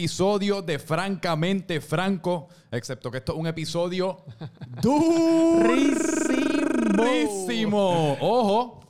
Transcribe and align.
episodio 0.00 0.62
de 0.62 0.78
Francamente 0.78 1.78
Franco, 1.82 2.48
excepto 2.70 3.10
que 3.10 3.18
esto 3.18 3.32
es 3.34 3.38
un 3.38 3.46
episodio 3.46 4.24
durísimo. 6.88 8.16
Ojo, 8.18 8.80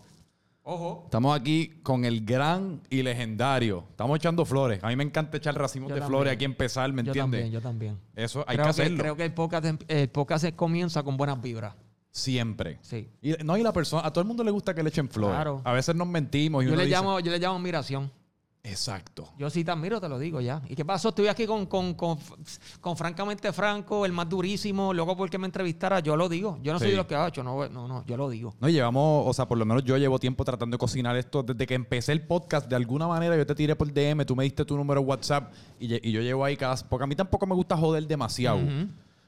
Ojo. 0.62 1.02
estamos 1.06 1.36
aquí 1.36 1.80
con 1.82 2.04
el 2.04 2.24
gran 2.24 2.80
y 2.88 3.02
legendario. 3.02 3.86
Estamos 3.90 4.16
echando 4.18 4.44
flores. 4.44 4.84
A 4.84 4.88
mí 4.88 4.94
me 4.94 5.02
encanta 5.02 5.36
echar 5.38 5.58
racimos 5.58 5.88
Yo 5.88 5.96
de 5.96 6.00
también. 6.00 6.16
flores 6.16 6.32
aquí 6.32 6.44
empezar, 6.44 6.92
¿me 6.92 7.02
Yo 7.02 7.08
entiendes? 7.10 7.40
también, 7.40 7.50
yo 7.52 7.60
también. 7.60 7.98
Eso 8.14 8.44
hay 8.46 8.54
creo 8.56 8.64
que 8.66 8.70
hacerlo. 8.70 8.98
creo 8.98 9.16
que 9.16 9.24
el 9.24 9.34
podcast, 9.34 9.66
el 9.88 10.08
podcast 10.10 10.44
se 10.44 10.54
comienza 10.54 11.02
con 11.02 11.16
buenas 11.16 11.42
vibras. 11.42 11.74
Siempre. 12.12 12.78
Sí. 12.82 13.08
Y, 13.20 13.32
no, 13.44 13.56
y 13.56 13.64
la 13.64 13.72
persona, 13.72 14.06
a 14.06 14.12
todo 14.12 14.22
el 14.22 14.28
mundo 14.28 14.44
le 14.44 14.52
gusta 14.52 14.74
que 14.74 14.84
le 14.84 14.90
echen 14.90 15.08
flores. 15.08 15.34
Claro. 15.34 15.60
A 15.64 15.72
veces 15.72 15.96
nos 15.96 16.06
mentimos 16.06 16.62
y 16.62 16.66
Yo 16.66 16.72
uno 16.72 16.78
le, 16.82 16.86
dice, 16.86 16.96
llamo, 16.96 17.18
yo 17.18 17.32
le 17.32 17.38
llamo 17.40 17.56
admiración. 17.56 18.12
Exacto. 18.62 19.26
Yo 19.38 19.48
sí 19.48 19.64
te 19.64 19.70
admiro, 19.70 20.00
te 20.00 20.08
lo 20.08 20.18
digo 20.18 20.40
ya. 20.40 20.60
¿Y 20.68 20.74
qué 20.74 20.84
pasó? 20.84 21.08
Estoy 21.08 21.28
aquí 21.28 21.46
con, 21.46 21.64
con, 21.66 21.94
con, 21.94 22.18
con 22.80 22.96
francamente 22.96 23.52
Franco, 23.52 24.04
el 24.04 24.12
más 24.12 24.28
durísimo, 24.28 24.92
luego 24.92 25.16
porque 25.16 25.38
me 25.38 25.46
entrevistara, 25.46 26.00
yo 26.00 26.14
lo 26.14 26.28
digo. 26.28 26.58
Yo 26.62 26.72
no 26.72 26.78
soy 26.78 26.88
Sí. 26.88 26.90
de 26.92 26.96
los 26.98 27.06
que 27.06 27.14
ha 27.14 27.26
hecho, 27.28 27.42
no, 27.42 27.68
no, 27.68 27.88
no, 27.88 28.04
yo 28.04 28.16
lo 28.18 28.28
digo. 28.28 28.54
No, 28.60 28.68
llevamos, 28.68 29.26
o 29.26 29.32
sea, 29.32 29.48
por 29.48 29.56
lo 29.56 29.64
menos 29.64 29.82
yo 29.84 29.96
llevo 29.96 30.18
tiempo 30.18 30.44
tratando 30.44 30.74
de 30.74 30.78
cocinar 30.78 31.16
esto. 31.16 31.42
Desde 31.42 31.66
que 31.66 31.74
empecé 31.74 32.12
el 32.12 32.26
podcast, 32.26 32.68
de 32.68 32.76
alguna 32.76 33.08
manera 33.08 33.34
yo 33.36 33.46
te 33.46 33.54
tiré 33.54 33.74
por 33.76 33.90
DM, 33.92 34.26
tú 34.26 34.36
me 34.36 34.44
diste 34.44 34.64
tu 34.64 34.76
número 34.76 35.00
de 35.00 35.06
WhatsApp 35.06 35.52
y, 35.78 35.86
yo 35.88 36.20
llevo 36.20 36.44
ahí 36.44 36.56
cada... 36.56 36.76
Porque 36.76 37.04
a 37.04 37.06
mí 37.06 37.16
tampoco 37.16 37.46
me 37.46 37.54
gusta 37.54 37.76
joder 37.76 38.06
demasiado. 38.06 38.60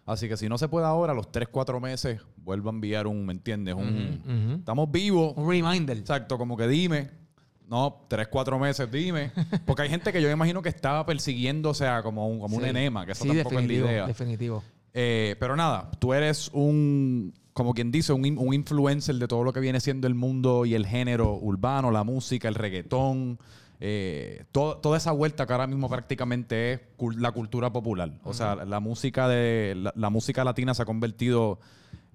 Así 0.05 0.29
que 0.29 0.37
si 0.37 0.49
no 0.49 0.59
se 0.59 0.69
puede 0.69 0.85
ahora, 0.85 1.13
a 1.13 1.17
los 1.17 1.31
3, 1.33 1.49
4 1.51 1.81
meses, 1.81 2.21
vuelvo 2.37 2.69
a 2.69 2.73
enviar 2.73 3.07
un, 3.07 3.25
¿me 3.25 3.33
entiendes? 3.33 3.75
Un. 3.75 4.57
Estamos 4.59 4.91
vivos. 4.91 5.33
Un 5.37 5.49
reminder. 5.49 5.97
Exacto, 5.97 6.37
como 6.37 6.57
que 6.57 6.69
dime. 6.69 7.22
No, 7.69 8.05
3, 8.09 8.29
4 8.29 8.59
meses, 8.59 8.91
dime. 8.91 9.31
Porque 9.65 9.83
hay 9.83 9.89
gente 9.89 10.13
que 10.13 10.21
yo 10.21 10.29
me 10.29 10.35
imagino 10.35 10.61
que 10.63 10.69
estaba 10.69 11.07
persiguiendo, 11.07 11.71
o 11.71 11.75
sea, 11.75 12.03
como 12.03 12.29
un, 12.29 12.41
como 12.41 12.57
un 12.57 12.65
enema, 12.65 13.07
que 13.07 13.13
eso 13.13 13.25
Sí, 13.25 13.31
tampoco 13.31 13.59
es 13.59 13.67
la 13.67 13.73
idea. 13.73 14.07
Definitivo. 14.07 14.63
Eh, 14.95 15.37
pero 15.41 15.57
nada, 15.57 15.91
tú 15.99 16.13
eres 16.13 16.51
un, 16.53 17.33
como 17.55 17.73
quien 17.73 17.91
dice, 17.91 18.13
un, 18.13 18.37
un 18.37 18.53
influencer 18.53 19.15
de 19.15 19.27
todo 19.27 19.43
lo 19.43 19.53
que 19.55 19.61
viene 19.61 19.81
siendo 19.81 20.07
el 20.07 20.15
mundo 20.15 20.67
y 20.67 20.75
el 20.75 20.87
género 20.87 21.35
urbano, 21.37 21.91
la 21.91 22.05
música, 22.05 22.47
el 22.49 22.55
reggaetón, 22.57 23.39
eh, 23.81 24.45
todo- 24.53 24.77
toda 24.77 24.99
esa 24.99 25.13
vuelta 25.13 25.47
que 25.47 25.53
ahora 25.55 25.67
mismo 25.67 25.89
prácticamente 25.89 26.73
es 26.75 26.81
la 27.17 27.33
cultura 27.33 27.73
popular. 27.73 28.13
O 28.23 28.35
sea, 28.35 28.55
la 28.67 28.81
música 28.81 29.29
de 29.29 29.75
la, 29.77 29.93
la 29.97 30.11
música 30.11 30.45
latina 30.45 30.75
se 30.75 30.83
ha 30.83 30.85
convertido 30.85 31.59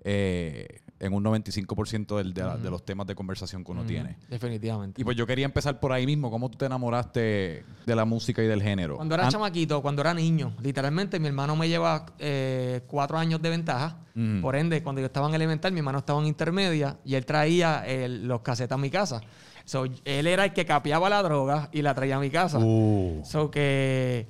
eh, 0.03 0.81
en 0.99 1.13
un 1.13 1.23
95% 1.23 2.17
del- 2.17 2.33
de, 2.33 2.41
la- 2.43 2.57
de 2.57 2.69
los 2.71 2.83
temas 2.85 3.05
de 3.07 3.15
conversación 3.15 3.63
que 3.63 3.71
uno 3.71 3.83
tiene. 3.85 4.17
Definitivamente. 4.29 4.99
Y 4.99 5.03
pues 5.03 5.15
yo 5.15 5.27
quería 5.27 5.45
empezar 5.45 5.79
por 5.79 5.91
ahí 5.91 6.05
mismo. 6.05 6.31
¿Cómo 6.31 6.49
tú 6.49 6.57
te 6.57 6.65
enamoraste 6.65 7.63
de 7.85 7.95
la 7.95 8.05
música 8.05 8.41
y 8.43 8.47
del 8.47 8.61
género? 8.61 8.95
Cuando 8.95 9.15
era 9.15 9.25
An- 9.25 9.31
chamaquito, 9.31 9.81
cuando 9.81 10.01
era 10.01 10.13
niño, 10.13 10.53
literalmente 10.61 11.19
mi 11.19 11.27
hermano 11.27 11.55
me 11.55 11.69
lleva 11.69 12.05
eh, 12.19 12.81
cuatro 12.87 13.17
años 13.17 13.41
de 13.41 13.49
ventaja. 13.49 13.97
Por 14.41 14.55
ende, 14.55 14.81
cuando 14.81 14.99
yo 14.99 15.05
estaba 15.05 15.27
en 15.29 15.35
elemental, 15.35 15.71
mi 15.71 15.77
hermano 15.77 15.99
estaba 15.99 16.19
en 16.21 16.25
intermedia 16.25 16.97
y 17.05 17.13
él 17.13 17.23
traía 17.23 17.85
el- 17.85 18.27
los 18.27 18.41
casetas 18.41 18.75
a 18.75 18.81
mi 18.81 18.89
casa. 18.89 19.21
So, 19.63 19.85
él 20.05 20.25
era 20.27 20.45
el 20.45 20.53
que 20.53 20.65
capeaba 20.65 21.07
la 21.09 21.21
droga 21.21 21.69
y 21.71 21.83
la 21.83 21.93
traía 21.93 22.15
a 22.15 22.19
mi 22.19 22.31
casa. 22.31 22.57
Uh. 22.57 23.21
So 23.23 23.51
que 23.51 24.25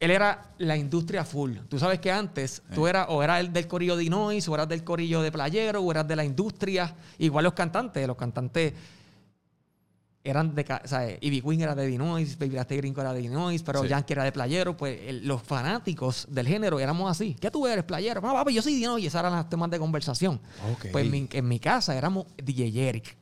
él 0.00 0.10
era 0.12 0.52
la 0.58 0.76
industria 0.76 1.24
full. 1.24 1.56
Tú 1.68 1.78
sabes 1.78 1.98
que 1.98 2.10
antes 2.12 2.62
tú 2.74 2.86
eras 2.86 3.06
o 3.10 3.22
eras 3.22 3.40
el 3.40 3.52
del 3.52 3.66
corillo 3.66 3.96
de 3.96 4.02
Illinois, 4.04 4.46
o 4.48 4.54
eras 4.54 4.68
del 4.68 4.84
corillo 4.84 5.22
de 5.22 5.32
playero, 5.32 5.80
o 5.82 5.90
eras 5.90 6.06
de 6.06 6.14
la 6.16 6.24
industria. 6.24 6.94
Igual 7.18 7.44
los 7.44 7.52
cantantes, 7.54 8.06
los 8.06 8.16
cantantes 8.16 8.74
eran 10.24 10.54
de, 10.54 10.62
o 10.84 10.88
sea, 10.88 11.08
Ivy 11.20 11.40
Queen 11.40 11.60
era 11.62 11.74
de 11.74 11.88
Illinois, 11.88 12.36
Baby 12.38 12.56
Rasty 12.56 12.76
Gringo 12.76 13.00
era 13.00 13.12
de 13.14 13.20
Illinois, 13.20 13.62
pero 13.62 13.82
Sí. 13.82 13.88
Yankee 13.88 14.12
era 14.12 14.24
de 14.24 14.32
playero. 14.32 14.76
Pues 14.76 15.00
el- 15.06 15.26
los 15.26 15.42
fanáticos 15.42 16.26
del 16.28 16.46
género 16.46 16.78
éramos 16.80 17.10
así. 17.10 17.34
¿Qué 17.40 17.50
tú 17.50 17.66
eres, 17.66 17.84
playero? 17.84 18.20
No, 18.20 18.48
yo 18.50 18.60
soy 18.60 18.72
de 18.72 18.78
Illinois. 18.78 19.02
Y 19.02 19.06
esos 19.06 19.18
eran 19.18 19.34
los 19.34 19.48
temas 19.48 19.70
de 19.70 19.78
conversación. 19.78 20.40
Ok. 20.72 20.86
Pues 20.92 21.04
en 21.06 21.10
mi, 21.10 21.28
en 21.32 21.48
mi 21.48 21.58
casa 21.58 21.96
éramos 21.96 22.26
DJ 22.36 22.88
Eric. 22.88 23.16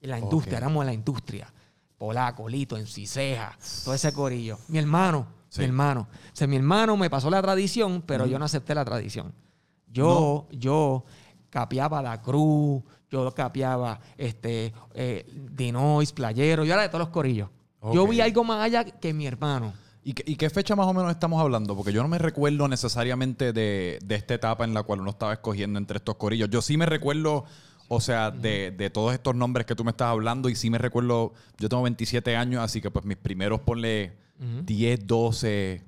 En 0.00 0.10
la 0.10 0.18
industria, 0.18 0.58
éramos 0.58 0.82
en 0.82 0.86
la 0.86 0.92
industria. 0.92 1.52
Polaco, 1.98 2.48
Lito, 2.48 2.76
en 2.76 2.86
Ciseja, 2.86 3.56
todo 3.84 3.94
ese 3.94 4.12
corillo. 4.12 4.58
Mi 4.68 4.78
hermano, 4.78 5.26
Sí. 5.56 5.62
mi 5.62 5.66
hermano. 5.66 6.08
O 6.10 6.36
sea, 6.36 6.46
mi 6.46 6.56
hermano 6.56 6.96
me 6.96 7.10
pasó 7.10 7.28
la 7.30 7.42
tradición, 7.42 8.02
pero 8.06 8.26
yo 8.26 8.38
no 8.38 8.44
acepté 8.44 8.74
la 8.74 8.84
tradición. 8.84 9.32
Yo, 9.88 10.46
yo 10.50 11.04
capeaba 11.50 12.02
la 12.02 12.20
cruz, 12.20 12.82
yo 13.10 13.32
capeaba 13.32 13.98
este, 14.16 14.72
eh, 14.94 15.26
Dinois, 15.52 16.12
Playero, 16.12 16.64
yo 16.64 16.74
era 16.74 16.82
de 16.82 16.88
todos 16.88 17.00
los 17.00 17.08
corillos. 17.08 17.48
Yo 17.92 18.06
vi 18.06 18.20
algo 18.20 18.42
más 18.44 18.62
allá 18.62 18.84
que 18.84 19.14
mi 19.14 19.26
hermano. 19.26 19.72
¿Y 20.02 20.12
qué, 20.12 20.22
y 20.26 20.36
qué 20.36 20.50
fecha 20.50 20.76
más 20.76 20.86
o 20.86 20.92
menos 20.92 21.10
estamos 21.10 21.40
hablando? 21.40 21.74
Porque 21.76 21.92
yo 21.92 22.02
no 22.02 22.08
me 22.08 22.18
recuerdo 22.18 22.68
necesariamente 22.68 23.52
de, 23.52 23.98
de 24.04 24.14
esta 24.14 24.34
etapa 24.34 24.64
en 24.64 24.74
la 24.74 24.82
cual 24.82 25.00
uno 25.00 25.10
estaba 25.10 25.32
escogiendo 25.32 25.78
entre 25.78 25.96
estos 25.96 26.16
corillos. 26.16 26.48
Yo 26.50 26.62
sí 26.62 26.76
me 26.76 26.86
recuerdo, 26.86 27.44
o 27.88 28.00
sea, 28.00 28.30
de, 28.30 28.70
de 28.70 28.90
todos 28.90 29.14
estos 29.14 29.34
nombres 29.34 29.66
que 29.66 29.74
tú 29.74 29.82
me 29.82 29.90
estás 29.90 30.08
hablando 30.08 30.48
y 30.48 30.54
sí 30.54 30.70
me 30.70 30.78
recuerdo, 30.78 31.32
yo 31.58 31.68
tengo 31.68 31.82
27 31.82 32.36
años, 32.36 32.62
así 32.62 32.80
que 32.80 32.90
pues 32.90 33.04
mis 33.04 33.16
primeros, 33.16 33.60
ponle 33.60 34.16
10, 34.38 35.06
12, 35.06 35.82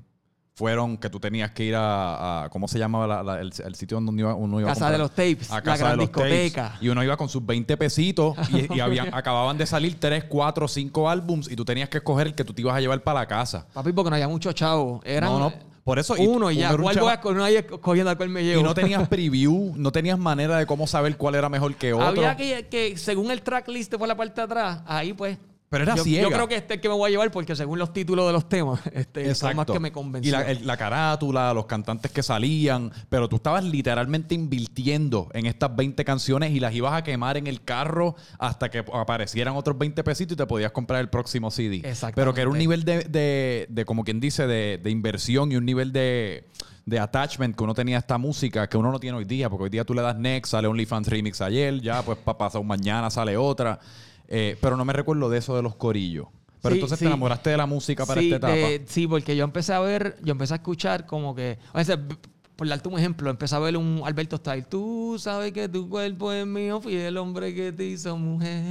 fueron 0.55 0.97
que 0.99 1.09
tú 1.09 1.21
tenías 1.21 1.53
que 1.53 1.65
ir 1.65 1.75
a, 1.77 2.45
a- 2.45 2.49
¿cómo 2.49 2.67
se 2.67 2.79
llamaba 2.81 3.07
la- 3.07 3.23
la- 3.23 3.41
el, 3.41 3.53
el 3.65 3.75
sitio 3.77 3.97
donde 3.97 4.11
uno 4.11 4.21
iba, 4.23 4.35
uno 4.35 4.59
iba 4.61 4.71
a 4.71 4.75
Casa 4.75 4.87
comprar? 4.87 4.93
de 4.93 4.99
los 4.99 5.11
tapes, 5.11 5.51
A 5.53 5.55
la 5.57 5.63
casa 5.63 5.77
gran 5.85 5.91
de 5.93 5.97
los 5.99 6.07
discoteca. 6.07 6.63
tapes. 6.71 6.83
Y 6.83 6.89
uno 6.89 7.05
iba 7.05 7.17
con 7.17 7.29
sus 7.29 7.47
20 7.47 7.77
pesitos 7.77 8.37
y, 8.51 8.75
y 8.75 8.81
habían- 8.81 9.15
acababan 9.15 9.57
de 9.57 9.67
salir 9.67 10.01
3, 10.01 10.25
4, 10.25 10.67
5 10.67 11.09
álbums 11.11 11.49
y 11.51 11.55
tú 11.55 11.65
tenías 11.65 11.89
que 11.89 11.99
escoger 11.99 12.27
el 12.29 12.35
que 12.35 12.43
tú 12.45 12.53
te 12.55 12.63
ibas 12.63 12.75
a 12.75 12.81
llevar 12.81 13.01
para 13.05 13.21
la 13.21 13.27
casa. 13.27 13.67
Papi, 13.73 13.93
porque 13.93 14.11
no 14.11 14.17
había 14.17 14.27
muchos 14.29 14.53
chavos. 14.55 15.01
Eran 15.05 15.31
No, 15.31 15.39
no, 15.39 15.53
por 15.85 16.01
eso- 16.01 16.15
uno 16.19 16.51
y 16.51 16.57
ya. 16.57 16.75
uno 16.75 16.83
¿Cuál 16.83 16.99
voy 16.99 17.11
a 17.11 17.15
escoger? 17.15 17.37
Nadie 17.39 17.59
escogiendo 17.59 18.11
a 18.11 18.17
cuál 18.17 18.29
me 18.31 18.43
llevo. 18.43 18.61
Y 18.61 18.65
no 18.65 18.75
tenías 18.75 19.09
preview, 19.09 19.75
no 19.77 19.93
tenías 19.93 20.19
manera 20.19 20.59
de 20.59 20.67
cómo 20.67 20.89
saber 20.89 21.17
cuál 21.17 21.37
era 21.37 21.49
mejor 21.49 21.77
que 21.77 21.93
otro. 21.93 22.09
Había 22.09 22.37
que, 22.37 22.67
que, 22.67 22.97
según 22.97 23.31
el 23.31 23.43
tracklist 23.43 23.95
por 23.95 24.09
la 24.09 24.17
parte 24.17 24.41
de 24.41 24.45
atrás, 24.47 24.81
ahí 24.87 25.13
pues. 25.13 25.39
Pero 25.71 25.85
era 25.85 25.97
yo, 25.97 26.05
ciega. 26.05 26.23
Yo 26.23 26.31
creo 26.35 26.49
que 26.49 26.57
este 26.57 26.75
es 26.75 26.79
el 26.79 26.81
que 26.81 26.89
me 26.89 26.95
voy 26.95 27.09
a 27.09 27.11
llevar 27.11 27.31
porque 27.31 27.55
según 27.55 27.79
los 27.79 27.93
títulos 27.93 28.27
de 28.27 28.33
los 28.33 28.49
temas, 28.49 28.81
este 28.93 29.35
fue 29.35 29.55
más 29.55 29.67
que 29.67 29.81
me 29.81 29.93
convenció. 29.93 30.29
Y 30.29 30.33
la, 30.33 30.43
el- 30.51 30.67
la 30.67 30.77
carátula, 30.77 31.53
los 31.53 31.67
cantantes 31.67 32.11
que 32.11 32.23
salían, 32.23 32.91
pero 33.09 33.29
tú 33.29 33.37
estabas 33.37 33.65
literalmente 33.65 34.35
invirtiendo 34.35 35.29
en 35.35 35.47
estas 35.47 35.75
20 35.77 36.05
canciones 36.05 36.53
y 36.53 36.61
las 36.61 36.75
ibas 36.75 36.95
a 36.95 37.05
quemar 37.05 37.37
en 37.37 37.47
el 37.47 37.63
carro 37.65 38.17
hasta 38.39 38.71
que 38.71 38.85
aparecieran 38.93 39.57
otros 39.57 39.77
20 39.79 40.03
pesitos 40.05 40.33
y 40.35 40.37
te 40.37 40.47
podías 40.47 40.73
comprar 40.73 41.01
el 41.01 41.09
próximo 41.11 41.51
CD. 41.51 41.77
Exactamente. 41.77 42.15
Pero 42.17 42.35
que 42.35 42.41
era 42.41 42.51
un 42.51 42.59
nivel 42.59 42.85
de, 42.85 43.05
de- 43.05 43.67
de, 43.69 43.85
como 43.85 44.05
quien 44.05 44.21
dice, 44.21 44.47
de, 44.47 44.79
de 44.83 44.91
inversión 44.91 45.53
y 45.53 45.57
un 45.57 45.65
nivel 45.67 45.93
de, 45.93 46.49
de 46.87 46.99
attachment 46.99 47.55
que 47.57 47.63
uno 47.65 47.75
tenía 47.75 47.97
a 47.97 48.01
esta 48.01 48.17
música 48.19 48.67
que 48.69 48.77
uno 48.77 48.91
no 48.91 48.99
tiene 48.99 49.19
hoy 49.19 49.25
día, 49.25 49.51
porque 49.51 49.65
hoy 49.65 49.71
día 49.71 49.85
tú 49.85 49.93
le 49.95 50.03
das 50.03 50.17
next, 50.17 50.53
sale 50.53 50.67
OnlyFans 50.69 51.09
Remix 51.09 51.41
ayer, 51.43 51.81
ya 51.81 52.03
pues 52.03 52.19
pasar 52.19 52.61
un 52.61 52.67
mañana 52.67 53.11
sale 53.11 53.37
otra. 53.37 53.79
Eh, 54.29 54.57
pero 54.61 54.77
no 54.77 54.85
me 54.85 54.93
recuerdo 54.93 55.29
de 55.31 55.39
eso 55.39 55.57
de 55.57 55.63
los 55.63 55.75
corillos. 55.77 56.27
Pero 56.61 56.75
Sí, 56.75 56.79
entonces 56.81 56.99
sí. 56.99 57.05
te 57.05 57.09
enamoraste 57.09 57.51
de 57.51 57.57
la 57.57 57.67
música 57.67 58.05
para 58.05 58.21
sí, 58.21 58.33
esta 58.33 58.55
etapa. 58.55 58.85
sí, 58.87 59.07
porque 59.07 59.37
yo 59.37 59.45
empecé 59.45 59.73
a 59.73 59.81
ver, 59.81 60.17
yo 60.23 60.33
empecé 60.33 60.55
a 60.55 60.57
escuchar 60.57 61.07
como 61.07 61.35
que, 61.35 61.59
o 61.73 61.85
sea, 61.85 61.97
b- 61.97 62.17
por 62.59 62.67
darte 62.67 62.89
un 62.89 62.99
ejemplo, 62.99 63.31
empecé 63.31 63.55
a 63.55 63.61
ver 63.61 63.77
un 63.77 64.03
Alberto 64.05 64.37
Style. 64.37 64.65
Tú 64.65 65.17
sabes 65.17 65.53
que 65.53 65.69
tu 65.69 65.89
cuerpo 65.89 66.33
es 66.33 66.45
mío, 66.45 66.81
fui 66.81 66.97
el 66.97 67.17
hombre 67.17 67.55
que 67.55 67.71
te 67.71 67.85
hizo 67.85 68.17
mujer. 68.17 68.65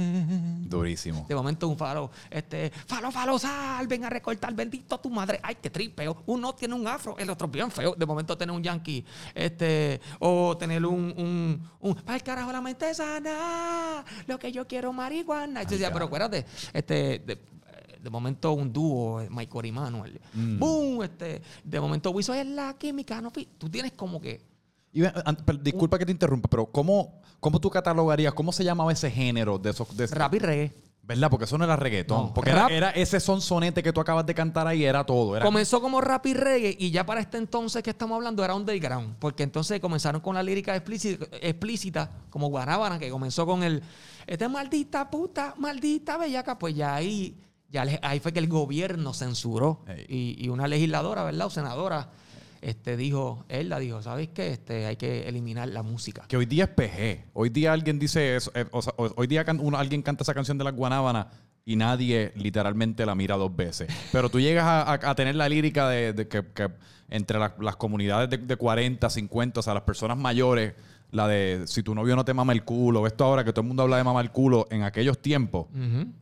Durísimo. 0.68 1.24
De 1.26 1.34
momento 1.34 1.66
un 1.66 1.78
falo, 1.78 2.10
este, 2.28 2.70
falo, 2.86 3.10
falo, 3.10 3.38
sal, 3.38 3.86
ven 3.86 4.04
a 4.04 4.10
recortar, 4.10 4.52
bendito 4.52 4.94
a 4.94 5.00
tu 5.00 5.08
madre. 5.08 5.40
Ay, 5.42 5.56
qué 5.62 5.70
tripeo. 5.70 6.22
Uno 6.26 6.54
tiene 6.54 6.74
un 6.74 6.86
afro, 6.86 7.16
el 7.16 7.30
otro 7.30 7.48
bien 7.48 7.70
feo. 7.70 7.94
De 7.94 8.04
momento 8.04 8.36
tener 8.36 8.54
un 8.54 8.62
yankee, 8.62 9.06
este, 9.34 10.02
o 10.18 10.54
tener 10.58 10.84
un, 10.84 11.14
un, 11.16 11.70
un, 11.80 11.94
para 11.94 12.16
el 12.16 12.22
carajo 12.22 12.52
la 12.52 12.60
mente 12.60 12.92
sana, 12.92 14.04
lo 14.26 14.38
que 14.38 14.52
yo 14.52 14.66
quiero 14.66 14.92
marihuana. 14.92 15.62
Yo 15.62 15.70
decía, 15.70 15.90
pero 15.90 16.04
acuérdate, 16.04 16.44
este, 16.74 17.20
de, 17.20 17.38
de 18.08 18.12
momento 18.12 18.52
un 18.52 18.72
dúo, 18.72 19.20
eh, 19.20 19.28
Michael 19.30 19.66
y 19.66 19.72
Manuel. 19.72 20.20
Boom, 20.34 21.02
este, 21.02 21.42
de 21.62 21.80
momento 21.80 22.10
Wiso 22.10 22.32
es 22.32 22.46
la 22.46 22.74
química, 22.78 23.20
no, 23.20 23.30
tú 23.58 23.68
tienes 23.68 23.92
como 23.92 24.18
que 24.20 24.40
Y 24.92 25.02
pero 25.44 25.58
disculpa 25.58 25.98
que 25.98 26.06
te 26.06 26.12
interrumpa, 26.12 26.48
pero 26.48 26.64
¿cómo, 26.66 27.20
¿cómo 27.38 27.60
tú 27.60 27.68
catalogarías, 27.68 28.32
cómo 28.32 28.50
se 28.52 28.64
llamaba 28.64 28.90
ese 28.92 29.10
género 29.10 29.58
de 29.58 29.70
esos... 29.70 29.94
de- 29.94 30.06
rap 30.06 30.34
y 30.34 30.38
reggae. 30.38 30.72
¿Verdad? 31.02 31.30
Porque 31.30 31.46
eso 31.46 31.56
no 31.56 31.64
era 31.64 31.74
reggaetón. 31.74 32.26
No, 32.26 32.34
porque 32.34 32.52
rap- 32.52 32.70
era, 32.70 32.90
era 32.90 32.90
ese 32.90 33.18
sonsonete 33.18 33.82
que 33.82 33.94
tú 33.94 34.00
acabas 34.00 34.26
de 34.26 34.34
cantar 34.34 34.66
ahí, 34.66 34.84
era 34.84 35.04
todo. 35.04 35.36
Era, 35.36 35.44
Comenzó 35.46 35.80
como 35.80 36.02
rap 36.02 36.26
y 36.26 36.34
reggae 36.34 36.76
y 36.78 36.90
ya 36.90 37.06
para 37.06 37.22
este 37.22 37.38
entonces 37.38 37.82
que 37.82 37.88
estamos 37.88 38.14
hablando 38.16 38.44
era 38.44 38.54
underground. 38.54 39.16
Porque 39.18 39.42
entonces 39.42 39.80
comenzaron 39.80 40.20
con 40.20 40.34
la 40.34 40.42
lírica 40.42 40.74
explícita, 40.76 41.24
explícita 41.40 42.10
como 42.28 42.48
Guanábana, 42.48 42.98
que 42.98 43.08
comenzó 43.10 43.46
con 43.46 43.62
el 43.62 43.82
Esta 44.26 44.50
maldita 44.50 45.08
puta, 45.10 45.54
maldita 45.56 46.18
bellaca. 46.18 46.58
Pues 46.58 46.74
ya 46.74 46.94
ahí, 46.96 47.34
ya 47.70 47.84
le- 47.84 47.98
ahí 48.02 48.20
fue 48.20 48.32
que 48.32 48.38
el 48.38 48.48
gobierno 48.48 49.12
censuró. 49.14 49.84
Y, 50.08 50.36
y 50.44 50.48
una 50.48 50.66
legisladora, 50.68 51.22
¿verdad? 51.24 51.46
O 51.46 51.50
senadora, 51.50 52.10
este, 52.60 52.96
dijo, 52.96 53.44
él 53.48 53.68
la 53.68 53.78
dijo, 53.78 54.02
¿sabes 54.02 54.28
qué? 54.34 54.48
Este, 54.52 54.86
hay 54.86 54.96
que 54.96 55.28
eliminar 55.28 55.68
la 55.68 55.82
música. 55.82 56.24
Que 56.28 56.36
hoy 56.36 56.46
día 56.46 56.64
es 56.64 56.70
PG. 56.70 57.30
Hoy 57.34 57.50
día 57.50 57.72
alguien 57.72 57.98
dice 57.98 58.36
eso. 58.36 58.50
eh, 58.54 58.64
o 58.72 58.82
sea, 58.82 58.92
hoy 58.96 59.10
hoy 59.16 59.26
día 59.26 59.44
can- 59.44 59.60
uno- 59.60 59.78
alguien 59.78 60.02
canta 60.02 60.22
esa 60.22 60.34
canción 60.34 60.58
de 60.58 60.64
las 60.64 60.74
guanábanas 60.74 61.26
y 61.64 61.76
nadie 61.76 62.32
literalmente 62.36 63.04
la 63.06 63.14
mira 63.14 63.36
dos 63.36 63.54
veces. 63.54 63.88
Pero 64.10 64.28
tú 64.30 64.40
llegas 64.40 64.64
a, 64.64 64.82
a- 64.94 65.10
a 65.10 65.14
tener 65.14 65.34
la 65.36 65.48
lírica 65.48 65.88
de, 65.88 66.12
de 66.14 66.26
que, 66.26 66.42
que 66.54 66.68
entre 67.10 67.38
la- 67.38 67.54
las 67.60 67.76
comunidades 67.76 68.28
de, 68.30 68.38
de 68.38 68.56
40, 68.56 69.08
50, 69.08 69.60
o 69.60 69.62
sea, 69.62 69.74
las 69.74 69.82
personas 69.84 70.16
mayores, 70.18 70.74
la 71.10 71.26
de 71.26 71.62
si 71.66 71.82
tu 71.82 71.94
novio 71.94 72.14
no 72.16 72.24
te 72.24 72.34
mama 72.34 72.52
el 72.52 72.64
culo, 72.64 73.06
esto 73.06 73.24
ahora 73.24 73.42
que 73.44 73.52
todo 73.52 73.62
el 73.62 73.68
mundo 73.68 73.82
habla 73.82 73.96
de 73.96 74.04
mamar 74.04 74.24
el 74.24 74.30
culo, 74.30 74.66
en 74.70 74.82
aquellos 74.82 75.18
tiempos, 75.20 75.66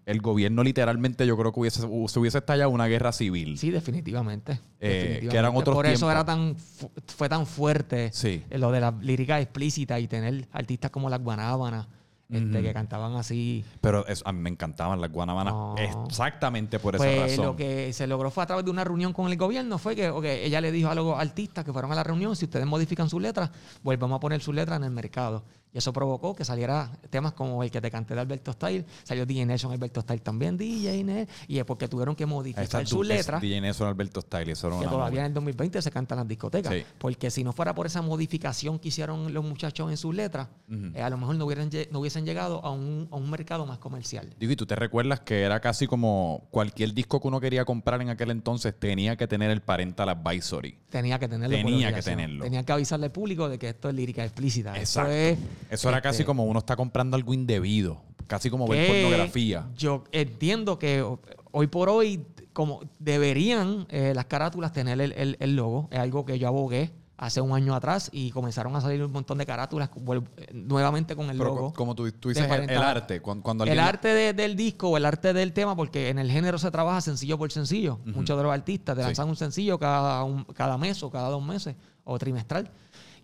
el 0.06 0.20
gobierno 0.20 0.62
literalmente 0.62 1.26
yo 1.26 1.36
creo 1.36 1.52
que 1.52 1.60
hubiese, 1.60 1.80
se 1.80 2.18
hubiese 2.20 2.38
estallado 2.38 2.70
una 2.70 2.86
guerra 2.86 3.10
civil. 3.12 3.58
Sí, 3.58 3.70
definitivamente. 3.70 4.52
Eh, 4.78 4.88
definitivamente. 4.88 5.28
que 5.28 5.36
eran 5.36 5.56
otros 5.56 5.74
Por 5.74 5.86
eso 5.86 6.10
era 6.10 6.24
tan 6.24 6.54
fu- 6.56 6.90
fue 7.06 7.28
tan 7.28 7.46
fuerte 7.46 8.10
Sí. 8.12 8.42
eh, 8.50 8.58
lo 8.58 8.70
de 8.70 8.80
la 8.80 8.92
lírica 9.00 9.40
explícita 9.40 9.98
y 9.98 10.06
tener 10.06 10.46
artistas 10.52 10.90
como 10.90 11.10
las 11.10 11.20
Guanábanas 11.20 11.86
este, 12.30 12.62
que 12.62 12.72
cantaban 12.72 13.14
así. 13.14 13.64
Pero 13.80 14.06
eso- 14.06 14.26
a 14.26 14.32
mí 14.32 14.40
me 14.40 14.50
encantaban 14.50 15.00
las 15.00 15.10
guanabanas 15.12 15.52
No. 15.54 15.74
exactamente 15.78 16.78
por 16.78 16.94
esa 16.96 17.04
Pues 17.04 17.20
razón. 17.32 17.46
lo 17.46 17.56
que 17.56 17.92
se 17.92 18.06
logró 18.06 18.30
fue 18.30 18.42
a 18.42 18.46
través 18.46 18.64
de 18.64 18.70
una 18.70 18.84
reunión 18.84 19.12
con 19.12 19.30
el 19.30 19.36
gobierno 19.36 19.78
fue 19.78 19.94
que 19.94 20.44
ella 20.44 20.60
le 20.60 20.72
dijo 20.72 20.88
a 20.90 20.94
los 20.94 21.18
artistas 21.18 21.64
que 21.64 21.72
fueron 21.72 21.92
a 21.92 21.94
la 21.94 22.02
reunión, 22.04 22.34
si 22.34 22.46
ustedes 22.46 22.66
modifican 22.66 23.08
sus 23.08 23.20
letras, 23.22 23.50
volvamos 23.82 24.16
a 24.16 24.20
poner 24.20 24.40
sus 24.42 24.54
letras 24.54 24.78
en 24.78 24.84
el 24.84 24.90
mercado. 24.90 25.44
Y 25.76 25.78
eso 25.78 25.92
provocó 25.92 26.34
que 26.34 26.42
saliera 26.42 26.90
temas 27.10 27.34
como 27.34 27.62
el 27.62 27.70
que 27.70 27.82
te 27.82 27.90
canté 27.90 28.14
de 28.14 28.20
Alberto 28.22 28.50
Style, 28.50 28.86
salió 29.02 29.26
DJ 29.26 29.44
Nelson, 29.44 29.72
Alberto 29.72 30.00
Style 30.00 30.22
también, 30.22 30.56
DJ 30.56 31.04
Nelson, 31.04 31.34
y 31.48 31.58
es 31.58 31.66
porque 31.66 31.86
tuvieron 31.86 32.16
que 32.16 32.24
modificar 32.24 32.86
sus 32.86 33.06
letras. 33.06 33.42
DJ 33.42 33.60
Nelson 33.60 33.86
Alberto 33.86 34.22
Style, 34.22 34.50
eso 34.52 34.68
era 34.68 34.78
que 34.78 34.86
todavía 34.86 35.20
en 35.20 35.26
el 35.26 35.34
2020 35.34 35.82
se 35.82 35.90
cantan 35.90 36.16
las 36.16 36.26
discotecas. 36.26 36.72
Sí. 36.72 36.82
Porque 36.96 37.30
si 37.30 37.44
no 37.44 37.52
fuera 37.52 37.74
por 37.74 37.84
esa 37.84 38.00
modificación 38.00 38.78
que 38.78 38.88
hicieron 38.88 39.34
los 39.34 39.44
muchachos 39.44 39.90
en 39.90 39.98
sus 39.98 40.14
letras, 40.14 40.48
eh, 40.94 41.02
a 41.02 41.10
lo 41.10 41.18
mejor 41.18 41.36
no, 41.36 41.44
hubieran, 41.44 41.68
no 41.90 42.00
hubiesen 42.00 42.24
llegado 42.24 42.64
a 42.64 42.70
un, 42.70 43.08
a 43.10 43.16
un 43.16 43.30
mercado 43.30 43.66
más 43.66 43.76
comercial. 43.76 44.32
Digo, 44.40 44.52
y 44.52 44.56
tú 44.56 44.64
te 44.64 44.76
recuerdas 44.76 45.20
que 45.20 45.42
era 45.42 45.60
casi 45.60 45.86
como 45.86 46.46
cualquier 46.50 46.94
disco 46.94 47.20
que 47.20 47.28
uno 47.28 47.38
quería 47.38 47.66
comprar 47.66 48.00
en 48.00 48.08
aquel 48.08 48.30
entonces 48.30 48.74
tenía 48.78 49.16
que 49.16 49.26
tener 49.26 49.50
el 49.50 49.60
parental 49.60 50.08
advisory. 50.08 50.78
Tenía 50.88 51.18
que 51.18 51.28
tenerlo. 51.28 51.54
Tenía 51.54 51.92
que 51.92 52.00
tenerlo. 52.00 52.44
Tenía 52.44 52.62
que 52.62 52.72
avisarle 52.72 53.04
al 53.04 53.12
público 53.12 53.50
de 53.50 53.58
que 53.58 53.68
esto 53.68 53.90
es 53.90 53.94
lírica 53.94 54.24
explícita. 54.24 54.70
Esto 54.70 55.00
Exacto. 55.00 55.12
es, 55.12 55.38
Eso 55.70 55.88
era 55.88 56.00
casi 56.00 56.16
este, 56.16 56.24
como 56.26 56.44
uno 56.44 56.58
está 56.58 56.76
comprando 56.76 57.16
algo 57.16 57.34
indebido. 57.34 58.00
Casi 58.26 58.50
como 58.50 58.66
ver 58.66 58.86
pornografía. 58.88 59.66
Yo 59.76 60.04
entiendo 60.12 60.78
que 60.78 61.04
hoy 61.52 61.66
por 61.68 61.88
hoy, 61.88 62.24
como 62.52 62.80
deberían 62.98 63.86
eh, 63.90 64.12
las 64.14 64.26
carátulas 64.26 64.72
tener 64.72 65.00
el, 65.00 65.12
el- 65.12 65.36
el 65.40 65.56
logo, 65.56 65.88
es 65.90 65.98
algo 65.98 66.24
que 66.24 66.38
yo 66.38 66.48
abogué 66.48 66.90
hace 67.18 67.40
un 67.40 67.52
año 67.54 67.74
atrás 67.74 68.10
y 68.12 68.30
comenzaron 68.30 68.76
a 68.76 68.80
salir 68.82 69.02
un 69.02 69.10
montón 69.10 69.38
de 69.38 69.46
carátulas 69.46 69.88
vuelvo- 69.94 70.26
eh, 70.36 70.48
nuevamente 70.52 71.16
con 71.16 71.30
el 71.30 71.38
Pero 71.38 71.50
logo. 71.50 71.68
co- 71.68 71.72
como 71.74 71.94
tú, 71.94 72.10
tú 72.12 72.28
dices, 72.28 72.50
el, 72.50 72.68
el 72.68 72.76
arte. 72.78 73.22
Cuando, 73.22 73.42
cuando 73.42 73.64
El 73.64 73.78
arte 73.78 74.08
de- 74.08 74.32
del 74.34 74.54
disco 74.54 74.88
o 74.90 74.96
el 74.98 75.04
arte 75.06 75.32
del 75.32 75.52
tema, 75.54 75.74
porque 75.76 76.10
en 76.10 76.18
el 76.18 76.30
género 76.30 76.58
se 76.58 76.70
trabaja 76.70 77.00
sencillo 77.00 77.38
por 77.38 77.50
sencillo. 77.52 78.00
Muchos 78.04 78.36
de 78.36 78.42
los 78.42 78.52
artistas 78.52 78.96
te 78.96 79.02
Sí. 79.02 79.06
lanzan 79.06 79.28
un 79.30 79.36
sencillo 79.36 79.78
cada, 79.78 80.22
un- 80.24 80.44
cada 80.44 80.76
mes 80.76 81.02
o 81.02 81.10
cada 81.10 81.28
dos 81.30 81.42
meses 81.42 81.74
o 82.04 82.18
trimestral 82.18 82.70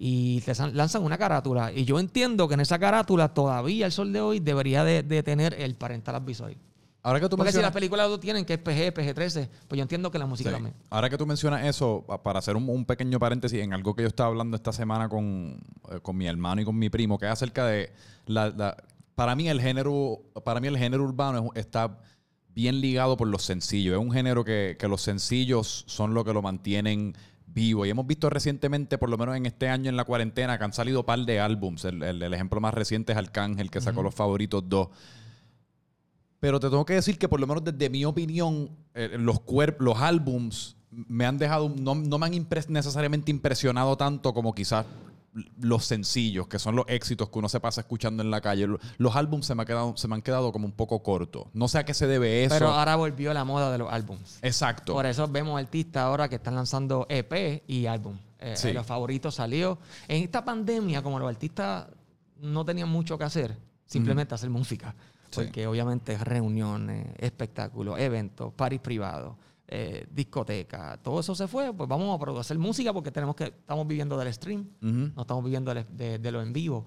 y 0.04 0.40
te 0.40 0.52
lanzan 0.72 1.04
una 1.04 1.16
carátula. 1.16 1.70
Y 1.72 1.84
yo 1.84 2.00
entiendo 2.00 2.49
que 2.49 2.54
en 2.54 2.60
esa 2.60 2.76
carátula 2.76 3.32
todavía 3.32 3.87
el 3.87 3.93
sol 3.93 4.12
de 4.12 4.20
hoy 4.20 4.40
debería 4.40 4.82
de, 4.82 5.04
de 5.04 5.22
tener 5.22 5.54
el 5.54 5.76
parental 5.76 6.16
advisory. 6.16 6.58
Ahora 7.04 7.20
que 7.20 7.28
tú 7.28 7.37
Porque 7.37 7.52
si 7.52 7.60
las 7.60 7.70
películas 7.70 8.08
lo 8.08 8.19
tienen, 8.19 8.44
que 8.44 8.54
es 8.54 8.58
PG, 8.58 8.93
PG-13, 8.94 9.49
pues 9.69 9.76
yo 9.76 9.82
entiendo 9.82 10.10
que 10.10 10.19
la 10.19 10.26
música 10.26 10.50
Sí. 10.50 10.54
también. 10.54 10.75
Ahora 10.90 11.08
que 11.08 11.16
tú 11.16 11.25
mencionas 11.25 11.64
eso, 11.66 12.02
pa- 12.04 12.20
para 12.20 12.40
hacer 12.40 12.56
un, 12.56 12.69
un 12.69 12.84
pequeño 12.84 13.20
paréntesis 13.20 13.60
en 13.60 13.72
algo 13.72 13.94
que 13.94 14.02
yo 14.02 14.08
estaba 14.08 14.28
hablando 14.28 14.56
esta 14.56 14.72
semana 14.72 15.08
con, 15.08 15.60
eh, 15.93 16.00
con 16.02 16.16
mi 16.16 16.26
hermano 16.26 16.62
y 16.62 16.64
con 16.64 16.76
mi 16.76 16.90
primo, 16.90 17.16
que 17.16 17.26
es 17.26 17.32
acerca 17.32 17.64
de 17.66 17.93
la, 18.26 18.49
la- 18.50 18.76
para 19.14 19.37
mí 19.37 19.49
el 19.49 19.60
género, 19.60 20.20
para 20.44 20.58
mí 20.58 20.66
el 20.66 20.78
género 20.78 21.04
urbano 21.04 21.50
es- 21.54 21.60
está 21.60 22.00
bien 22.56 22.81
ligado 22.81 23.16
por 23.16 23.28
los 23.28 23.43
sencillos. 23.44 23.94
Es 23.94 24.00
un 24.04 24.10
género 24.12 24.44
que, 24.44 24.76
que 24.81 24.88
los 24.88 25.00
sencillos 25.00 25.84
son 25.87 26.12
lo 26.12 26.25
que 26.25 26.32
lo 26.32 26.43
mantienen 26.43 27.14
vivo. 27.46 27.84
Y 27.86 27.90
hemos 27.90 28.06
visto 28.06 28.30
recientemente, 28.30 28.98
por 28.98 29.08
lo 29.10 29.18
menos 29.18 29.36
en 29.36 29.46
este 29.46 29.68
año 29.68 29.88
en 29.90 29.96
la 29.96 30.04
cuarentena, 30.04 30.58
que 30.58 30.64
han 30.64 30.72
salido 30.72 31.00
un 31.00 31.06
par 31.06 31.20
de 31.20 31.40
álbums. 31.40 31.84
El, 31.84 32.02
el- 32.02 32.22
el 32.22 32.34
ejemplo 32.34 32.60
más 32.60 32.74
reciente 32.74 33.12
es 33.12 33.18
Arcángel, 33.18 33.70
que 33.70 33.80
sacó 33.80 34.02
los 34.02 34.14
favoritos 34.14 34.68
dos. 34.68 34.88
Pero 36.40 36.58
te 36.58 36.68
tengo 36.68 36.84
que 36.84 36.94
decir 36.94 37.18
que 37.18 37.28
por 37.28 37.38
lo 37.40 37.46
menos 37.46 37.62
desde 37.62 37.88
mi 37.88 38.04
opinión, 38.04 38.70
eh, 38.94 39.16
los, 39.18 39.40
los 39.78 39.98
álbums 40.00 40.76
me 40.90 41.24
han 41.24 41.38
dejado, 41.38 41.68
no, 41.78 41.94
no 41.94 42.18
me 42.18 42.26
han 42.26 42.32
impres- 42.32 42.68
necesariamente 42.68 43.30
impresionado 43.30 43.96
tanto 43.96 44.34
como 44.34 44.52
quizás 44.54 44.84
los 45.58 45.84
sencillos, 45.87 46.46
que 46.46 46.58
son 46.58 46.76
los 46.76 46.84
éxitos 46.88 47.31
que 47.31 47.38
uno 47.38 47.49
se 47.49 47.58
pasa 47.61 47.81
escuchando 47.81 48.23
en 48.23 48.31
la 48.31 48.40
calle. 48.40 48.67
Lo- 48.67 48.79
Los 48.99 49.17
álbums 49.17 49.46
se 49.46 49.55
me, 49.55 49.62
ha 49.62 49.67
quedado, 49.67 49.96
se 49.96 50.06
me 50.08 50.14
han 50.14 50.23
quedado 50.23 50.52
como 50.52 50.67
un 50.67 50.73
poco 50.73 51.02
cortos. 51.02 51.46
No 51.55 51.69
sé 51.69 51.79
a 51.79 51.84
qué 51.84 51.94
se 51.94 52.06
debe 52.06 52.44
eso. 52.44 52.55
Pero 52.55 52.69
ahora 52.69 52.96
volvió 52.96 53.32
la 53.32 53.44
moda 53.44 53.73
de 53.73 53.79
los 53.79 53.90
álbums. 53.93 54.38
Exacto. 54.43 54.93
Por 54.93 55.06
eso 55.06 55.26
vemos 55.29 55.58
artistas 55.58 56.02
ahora 56.02 56.29
que 56.29 56.37
están 56.37 56.55
lanzando 56.55 57.06
EP 57.08 57.62
y 57.67 57.87
álbum. 57.87 58.19
Eh, 58.38 58.55
Sí. 58.56 58.69
eh, 58.69 58.75
los 58.75 58.84
favoritos 58.87 59.34
salió. 59.37 59.79
En 60.08 60.23
esta 60.23 60.44
pandemia, 60.44 61.00
como 61.02 61.19
los 61.19 61.29
artistas 61.29 61.87
no 62.40 62.64
tenían 62.64 62.88
mucho 62.88 63.17
que 63.17 63.25
hacer, 63.25 63.56
simplemente 63.87 64.35
hacer 64.35 64.50
música. 64.50 64.94
Sí. 65.31 65.37
Porque 65.37 65.67
obviamente 65.67 66.19
reuniones, 66.19 67.06
espectáculos, 67.19 67.99
eventos, 67.99 68.52
paris 68.52 68.81
privados, 68.81 69.35
eh, 69.74 70.06
discotecas, 70.10 71.02
todo 71.02 71.20
eso 71.20 71.34
se 71.34 71.48
fue. 71.48 71.72
Pues 71.72 71.88
vamos 71.88 72.14
a 72.14 72.19
producir 72.20 72.58
música 72.58 72.92
porque 72.92 73.10
tenemos 73.10 73.34
que, 73.34 73.44
estamos 73.44 73.86
viviendo 73.86 74.19
del 74.19 74.32
stream, 74.34 74.69
no 74.80 75.22
estamos 75.22 75.42
viviendo 75.42 75.72
de, 75.74 76.19
de 76.19 76.30
lo 76.30 76.42
en 76.42 76.52
vivo. 76.52 76.84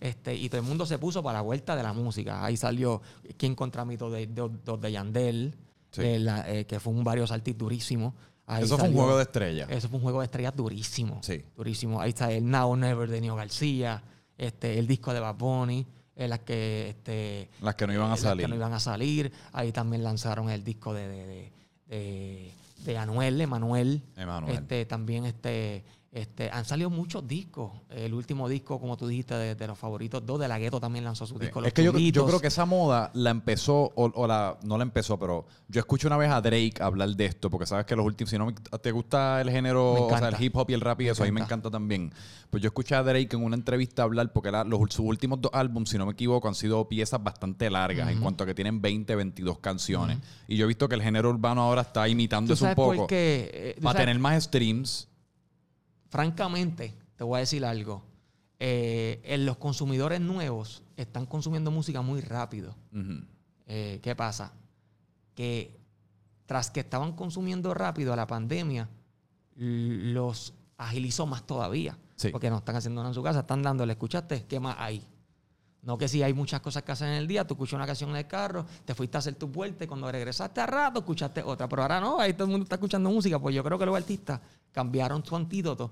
Este, 0.00 0.34
y 0.34 0.48
todo 0.48 0.60
el 0.60 0.66
mundo 0.66 0.86
se 0.86 0.98
puso 0.98 1.22
para 1.22 1.38
la 1.38 1.42
vuelta 1.42 1.76
de 1.76 1.82
la 1.82 1.92
música. 1.92 2.42
Ahí 2.44 2.56
salió 2.56 3.02
Quién 3.36 3.54
contra 3.54 3.84
mí, 3.84 3.96
dos 3.96 4.10
de, 4.12 4.26
de 4.26 4.92
Yandel, 4.92 5.54
Sí. 5.90 6.00
de 6.00 6.18
la- 6.20 6.50
eh, 6.50 6.64
que 6.64 6.80
fue 6.80 6.90
un 6.94 7.04
varios 7.04 7.30
artistas 7.30 7.58
durísimo. 7.58 8.14
Ahí 8.46 8.64
Eso 8.64 8.78
fue 8.78 8.88
un 8.88 8.94
juego 8.94 9.16
de 9.18 9.22
estrellas. 9.24 9.68
Eso 9.70 9.88
fue 9.90 9.98
un 9.98 10.02
juego 10.02 10.20
de 10.20 10.24
estrellas 10.24 10.56
durísimo. 10.56 11.18
Sí. 11.22 11.44
Durísimo. 11.54 12.00
Ahí 12.00 12.08
está 12.08 12.32
el 12.32 12.48
Now 12.50 12.74
Never 12.76 13.08
de 13.10 13.20
Neo 13.20 13.36
García, 13.36 14.02
este, 14.38 14.78
el 14.78 14.86
disco 14.86 15.12
de 15.12 15.20
Bad 15.20 15.36
Bunny, 15.36 15.86
en 16.16 16.30
las 16.30 16.40
que 16.40 16.88
este, 16.88 17.50
Las 17.60 17.74
que 17.74 17.86
no 17.86 17.92
iban 17.92 18.06
a 18.06 18.10
las 18.10 18.20
que 18.20 18.26
salir. 18.26 18.48
no 18.48 18.56
iban 18.56 18.72
a 18.72 18.80
salir. 18.80 19.30
Ahí 19.52 19.70
también 19.70 20.02
lanzaron 20.02 20.48
el 20.48 20.64
disco 20.64 20.94
de, 20.94 21.06
de, 21.08 21.26
de, 21.26 21.52
de- 21.92 22.52
de 22.84 22.98
Anuel, 22.98 23.40
Emanuel. 23.40 24.02
Emanuel. 24.16 24.54
Este, 24.54 24.86
también 24.86 25.24
este, 25.26 25.84
este, 26.12 26.50
han 26.50 26.66
salido 26.66 26.90
muchos 26.90 27.26
discos. 27.26 27.72
El 27.88 28.12
último 28.12 28.46
disco, 28.46 28.78
como 28.78 28.98
tú 28.98 29.06
dijiste, 29.06 29.34
de, 29.34 29.54
de 29.54 29.66
los 29.66 29.78
favoritos 29.78 30.24
dos, 30.26 30.38
de 30.38 30.46
la 30.46 30.58
Gueto 30.58 30.78
también 30.78 31.04
lanzó 31.06 31.26
su 31.26 31.38
disco. 31.38 31.60
es 31.60 31.64
Los 31.64 31.72
que 31.72 31.82
yo, 31.82 31.96
yo 31.98 32.26
creo 32.26 32.38
que 32.38 32.48
esa 32.48 32.66
moda 32.66 33.10
la 33.14 33.30
empezó, 33.30 33.90
o, 33.94 34.12
o 34.14 34.26
la, 34.26 34.58
no 34.62 34.76
la 34.76 34.82
empezó, 34.82 35.18
pero 35.18 35.46
yo 35.68 35.80
escuché 35.80 36.06
una 36.06 36.18
vez 36.18 36.30
a 36.30 36.42
Drake 36.42 36.74
hablar 36.80 37.08
de 37.16 37.24
esto, 37.24 37.48
porque 37.48 37.64
sabes 37.64 37.86
que 37.86 37.96
los 37.96 38.04
últimos, 38.04 38.28
si 38.28 38.36
no 38.36 38.44
me- 38.44 38.52
te 38.52 38.92
gusta 38.92 39.40
el 39.40 39.50
género, 39.50 39.94
Me 39.94 40.00
o 40.00 40.08
sea, 40.10 40.18
encanta. 40.18 40.36
el 40.36 40.44
hip 40.44 40.54
hop 40.56 40.68
y 40.70 40.74
el 40.74 40.82
rap 40.82 41.00
y 41.00 41.04
Me 41.04 41.10
eso, 41.12 41.22
a 41.22 41.26
mí 41.26 41.32
me 41.32 41.40
encanta. 41.40 41.70
también. 41.70 42.12
Pues 42.50 42.62
yo 42.62 42.66
escuché 42.68 42.94
a 42.94 43.02
Drake 43.02 43.28
en 43.34 43.42
una 43.42 43.56
entrevista 43.56 44.02
hablar, 44.02 44.34
porque 44.34 44.50
la- 44.50 44.64
los, 44.64 44.80
sus 44.90 45.06
últimos 45.06 45.40
dos 45.40 45.50
álbumes, 45.54 45.88
si 45.88 45.96
no 45.96 46.04
me 46.04 46.12
equivoco, 46.12 46.46
han 46.46 46.54
sido 46.54 46.86
piezas 46.88 47.22
bastante 47.24 47.70
largas, 47.70 48.10
en 48.10 48.20
cuanto 48.20 48.44
a 48.44 48.46
que 48.46 48.54
tienen 48.54 48.82
20, 48.82 49.14
22 49.16 49.60
canciones. 49.60 50.18
Y 50.46 50.56
yo 50.58 50.66
he 50.66 50.68
visto 50.68 50.90
que 50.90 50.94
el 50.94 51.02
género 51.02 51.30
urbano 51.30 51.62
ahora 51.62 51.80
está 51.80 52.06
imitando 52.06 52.48
¿Tú 52.48 52.52
eso 52.52 52.66
un 52.66 52.74
poco. 52.74 53.06
Eh, 53.08 53.76
Para 53.82 53.94
sabes- 53.94 54.06
tener 54.06 54.18
más 54.20 54.44
streams. 54.44 55.08
Francamente, 56.12 56.94
te 57.16 57.24
voy 57.24 57.38
a 57.38 57.40
decir 57.40 57.64
algo. 57.64 58.04
Eh, 58.58 59.22
en 59.24 59.46
los 59.46 59.56
consumidores 59.56 60.20
nuevos 60.20 60.82
están 60.98 61.24
consumiendo 61.24 61.70
música 61.70 62.02
muy 62.02 62.20
rápido. 62.20 62.76
Eh, 63.66 63.98
¿Qué 64.02 64.14
pasa? 64.14 64.52
Que 65.34 65.80
tras 66.44 66.70
que 66.70 66.80
estaban 66.80 67.12
consumiendo 67.12 67.72
rápido 67.72 68.14
la 68.14 68.26
pandemia, 68.26 68.90
los 69.56 70.52
agilizó 70.76 71.24
más 71.24 71.46
todavía. 71.46 71.96
Sí. 72.16 72.28
Porque 72.28 72.50
no 72.50 72.58
están 72.58 72.76
haciendo 72.76 73.00
nada 73.00 73.12
en 73.12 73.14
su 73.14 73.22
casa, 73.22 73.40
están 73.40 73.62
dándole, 73.62 73.94
¿escuchaste? 73.94 74.44
¿Qué 74.44 74.60
más 74.60 74.76
hay? 74.78 75.02
No 75.82 75.98
que 75.98 76.06
si 76.06 76.22
hay 76.22 76.32
muchas 76.32 76.60
cosas 76.60 76.84
que 76.84 76.92
hacer 76.92 77.08
en 77.08 77.14
el 77.14 77.26
día, 77.26 77.44
tú 77.44 77.54
escuchas 77.54 77.74
una 77.74 77.86
canción 77.86 78.10
en 78.10 78.16
el 78.16 78.26
carro, 78.28 78.64
te 78.84 78.94
fuiste 78.94 79.16
a 79.16 79.18
hacer 79.18 79.34
tu 79.34 79.48
vuelta 79.48 79.82
y 79.82 79.88
cuando 79.88 80.10
regresaste 80.10 80.60
a 80.60 80.66
rato 80.66 81.00
escuchaste 81.00 81.42
otra. 81.42 81.68
Pero 81.68 81.82
ahora 81.82 82.00
no, 82.00 82.20
ahí 82.20 82.34
todo 82.34 82.44
el 82.44 82.50
mundo 82.50 82.64
está 82.64 82.76
escuchando 82.76 83.10
música. 83.10 83.38
Pues 83.40 83.54
yo 83.54 83.64
creo 83.64 83.78
que 83.78 83.86
los 83.86 83.96
artistas 83.96 84.40
cambiaron 84.70 85.24
su 85.24 85.34
antídoto. 85.34 85.90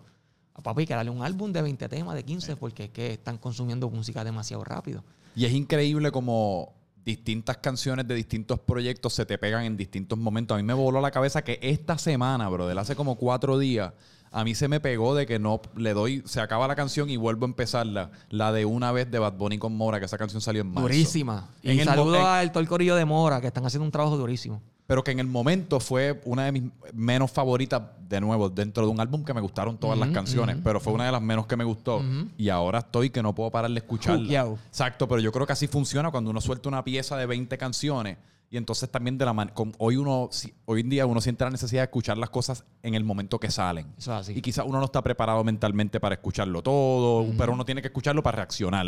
A 0.54 0.62
papi, 0.62 0.86
que 0.86 0.94
darle 0.94 1.10
un 1.10 1.22
álbum 1.22 1.52
de 1.52 1.62
20 1.62 1.88
temas, 1.88 2.14
de 2.14 2.24
15, 2.24 2.56
porque 2.56 2.84
es 2.84 2.90
que 2.90 3.12
están 3.14 3.38
consumiendo 3.38 3.90
música 3.90 4.22
demasiado 4.22 4.62
rápido. 4.62 5.02
Y 5.34 5.44
es 5.44 5.52
increíble 5.52 6.12
como 6.12 6.74
distintas 7.04 7.56
canciones 7.58 8.06
de 8.06 8.14
distintos 8.14 8.60
proyectos 8.60 9.14
se 9.14 9.26
te 9.26 9.38
pegan 9.38 9.64
en 9.64 9.76
distintos 9.76 10.18
momentos. 10.18 10.54
A 10.54 10.58
mí 10.58 10.62
me 10.64 10.74
voló 10.74 11.00
la 11.00 11.10
cabeza 11.10 11.42
que 11.42 11.58
esta 11.62 11.98
semana, 11.98 12.48
bro, 12.48 12.66
de 12.68 12.78
hace 12.78 12.94
como 12.94 13.16
cuatro 13.16 13.58
días, 13.58 13.92
a 14.32 14.44
mí 14.44 14.54
se 14.54 14.68
me 14.68 14.80
pegó 14.80 15.14
de 15.14 15.26
que 15.26 15.38
no 15.38 15.60
le 15.76 15.92
doy, 15.92 16.22
se 16.24 16.40
acaba 16.40 16.68
la 16.68 16.76
canción 16.76 17.10
y 17.10 17.16
vuelvo 17.16 17.44
a 17.46 17.48
empezarla. 17.48 18.10
La 18.28 18.52
de 18.52 18.64
una 18.64 18.92
vez 18.92 19.10
de 19.10 19.18
Bad 19.18 19.34
Bunny 19.34 19.58
con 19.58 19.76
Mora, 19.76 19.98
que 19.98 20.06
esa 20.06 20.18
canción 20.18 20.40
salió 20.40 20.62
en 20.62 20.68
marzo. 20.68 20.82
Durísima. 20.88 21.48
En 21.62 21.76
Y 21.76 21.80
el 21.80 21.86
saludo 21.86 22.16
en- 22.16 22.22
al 22.22 22.52
todo 22.52 22.60
el 22.60 22.68
corillo 22.68 22.94
de 22.96 23.04
Mora, 23.04 23.40
que 23.40 23.48
están 23.48 23.66
haciendo 23.66 23.84
un 23.84 23.90
trabajo 23.92 24.16
durísimo. 24.16 24.62
Pero 24.86 25.04
que 25.04 25.12
en 25.12 25.20
el 25.20 25.28
momento 25.28 25.78
fue 25.78 26.20
una 26.24 26.44
de 26.46 26.52
mis 26.52 26.64
menos 26.92 27.30
favoritas, 27.30 27.80
de 28.08 28.20
nuevo, 28.20 28.50
dentro 28.50 28.84
de 28.84 28.90
un 28.90 28.98
álbum 28.98 29.24
que 29.24 29.32
me 29.32 29.40
gustaron 29.40 29.78
todas 29.78 29.96
las 29.96 30.08
canciones, 30.10 30.56
pero 30.64 30.80
fue 30.80 30.92
una 30.92 31.06
de 31.06 31.12
las 31.12 31.22
menos 31.22 31.46
que 31.46 31.56
me 31.56 31.62
gustó. 31.62 32.02
Y 32.36 32.48
ahora 32.48 32.80
estoy 32.80 33.10
que 33.10 33.22
no 33.22 33.32
puedo 33.32 33.50
parar 33.52 33.70
de 33.70 33.78
escucharla. 33.78 34.26
Exacto, 34.66 35.06
pero 35.06 35.20
yo 35.20 35.30
creo 35.30 35.46
que 35.46 35.52
así 35.52 35.68
funciona 35.68 36.10
cuando 36.10 36.30
uno 36.30 36.40
suelta 36.40 36.68
una 36.68 36.82
pieza 36.82 37.16
de 37.16 37.26
20 37.26 37.56
canciones 37.56 38.16
Y 38.52 38.56
entonces 38.56 38.90
también 38.90 39.16
de 39.16 39.24
la 39.24 39.32
man- 39.32 39.52
con- 39.54 39.72
hoy 39.78 39.94
uno 39.96 40.28
si- 40.32 40.52
hoy 40.64 40.80
en 40.80 40.88
día 40.90 41.06
uno 41.06 41.20
siente 41.20 41.44
la 41.44 41.50
necesidad 41.50 41.82
de 41.82 41.84
escuchar 41.84 42.18
las 42.18 42.30
cosas 42.30 42.64
en 42.82 42.94
el 42.94 43.04
momento 43.04 43.38
que 43.38 43.48
salen. 43.48 43.86
Eso 43.96 44.12
es 44.12 44.20
así. 44.22 44.32
Y 44.36 44.42
quizás 44.42 44.64
uno 44.66 44.78
no 44.80 44.86
está 44.86 45.00
preparado 45.02 45.44
mentalmente 45.44 46.00
para 46.00 46.16
escucharlo 46.16 46.60
todo, 46.60 47.32
pero 47.38 47.52
uno 47.52 47.64
tiene 47.64 47.80
que 47.80 47.86
escucharlo 47.88 48.24
para 48.24 48.38
reaccionar. 48.38 48.86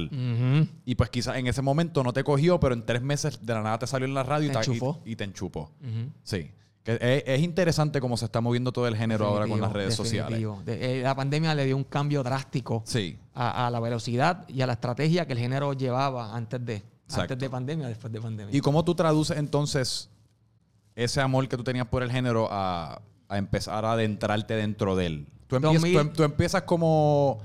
Y 0.84 0.94
pues 0.96 1.10
quizás 1.10 1.36
en 1.36 1.46
ese 1.46 1.62
momento 1.62 2.02
no 2.02 2.12
te 2.12 2.24
cogió, 2.24 2.58
pero 2.58 2.74
en 2.74 2.84
tres 2.84 3.02
meses 3.02 3.38
de 3.40 3.54
la 3.54 3.62
nada 3.62 3.78
te 3.78 3.86
salió 3.86 4.06
en 4.08 4.14
la 4.14 4.24
radio 4.24 4.48
y 4.48 4.52
Te 4.52 4.58
y- 5.06 5.12
y 5.12 5.16
te 5.16 5.24
enchupó. 5.24 5.70
Sí. 6.24 6.50
Que 6.82 6.94
es, 7.00 7.22
es 7.28 7.40
interesante 7.42 8.00
cómo 8.00 8.16
se 8.16 8.24
está 8.24 8.40
moviendo 8.40 8.72
todo 8.72 8.88
el 8.88 8.96
género 8.96 9.26
ahora 9.28 9.46
con 9.46 9.60
las 9.60 9.70
redes 9.72 9.94
sociales. 9.94 10.30
definitivo. 10.40 10.60
De- 10.64 10.98
eh, 10.98 11.02
la 11.04 11.14
pandemia 11.14 11.54
le 11.54 11.64
dio 11.66 11.76
un 11.76 11.84
cambio 11.84 12.24
drástico 12.24 12.82
Sí. 12.84 13.16
a, 13.34 13.68
a 13.68 13.70
la 13.70 13.78
velocidad 13.78 14.44
y 14.48 14.60
a 14.62 14.66
la 14.66 14.72
estrategia 14.72 15.24
que 15.24 15.34
el 15.34 15.38
género 15.38 15.72
llevaba 15.74 16.34
antes 16.34 16.66
de, 16.66 16.82
Exacto. 17.12 17.34
antes 17.34 17.38
de 17.46 17.50
pandemia, 17.50 17.88
después 17.88 18.12
de 18.12 18.20
pandemia. 18.20 18.56
¿Y 18.56 18.60
cómo 18.60 18.84
tú 18.84 18.94
traduces 18.94 19.36
entonces 19.36 20.10
ese 20.94 21.20
amor 21.20 21.48
que 21.48 21.56
tú 21.56 21.64
tenías 21.64 21.86
por 21.86 22.02
el 22.02 22.10
género 22.10 22.48
a, 22.50 23.00
a 23.28 23.38
empezar 23.38 23.84
a 23.84 23.92
adentrarte 23.92 24.54
dentro 24.54 24.96
de 24.96 25.06
él? 25.06 25.28
Tú 25.46 25.56
empiezas, 25.56 25.80
2000. 25.82 25.92
tú 25.94 26.00
em- 26.00 26.12
tú 26.12 26.22
empiezas 26.24 26.62
como... 26.62 27.40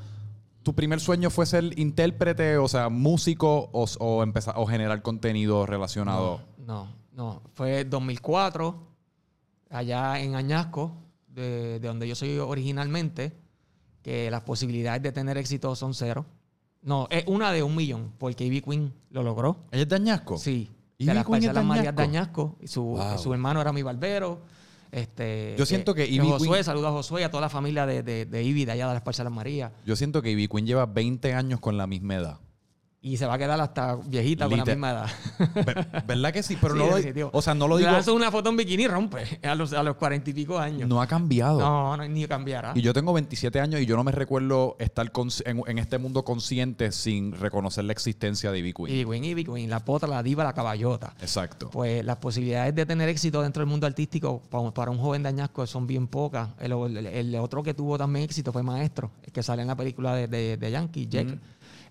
¿Tu 0.63 0.75
primer 0.75 1.00
sueño 1.00 1.29
fue 1.29 1.45
ser 1.45 1.79
intérprete, 1.79 2.57
o 2.57 2.67
sea, 2.67 2.89
músico 2.89 3.69
o, 3.71 3.86
o, 4.00 4.21
empezar, 4.21 4.55
o 4.57 4.65
generar 4.65 5.01
contenido 5.01 5.65
relacionado? 5.65 6.41
No, 6.57 6.89
no. 7.13 7.41
Fue 7.53 7.86
2004, 7.86 8.77
allá 9.69 10.19
en 10.19 10.36
Añasco, 10.36 10.91
de, 11.29 11.79
de 11.79 11.88
donde 11.88 12.05
yo 12.05 12.15
soy 12.15 12.38
originalmente, 12.39 13.38
que 14.01 14.29
las 14.29 14.41
posibilidades 14.41 15.01
de 15.03 15.13
tener 15.13 15.38
éxito 15.38 15.74
son 15.74 15.93
cero. 15.93 16.25
No, 16.81 17.07
es 17.10 17.24
una 17.27 17.51
de 17.51 17.63
un 17.63 17.75
millón, 17.75 18.13
porque 18.17 18.46
Ivy 18.46 18.62
Queen 18.62 18.93
lo 19.12 19.24
logró. 19.24 19.57
¿Ella 19.72 19.84
es 19.84 19.89
de 19.89 19.96
Añasco? 19.96 20.38
Sí. 20.38 20.69
De 21.00 21.13
las 21.13 21.25
parcelas 21.25 21.63
Marías 21.63 21.96
de 21.96 22.03
Añasco. 22.03 22.57
Y 22.62 22.67
su, 22.67 22.81
Wow. 22.84 23.17
su 23.19 23.34
hermano 23.34 23.62
era 23.62 23.72
mi 23.74 23.81
barbero. 23.84 24.41
Este, 24.91 25.53
Yo 25.57 25.65
siento 25.65 25.93
que 25.93 26.07
Ivy 26.07 26.27
Josué, 26.27 26.48
Queen- 26.50 26.63
saluda 26.63 26.88
a 26.89 26.91
Josué 26.91 27.22
y 27.22 27.24
a 27.25 27.29
toda 27.29 27.41
la 27.41 27.50
familia 27.50 27.86
de, 27.86 28.03
de, 28.03 28.25
de 28.25 28.43
Ivy 28.43 28.65
de 28.65 28.72
allá 28.72 28.88
de 28.88 28.93
las 28.93 29.03
parcelas 29.03 29.31
Marías. 29.34 29.72
Yo 29.86 29.96
siento 29.96 30.22
que 30.22 30.31
Ivy 30.31 30.48
Queen 30.48 30.65
lleva 30.65 30.86
20 30.86 31.34
años 31.34 31.60
con 31.60 31.77
la 31.77 31.88
misma 31.88 32.15
edad. 32.15 32.39
Y 33.08 33.18
se 33.18 33.26
va 33.26 33.36
a 33.36 33.38
quedar 33.38 33.60
hasta 33.62 33.96
viejita 33.96 34.48
con 34.50 34.58
la 34.58 34.66
misma 34.66 34.92
edad. 34.92 35.08
Ver- 35.66 36.04
¿Verdad 36.06 36.34
que 36.34 36.44
sí? 36.44 36.58
Pero 36.60 36.74
Sí, 36.74 36.80
no 36.80 36.88
lo, 36.90 36.96
definitivo. 36.98 37.30
o 37.34 37.42
sea, 37.42 37.54
no 37.54 37.68
lo 37.68 37.76
Le 37.78 37.82
digo... 37.84 37.92
lanzo 37.94 38.14
una 38.14 38.32
foto 38.32 38.50
en 38.50 38.58
bikini 38.58 38.84
y 38.84 38.88
rompe 38.88 39.40
a 39.44 39.56
los, 39.56 39.72
a 39.74 39.82
los 39.84 39.96
cuarenta 39.96 40.30
y 40.30 40.34
pico 40.34 40.60
años. 40.60 40.90
No 40.90 41.02
ha 41.02 41.08
cambiado. 41.08 41.60
No, 41.60 41.96
no, 41.98 42.08
ni 42.08 42.26
cambiará. 42.28 42.74
Y 42.76 42.82
yo 42.82 42.94
tengo 42.94 43.14
27 43.14 43.60
años 43.60 43.80
y 43.82 43.86
yo 43.86 43.96
no 43.96 44.04
me 44.04 44.12
recuerdo 44.12 44.76
estar 44.80 45.12
en, 45.46 45.62
en 45.68 45.78
este 45.80 45.98
mundo 45.98 46.24
consciente 46.24 46.92
sin 46.92 47.32
reconocer 47.34 47.86
la 47.86 47.94
existencia 47.94 48.52
de 48.52 48.60
Ivy 48.60 48.74
Queen. 48.74 48.90
Ivy 48.90 49.06
Queen, 49.10 49.24
Ivy 49.24 49.46
Queen, 49.46 49.70
la 49.70 49.80
potra, 49.86 50.10
la 50.10 50.22
diva, 50.22 50.44
la 50.44 50.54
caballota. 50.54 51.14
Exacto. 51.22 51.70
Pues 51.70 52.04
las 52.04 52.18
posibilidades 52.18 52.76
de 52.76 52.86
tener 52.86 53.08
éxito 53.10 53.42
dentro 53.42 53.62
del 53.62 53.70
mundo 53.70 53.88
artístico 53.88 54.42
pa- 54.50 54.72
para 54.74 54.92
un 54.92 54.98
joven 54.98 55.24
de 55.24 55.30
Añasco 55.30 55.66
son 55.66 55.88
bien 55.88 56.08
pocas. 56.08 56.50
El, 56.60 56.74
el- 56.74 57.06
el 57.08 57.36
otro 57.36 57.64
que 57.64 57.74
tuvo 57.74 57.98
también 57.98 58.26
éxito 58.26 58.52
fue 58.52 58.64
Maestro, 58.64 59.12
que 59.32 59.42
sale 59.44 59.62
en 59.62 59.68
la 59.70 59.76
película 59.76 60.14
de, 60.16 60.28
de, 60.28 60.58
de 60.58 60.72
Yankee, 60.72 61.08
Jack. 61.08 61.28
Ujú. 61.28 61.38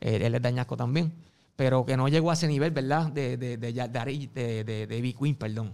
Eh, 0.00 0.19
él 0.23 0.35
es 0.35 0.43
de 0.43 0.49
Añasco 0.49 0.76
también. 0.76 1.12
Pero 1.57 1.87
que 1.87 1.97
no 1.97 2.07
llegó 2.09 2.31
a 2.31 2.35
ese 2.35 2.49
nivel, 2.49 2.71
¿verdad? 2.71 3.11
De, 3.11 3.37
de, 3.37 3.57
de, 3.57 3.73
de, 3.73 4.87
de, 4.87 5.15
Queen, 5.15 5.35
perdón. 5.37 5.73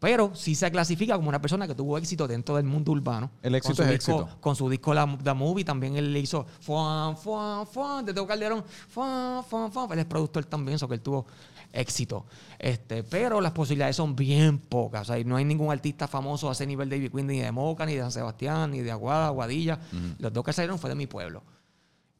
Pero 0.00 0.30
sí 0.34 0.54
se 0.54 0.70
clasifica 0.70 1.16
como 1.16 1.28
una 1.28 1.40
persona 1.40 1.66
que 1.66 1.74
tuvo 1.74 1.98
éxito 1.98 2.28
dentro 2.28 2.54
del 2.56 2.64
mundo 2.64 2.92
urbano. 2.92 3.30
El 3.42 3.56
éxito 3.56 3.76
Con 3.78 3.86
su 3.86 3.92
es 3.92 3.98
disco- 3.98 4.20
éxito. 4.22 4.40
Con 4.40 4.56
su 4.56 4.70
disco 4.70 4.94
La, 4.94 5.18
The 5.22 5.34
Movie 5.34 5.64
también 5.64 5.96
él 5.96 6.12
le 6.12 6.20
hizo 6.20 6.46
fuan, 6.60 7.16
fuan, 7.16 7.66
fuan, 7.66 8.04
de 8.06 8.14
Teo 8.14 8.24
Calderón, 8.26 8.64
fuan, 8.88 9.42
fuan, 9.44 9.72
fuan. 9.72 9.90
Él 9.92 9.98
es 9.98 10.04
productor 10.06 10.44
también, 10.44 10.76
eso 10.76 10.86
que 10.88 10.94
él 10.94 11.00
tuvo 11.00 11.26
éxito. 11.72 12.24
Este, 12.58 13.02
pero 13.02 13.40
las 13.40 13.50
posibilidades 13.52 13.96
son 13.96 14.14
bien 14.16 14.58
pocas. 14.58 15.02
O 15.10 15.12
sea, 15.12 15.24
no 15.24 15.34
hay 15.36 15.44
ningún 15.44 15.70
artista 15.72 16.06
famoso 16.08 16.48
a 16.48 16.52
ese 16.52 16.64
nivel 16.64 16.88
de 16.88 16.96
Ivy 16.98 17.10
Queen, 17.10 17.26
ni 17.26 17.40
de 17.40 17.50
Moca, 17.52 17.84
ni 17.84 17.94
de 17.94 18.00
San 18.02 18.12
Sebastián, 18.12 18.70
ni 18.70 18.80
de 18.80 18.92
Aguada, 18.92 19.26
Aguadilla. 19.26 19.80
Los 20.20 20.32
dos 20.32 20.44
que 20.44 20.52
salieron 20.52 20.78
fue 20.78 20.88
de 20.90 20.96
mi 20.96 21.06
pueblo. 21.08 21.42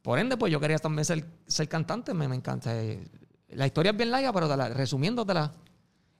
Por 0.02 0.18
ende, 0.18 0.36
pues 0.36 0.52
yo 0.52 0.60
quería 0.60 0.78
también 0.78 1.04
ser, 1.04 1.24
ser 1.46 1.68
cantante, 1.68 2.14
me, 2.14 2.28
me 2.28 2.36
encanta. 2.36 2.74
Eh, 2.80 3.04
La 3.50 3.66
historia 3.66 3.90
es 3.92 3.96
bien 3.96 4.10
larga, 4.10 4.32
pero 4.32 4.54
la- 4.56 4.68
resumiéndotela, 4.68 5.52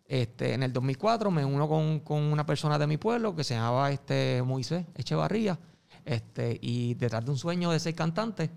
este, 0.07 0.55
en 0.55 0.63
el 0.63 0.73
2004 0.73 1.31
me 1.31 1.45
uno 1.45 1.69
con, 1.69 2.01
con 2.01 2.23
una 2.23 2.47
persona 2.47 2.79
de 2.79 2.87
mi 2.87 2.97
pueblo 2.97 3.37
que 3.37 3.45
se 3.45 3.55
llamaba 3.55 3.91
este, 3.91 4.43
Moisés 4.45 4.87
Echevarría, 4.95 5.59
este, 6.05 6.59
y 6.63 6.95
detrás 6.95 7.25
de 7.25 7.31
un 7.31 7.37
sueño 7.37 7.71
de 7.71 7.79
ser 7.81 7.95
cantante, 7.95 8.51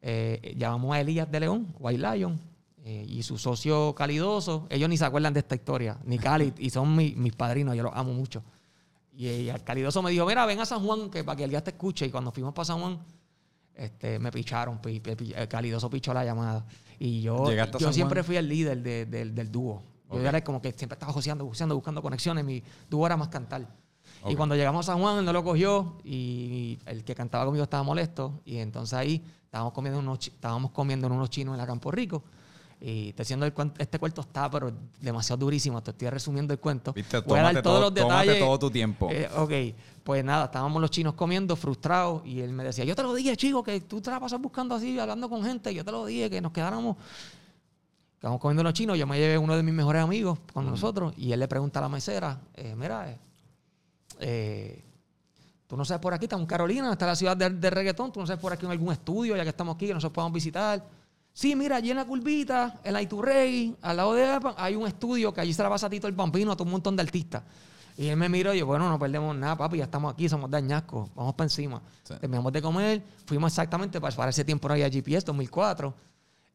eh, 0.00 0.54
llamamos 0.56 0.94
a 0.96 1.00
Elías 1.00 1.30
de 1.30 1.40
León, 1.40 1.74
White 1.78 1.98
Lion, 2.16 2.40
eh, 2.84 3.04
y 3.06 3.22
su 3.22 3.36
socio 3.36 3.94
Calidoso, 3.94 4.66
ellos 4.70 4.88
ni 4.88 4.96
se 4.96 5.04
acuerdan 5.04 5.34
de 5.34 5.40
esta 5.40 5.54
historia, 5.54 5.98
ni 6.04 6.18
Cali, 6.18 6.54
y 6.58 6.70
son 6.70 6.96
mi- 6.96 7.14
mis 7.16 7.34
padrinos, 7.34 7.76
yo 7.76 7.82
los 7.82 7.92
amo 7.94 8.14
mucho. 8.14 8.42
Y, 9.12 9.48
el 9.48 9.62
Calidoso 9.64 10.00
me 10.02 10.10
dijo, 10.10 10.24
mira, 10.24 10.46
ven 10.46 10.60
a 10.60 10.64
San 10.66 10.84
Juan, 10.84 11.10
que 11.10 11.22
para 11.24 11.36
que 11.36 11.44
Elías 11.44 11.64
te 11.64 11.70
escuche, 11.70 12.06
y 12.06 12.10
cuando 12.10 12.32
fuimos 12.32 12.54
para 12.54 12.64
San 12.64 12.80
Juan, 12.80 12.98
este, 13.76 14.18
me 14.18 14.30
picharon, 14.32 14.80
Calidoso 15.48 15.88
pichó 15.90 16.12
la 16.14 16.24
llamada. 16.24 16.64
Y 16.98 17.20
yo, 17.20 17.48
¿Llegaste 17.48 17.76
a 17.76 17.80
yo 17.80 17.92
siempre 17.92 18.22
fui 18.22 18.36
el 18.36 18.48
líder 18.48 18.82
de- 18.82 19.06
del- 19.06 19.34
del 19.34 19.50
dúo. 19.52 19.82
Yo 20.10 20.16
Ok. 20.18 20.24
era 20.24 20.42
como 20.44 20.62
que 20.62 20.72
siempre 20.72 20.94
estaba 20.94 21.12
joseando, 21.12 21.46
joseando, 21.46 21.74
buscando 21.74 22.00
conexiones. 22.00 22.44
Mi 22.44 22.62
dúo 22.88 23.04
era 23.06 23.16
más 23.16 23.28
cantar. 23.28 23.62
Ok. 24.22 24.30
Y 24.30 24.36
cuando 24.36 24.54
llegamos 24.54 24.88
a 24.88 24.92
San 24.92 25.02
Juan, 25.02 25.24
no 25.24 25.32
lo 25.32 25.42
cogió 25.44 25.98
y 26.04 26.78
el 26.86 27.04
que 27.04 27.14
cantaba 27.14 27.44
conmigo 27.44 27.64
estaba 27.64 27.82
molesto. 27.82 28.40
Y 28.44 28.58
entonces 28.58 28.94
ahí 28.94 29.22
estábamos 29.44 29.72
comiendo, 29.72 29.98
unos, 29.98 30.26
estábamos 30.28 30.70
comiendo 30.70 31.06
en 31.06 31.12
unos 31.12 31.28
chinos 31.28 31.52
en 31.54 31.58
la 31.58 31.66
Campo 31.66 31.90
Rico. 31.90 32.22
Y 32.80 33.12
te 33.14 33.22
diciendo 33.22 33.46
el 33.46 33.54
cuen- 33.54 33.72
este 33.78 33.98
cuento 33.98 34.20
está, 34.20 34.50
pero 34.50 34.70
demasiado 35.00 35.38
durísimo. 35.40 35.82
Te 35.82 35.92
estoy 35.92 36.10
resumiendo 36.10 36.52
el 36.52 36.60
cuento. 36.60 36.92
Viste, 36.92 37.20
Voy 37.20 37.38
a 37.38 37.42
dar 37.44 37.62
todos 37.62 37.62
todo- 37.62 37.80
los 37.80 37.94
detalles. 37.94 38.38
todo 38.38 38.58
tu 38.58 38.70
tiempo. 38.70 39.08
Eh, 39.10 39.28
ok, 39.34 39.74
pues 40.04 40.22
nada, 40.22 40.44
estábamos 40.44 40.80
los 40.82 40.90
chinos 40.90 41.14
comiendo 41.14 41.56
frustrados 41.56 42.24
y 42.26 42.40
él 42.40 42.52
me 42.52 42.64
decía, 42.64 42.84
yo 42.84 42.94
te 42.94 43.02
lo 43.02 43.14
dije, 43.14 43.34
chico, 43.36 43.62
que 43.62 43.80
tú 43.80 44.00
te 44.02 44.10
la 44.10 44.20
pasas 44.20 44.40
buscando 44.40 44.74
así, 44.74 44.98
hablando 44.98 45.28
con 45.30 45.42
gente, 45.42 45.72
yo 45.74 45.84
te 45.84 45.90
lo 45.90 46.04
dije, 46.04 46.28
que 46.28 46.40
nos 46.40 46.52
quedáramos... 46.52 46.96
Estábamos 48.14 48.40
comiendo 48.40 48.62
los 48.62 48.72
chinos, 48.72 48.96
yo 48.98 49.06
me 49.06 49.18
llevé 49.18 49.36
uno 49.38 49.54
de 49.56 49.62
mis 49.62 49.74
mejores 49.74 50.02
amigos 50.02 50.38
con 50.52 50.64
nosotros 50.66 51.12
y 51.16 51.32
él 51.32 51.40
le 51.40 51.48
pregunta 51.48 51.78
a 51.78 51.82
la 51.82 51.88
mesera, 51.88 52.40
eh, 52.54 52.74
mira, 52.76 53.10
eh, 53.10 53.18
eh, 54.20 54.84
tú 55.66 55.76
no 55.76 55.84
sabes 55.84 56.00
por 56.00 56.14
aquí, 56.14 56.24
estamos 56.24 56.42
en 56.44 56.48
Carolina, 56.48 56.90
está 56.92 57.06
la 57.06 57.14
ciudad 57.16 57.36
de, 57.36 57.50
de 57.50 57.70
reggaetón, 57.70 58.12
tú 58.12 58.20
no 58.20 58.26
sabes 58.26 58.40
por 58.40 58.52
aquí 58.52 58.64
en 58.64 58.72
algún 58.72 58.90
estudio, 58.92 59.36
ya 59.36 59.42
que 59.42 59.50
estamos 59.50 59.76
aquí, 59.76 59.86
que 59.86 59.94
nosotros 59.94 60.14
podamos 60.14 60.34
visitar. 60.34 60.82
Sí, 61.36 61.54
mira, 61.54 61.76
allí 61.76 61.90
en 61.90 61.98
la 61.98 62.06
curvita, 62.06 62.80
en 62.82 62.94
la 62.94 63.02
Iturrey, 63.02 63.76
al 63.82 63.98
lado 63.98 64.14
de 64.14 64.24
APA, 64.24 64.54
hay 64.56 64.74
un 64.74 64.86
estudio 64.86 65.34
que 65.34 65.42
allí 65.42 65.52
se 65.52 65.62
la 65.62 65.68
pasa 65.68 65.86
a 65.86 65.90
Tito 65.90 66.06
el 66.06 66.14
Bambino, 66.14 66.52
a 66.52 66.56
todo 66.56 66.64
un 66.64 66.70
montón 66.70 66.96
de 66.96 67.02
artistas. 67.02 67.42
Y 67.98 68.06
él 68.06 68.16
me 68.16 68.30
miró 68.30 68.54
y 68.54 68.60
yo, 68.60 68.64
bueno, 68.64 68.88
no 68.88 68.98
perdemos 68.98 69.36
nada, 69.36 69.54
papi, 69.54 69.76
ya 69.76 69.84
estamos 69.84 70.14
aquí, 70.14 70.30
somos 70.30 70.50
de 70.50 70.56
Añasco, 70.56 71.10
vamos 71.14 71.34
para 71.34 71.44
encima. 71.44 71.82
Sí. 72.04 72.14
Terminamos 72.18 72.50
de 72.54 72.62
comer, 72.62 73.04
fuimos 73.26 73.52
exactamente, 73.52 74.00
para, 74.00 74.16
para 74.16 74.30
ese 74.30 74.46
tiempo 74.46 74.66
no 74.66 74.72
había 74.72 74.88
GPS, 74.88 75.26
2004. 75.26 75.92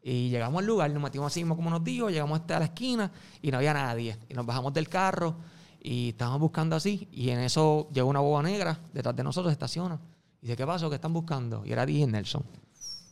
Y 0.01 0.29
llegamos 0.29 0.57
al 0.61 0.65
lugar, 0.65 0.89
nos 0.89 1.03
metimos 1.03 1.31
así 1.31 1.41
mismo 1.41 1.55
como 1.55 1.69
nos 1.69 1.83
dijo, 1.83 2.09
llegamos 2.09 2.39
hasta 2.39 2.57
la 2.57 2.65
esquina 2.65 3.11
y 3.39 3.51
no 3.51 3.57
había 3.57 3.75
nadie. 3.75 4.17
Y 4.29 4.33
nos 4.33 4.47
bajamos 4.47 4.73
del 4.73 4.89
carro 4.89 5.35
y 5.79 6.09
estábamos 6.09 6.39
buscando 6.39 6.75
así. 6.75 7.07
Y 7.11 7.29
en 7.29 7.37
eso 7.41 7.87
llegó 7.93 8.09
una 8.09 8.19
boba 8.19 8.41
negra 8.41 8.79
detrás 8.91 9.15
de 9.15 9.23
nosotros, 9.23 9.51
estaciona. 9.51 9.99
Y 10.41 10.47
dice, 10.47 10.57
¿qué 10.57 10.65
pasó? 10.65 10.89
¿Qué 10.89 10.95
están 10.95 11.13
buscando? 11.13 11.61
Y 11.67 11.71
era 11.71 11.85
DJ 11.85 12.07
Nelson. 12.07 12.43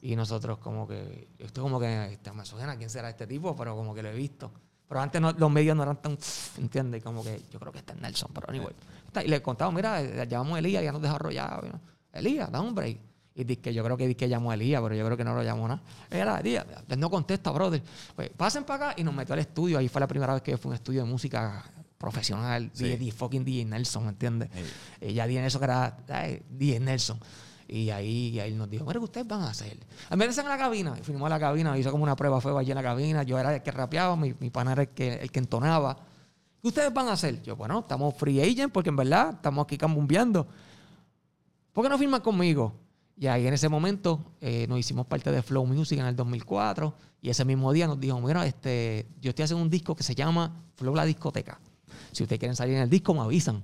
Y 0.02 0.16
nosotros 0.16 0.58
como 0.60 0.88
que, 0.88 1.28
esto 1.40 1.62
como 1.62 1.80
que, 1.80 2.14
este, 2.14 2.32
me 2.32 2.46
suena, 2.46 2.78
¿quién 2.78 2.90
será 2.90 3.10
este 3.10 3.28
tipo? 3.28 3.56
Pero 3.56 3.76
como 3.76 3.94
que 3.94 4.02
lo 4.02 4.10
he 4.10 4.16
visto. 4.16 4.52
Pero 4.88 5.02
antes 5.02 5.22
no- 5.22 5.34
los 5.34 5.52
medios 5.52 5.76
no 5.76 5.84
eran 5.84 6.02
tan, 6.02 6.18
¿entiendes? 6.58 7.04
Como 7.04 7.24
que 7.24 7.42
yo 7.52 7.60
creo 7.60 7.72
que 7.72 7.80
este 7.80 7.94
es 7.94 8.00
Nelson, 8.02 8.32
pero 8.34 8.50
anyway. 8.50 8.74
Está- 9.08 9.24
Y 9.24 9.28
le 9.28 9.42
contaba, 9.42 9.72
mira, 9.72 10.02
eh, 10.02 10.26
llamamos 10.28 10.56
a 10.56 10.60
Elías, 10.60 10.84
ya 10.84 10.92
nos 10.92 11.02
dejó 11.02 11.16
arrollado. 11.16 11.62
¿no? 11.68 11.80
Elías, 12.14 12.52
da 12.52 12.62
un 12.62 12.74
break. 12.74 12.98
Y 13.36 13.44
dice 13.44 13.62
que 13.62 13.74
yo 13.74 13.84
creo 13.84 13.96
que, 13.96 14.16
que 14.18 14.28
llamó 14.28 14.52
a 14.52 14.56
Elías, 14.56 14.82
pero 14.82 14.96
yo 14.96 15.06
creo 15.06 15.16
que 15.16 15.24
no 15.24 15.34
lo 15.36 15.44
llamó 15.44 15.68
nada. 15.68 15.82
Era 16.10 16.40
Elías, 16.40 16.66
no 16.98 17.10
contesta, 17.10 17.52
brother. 17.52 17.82
Pues 18.16 18.30
pasen 18.32 18.64
para 18.64 18.88
acá 18.90 19.00
y 19.00 19.04
nos 19.04 19.14
metió 19.14 19.34
al 19.34 19.40
estudio. 19.40 19.78
Ahí 19.78 19.88
fue 19.90 20.00
la 20.02 20.08
primera 20.08 20.34
vez 20.34 20.42
que 20.42 20.58
fue 20.58 20.70
un 20.70 20.76
estudio 20.76 21.04
de 21.04 21.10
música 21.10 21.64
profesional, 21.98 22.70
Sí. 22.74 22.86
DJ, 22.86 23.12
fucking 23.12 23.44
DJ 23.46 23.66
Nelson, 23.66 24.04
¿me 24.06 24.10
entiendes? 24.10 24.50
Sí. 24.54 24.62
Eh, 25.02 25.14
ya 25.14 25.28
DJ 25.28 25.42
Nelson 25.42 25.60
que 25.60 25.66
era 25.66 25.98
ay, 26.10 26.42
DJ 26.50 26.80
Nelson. 26.80 27.20
Y 27.72 27.92
ahí, 27.92 28.40
ahí 28.40 28.54
nos 28.54 28.68
dijo, 28.70 28.84
mira, 28.84 29.00
¿qué 29.00 29.04
ustedes 29.06 29.28
van 29.28 29.42
a 29.42 29.50
hacer? 29.52 29.78
Estar 30.10 30.46
en 30.46 30.50
la 30.50 30.58
cabina, 30.58 30.96
y 31.00 31.04
fuimos 31.04 31.28
a 31.28 31.30
la 31.30 31.40
cabina, 31.40 31.78
hizo 31.78 31.92
como 31.92 32.04
una 32.04 32.16
prueba 32.16 32.42
fue 32.42 32.58
allí 32.60 32.72
en 32.72 32.76
la 32.76 32.84
cabina, 32.84 33.22
yo 33.24 33.38
era 33.38 33.56
el 33.56 33.62
que 33.62 33.72
rapeaba, 33.72 34.16
mi, 34.16 34.34
mi 34.40 34.50
pana 34.50 34.72
era 34.72 34.82
el 34.82 34.90
que, 34.90 35.14
el 35.14 35.32
que 35.32 35.38
entonaba. 35.40 35.96
¿Qué 36.62 36.68
ustedes 36.68 36.92
van 36.94 37.08
a 37.10 37.12
hacer? 37.14 37.42
Yo, 37.44 37.56
bueno, 37.56 37.80
estamos 37.80 38.16
free 38.16 38.42
agent 38.42 38.74
porque 38.74 38.90
en 38.90 38.96
verdad 38.96 39.34
estamos 39.36 39.64
aquí 39.64 39.78
cambumbeando. 39.78 40.48
¿Por 41.74 41.84
qué 41.84 41.90
no 41.90 41.98
firman 41.98 42.22
conmigo? 42.22 42.74
Y 43.18 43.28
ahí 43.28 43.46
en 43.48 43.54
ese 43.54 43.70
momento 43.70 44.20
eh, 44.42 44.66
nos 44.68 44.80
hicimos 44.80 45.06
parte 45.06 45.32
de 45.32 45.42
Flow 45.42 45.66
Music 45.66 46.00
en 46.00 46.06
el 46.06 46.16
2004 46.16 46.94
y 47.22 47.30
ese 47.30 47.46
mismo 47.46 47.72
día 47.72 47.86
nos 47.86 48.00
dijo, 48.00 48.20
mira, 48.22 48.46
este, 48.46 49.08
yo 49.22 49.30
estoy 49.30 49.44
haciendo 49.44 49.64
un 49.64 49.70
disco 49.70 49.96
que 49.96 50.04
se 50.04 50.16
llama 50.16 50.64
Flow 50.76 50.96
La 50.96 51.06
Discoteca. 51.06 51.60
Si 52.12 52.24
ustedes 52.24 52.40
quieren 52.40 52.56
salir 52.56 52.76
en 52.76 52.82
el 52.84 52.90
disco, 52.90 53.14
me 53.14 53.22
avisan. 53.22 53.62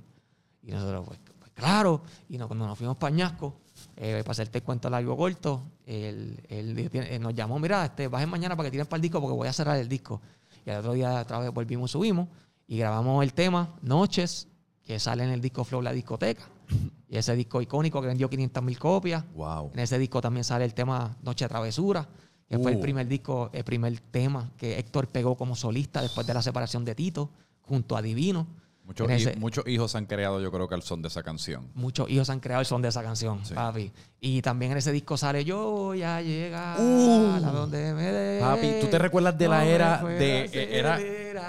Y 0.62 0.72
nosotros, 0.72 1.06
pues, 1.08 1.20
pues, 1.40 1.52
claro. 1.54 2.02
Y 2.30 2.38
no- 2.38 2.48
cuando 2.48 2.68
nos 2.68 2.78
fuimos 2.78 2.98
para 2.98 3.14
Añasco, 3.14 3.56
eh, 3.98 4.22
para 4.24 4.32
hacerte 4.32 4.58
el 4.58 4.64
cuento 4.64 4.90
largo 4.90 5.16
corto, 5.16 5.64
él, 5.86 6.40
eh, 6.50 7.18
nos 7.20 7.34
llamó, 7.34 7.60
mira, 7.60 7.86
este, 7.86 8.08
bajen 8.08 8.30
mañana 8.30 8.56
para 8.56 8.68
que 8.68 8.72
tiren 8.72 8.88
para 8.88 8.98
el 8.98 9.02
disco 9.02 9.22
porque 9.22 9.36
voy 9.36 9.48
a 9.48 9.54
cerrar 9.54 9.78
el 9.78 9.88
disco. 9.88 10.22
Y 10.66 10.70
al 10.70 10.80
otro 10.80 10.94
día 10.94 11.22
otra 11.22 11.40
vez 11.40 11.52
volvimos, 11.52 11.92
subimos. 11.92 12.28
Y 12.68 12.78
grabamos 12.80 13.24
el 13.24 13.34
tema 13.34 13.76
Noches, 13.82 14.48
que 14.84 15.00
sale 15.00 15.24
en 15.24 15.30
el 15.30 15.42
disco 15.42 15.64
Flow 15.64 15.82
La 15.82 15.92
Discoteca. 15.92 16.44
Y 17.08 17.18
ese 17.18 17.36
disco 17.36 17.62
icónico 17.62 18.02
que 18.02 18.08
vendió 18.08 18.28
500 18.28 18.64
mil 18.64 18.80
copias. 18.80 19.24
Wow. 19.36 19.70
En 19.74 19.80
ese 19.80 20.00
disco 20.00 20.20
también 20.22 20.44
sale 20.44 20.66
el 20.66 20.74
tema 20.74 21.16
Noche 21.22 21.46
de 21.46 21.50
Travesura, 21.50 22.06
que 22.50 22.58
fue 22.58 22.72
el 22.72 22.78
Uh. 22.80 22.82
primer 22.82 23.08
disco, 23.08 23.52
el 23.54 23.64
primer 23.64 24.00
tema 24.00 24.52
que 24.58 24.80
Héctor 24.80 25.08
pegó 25.08 25.38
como 25.38 25.56
solista 25.56 26.02
después 26.02 26.26
de 26.26 26.34
la 26.34 26.42
separación 26.42 26.84
de 26.84 26.96
Tito, 26.96 27.30
junto 27.62 27.96
a 27.96 28.02
Divino. 28.02 28.48
Muchos, 28.86 29.10
ese- 29.10 29.36
muchos 29.38 29.68
hijos 29.68 29.96
han 29.96 30.06
creado, 30.06 30.40
yo 30.40 30.52
creo 30.52 30.68
que 30.68 30.76
al 30.76 30.84
son 30.84 31.02
de 31.02 31.08
esa 31.08 31.24
canción. 31.24 31.68
Muchos 31.74 32.08
hijos 32.10 32.30
han 32.30 32.40
creado 32.40 32.62
el 32.62 32.68
son 32.68 32.82
de 32.84 32.90
esa 32.90 33.02
canción, 33.02 33.44
Sí. 33.44 33.54
papi. 33.56 33.92
Y 34.22 34.42
también 34.42 34.72
en 34.72 34.78
ese 34.80 34.92
disco 34.92 35.18
sale 35.18 35.44
Yo 35.46 35.72
voy 35.72 36.02
a 36.04 36.22
llegar 36.22 36.80
Uh. 36.80 37.36
a 37.36 37.52
donde 37.52 37.94
me 37.94 38.04
dé. 38.04 38.40
Papi, 38.40 38.76
¿tú 38.82 38.88
te 38.88 38.98
recuerdas 39.00 39.38
de 39.38 39.48
la 39.48 39.60
no 39.60 39.64
era 39.70 40.04
de 40.04 40.78
era 40.80 41.00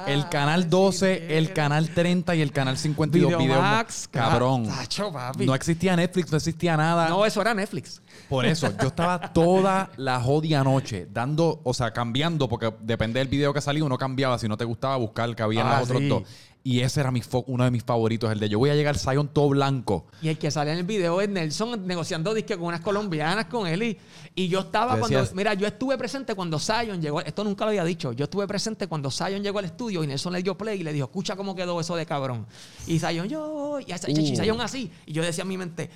el 0.07 0.29
canal 0.29 0.69
12, 0.71 1.37
el 1.39 1.53
canal 1.53 1.91
30 1.91 2.35
y 2.35 2.41
el 2.43 2.53
canal 2.53 2.77
52 2.79 3.29
Video 3.29 3.39
Video 3.39 3.61
Max, 3.61 4.09
cabrón. 4.11 4.67
Tacho, 4.67 5.13
papi. 5.13 5.47
No 5.47 5.55
existía 5.55 5.95
Netflix, 5.97 6.31
no 6.31 6.39
existía 6.39 6.77
nada. 6.77 7.09
No, 7.09 7.25
eso 7.27 7.41
era 7.41 7.53
Netflix. 7.55 8.01
Por 8.29 8.45
eso, 8.47 8.69
yo 8.81 8.89
estaba 8.89 9.21
toda 9.33 9.91
la 9.97 10.21
jodida 10.21 10.65
noche 10.65 11.07
dando, 11.13 11.61
o 11.65 11.73
sea, 11.75 11.93
cambiando, 11.93 12.49
porque 12.49 12.73
depende 12.81 13.21
del 13.21 13.29
video 13.29 13.53
que 13.55 13.61
salía, 13.61 13.85
uno 13.85 13.97
cambiaba. 13.99 14.39
Si 14.39 14.49
no 14.49 14.57
te 14.57 14.65
gustaba, 14.65 14.97
buscar 14.97 15.35
que 15.37 15.43
había 15.43 15.61
en 15.61 15.67
Ah, 15.67 15.81
los 15.81 15.91
otros 15.91 16.09
dos. 16.09 16.23
Y 16.69 16.81
ese 16.81 16.99
era 16.99 17.13
mi 17.13 17.23
uno 17.47 17.63
de 17.63 17.71
mis 17.71 17.85
favoritos, 17.85 18.29
el 18.33 18.41
de 18.41 18.49
yo 18.49 18.59
voy 18.59 18.71
a 18.71 18.75
llegar 18.75 18.99
Zion 18.99 19.29
todo 19.29 19.51
blanco. 19.51 20.07
Y 20.21 20.27
el 20.31 20.37
que 20.37 20.51
sale 20.51 20.73
en 20.73 20.79
el 20.79 20.83
video 20.85 21.21
es 21.21 21.29
Nelson 21.29 21.87
negociando 21.87 22.35
disque 22.35 22.57
con 22.57 22.67
unas 22.67 22.81
colombianas 22.81 23.45
con 23.45 23.69
él. 23.69 23.85
Y, 23.85 23.99
y 24.35 24.49
yo 24.49 24.59
estaba 24.59 24.99
cuando. 24.99 25.17
decías- 25.21 25.33
Mira, 25.33 25.55
yo 25.55 25.65
estuve 25.69 25.97
presente 25.97 26.35
cuando 26.35 26.59
Zion 26.59 27.01
llegó. 27.01 27.21
Esto 27.21 27.45
nunca 27.45 27.65
lo 27.67 27.69
había 27.69 27.85
dicho. 27.85 28.13
Yo 28.15 28.25
estuve 28.25 28.49
presente 28.49 28.89
cuando 28.89 29.13
Zion 29.13 29.45
llegó 29.45 29.61
al 29.61 29.67
estudio 29.67 30.03
y 30.03 30.09
Nelson 30.09 30.33
le 30.33 30.43
dio 30.43 30.59
play 30.59 30.81
y 30.81 30.83
le 30.83 30.93
dijo, 30.93 31.05
escucha 31.07 31.37
cómo 31.37 31.55
quedó 31.55 31.79
eso 31.81 31.95
de 31.95 32.05
cabrón. 32.05 32.45
Y 32.89 32.99
Zion, 32.99 33.29
yo. 33.29 33.79
Y, 33.79 33.93
Uh. 33.93 34.37
Zion 34.37 34.61
así. 34.61 34.91
Y 35.07 35.13
yo 35.13 35.23
decía 35.23 35.43
en 35.43 35.49
mi 35.49 35.59
mente. 35.59 35.89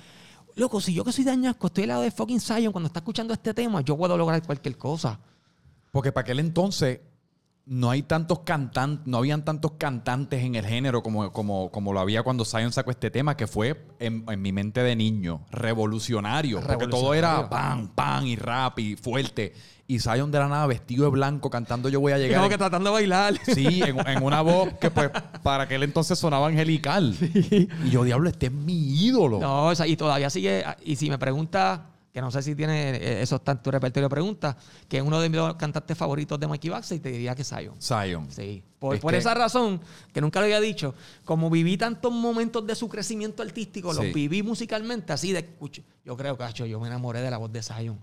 Loco, 0.55 0.79
si 0.79 0.93
yo 0.93 1.03
que 1.03 1.11
soy 1.11 1.25
de 1.25 1.31
Añasco 1.31 1.67
estoy 1.67 1.83
al 1.83 1.89
lado 1.89 2.01
de 2.03 2.11
fucking 2.11 2.39
Zion 2.39 2.71
cuando 2.71 2.87
está 2.87 2.99
escuchando 2.99 3.33
este 3.33 3.53
tema, 3.53 3.81
yo 3.81 3.97
puedo 3.97 4.15
lograr 4.17 4.41
cualquier 4.45 4.77
cosa. 4.77 5.19
Porque 5.91 6.13
para 6.13 6.21
aquel 6.23 6.39
entonces 6.39 7.01
no 7.71 7.89
hay 7.89 8.03
tantos 8.03 8.39
cantantes, 8.39 9.07
no 9.07 9.19
habían 9.19 9.45
tantos 9.45 9.71
cantantes 9.77 10.43
en 10.43 10.55
el 10.55 10.65
género 10.65 11.01
como, 11.01 11.31
como, 11.31 11.71
como 11.71 11.93
lo 11.93 12.01
había 12.01 12.21
cuando 12.21 12.43
Zion 12.43 12.73
sacó 12.73 12.91
este 12.91 13.09
tema, 13.09 13.37
que 13.37 13.47
fue 13.47 13.87
en, 13.99 14.25
en 14.27 14.41
mi 14.41 14.51
mente 14.51 14.83
de 14.83 14.93
niño, 14.93 15.45
revolucionario. 15.51 16.59
Porque 16.59 16.87
todo 16.87 17.13
era 17.13 17.49
pam, 17.49 17.87
pam 17.87 18.25
y 18.25 18.35
rap 18.35 18.77
y 18.79 18.97
fuerte. 18.97 19.53
Y 19.87 19.99
Zion 19.99 20.31
de 20.31 20.39
la 20.39 20.49
nada 20.49 20.67
vestido 20.67 21.05
de 21.05 21.11
blanco 21.11 21.49
cantando 21.49 21.87
Yo 21.87 22.01
voy 22.01 22.11
a 22.11 22.17
llegar. 22.17 22.39
como 22.39 22.49
que 22.49 22.57
tratando 22.57 22.89
de 22.89 22.93
bailar. 22.93 23.35
Sí, 23.45 23.81
en, 23.81 24.05
en 24.05 24.21
una 24.21 24.41
voz 24.41 24.73
que 24.73 24.91
pues 24.91 25.09
para 25.41 25.63
aquel 25.63 25.83
entonces 25.83 26.19
sonaba 26.19 26.47
angelical. 26.47 27.15
Y 27.21 27.89
yo, 27.89 28.03
diablo, 28.03 28.27
este 28.27 28.47
es 28.47 28.51
mi 28.51 29.05
ídolo. 29.05 29.39
No, 29.39 29.67
o 29.67 29.75
sea, 29.75 29.87
y 29.87 29.95
todavía 29.95 30.29
sigue. 30.29 30.65
Y 30.83 30.97
si 30.97 31.09
me 31.09 31.17
pregunta, 31.17 31.85
que 32.13 32.19
no 32.21 32.29
sé 32.31 32.41
si 32.41 32.55
tiene 32.55 32.91
eh, 32.95 33.21
eso 33.21 33.37
está 33.37 33.53
en 33.53 33.61
tu 33.63 33.71
repertorio 33.71 34.07
de 34.07 34.09
preguntas, 34.09 34.55
que 34.89 34.97
es 34.97 35.03
uno 35.03 35.19
de 35.21 35.29
mis 35.29 35.39
cantantes 35.57 35.97
favoritos 35.97 36.39
de 36.39 36.47
Mikey 36.47 36.69
Baxter, 36.69 36.97
y 36.97 36.99
te 36.99 37.09
diría 37.11 37.35
que 37.35 37.41
es 37.43 37.49
Zion. 37.49 37.75
Zion. 37.81 38.27
Sí. 38.31 38.61
Por, 38.79 38.95
Es 38.95 39.01
por 39.01 39.11
que- 39.13 39.19
esa 39.19 39.33
razón, 39.33 39.79
que 40.13 40.19
nunca 40.21 40.39
lo 40.39 40.45
había 40.45 40.59
dicho, 40.59 40.93
como 41.23 41.49
viví 41.49 41.77
tantos 41.77 42.11
momentos 42.11 42.65
de 42.67 42.75
su 42.75 42.89
crecimiento 42.89 43.43
artístico, 43.43 43.93
Sí. 43.93 44.03
los 44.03 44.13
viví 44.13 44.43
musicalmente 44.43 45.13
así 45.13 45.31
de 45.31 45.39
escucho. 45.39 45.83
Yo 46.03 46.17
creo, 46.17 46.37
cacho, 46.37 46.65
yo 46.65 46.79
me 46.79 46.87
enamoré 46.87 47.21
de 47.21 47.31
la 47.31 47.37
voz 47.37 47.51
de 47.51 47.61
Zion. 47.63 47.97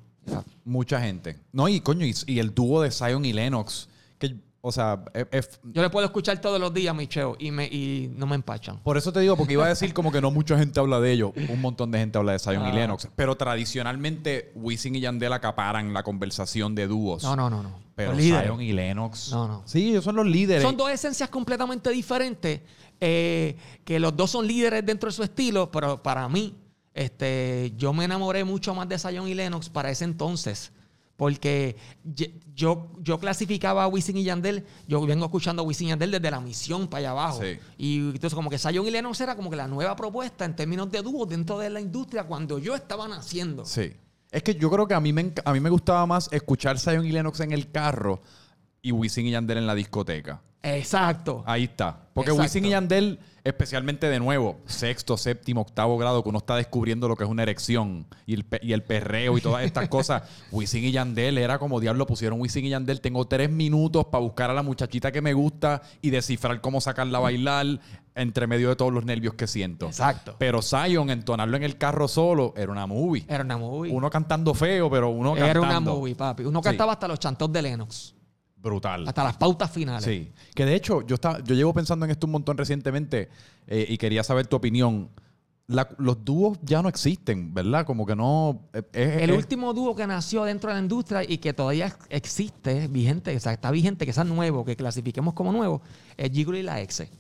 Mucha 0.64 1.00
gente. 1.00 1.36
No, 1.52 1.68
y 1.68 1.80
coño, 1.80 2.04
y, 2.04 2.14
y 2.26 2.38
el 2.38 2.54
dúo 2.54 2.82
de 2.82 2.90
Zion 2.90 3.24
y 3.24 3.32
Lennox. 3.32 3.88
Que, 4.18 4.36
o 4.60 4.72
sea, 4.72 5.04
es- 5.14 5.26
es- 5.30 5.60
Yo 5.64 5.82
le 5.82 5.90
puedo 5.90 6.04
escuchar 6.04 6.40
todos 6.40 6.60
los 6.60 6.74
días, 6.74 6.94
Micheo, 6.94 7.36
y, 7.38 7.50
me, 7.50 7.66
y 7.66 8.12
no 8.16 8.26
me 8.26 8.34
empachan. 8.34 8.78
por 8.82 8.96
eso 8.98 9.12
te 9.12 9.20
digo, 9.20 9.36
porque 9.36 9.52
iba 9.54 9.64
a 9.64 9.68
decir 9.68 9.94
como 9.94 10.10
que 10.10 10.20
no 10.20 10.30
mucha 10.30 10.58
gente 10.58 10.80
habla 10.80 11.00
de 11.00 11.12
ellos. 11.12 11.32
Un 11.48 11.60
montón 11.60 11.90
de 11.90 11.98
gente 11.98 12.18
habla 12.18 12.32
de 12.32 12.38
Zion 12.38 12.66
y 12.66 12.70
Ah. 12.70 12.74
Lennox. 12.74 13.08
Pero 13.16 13.36
tradicionalmente, 13.36 14.52
Wisin 14.54 14.96
y 14.96 15.00
Yandel 15.00 15.32
acaparan 15.32 15.92
la 15.94 16.02
conversación 16.02 16.74
de 16.74 16.86
dúos. 16.86 17.22
No, 17.22 17.36
no, 17.36 17.48
no, 17.48 17.62
no. 17.62 17.78
Pero 17.94 18.12
Los 18.12 18.20
líderes. 18.20 18.46
Zion 18.46 18.60
y 18.62 18.72
Lennox. 18.72 19.30
No, 19.32 19.48
no. 19.48 19.62
Sí, 19.64 19.90
ellos 19.90 20.04
son 20.04 20.16
los 20.16 20.26
líderes. 20.26 20.62
Son 20.62 20.76
dos 20.76 20.90
esencias 20.90 21.28
completamente 21.28 21.90
diferentes, 21.90 22.60
eh, 23.00 23.56
que 23.84 23.98
los 24.00 24.16
dos 24.16 24.30
son 24.30 24.46
líderes 24.46 24.84
dentro 24.84 25.08
de 25.08 25.12
su 25.12 25.22
estilo, 25.22 25.70
pero 25.70 26.02
para 26.02 26.28
mí, 26.28 26.54
este, 26.94 27.72
yo 27.76 27.92
me 27.92 28.04
enamoré 28.04 28.44
mucho 28.44 28.74
más 28.74 28.88
de 28.88 28.98
Zion 28.98 29.28
y 29.28 29.34
Lennox 29.34 29.68
para 29.68 29.90
ese 29.90 30.04
entonces. 30.04 30.72
Porque 31.18 31.74
yo, 32.54 32.92
yo 33.00 33.18
clasificaba 33.18 33.82
a 33.82 33.88
Wisin 33.88 34.18
y 34.18 34.22
Yandel, 34.22 34.64
yo 34.86 35.04
vengo 35.04 35.24
escuchando 35.24 35.62
a 35.62 35.64
Wisin 35.64 35.88
y 35.88 35.90
Yandel 35.90 36.12
desde 36.12 36.30
la 36.30 36.40
misión 36.40 36.86
para 36.86 37.00
allá 37.00 37.10
abajo. 37.10 37.40
Sí. 37.42 37.58
Y 37.76 37.98
entonces 37.98 38.34
como 38.34 38.48
que 38.48 38.56
Zion 38.56 38.86
y 38.86 38.90
Lennox 38.92 39.20
era 39.20 39.34
como 39.34 39.50
que 39.50 39.56
la 39.56 39.66
nueva 39.66 39.96
propuesta 39.96 40.44
en 40.44 40.54
términos 40.54 40.88
de 40.92 41.02
dúo 41.02 41.26
dentro 41.26 41.58
de 41.58 41.70
la 41.70 41.80
industria 41.80 42.22
cuando 42.22 42.60
yo 42.60 42.76
estaba 42.76 43.08
naciendo. 43.08 43.64
Sí. 43.64 43.94
Es 44.30 44.44
que 44.44 44.54
yo 44.54 44.70
creo 44.70 44.86
que 44.86 44.94
a 44.94 45.00
mí 45.00 45.12
me, 45.12 45.32
a 45.44 45.52
mí 45.52 45.58
me 45.58 45.70
gustaba 45.70 46.06
más 46.06 46.28
escuchar 46.30 46.78
Zion 46.78 47.04
y 47.04 47.10
Lennox 47.10 47.40
en 47.40 47.50
el 47.50 47.72
carro 47.72 48.22
y 48.80 48.92
Wisin 48.92 49.26
y 49.26 49.32
Yandel 49.32 49.58
en 49.58 49.66
la 49.66 49.74
discoteca. 49.74 50.40
Exacto. 50.62 51.42
Ahí 51.46 51.64
está. 51.64 52.00
Porque 52.12 52.30
Exacto. 52.30 52.42
Wisin 52.42 52.64
y 52.64 52.70
Yandel, 52.70 53.20
especialmente 53.44 54.08
de 54.08 54.18
nuevo, 54.18 54.58
sexto, 54.66 55.16
séptimo, 55.16 55.60
octavo 55.60 55.96
grado, 55.96 56.22
que 56.24 56.28
uno 56.28 56.38
está 56.38 56.56
descubriendo 56.56 57.06
lo 57.06 57.14
que 57.16 57.22
es 57.24 57.30
una 57.30 57.44
erección 57.44 58.06
y 58.26 58.34
el, 58.34 58.46
y 58.60 58.72
el 58.72 58.82
perreo 58.82 59.38
y 59.38 59.40
todas 59.40 59.64
estas 59.64 59.88
cosas. 59.88 60.22
Wisin 60.50 60.84
y 60.84 60.90
Yandel 60.90 61.38
era 61.38 61.58
como 61.60 61.78
diablo, 61.78 62.06
pusieron 62.06 62.40
Wisin 62.40 62.64
y 62.64 62.70
Yandel. 62.70 63.00
Tengo 63.00 63.24
tres 63.26 63.50
minutos 63.50 64.06
para 64.06 64.20
buscar 64.22 64.50
a 64.50 64.54
la 64.54 64.62
muchachita 64.64 65.12
que 65.12 65.22
me 65.22 65.32
gusta 65.32 65.80
y 66.02 66.10
descifrar 66.10 66.60
cómo 66.60 66.80
sacarla 66.80 67.18
a 67.18 67.20
bailar 67.22 67.78
entre 68.16 68.48
medio 68.48 68.68
de 68.70 68.74
todos 68.74 68.92
los 68.92 69.04
nervios 69.04 69.34
que 69.34 69.46
siento. 69.46 69.86
Exacto. 69.86 70.34
Pero 70.40 70.60
Zion, 70.60 71.08
entonarlo 71.10 71.56
en 71.56 71.62
el 71.62 71.78
carro 71.78 72.08
solo, 72.08 72.52
era 72.56 72.72
una 72.72 72.84
movie. 72.88 73.24
Era 73.28 73.44
una 73.44 73.56
movie. 73.56 73.92
Uno 73.92 74.10
cantando 74.10 74.54
feo, 74.54 74.90
pero 74.90 75.10
uno 75.10 75.36
Era 75.36 75.52
cantando. 75.52 75.92
una 75.92 76.00
movie, 76.00 76.16
papi. 76.16 76.42
Uno 76.42 76.58
Sí. 76.58 76.64
cantaba 76.64 76.92
hasta 76.94 77.06
los 77.06 77.20
chantos 77.20 77.52
de 77.52 77.62
Lennox. 77.62 78.16
Brutal. 78.60 79.06
Hasta 79.06 79.24
las 79.24 79.36
pautas 79.36 79.70
finales. 79.70 80.04
Sí. 80.04 80.32
Que 80.54 80.64
de 80.64 80.74
hecho, 80.74 81.06
yo, 81.06 81.14
estaba, 81.14 81.38
yo 81.44 81.54
llevo 81.54 81.72
pensando 81.72 82.04
en 82.04 82.10
esto 82.10 82.26
un 82.26 82.32
montón 82.32 82.56
recientemente 82.58 83.28
eh, 83.66 83.86
y 83.88 83.96
quería 83.98 84.22
saber 84.24 84.46
tu 84.46 84.56
opinión. 84.56 85.10
La- 85.68 85.88
los 85.98 86.24
dúos 86.24 86.58
ya 86.62 86.80
no 86.82 86.88
existen, 86.88 87.52
¿verdad? 87.52 87.84
Como 87.84 88.06
que 88.06 88.16
no. 88.16 88.62
eh, 88.72 88.82
es- 88.92 89.22
El 89.22 89.30
es- 89.30 89.36
último 89.36 89.74
dúo 89.74 89.94
que 89.94 90.06
nació 90.06 90.44
dentro 90.44 90.70
de 90.70 90.76
la 90.76 90.82
industria 90.82 91.22
y 91.22 91.38
que 91.38 91.52
todavía 91.52 91.94
existe, 92.08 92.88
vigente, 92.88 93.36
o 93.36 93.40
sea, 93.40 93.52
está 93.52 93.70
vigente, 93.70 94.06
que 94.06 94.12
sea 94.14 94.24
nuevo, 94.24 94.64
que 94.64 94.76
clasifiquemos 94.76 95.34
como 95.34 95.52
nuevo, 95.52 95.82
es 96.16 96.32
Gigolo 96.32 96.56
y 96.58 96.62
la 96.62 96.80
Exe. 96.80 97.10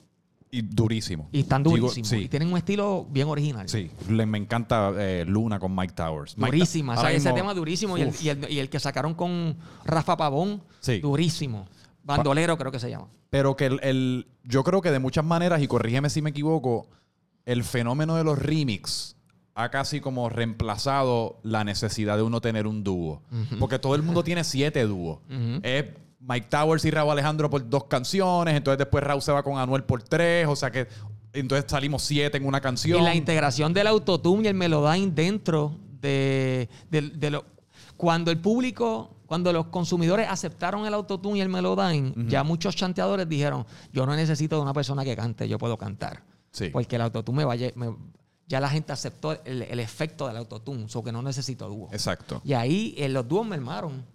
Y 0.50 0.62
durísimo. 0.62 1.28
Y 1.32 1.40
están 1.40 1.62
durísimos. 1.62 2.08
sí. 2.08 2.16
Y 2.16 2.28
tienen 2.28 2.50
un 2.50 2.56
estilo 2.56 3.06
bien 3.10 3.28
original. 3.28 3.68
Sí, 3.68 3.90
le- 4.08 4.24
me 4.26 4.38
encanta 4.38 4.92
eh, 4.96 5.24
Luna 5.26 5.58
con 5.58 5.74
Mike 5.76 5.92
Towers. 5.94 6.36
Mike 6.38 6.50
Ta- 6.50 6.56
Durísima. 6.56 6.94
O 6.94 7.00
sea, 7.00 7.10
ese 7.12 7.28
mismo- 7.28 7.34
tema 7.34 7.54
durísimo. 7.54 7.98
Y 7.98 8.02
el, 8.02 8.12
y, 8.20 8.28
el, 8.30 8.50
y 8.50 8.58
el 8.58 8.70
que 8.70 8.80
sacaron 8.80 9.14
con 9.14 9.56
Rafa 9.84 10.16
Pavón, 10.16 10.62
Sí. 10.80 11.00
durísimo. 11.00 11.66
Bandolero 12.02 12.56
creo 12.56 12.72
que 12.72 12.78
se 12.80 12.88
llama. 12.88 13.08
Pero 13.30 13.56
que 13.56 13.66
el, 13.66 13.80
el- 13.82 14.26
yo 14.44 14.64
creo 14.64 14.80
que 14.80 14.90
de 14.90 14.98
muchas 14.98 15.24
maneras, 15.24 15.60
y 15.60 15.68
corrígeme 15.68 16.08
si 16.08 16.22
me 16.22 16.30
equivoco, 16.30 16.88
el 17.44 17.62
fenómeno 17.64 18.16
de 18.16 18.24
los 18.24 18.38
remix 18.38 19.16
ha 19.54 19.70
casi 19.70 20.00
como 20.00 20.28
reemplazado 20.30 21.40
la 21.42 21.64
necesidad 21.64 22.16
de 22.16 22.22
uno 22.22 22.40
tener 22.40 22.66
un 22.66 22.84
dúo. 22.84 23.22
Porque 23.58 23.78
todo 23.78 23.94
el 23.96 24.02
mundo 24.02 24.22
tiene 24.24 24.44
siete 24.44 24.84
dúos. 24.84 25.18
Es 25.62 25.84
Mike 26.20 26.48
Towers 26.50 26.84
y 26.84 26.90
Raúl 26.90 27.12
Alejandro 27.12 27.48
por 27.48 27.68
dos 27.68 27.84
canciones, 27.84 28.54
entonces 28.56 28.78
después 28.78 29.04
Raúl 29.04 29.22
se 29.22 29.32
va 29.32 29.42
con 29.42 29.58
Anuel 29.58 29.84
por 29.84 30.02
tres, 30.02 30.46
o 30.48 30.56
sea 30.56 30.70
que 30.70 30.88
entonces 31.32 31.70
salimos 31.70 32.02
siete 32.02 32.36
en 32.38 32.46
una 32.46 32.60
canción. 32.60 33.00
Y 33.00 33.04
la 33.04 33.14
integración 33.14 33.72
del 33.72 33.86
autotune 33.86 34.44
y 34.44 34.48
el 34.48 34.54
melodyne 34.54 35.12
dentro 35.12 35.74
de, 36.00 36.68
de- 36.90 37.02
de 37.10 37.30
lo... 37.30 37.44
Cuando 37.96 38.30
el 38.30 38.38
público, 38.38 39.10
cuando 39.26 39.52
los 39.52 39.66
consumidores 39.66 40.28
aceptaron 40.28 40.86
el 40.86 40.94
autotune 40.94 41.38
y 41.38 41.40
el 41.40 41.48
melodyne, 41.48 42.14
ya 42.28 42.42
muchos 42.44 42.74
chanteadores 42.76 43.28
dijeron, 43.28 43.66
yo 43.92 44.06
no 44.06 44.14
necesito 44.16 44.56
de 44.56 44.62
una 44.62 44.72
persona 44.72 45.04
que 45.04 45.14
cante, 45.16 45.48
yo 45.48 45.58
puedo 45.58 45.76
cantar. 45.76 46.22
Sí. 46.50 46.68
Porque 46.70 46.96
el 46.96 47.02
autotune 47.02 47.38
me 47.38 47.44
vaya... 47.44 47.70
me- 47.74 47.94
ya 48.50 48.60
la 48.60 48.70
gente 48.70 48.94
aceptó 48.94 49.32
el, 49.44 49.60
el 49.60 49.78
efecto 49.78 50.26
del 50.26 50.38
autotune, 50.38 50.86
o 50.94 51.04
que 51.04 51.12
no 51.12 51.22
necesito 51.22 51.68
dúo. 51.68 51.90
Exacto. 51.92 52.40
Y 52.44 52.54
ahí 52.54 52.94
eh, 52.96 53.10
los 53.10 53.28
dúos 53.28 53.46
mermaron. 53.46 54.06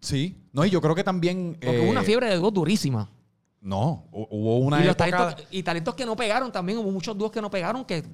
Sí. 0.00 0.36
No, 0.52 0.64
y 0.64 0.70
yo 0.70 0.80
creo 0.80 0.94
que 0.94 1.04
también... 1.04 1.56
Porque 1.60 1.76
eh, 1.78 1.80
hubo 1.82 1.90
una 1.90 2.02
fiebre 2.02 2.28
de 2.28 2.36
dúos 2.36 2.52
durísima. 2.54 3.10
No, 3.60 4.04
hu- 4.12 4.28
hubo 4.30 4.58
una 4.58 4.80
y, 4.80 4.84
los 4.86 4.94
época... 4.94 5.10
talentos, 5.10 5.46
y 5.50 5.62
talentos 5.62 5.94
que 5.94 6.06
no 6.06 6.14
pegaron 6.16 6.52
también. 6.52 6.78
Hubo 6.78 6.90
muchos 6.90 7.16
dúos 7.18 7.32
que 7.32 7.40
no 7.42 7.50
pegaron 7.50 7.84
que 7.84 8.04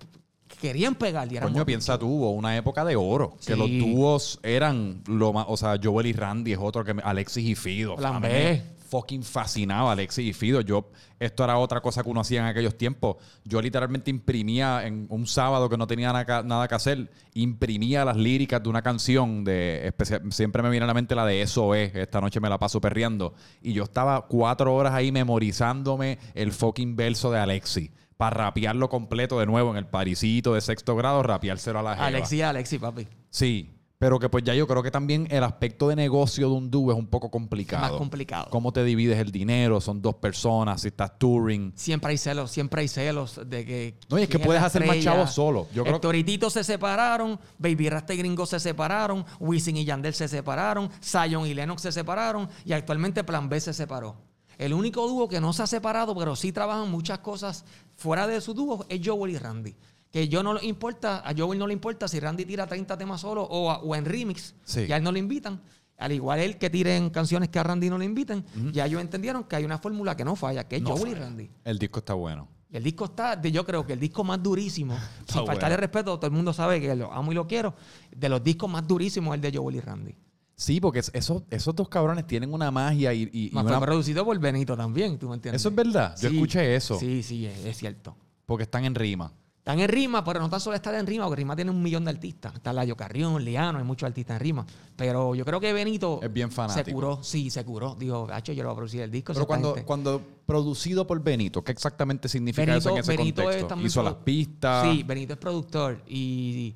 querían 0.61 0.95
pegar. 0.95 1.31
Y 1.33 1.39
Coño, 1.39 1.67
piensa 1.67 1.99
tú, 1.99 2.07
hubo 2.09 2.31
una 2.31 2.57
época 2.57 2.85
de 2.85 2.97
oro. 2.97 3.37
Que 3.45 3.55
los 3.57 3.69
dúos 3.69 4.39
eran 4.43 5.03
lo 5.07 5.33
más. 5.33 5.47
O 5.49 5.57
sea, 5.57 5.79
Joel 5.83 6.07
y 6.07 6.13
Randy 6.13 6.53
es 6.53 6.59
otro 6.61 6.85
que. 6.85 6.95
me- 6.95 7.03
Alexis 7.03 7.45
y 7.45 7.55
Fido. 7.55 7.97
Plan 7.97 8.21
B. 8.23 8.63
fucking 8.93 9.23
fascinaba 9.23 9.93
Alexis 9.93 10.27
y 10.27 10.33
Fido. 10.35 10.61
Yo, 10.61 10.91
esto 11.19 11.45
era 11.45 11.57
otra 11.57 11.81
cosa 11.81 12.03
que 12.03 12.11
uno 12.11 12.21
hacía 12.21 12.41
en 12.41 12.47
aquellos 12.47 12.77
tiempos. 12.77 13.17
Yo 13.43 13.63
literalmente 13.63 14.11
imprimía 14.11 14.87
en 14.87 15.07
un 15.09 15.27
sábado 15.27 15.71
que 15.71 15.79
no 15.79 15.87
tenía 15.87 16.13
nada, 16.13 16.43
nada 16.43 16.69
que 16.69 16.75
hacer, 16.75 17.11
imprimía 17.33 18.05
las 18.05 18.19
líricas 18.19 18.63
de 18.63 18.69
una 18.69 18.83
canción 18.83 19.45
de 19.45 19.87
especial, 19.87 20.31
siempre 20.31 20.63
me 20.63 20.69
viene 20.69 20.85
a 20.85 20.87
la 20.89 20.93
mente 20.93 21.15
la 21.15 21.25
de 21.25 21.41
Eso 21.41 21.75
es, 21.75 21.95
esta 21.95 22.21
noche 22.21 22.39
me 22.39 22.51
la 22.51 22.59
paso 22.59 22.83
perreando. 22.83 23.33
Y 23.63 23.73
yo 23.73 23.85
estaba 23.85 24.27
cuatro 24.27 24.75
horas 24.75 24.93
ahí 24.93 25.11
memorizándome 25.11 26.19
el 26.35 26.53
fucking 26.53 26.95
verso 26.95 27.31
de 27.31 27.39
Alexis. 27.39 27.91
Para 28.19 28.37
rapearlo 28.37 28.91
completo 28.91 29.41
de 29.41 29.47
nuevo 29.47 29.71
en 29.71 29.79
el 29.79 29.87
parisito 29.87 30.53
de 30.53 30.61
sexto 30.61 30.95
grado, 30.97 31.23
rapeárselo 31.23 31.79
a 31.79 31.83
la 31.83 31.95
jeva. 31.95 32.07
Alexi, 32.09 32.43
Alexi, 32.43 32.79
papi. 32.79 33.09
Sí, 33.31 33.71
pero 34.03 34.19
que 34.19 34.29
pues 34.29 34.43
ya 34.43 34.53
yo 34.53 34.67
creo 34.67 34.83
que 34.83 34.91
también 34.91 35.29
el 35.31 35.45
aspecto 35.45 35.87
de 35.87 35.95
negocio 35.95 36.49
de 36.49 36.57
un 36.57 36.73
dúo 36.73 36.91
es 36.91 36.99
un 36.99 37.07
poco 37.07 37.31
complicado. 37.31 37.83
Más 37.83 37.93
complicado. 37.93 38.49
¿Cómo 38.51 38.73
te 38.73 38.83
divides 38.83 39.17
el 39.21 39.31
dinero? 39.31 39.81
Son 39.81 40.03
dos 40.03 40.17
personas, 40.17 40.81
si 40.81 40.89
estás 40.89 41.17
touring. 41.21 41.73
Siempre 41.77 42.11
hay 42.11 42.19
celos, 42.19 42.51
siempre 42.51 42.81
hay 42.81 42.89
celos 42.89 43.41
de 43.47 43.65
que. 43.65 44.01
No, 44.11 44.19
y 44.19 44.23
es 44.23 44.29
que 44.29 44.41
puedes 44.41 44.61
hacer 44.61 44.85
más 44.85 44.99
chavos 44.99 45.31
solo. 45.31 45.69
Yo 45.73 45.85
creo 45.85 46.01
Tito 46.01 46.51
se 46.51 46.65
separaron, 46.65 47.39
Baby 47.59 47.91
Rasta 47.91 48.13
y 48.13 48.17
Gringo 48.17 48.45
se 48.45 48.59
separaron, 48.59 49.25
Wisin 49.39 49.77
y 49.77 49.85
Yandel 49.85 50.15
se 50.15 50.27
separaron, 50.27 50.91
Zion 51.01 51.47
y 51.47 51.55
Lennox 51.55 51.83
se 51.83 51.93
separaron 51.93 52.49
y 52.65 52.73
actualmente 52.73 53.23
Plan 53.23 53.49
B 53.49 53.61
se 53.61 53.73
separó. 53.73 54.17
El 54.59 54.75
único 54.75 55.07
dúo 55.07 55.29
que 55.29 55.41
no 55.41 55.53
se 55.53 55.63
ha 55.63 55.67
separado, 55.69 56.17
pero 56.17 56.35
sí 56.35 56.51
trabajan 56.51 56.91
muchas 56.91 57.21
cosas 57.21 57.65
fuera 57.95 58.27
de 58.27 58.41
su 58.41 58.53
dúo, 58.53 58.85
es 58.89 59.01
Joel 59.05 59.33
y 59.33 59.39
Randy. 59.39 59.77
Que 60.13 60.29
yo 60.29 60.43
no 60.43 60.55
le 60.55 60.65
importa, 60.67 61.27
a 61.27 61.35
Joel 61.37 61.59
no 61.59 61.67
le 61.67 61.73
importa 61.73 62.07
si 62.07 62.21
Randy 62.21 62.45
tira 62.45 62.67
30 62.67 62.97
temas 62.99 63.21
solo 63.23 63.43
o, 63.43 63.71
a- 63.71 63.79
o 63.79 63.97
en 63.97 64.05
remix, 64.05 64.55
Sí. 64.65 64.87
ya 64.87 64.99
él 64.99 65.03
no 65.03 65.11
le 65.11 65.19
invitan. 65.19 65.61
Al 65.99 66.13
igual 66.13 66.39
él 66.41 66.59
que 66.59 66.69
tiren 66.69 67.11
canciones 67.11 67.49
que 67.49 67.59
a 67.59 67.63
Randy 67.63 67.89
no 67.89 67.97
le 67.99 68.05
invitan, 68.05 68.45
ya 68.73 68.87
ellos 68.87 69.01
entendieron 69.01 69.45
que 69.45 69.57
hay 69.57 69.65
una 69.65 69.79
fórmula 69.79 70.17
que 70.17 70.25
no 70.25 70.37
falla, 70.37 70.69
que 70.69 70.77
es 70.77 70.83
No 70.83 70.97
Joel 70.97 71.13
y. 71.13 71.15
Randy. 71.15 71.51
El 71.65 71.79
disco 71.79 72.01
está 72.01 72.15
bueno. 72.15 72.49
Y 72.71 72.77
el 72.77 72.83
disco 72.85 73.05
está, 73.07 73.41
yo 73.41 73.65
creo 73.65 73.87
que 73.87 73.93
el 73.95 74.01
disco 74.01 74.23
más 74.25 74.43
durísimo, 74.43 74.95
sin 75.27 75.35
bueno. 75.35 75.47
faltarle 75.47 75.77
respeto, 75.77 76.17
todo 76.19 76.27
el 76.27 76.33
mundo 76.33 76.53
sabe 76.53 76.81
que 76.81 76.95
lo 76.97 77.13
amo 77.13 77.33
y 77.33 77.35
lo 77.35 77.47
quiero, 77.47 77.75
de 78.15 78.29
los 78.29 78.43
discos 78.43 78.69
más 78.71 78.87
durísimos 78.87 79.33
es 79.37 79.43
el 79.45 79.53
de 79.53 79.59
Joel 79.59 79.77
y 79.77 79.81
Randy. 79.81 80.15
Sí, 80.57 80.81
porque 80.81 80.99
es- 81.01 81.11
esos, 81.15 81.43
esos 81.51 81.75
dos 81.75 81.89
cabrones 81.89 82.27
tienen 82.27 82.53
una 82.53 82.71
magia 82.71 83.13
y, 83.15 83.29
y- 83.33 83.47
y 83.49 83.51
Más 83.53 83.65
una- 83.65 83.79
fue 83.79 83.87
producido 83.87 84.25
por 84.25 84.39
Benito 84.39 84.77
también, 84.77 85.19
¿tú 85.19 85.29
me 85.29 85.35
entiendes? 85.37 85.63
Eso 85.63 85.69
es 85.71 85.75
verdad. 85.75 86.15
Yo 86.21 86.29
Sí, 86.29 86.35
escuché 86.37 86.75
eso. 86.77 86.99
Sí, 86.99 87.23
sí, 87.23 87.47
es, 87.47 87.65
es 87.65 87.77
cierto. 87.79 88.17
Porque 88.47 88.65
están 88.65 88.85
en 88.85 88.95
rima. 88.95 89.33
Están 89.63 89.79
en 89.79 89.89
rima, 89.89 90.25
pero 90.25 90.41
no 90.41 90.51
tan 90.51 90.59
solo 90.59 90.75
están 90.75 90.97
en 90.97 91.07
rima, 91.07 91.25
porque 91.27 91.37
rima 91.37 91.55
tiene 91.55 91.71
un 91.71 91.81
millón 91.81 92.05
de 92.05 92.11
artistas. 92.11 92.53
Está 92.53 92.73
Layo 92.73 92.97
Carrión, 92.97 93.45
Liano, 93.45 93.79
hay 93.79 93.85
muchos 93.85 94.09
artistas 94.09 94.35
en 94.35 94.41
rima. 94.41 94.67
Pero 94.97 95.37
yo 95.37 95.45
creo 95.45 95.61
que 95.61 95.73
Benito 95.73 96.19
Es 96.21 96.33
bien 96.33 96.51
se 96.51 96.57
fanático. 96.57 96.97
curó, 96.97 97.23
sí, 97.23 97.49
se 97.49 97.65
curó. 97.65 97.95
Digo, 97.95 98.27
hacho, 98.33 98.53
yo 98.53 98.65
lo 98.65 98.71
voy 98.71 98.75
a 98.75 98.77
producir 98.79 99.03
el 99.03 99.11
disco. 99.13 99.33
Pero 99.33 99.47
cuando, 99.47 99.77
cuando 99.87 100.21
producido 100.47 101.07
por 101.07 101.23
Benito, 101.23 101.63
¿qué 101.63 101.71
exactamente 101.71 102.29
significa 102.29 102.75
eso 102.77 102.91
en 102.91 102.97
ese 102.99 103.17
Benito 103.17 103.43
es 103.43 103.47
contexto? 103.47 103.67
también 103.69 103.87
Hizo 103.87 104.03
las 104.03 104.15
pistas. 104.15 104.85
Sí, 104.91 105.05
Benito 105.05 105.35
es 105.35 105.39
productor 105.39 106.03
y 106.09 106.75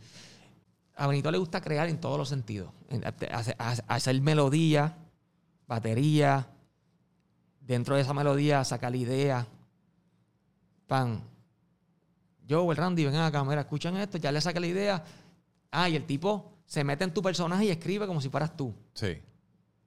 a 0.94 1.08
Benito 1.08 1.28
le 1.32 1.38
gusta 1.38 1.60
crear 1.60 1.88
en 1.88 1.98
todos 2.00 2.16
los 2.18 2.28
sentidos. 2.28 2.70
En- 2.88 3.04
hace- 3.04 3.56
hace- 3.58 3.82
Hacer 3.88 4.20
melodía, 4.22 4.96
batería, 5.66 6.46
dentro 7.62 7.96
de 7.96 8.02
esa 8.02 8.14
melodía 8.14 8.62
sacar 8.62 8.92
la 8.92 8.96
idea. 8.98 9.46
Pan. 10.86 11.20
Yo, 12.46 12.70
el 12.70 12.76
Randy, 12.76 13.04
vengan 13.04 13.22
acá, 13.24 13.42
mira, 13.44 13.60
escuchan 13.62 13.96
esto, 13.96 14.18
ya 14.18 14.30
le 14.32 14.40
saca 14.40 14.60
la 14.60 14.66
idea. 14.66 15.04
Ah, 15.72 15.88
y 15.88 15.96
el 15.96 16.04
tipo 16.06 16.52
se 16.64 16.84
mete 16.84 17.04
en 17.04 17.12
tu 17.12 17.20
personaje 17.22 17.64
y 17.64 17.70
escribe 17.70 18.06
como 18.06 18.20
si 18.20 18.28
fueras 18.28 18.56
tú. 18.56 18.72
Sí. 18.94 19.18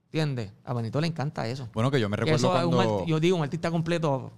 ¿Entiendes? 0.06 0.52
A 0.66 0.74
Benito 0.74 1.00
le 1.00 1.08
encanta 1.08 1.48
eso. 1.48 1.70
Bueno, 1.74 1.90
que 1.92 2.00
yo 2.00 2.10
me 2.10 2.18
Que 2.18 2.22
recuerdo 2.26 2.48
eso 2.48 2.58
es 2.60 2.66
un 2.66 2.72
cuando... 2.74 3.00
arti- 3.02 3.06
yo 3.08 3.20
digo, 3.20 3.38
un 3.38 3.44
artista 3.44 3.70
completo. 3.72 4.32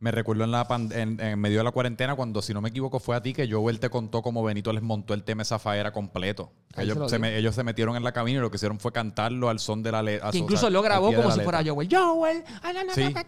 Me 0.00 0.10
recuerdo 0.10 0.44
en 0.44 0.50
la 0.50 0.66
en, 0.92 1.20
en 1.20 1.38
medio 1.38 1.58
de 1.58 1.64
la 1.64 1.72
cuarentena 1.72 2.16
cuando, 2.16 2.40
si 2.40 2.54
no 2.54 2.62
me 2.62 2.70
equivoco, 2.70 3.00
fue 3.00 3.16
a 3.16 3.20
ti 3.20 3.34
que 3.34 3.46
Joel 3.50 3.78
te 3.80 3.90
contó 3.90 4.22
cómo 4.22 4.42
Benito 4.42 4.72
les 4.72 4.82
montó 4.82 5.12
el 5.12 5.24
tema 5.24 5.44
Zafaera 5.44 5.92
completo. 5.92 6.52
Se 6.74 6.84
Ellos 6.84 6.96
se, 7.10 7.16
digo. 7.16 7.20
me- 7.20 7.36
ellos 7.36 7.54
se 7.54 7.62
metieron 7.64 7.96
en 7.96 8.02
la 8.02 8.12
cabina 8.12 8.38
y 8.38 8.40
lo 8.40 8.50
que 8.50 8.56
hicieron 8.56 8.80
fue 8.80 8.92
cantarlo 8.92 9.50
al 9.50 9.58
son 9.60 9.82
de 9.82 9.92
la 9.92 10.02
letra. 10.02 10.30
Que 10.30 10.38
incluso 10.38 10.70
lo 10.70 10.80
grabó 10.80 11.12
como 11.12 11.30
si 11.30 11.40
fuera 11.40 11.62
Joel. 11.62 11.86
Joel. 11.92 12.42
Sí. 12.94 13.12
no, 13.12 13.20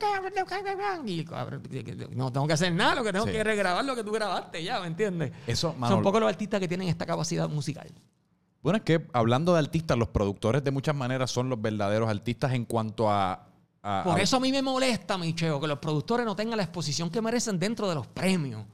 Y 2.10 2.16
no 2.16 2.32
tengo 2.32 2.46
que 2.46 2.52
hacer 2.54 2.72
nada, 2.72 2.94
lo 2.96 3.04
que 3.04 3.12
tengo 3.12 3.26
Sí. 3.26 3.32
que 3.32 3.38
es 3.38 3.44
regrabar 3.44 3.84
lo 3.84 3.94
que 3.94 4.04
tú 4.04 4.12
grabaste, 4.12 4.62
ya, 4.64 4.80
¿me 4.80 4.86
entiendes? 4.86 5.32
Eso, 5.46 5.70
Son 5.72 5.80
mano, 5.80 6.02
pocos 6.02 6.20
los 6.20 6.28
artistas 6.28 6.60
que 6.60 6.68
tienen 6.68 6.88
esta 6.88 7.06
capacidad 7.06 7.48
musical. 7.48 7.88
Bueno, 8.62 8.76
es 8.78 8.82
que 8.84 9.06
hablando 9.12 9.52
de 9.54 9.58
artistas, 9.58 9.98
los 9.98 10.08
productores 10.08 10.62
de 10.62 10.70
muchas 10.70 10.94
maneras 10.94 11.30
son 11.30 11.48
los 11.48 11.60
verdaderos 11.60 12.08
artistas 12.08 12.52
en 12.52 12.64
cuanto 12.64 13.10
a... 13.10 13.48
Por 13.82 14.20
eso 14.20 14.36
a 14.36 14.40
mí 14.40 14.52
me 14.52 14.62
molesta, 14.62 15.18
Micheo, 15.18 15.60
que 15.60 15.66
los 15.66 15.78
productores 15.78 16.24
no 16.24 16.36
tengan 16.36 16.56
la 16.56 16.62
exposición 16.62 17.10
que 17.10 17.20
merecen 17.20 17.58
dentro 17.58 17.88
de 17.88 17.96
los 17.96 18.06
premios. 18.06 18.64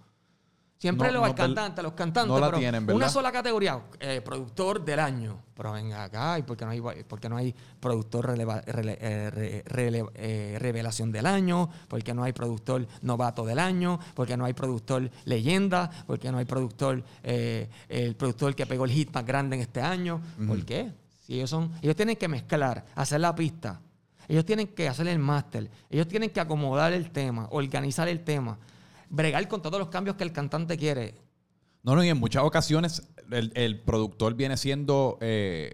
Siempre 0.76 1.08
No, 1.10 1.14
los 1.20 1.28
no, 1.30 1.34
cantantes, 1.34 1.82
los 1.82 1.94
cantantes, 1.94 2.28
no 2.32 2.38
la 2.38 2.46
pero 2.46 2.58
tienen, 2.58 2.86
¿verdad? 2.86 2.94
una 2.96 3.08
sola 3.08 3.32
categoría, 3.32 3.82
eh, 3.98 4.20
productor 4.24 4.84
del 4.84 5.00
año. 5.00 5.40
Pero 5.52 5.72
venga 5.72 6.04
acá, 6.04 6.38
¿y 6.38 6.42
por 6.42 6.56
qué 6.56 6.64
no 6.66 6.70
hay, 6.70 6.80
por 7.02 7.18
qué 7.18 7.28
no 7.28 7.36
hay 7.36 7.52
productor 7.80 8.26
releva- 8.28 8.62
rele- 8.64 8.96
eh, 9.00 9.30
re- 9.30 9.64
rele- 9.64 10.08
eh, 10.14 10.56
revelación 10.60 11.10
del 11.10 11.26
año? 11.26 11.68
¿Por 11.88 12.04
qué 12.04 12.14
no 12.14 12.22
hay 12.22 12.32
productor 12.32 12.86
novato 13.02 13.44
del 13.44 13.58
año? 13.58 13.98
¿Por 14.14 14.28
qué 14.28 14.36
no 14.36 14.44
hay 14.44 14.52
productor 14.52 15.10
leyenda? 15.24 15.90
¿Por 16.06 16.20
qué 16.20 16.30
no 16.30 16.38
hay 16.38 16.44
productor, 16.44 17.02
el 17.24 18.14
productor 18.16 18.54
que 18.54 18.64
pegó 18.66 18.84
el 18.84 18.92
hit 18.92 19.12
más 19.12 19.26
grande 19.26 19.56
en 19.56 19.62
este 19.62 19.80
año? 19.80 20.20
¿Por 20.46 20.64
qué? 20.64 20.92
Si 21.26 21.34
ellos 21.34 21.50
son, 21.50 21.72
ellos 21.82 21.96
tienen 21.96 22.14
que 22.14 22.28
mezclar, 22.28 22.86
hacer 22.94 23.18
la 23.20 23.34
pista, 23.34 23.80
ellos 24.28 24.44
tienen 24.44 24.68
que 24.68 24.88
hacer 24.88 25.08
el 25.08 25.18
máster, 25.18 25.70
ellos 25.90 26.06
tienen 26.06 26.30
que 26.30 26.40
acomodar 26.40 26.92
el 26.92 27.10
tema, 27.10 27.48
organizar 27.50 28.08
el 28.08 28.22
tema, 28.24 28.58
bregar 29.08 29.48
con 29.48 29.62
todos 29.62 29.78
los 29.78 29.88
cambios 29.88 30.16
que 30.16 30.24
el 30.24 30.32
cantante 30.32 30.76
quiere. 30.76 31.14
No, 31.82 31.96
no, 31.96 32.04
y 32.04 32.08
en 32.08 32.18
muchas 32.18 32.44
ocasiones 32.44 33.08
el, 33.30 33.52
el 33.54 33.80
productor 33.80 34.34
viene 34.34 34.56
siendo 34.56 35.18
eh, 35.20 35.72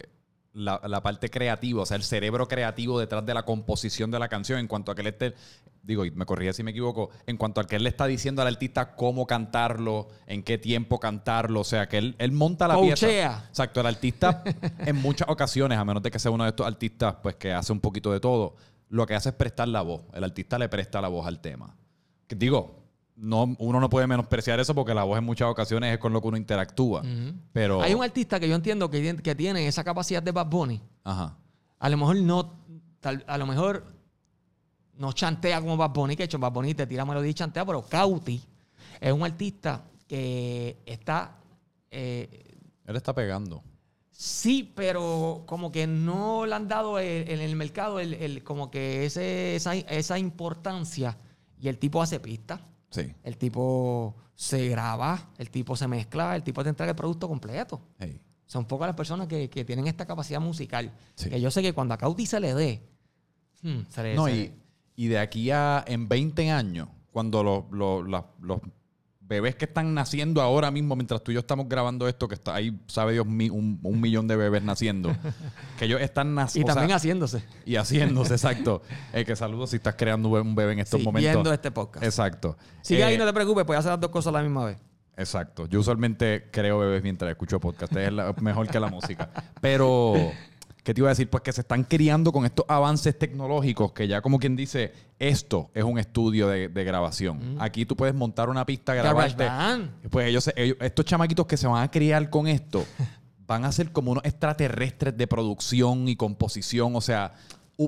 la, 0.55 0.81
la 0.87 1.03
parte 1.03 1.29
creativa, 1.31 1.83
o 1.83 1.87
sea, 1.87 1.97
el 1.97 2.05
cerebro 2.05 2.49
creativo 2.49 2.99
detrás 2.99 3.27
de 3.27 3.35
la 3.35 3.45
composición 3.45 4.11
de 4.11 4.19
la 4.19 4.29
canción, 4.29 4.61
en 4.61 4.69
cuanto 4.69 4.93
a 4.93 4.95
que 4.95 5.01
él 5.03 5.09
esté, 5.09 5.35
digo, 5.83 6.05
y 6.05 6.13
me 6.13 6.25
corría 6.25 6.53
si 6.53 6.63
me 6.63 6.71
equivoco, 6.71 7.11
en 7.27 7.37
cuanto 7.37 7.61
a 7.61 7.67
que 7.67 7.77
él 7.77 7.83
le 7.83 7.89
está 7.89 8.07
diciendo 8.07 8.41
al 8.41 8.49
artista 8.49 8.95
cómo 8.95 9.27
cantarlo, 9.27 10.09
en 10.27 10.43
qué 10.45 10.57
tiempo 10.57 11.01
cantarlo, 11.01 11.61
o 11.61 11.65
sea, 11.65 11.89
que 11.89 11.99
él, 11.99 12.15
él 12.19 12.33
monta 12.33 12.69
la 12.69 12.81
pieza. 12.81 13.47
Exacto, 13.49 13.81
el 13.81 13.87
artista 13.87 14.45
en 14.79 14.97
muchas 14.97 15.29
ocasiones, 15.29 15.77
a 15.77 15.85
menos 15.85 16.03
de 16.03 16.11
que 16.11 16.19
sea 16.19 16.31
uno 16.31 16.45
de 16.45 16.51
estos 16.51 16.67
artistas, 16.67 17.17
pues 17.23 17.35
que 17.35 17.53
hace 17.53 17.73
un 17.73 17.81
poquito 17.81 18.13
de 18.13 18.21
todo, 18.21 18.55
lo 18.89 19.07
que 19.07 19.15
hace 19.15 19.31
es 19.31 19.35
prestar 19.35 19.67
la 19.69 19.83
voz. 19.83 20.03
El 20.15 20.23
artista 20.23 20.57
le 20.57 20.69
presta 20.69 21.01
la 21.01 21.09
voz 21.09 21.27
al 21.27 21.41
tema. 21.41 21.77
Digo, 22.29 22.84
no, 23.17 23.55
uno 23.59 23.81
no 23.81 23.89
puede 23.89 24.07
menospreciar 24.07 24.59
eso 24.61 24.75
porque 24.75 24.93
la 24.95 25.05
voz 25.05 25.19
en 25.19 25.25
muchas 25.25 25.49
ocasiones 25.49 25.93
es 25.95 25.99
con 25.99 26.13
lo 26.13 26.21
que 26.21 26.29
uno 26.29 26.37
interactúa. 26.37 27.03
Pero. 27.53 27.81
Hay 27.83 27.95
un 27.95 28.03
artista 28.03 28.41
que 28.41 28.49
yo 28.49 28.55
entiendo 28.55 28.91
que, 28.91 29.17
que 29.23 29.35
tiene 29.35 29.67
esa 29.67 29.85
capacidad 29.85 30.23
de 30.23 30.33
Bad 30.33 30.47
Bunny. 30.47 30.81
Ajá. 31.05 31.37
A 31.79 31.89
lo 31.89 31.97
mejor 31.97 32.17
no, 32.17 32.53
tal- 33.01 33.25
a 33.27 33.39
lo 33.39 33.47
mejor 33.47 33.85
no 34.97 35.13
chantea 35.13 35.61
como 35.61 35.77
Bad 35.77 35.91
Bunny, 35.91 36.17
que 36.17 36.25
hecho 36.25 36.39
Bad 36.39 36.53
Bunny 36.53 36.75
te 36.75 36.87
tira 36.87 37.05
melodía 37.05 37.31
y 37.31 37.35
chantea, 37.35 37.65
pero 37.65 37.83
Cauti 37.83 38.43
es 39.01 39.13
un 39.13 39.23
artista 39.23 39.85
que 40.09 40.79
está 40.87 41.37
eh, 41.91 42.57
Él 42.87 42.97
está 42.97 43.15
pegando. 43.15 43.63
Sí, 44.11 44.73
pero 44.75 45.43
como 45.47 45.71
que 45.73 45.87
no 45.87 46.47
le 46.47 46.55
han 46.55 46.69
dado 46.69 46.99
el- 46.99 47.29
en 47.29 47.41
el 47.41 47.55
mercado 47.57 47.99
el, 48.01 48.15
el- 48.15 48.43
como 48.45 48.71
que 48.71 49.05
ese, 49.07 49.57
esa, 49.57 49.75
esa 49.75 50.19
importancia. 50.19 51.17
Y 51.59 51.69
el 51.69 51.79
tipo 51.79 52.01
hace 52.03 52.21
pistas, 52.21 52.61
Sí. 52.95 53.13
el 53.25 53.37
tipo 53.37 54.15
se 54.37 54.69
graba, 54.69 55.31
el 55.39 55.51
tipo 55.51 55.75
se 55.77 55.89
mezcla, 55.89 56.37
el 56.37 56.43
tipo 56.43 56.63
te 56.63 56.69
entrega 56.69 56.91
el 56.91 56.97
producto 56.97 57.29
completo. 57.29 57.81
Hey. 57.99 58.21
Son 58.47 58.67
pocas 58.67 58.87
las 58.89 58.97
personas 58.97 59.27
que, 59.27 59.49
que 59.51 59.65
tienen 59.65 59.87
esta 59.87 60.07
capacidad 60.07 60.41
musical. 60.41 60.93
Sí. 61.17 61.31
Que 61.31 61.41
yo 61.41 61.51
sé 61.51 61.63
que 61.63 61.73
cuando 61.73 61.95
a 61.95 61.99
Cauti 61.99 62.27
se 62.27 62.39
le 62.41 62.55
dé, 62.55 62.83
hmm, 63.63 63.81
se 63.89 64.03
le 64.03 64.15
No, 64.15 64.27
se 64.27 64.33
y, 64.33 64.37
le- 64.37 64.55
y 64.97 65.07
de 65.09 65.19
aquí 65.19 65.51
a 65.51 65.83
en 65.89 66.09
20 66.09 66.51
años, 66.51 66.89
cuando 67.11 67.43
los, 67.43 67.65
los, 67.73 68.09
las- 68.09 68.25
los 68.41 68.61
bebés 69.27 69.57
que 69.57 69.65
están 69.65 69.95
naciendo 69.95 70.43
ahora 70.43 70.71
mismo, 70.71 70.97
mientras 70.97 71.23
tú 71.25 71.31
y 71.31 71.35
yo 71.35 71.41
estamos 71.41 71.69
grabando 71.69 72.07
esto, 72.09 72.29
que 72.29 72.35
está 72.35 72.55
ahí, 72.55 72.79
sabe 72.87 73.15
Dios, 73.15 73.27
mi- 73.27 73.49
un, 73.51 73.81
un 73.83 74.01
millón 74.01 74.27
de 74.29 74.37
bebés 74.37 74.63
naciendo, 74.63 75.15
que 75.79 75.87
ellos 75.87 76.01
están 76.01 76.33
y 76.33 76.35
naciendo. 76.35 76.75
también 76.75 76.97
haciéndose. 76.97 77.43
y 77.65 77.77
haciéndose, 77.77 78.35
exacto. 78.35 78.83
Eh, 79.13 79.25
que 79.25 79.35
saludos 79.35 79.71
si 79.71 79.77
estás 79.77 79.95
creando 79.97 80.29
un 80.29 80.35
bebé- 80.35 80.43
un 80.43 80.55
bebé 80.55 80.73
en 80.75 80.79
estos 80.81 81.01
Sí, 81.01 81.05
momentos. 81.07 81.33
viendo 81.33 81.53
este 81.53 81.71
podcast. 81.71 82.05
Exacto. 82.05 82.57
Sigue 82.83 83.01
Eh, 83.01 83.05
ahí, 83.05 83.19
no 83.19 83.25
te 83.27 83.33
preocupes, 83.33 83.65
puedes 83.65 83.81
hacer 83.81 83.93
las 83.93 84.01
dos 84.01 84.11
cosas 84.11 84.29
a 84.35 84.39
la 84.39 84.43
misma 84.43 84.67
vez. 84.67 84.79
Exacto. 85.17 85.67
Yo 85.67 85.79
usualmente 85.79 86.49
creo 86.51 86.81
bebés 86.81 87.03
mientras 87.03 87.31
escucho 87.31 87.61
podcast. 87.61 87.95
Es 87.97 88.13
la- 88.13 88.35
mejor 88.41 88.67
que 88.69 88.81
la 88.81 88.89
música. 88.89 89.31
Pero, 89.61 90.15
¿qué 90.85 90.95
te 90.95 91.01
iba 91.01 91.09
a 91.09 91.13
decir? 91.13 91.29
Pues 91.29 91.43
que 91.43 91.53
se 91.53 91.63
están 91.63 91.83
criando 91.83 92.31
con 92.31 92.45
estos 92.45 92.65
avances 92.69 93.19
tecnológicos 93.19 93.93
que 93.93 94.07
ya 94.07 94.21
como 94.21 94.39
quien 94.39 94.55
dice, 94.55 94.93
esto 95.19 95.71
es 95.75 95.83
un 95.83 95.99
estudio 95.99 96.47
de, 96.47 96.69
de 96.69 96.85
grabación. 96.85 97.57
Aquí 97.59 97.85
tú 97.87 97.97
puedes 97.97 98.15
montar 98.15 98.49
una 98.49 98.65
pista, 98.65 98.95
grabarte. 98.95 99.45
Pues 100.11 100.29
ellos, 100.29 100.49
ellos- 100.55 100.77
estos 100.81 101.05
chamaquitos 101.05 101.47
que 101.47 101.57
se 101.57 101.67
van 101.67 101.83
a 101.83 101.91
criar 101.91 102.31
con 102.31 102.47
esto, 102.47 102.85
van 103.47 103.65
a 103.65 103.73
ser 103.73 103.91
como 103.91 104.13
unos 104.13 104.25
extraterrestres 104.25 105.17
de 105.17 105.27
producción 105.27 106.07
y 106.09 106.15
composición. 106.17 106.95
O 106.97 107.01
sea, 107.01 107.33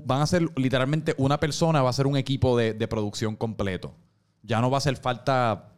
van 0.05 0.23
a 0.23 0.27
ser 0.27 0.49
literalmente 0.57 1.15
una 1.19 1.39
persona, 1.39 1.83
va 1.83 1.91
a 1.91 1.93
ser 1.93 2.07
un 2.07 2.17
equipo 2.17 2.57
de, 2.59 2.75
de 2.75 2.89
producción 2.89 3.37
completo. 3.37 3.95
Ya 4.43 4.61
no 4.61 4.71
va 4.71 4.77
a 4.77 4.79
hacer 4.79 4.97
falta 4.97 5.76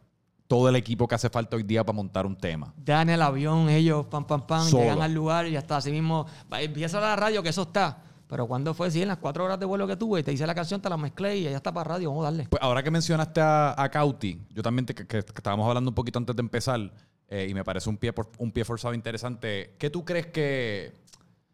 todo 0.49 0.67
el 0.67 0.75
equipo 0.75 1.07
que 1.07 1.13
hace 1.13 1.29
falta 1.29 1.55
hoy 1.55 1.61
día 1.63 1.83
para 1.85 1.95
montar 1.95 2.25
un 2.25 2.35
tema. 2.35 2.73
Ya 2.83 3.03
en 3.03 3.09
el 3.11 3.21
avión, 3.21 3.69
ellos, 3.69 4.07
pam, 4.07 4.25
pam, 4.25 4.47
pam, 4.47 4.65
Solo. 4.67 4.81
llegan 4.81 5.01
al 5.03 5.13
lugar 5.13 5.45
y 5.45 5.51
ya 5.51 5.59
está. 5.59 5.77
Así 5.77 5.91
mismo, 5.91 6.25
empieza 6.59 6.99
la 6.99 7.15
radio, 7.15 7.43
que 7.43 7.49
eso 7.49 7.61
está. 7.61 8.01
Pero 8.27 8.47
cuando 8.47 8.73
fue, 8.73 8.89
sí, 8.89 8.99
en 9.03 9.09
las 9.09 9.17
cuatro 9.17 9.45
horas 9.45 9.59
de 9.59 9.67
vuelo 9.67 9.85
que 9.87 9.95
tuve, 9.95 10.23
te 10.23 10.33
hice 10.33 10.47
la 10.47 10.55
canción, 10.55 10.81
te 10.81 10.89
la 10.89 10.97
mezclé 10.97 11.37
y 11.37 11.43
ya 11.43 11.51
está 11.55 11.71
para 11.71 11.87
radio, 11.91 12.09
vamos 12.09 12.23
a 12.25 12.31
darle. 12.31 12.47
Pues 12.49 12.61
ahora 12.63 12.81
que 12.81 12.89
mencionaste 12.89 13.39
a, 13.41 13.79
a 13.79 13.89
Cauti, 13.89 14.41
yo 14.49 14.63
también 14.63 14.87
te- 14.87 14.95
que, 14.95 15.05
que- 15.05 15.21
que 15.23 15.33
estábamos 15.35 15.67
hablando 15.67 15.91
un 15.91 15.95
poquito 15.95 16.17
antes 16.17 16.35
de 16.35 16.41
empezar, 16.41 16.79
eh, 17.27 17.45
y 17.47 17.53
me 17.53 17.63
parece 17.63 17.87
un 17.87 17.97
pie, 17.97 18.11
por- 18.11 18.31
un 18.39 18.51
pie 18.51 18.65
forzado 18.65 18.95
interesante. 18.95 19.75
¿Qué 19.77 19.91
tú 19.91 20.03
crees 20.03 20.25
que. 20.27 20.93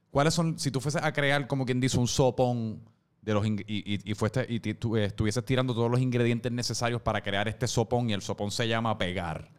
¿Cuáles 0.10 0.34
son, 0.34 0.58
si 0.58 0.72
tú 0.72 0.80
fueses 0.80 1.04
a 1.04 1.12
crear, 1.12 1.48
como 1.48 1.66
quien 1.66 1.82
dice, 1.82 1.98
un 2.00 2.08
sopón 2.08 2.80
de 3.26 3.34
los 3.34 3.46
y, 3.46 3.54
y, 3.68 4.12
y 4.12 4.14
fueste- 4.16 4.46
y 4.48 4.60
tú, 4.76 4.96
eh, 4.98 5.06
estuvieses 5.06 5.44
tirando 5.44 5.74
todos 5.74 5.90
los 5.92 6.00
ingredientes 6.00 6.52
necesarios 6.52 7.02
para 7.02 7.22
crear 7.22 7.48
este 7.48 7.68
sopón 7.68 8.10
y 8.10 8.14
el 8.14 8.22
sopón 8.22 8.52
se 8.52 8.68
llama 8.68 8.98
pegar? 8.98 9.50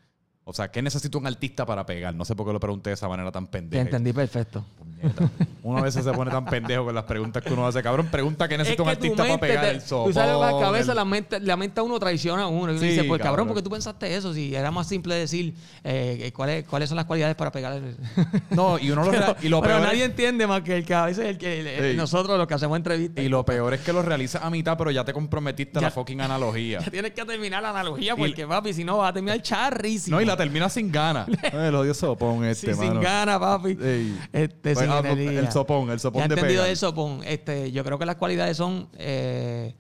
O 0.49 0.53
sea, 0.53 0.71
¿qué 0.71 0.81
necesita 0.81 1.19
un 1.19 1.27
artista 1.27 1.67
para 1.67 1.85
pegar? 1.85 2.15
No 2.15 2.25
sé 2.25 2.37
por 2.37 2.47
qué 2.47 2.53
lo 2.53 2.61
pregunté 2.61 2.91
de 2.91 2.95
esa 2.95 3.09
manera 3.09 3.33
tan 3.33 3.47
Te 3.47 3.59
pendeja. 3.59 3.83
entendí 3.83 4.13
perfecto. 4.13 4.65
Puñeta. 4.79 5.29
Uno 5.65 5.79
a 5.79 5.83
veces 5.83 6.05
se 6.05 6.13
pone 6.13 6.31
tan 6.31 6.45
pendejo 6.45 6.85
con 6.85 6.95
las 6.95 7.03
preguntas 7.03 7.43
que 7.43 7.53
uno 7.53 7.67
hace. 7.67 7.83
Cabrón, 7.83 8.07
pregunta 8.13 8.47
qué 8.47 8.57
necesita 8.57 8.85
un 8.85 8.89
artista 8.91 9.25
para 9.25 9.39
pegar 9.39 9.65
te- 9.65 9.71
el 9.73 9.81
sopón. 9.81 10.07
Tú 10.07 10.13
sabes, 10.13 10.39
la 10.39 10.61
cabeza, 10.61 10.93
el- 10.93 10.97
la 10.99 11.05
mente, 11.05 11.41
la 11.41 11.57
mente 11.57 11.81
a 11.81 11.83
uno 11.83 11.99
traiciona 11.99 12.45
a 12.45 12.47
uno. 12.47 12.69
Y 12.73 12.77
uno 12.77 12.79
Sí, 12.81 12.87
dice, 12.91 13.03
pues 13.03 13.19
cabrón, 13.19 13.23
cabrón. 13.23 13.49
¿por 13.49 13.57
qué 13.57 13.63
tú 13.63 13.71
pensaste 13.71 14.15
eso? 14.15 14.33
Si 14.33 14.55
era 14.55 14.71
más 14.71 14.87
simple 14.87 15.17
decir 15.17 15.53
eh, 15.83 16.31
cuáles, 16.33 16.65
cuáles 16.69 16.89
son 16.91 16.95
las 16.95 17.07
cualidades 17.07 17.35
para 17.35 17.51
pegar 17.51 17.73
el... 17.73 17.97
No, 18.51 18.79
y 18.79 18.89
uno 18.93 19.03
lo, 19.05 19.11
rea- 19.11 19.37
y 19.43 19.49
lo 19.49 19.61
Pero 19.61 19.73
peor 19.75 19.81
es- 19.83 19.87
nadie 19.89 20.05
entiende 20.05 20.47
más 20.47 20.63
que 20.63 20.77
el 20.77 20.85
que 20.85 20.95
a 20.95 21.07
veces 21.07 21.27
el 21.27 21.39
que 21.39 21.91
el- 21.91 21.97
nosotros 21.97 22.39
los 22.39 22.47
que 22.47 22.55
hacemos 22.55 22.77
entrevistas. 22.77 23.25
Y 23.25 23.29
lo 23.29 23.45
peor 23.45 23.75
es 23.75 23.81
que 23.81 23.93
lo 23.93 24.03
realizas 24.03 24.45
a 24.45 24.51
mitad, 24.51 24.79
pero 24.79 24.93
ya 24.93 25.05
te 25.05 25.13
comprometiste 25.13 25.81
a 25.81 25.83
la 25.83 25.91
fucking 25.91 26.21
analogía. 26.21 26.79
Ya 26.87 26.91
tienes 26.93 27.11
que 27.11 27.25
terminar 27.25 27.65
la 27.65 27.71
analogía 27.71 28.15
porque, 28.15 28.47
papi, 28.47 28.73
si 28.73 28.85
no 28.85 28.99
vas 28.99 29.11
a 29.11 29.13
terminar 29.15 29.43
charrísimo. 29.43 30.17
No, 30.17 30.23
y 30.23 30.25
la 30.25 30.36
terminas 30.37 30.73
sin 30.73 30.91
ganas. 30.93 31.29
el 31.53 31.75
odio 31.75 31.95
sopón 31.95 32.45
este, 32.45 32.75
Sí, 32.75 32.81
sin 32.81 33.01
ganas, 33.01 33.39
papi. 33.39 33.77
Ey. 33.81 34.19
Este, 34.33 34.75
Pues, 34.75 34.79
sin 34.79 34.91
ah, 34.91 34.99
energía. 34.99 35.41
el 35.41 35.51
sopón, 35.53 35.91
el 35.91 36.01
sopón 36.01 36.21
Ya 36.21 36.25
he 36.27 36.29
de 36.29 36.35
entendido 36.35 36.63
pegar. 36.63 36.71
el 36.71 36.77
sopón. 36.77 37.21
Este, 37.25 37.73
yo 37.73 37.83
creo 37.85 37.99
que 37.99 38.07
las 38.07 38.17
cualidades 38.17 38.57
son 38.57 38.89
eh, 38.99 39.75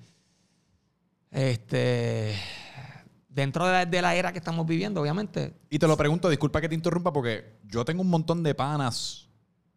este 1.31 2.35
dentro 3.29 3.67
de 3.67 3.73
la, 3.73 3.85
de 3.87 4.03
la 4.03 4.15
era 4.15 4.33
que 4.33 4.39
estamos 4.39 4.67
viviendo, 4.67 5.01
obviamente. 5.03 5.55
Y 5.69 5.79
te 5.79 5.87
lo 5.87 5.97
pregunto, 5.97 6.29
disculpa 6.31 6.61
que 6.61 6.69
te 6.71 6.75
interrumpa, 6.75 7.13
porque 7.13 7.59
yo 7.65 7.85
tengo 7.85 8.01
un 8.01 8.09
montón 8.09 8.43
de 8.43 8.55
panas, 8.55 9.29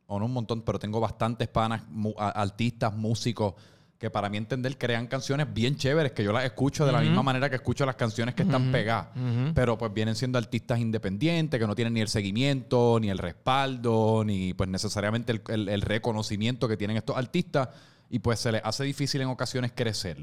o 0.07 0.17
no 0.17 0.25
un 0.25 0.33
montón, 0.33 0.61
pero 0.61 0.79
tengo 0.79 0.99
bastantes 1.01 1.49
panas, 1.49 1.83
mu- 1.89 2.13
artistas, 2.17 2.95
músicos, 2.95 3.55
que 3.99 4.09
para 4.09 4.29
mi 4.29 4.37
entender 4.37 4.77
crean 4.77 5.07
canciones 5.07 5.53
bien 5.53 5.75
chéveres, 5.75 6.13
que 6.13 6.23
yo 6.23 6.31
las 6.31 6.45
escucho 6.45 6.85
de 6.85 6.91
la 6.93 7.01
misma 7.01 7.21
manera 7.21 7.49
que 7.49 7.57
escucho 7.57 7.85
las 7.85 7.95
canciones 7.95 8.33
que 8.33 8.43
están 8.43 8.71
pegadas. 8.71 9.07
Pero 9.53 9.77
pues 9.77 9.93
vienen 9.93 10.15
siendo 10.15 10.37
artistas 10.39 10.79
independientes, 10.79 11.59
que 11.59 11.67
no 11.67 11.75
tienen 11.75 11.93
ni 11.93 11.99
el 12.01 12.07
seguimiento, 12.07 12.97
ni 13.01 13.09
el 13.09 13.17
respaldo, 13.17 14.23
ni 14.25 14.53
pues 14.53 14.69
necesariamente 14.69 15.33
el, 15.33 15.41
el- 15.49 15.67
el 15.69 15.81
reconocimiento 15.81 16.67
que 16.69 16.77
tienen 16.77 16.95
estos 16.95 17.17
artistas. 17.17 17.67
Y 18.09 18.19
pues 18.19 18.39
se 18.39 18.53
les 18.53 18.61
hace 18.63 18.85
difícil 18.85 19.19
en 19.21 19.27
ocasiones 19.27 19.73
crecer. 19.75 20.17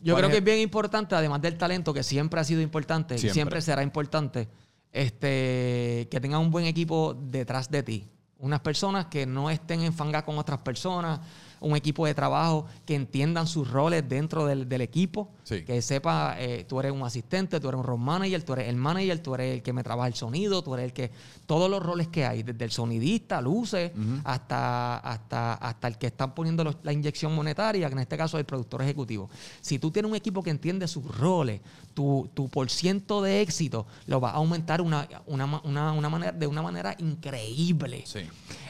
Yo 0.00 0.14
¿Cuál 0.14 0.24
creo 0.24 0.26
es 0.28 0.32
que 0.32 0.38
es 0.38 0.44
bien 0.44 0.58
importante, 0.60 1.14
además 1.14 1.42
del 1.42 1.58
talento, 1.58 1.92
que 1.92 2.02
siempre 2.02 2.40
ha 2.40 2.44
sido 2.44 2.60
importante 2.62 3.16
y 3.16 3.18
Siempre. 3.18 3.60
será 3.60 3.82
importante, 3.82 4.48
este, 4.92 6.08
que 6.10 6.20
tengan 6.20 6.40
un 6.40 6.50
buen 6.50 6.64
equipo 6.64 7.14
detrás 7.14 7.70
de 7.70 7.82
ti. 7.82 8.08
Unas 8.38 8.60
personas 8.60 9.06
que 9.06 9.26
no 9.26 9.50
estén 9.50 9.82
enfangadas 9.82 10.24
con 10.24 10.38
otras 10.38 10.58
personas, 10.60 11.20
un 11.66 11.76
equipo 11.76 12.06
de 12.06 12.14
trabajo 12.14 12.66
que 12.84 12.94
entiendan 12.94 13.46
sus 13.46 13.70
roles 13.70 14.08
dentro 14.08 14.46
del, 14.46 14.68
del 14.68 14.80
equipo, 14.80 15.30
Sí. 15.42 15.62
que 15.64 15.80
sepa, 15.82 16.34
eh, 16.38 16.64
tú 16.68 16.80
eres 16.80 16.90
un 16.92 17.02
asistente, 17.02 17.60
tú 17.60 17.68
eres 17.68 17.78
un 17.78 17.84
road 17.84 17.98
manager, 17.98 18.42
tú 18.42 18.52
eres 18.54 18.68
el 18.68 18.76
manager, 18.76 19.18
tú 19.20 19.34
eres 19.34 19.54
el 19.54 19.62
que 19.62 19.72
me 19.72 19.82
trabaja 19.84 20.08
el 20.08 20.14
sonido, 20.14 20.62
tú 20.62 20.74
eres 20.74 20.86
el 20.86 20.92
que... 20.92 21.10
Todos 21.46 21.70
los 21.70 21.80
roles 21.82 22.08
que 22.08 22.24
hay, 22.26 22.42
desde 22.42 22.64
el 22.64 22.70
sonidista, 22.72 23.40
luces, 23.40 23.92
hasta, 24.24 24.96
hasta, 24.98 25.54
hasta 25.54 25.88
el 25.88 25.98
que 25.98 26.08
están 26.08 26.34
poniendo 26.34 26.64
los- 26.64 26.76
la 26.82 26.92
inyección 26.92 27.34
monetaria, 27.34 27.86
que 27.88 27.92
en 27.92 28.00
este 28.00 28.16
caso 28.16 28.36
es 28.36 28.40
el 28.40 28.46
productor 28.46 28.82
ejecutivo. 28.82 29.30
Si 29.60 29.78
tú 29.78 29.90
tienes 29.92 30.10
un 30.10 30.16
equipo 30.16 30.42
que 30.42 30.50
entiende 30.50 30.88
sus 30.88 31.04
roles, 31.16 31.60
tu, 31.94 32.28
tu 32.34 32.48
por 32.48 32.68
ciento 32.70 33.22
de 33.22 33.40
éxito 33.40 33.86
lo 34.06 34.20
va 34.20 34.30
a 34.30 34.34
aumentar 34.34 34.80
una, 34.80 35.08
una, 35.26 35.60
una- 35.64 35.92
una 35.92 36.08
manera, 36.08 36.32
de 36.32 36.46
una 36.46 36.62
manera 36.62 36.94
increíble. 36.98 38.02
Sí. 38.06 38.20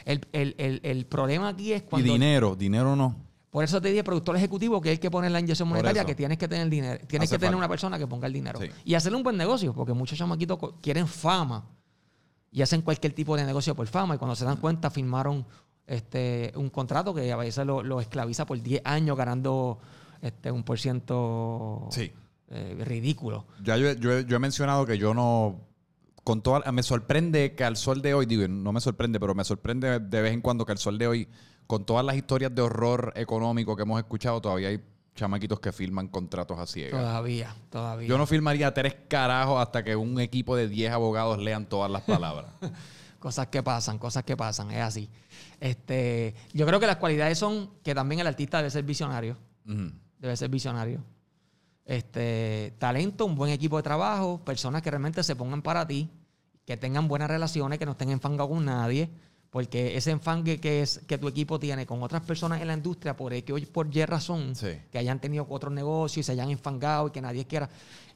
El, 0.05 0.21
el- 0.31 0.55
el- 0.57 0.79
el 0.83 1.05
problema 1.05 1.49
aquí 1.49 1.73
es 1.73 1.81
Y 1.81 1.85
cuando... 1.85 2.13
dinero, 2.13 2.55
no. 2.95 3.15
Por 3.49 3.63
eso 3.63 3.81
te 3.81 3.89
dije 3.89 4.03
productor 4.03 4.35
ejecutivo, 4.35 4.79
que 4.81 4.91
el 4.91 4.99
que 4.99 5.09
pone 5.09 5.29
la 5.29 5.39
inyección 5.39 5.67
monetaria, 5.69 6.05
que 6.05 6.13
tienes 6.15 6.37
que 6.37 6.47
tener 6.47 6.69
dinero. 6.69 7.03
Tienes 7.07 7.27
Hace 7.29 7.35
que 7.35 7.39
tener 7.39 7.53
falta. 7.53 7.57
una 7.57 7.69
persona 7.69 7.97
que 7.97 8.05
ponga 8.05 8.27
el 8.27 8.33
dinero. 8.33 8.59
Sí. 8.59 8.67
Y 8.85 8.93
hacerle 8.93 9.17
un 9.17 9.23
buen 9.23 9.37
negocio, 9.37 9.73
porque 9.73 9.93
muchos 9.93 10.17
chamaquitos 10.17 10.59
quieren 10.81 11.07
fama 11.07 11.65
y 12.51 12.61
hacen 12.61 12.81
cualquier 12.81 13.13
tipo 13.13 13.35
de 13.37 13.45
negocio 13.45 13.73
por 13.75 13.87
fama. 13.87 14.15
Y 14.15 14.17
cuando 14.17 14.35
se 14.35 14.45
dan 14.45 14.57
cuenta, 14.57 14.89
firmaron 14.91 15.45
este, 15.87 16.51
un 16.55 16.69
contrato 16.69 17.13
que 17.15 17.31
a 17.31 17.35
veces 17.37 17.65
lo, 17.65 17.81
lo 17.81 18.01
esclaviza 18.01 18.45
por 18.45 18.61
10 18.61 18.81
años 18.83 19.17
ganando 19.17 19.79
este, 20.21 20.51
un 20.51 20.63
por 20.63 20.77
ciento 20.77 21.87
Sí. 21.91 22.11
eh, 22.49 22.77
ridículo. 22.85 23.45
Ya 23.63 23.77
yo, 23.77 23.93
yo 23.93 24.11
he- 24.11 24.25
yo 24.25 24.35
he 24.35 24.39
mencionado 24.39 24.85
que 24.85 24.97
yo 24.97 25.13
no. 25.13 25.61
Con 26.23 26.41
toda, 26.41 26.69
me 26.73 26.83
sorprende 26.83 27.55
que 27.55 27.63
al 27.63 27.77
sol 27.77 28.01
de 28.01 28.13
hoy, 28.13 28.25
digo, 28.25 28.45
no 28.49 28.73
me 28.73 28.81
sorprende, 28.81 29.17
pero 29.17 29.33
me 29.33 29.45
sorprende 29.45 29.99
de 30.01 30.21
vez 30.21 30.33
en 30.33 30.41
cuando 30.41 30.65
que 30.65 30.73
al 30.73 30.77
sol 30.77 30.97
de 30.97 31.07
hoy, 31.07 31.27
con 31.67 31.85
todas 31.85 32.05
las 32.05 32.15
historias 32.15 32.55
de 32.55 32.61
horror 32.61 33.13
económico 33.15 33.75
que 33.75 33.83
hemos 33.83 33.99
escuchado, 33.99 34.41
todavía 34.41 34.69
hay 34.69 34.81
chamaquitos 35.15 35.59
que 35.59 35.73
firman 35.73 36.07
contratos 36.07 36.57
a 36.57 36.65
ciegas. 36.65 37.01
Todavía, 37.01 37.53
todavía. 37.69 38.07
Yo 38.07 38.17
no 38.17 38.25
firmaría 38.25 38.73
tres 38.73 38.95
carajos 39.09 39.59
hasta 39.61 39.83
que 39.83 39.95
un 39.95 40.19
equipo 40.21 40.55
de 40.55 40.69
10 40.69 40.93
abogados 40.93 41.39
lean 41.39 41.65
todas 41.65 41.91
las 41.91 42.03
palabras. 42.03 42.51
Cosas 43.19 43.47
que 43.47 43.63
pasan, 43.63 43.97
cosas 43.97 44.23
que 44.23 44.37
pasan, 44.37 44.69
es 44.69 44.79
así. 44.79 45.09
Este, 45.59 46.35
yo 46.53 46.67
creo 46.67 46.79
que 46.79 46.85
las 46.85 46.97
cualidades 46.97 47.37
son 47.39 47.71
que 47.83 47.95
también 47.95 48.21
el 48.21 48.27
artista 48.27 48.57
debe 48.57 48.69
ser 48.69 48.83
visionario. 48.83 49.35
Debe 50.19 50.37
ser 50.37 50.49
visionario. 50.49 51.03
Este, 51.83 52.75
talento, 52.77 53.25
un 53.25 53.33
buen 53.33 53.51
equipo 53.51 53.75
de 53.77 53.83
trabajo, 53.83 54.39
personas 54.45 54.83
que 54.83 54.91
realmente 54.91 55.23
se 55.23 55.35
pongan 55.35 55.63
para 55.63 55.85
ti, 55.87 56.11
que 56.63 56.77
tengan 56.77 57.07
buenas 57.07 57.27
relaciones, 57.27 57.79
que 57.79 57.85
no 57.87 57.93
estén 57.93 58.11
enfangados 58.11 58.51
con 58.51 58.63
nadie, 58.63 59.09
porque 59.49 59.95
ese 59.97 60.11
enfangue 60.11 60.59
que 60.59 60.81
es 60.81 60.99
que 61.07 61.17
tu 61.17 61.27
equipo 61.27 61.59
tiene 61.59 61.85
con 61.85 62.03
otras 62.03 62.21
personas 62.21 62.61
en 62.61 62.67
la 62.67 62.73
industria 62.73 63.15
por 63.15 63.33
X 63.33 63.55
o 63.55 63.71
por 63.71 63.95
Y 63.95 64.05
razón, 64.05 64.55
Sí. 64.55 64.69
que 64.91 64.97
hayan 64.97 65.19
tenido 65.19 65.45
otros 65.49 65.71
negocios 65.73 66.17
y 66.17 66.23
se 66.25 66.31
hayan 66.33 66.49
enfangado 66.51 67.07
y 67.07 67.11
que 67.11 67.21
nadie 67.21 67.45
quiera. 67.45 67.69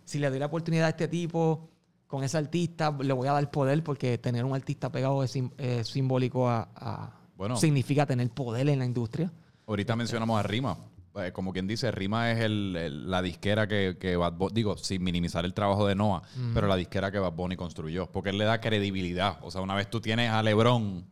Si 0.04 0.20
le 0.20 0.30
doy 0.30 0.39
la 0.39 0.48
oportunidad 0.48 0.88
a 0.88 0.89
este 0.89 1.08
tipo 1.08 1.70
con 2.08 2.24
ese 2.24 2.38
artista, 2.38 2.96
le 3.02 3.13
voy 3.13 3.28
a 3.28 3.32
dar 3.34 3.50
poder 3.50 3.82
porque 3.84 4.17
tener 4.17 4.44
un 4.44 4.54
artista 4.54 4.91
pegado 4.91 5.24
es, 5.24 5.32
sim- 5.32 5.52
es 5.58 5.88
simbólico 5.88 6.50
a, 6.50 6.67
a- 6.76 7.13
Bueno. 7.38 7.56
significa 7.56 8.06
tener 8.06 8.30
poder 8.32 8.67
en 8.70 8.80
la 8.80 8.86
industria. 8.86 9.32
Ahorita 9.67 9.96
mencionamos 9.96 10.38
a 10.38 10.44
Rima. 10.44 10.78
Eh, 11.15 11.32
como 11.34 11.52
quien 11.52 11.67
dice, 11.67 11.91
Rima 11.91 12.32
es 12.32 12.39
el- 12.39 12.76
el- 12.76 13.10
la 13.12 13.22
disquera 13.22 13.67
que, 13.67 13.98
que 14.00 14.15
Bad 14.15 14.34
Bunny, 14.34 14.54
digo, 14.54 14.78
sin 14.78 15.04
minimizar 15.04 15.44
el 15.46 15.54
trabajo 15.54 15.86
de 15.88 15.96
Noah, 15.96 16.22
pero 16.54 16.67
la 16.67 16.76
disquera 16.78 17.12
que 17.12 17.20
Bad 17.20 17.34
Bunny 17.34 17.56
construyó. 17.58 18.10
Porque 18.12 18.30
él 18.30 18.38
le 18.38 18.46
da 18.46 18.62
credibilidad. 18.62 19.38
O 19.41 19.52
sea, 19.52 19.62
una 19.62 19.76
vez 19.76 19.89
tú 19.89 20.00
tienes 20.02 20.30
a 20.32 20.41
LeBron, 20.44 21.06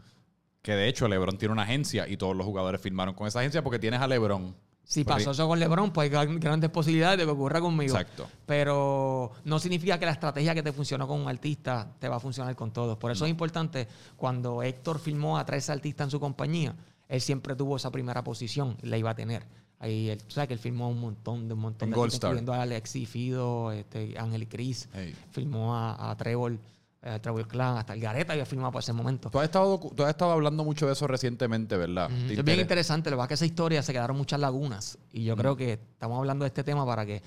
que 0.62 0.74
de 0.74 0.88
hecho 0.88 1.08
LeBron 1.08 1.38
tiene 1.38 1.54
una 1.54 1.64
agencia 1.64 2.08
y 2.08 2.18
todos 2.18 2.36
los 2.36 2.46
jugadores 2.46 2.82
firmaron 2.82 3.14
con 3.16 3.28
esa 3.28 3.40
agencia 3.40 3.64
porque 3.64 3.80
tienes 3.80 4.02
a 4.02 4.08
LeBron. 4.08 4.56
Si 4.84 5.04
pasó 5.04 5.32
eso 5.32 5.48
con 5.48 5.60
LeBron, 5.60 5.92
pues 5.94 6.06
hay 6.06 6.10
gran- 6.10 6.40
grandes 6.40 6.72
posibilidades 6.72 7.20
de 7.20 7.26
que 7.26 7.30
ocurra 7.30 7.62
conmigo. 7.62 7.94
Exacto. 7.94 8.28
Pero 8.46 9.32
no 9.46 9.60
significa 9.60 10.00
que 10.00 10.06
la 10.06 10.14
estrategia 10.14 10.56
que 10.56 10.64
te 10.64 10.74
funcionó 10.74 11.08
con 11.08 11.22
un 11.22 11.28
artista 11.30 11.96
te 12.00 12.10
va 12.10 12.16
a 12.16 12.20
funcionar 12.20 12.56
con 12.56 12.72
todos. 12.74 12.98
Por 12.98 13.12
eso 13.12 13.26
es 13.26 13.32
importante, 13.32 13.88
cuando 14.18 14.64
Héctor 14.64 14.98
firmó 15.00 15.38
a 15.38 15.46
tres 15.46 15.70
artistas 15.70 16.08
en 16.08 16.12
su 16.12 16.20
compañía, 16.20 16.76
él 17.08 17.22
siempre 17.22 17.56
tuvo 17.56 17.76
esa 17.78 17.92
primera 17.92 18.24
posición, 18.24 18.78
la 18.82 18.98
iba 18.98 19.12
a 19.12 19.16
tener. 19.16 19.46
Ahí 19.78 20.10
él, 20.10 20.18
tú 20.24 20.32
sabes 20.32 20.48
que 20.48 20.56
él 20.56 20.60
firmó 20.60 20.90
un 20.90 21.00
montón 21.00 21.48
de 21.48 21.54
un 21.54 21.60
montón 21.62 21.90
de 21.92 21.96
Gold 21.96 22.12
Star. 22.14 22.30
incluyendo 22.32 22.54
a 22.54 22.64
Alexi 22.64 23.06
Fido, 23.06 23.72
este, 23.72 24.16
Ángel 24.18 24.44
y 24.44 24.46
Chris, 24.48 24.90
Hey. 24.94 25.16
firmó 25.32 25.76
a, 25.76 26.10
a 26.12 26.18
Trevor, 26.18 26.58
eh, 27.02 27.20
Trevor 27.22 27.48
Clan, 27.48 27.78
hasta 27.78 27.94
el 27.94 28.00
Gareta 28.02 28.34
había 28.34 28.46
firmado 28.46 28.72
por 28.72 28.82
ese 28.82 28.92
momento. 28.94 29.30
Tú 29.30 29.40
has, 29.40 29.46
estado, 29.46 29.80
tú 29.80 30.04
has 30.04 30.10
estado 30.10 30.32
hablando 30.32 30.64
mucho 30.64 30.86
de 30.88 30.94
eso 30.94 31.08
recientemente, 31.08 31.78
¿verdad? 31.78 32.08
Ujú. 32.08 32.16
¿Te 32.16 32.22
Es 32.22 32.28
bien 32.28 32.40
interesa? 32.40 32.62
interesante, 32.62 33.10
lo 33.10 33.16
que 33.16 33.20
pasa 33.20 33.26
es 33.26 33.28
que 33.30 33.34
esa 33.36 33.46
historia 33.46 33.84
se 33.84 33.94
quedaron 33.94 34.18
muchas 34.18 34.40
lagunas. 34.40 34.98
Y 35.14 35.24
yo 35.24 35.36
creo 35.38 35.56
que 35.56 35.74
estamos 35.74 36.18
hablando 36.18 36.44
de 36.44 36.48
este 36.48 36.64
tema 36.64 36.86
para 36.86 37.06
que 37.06 37.22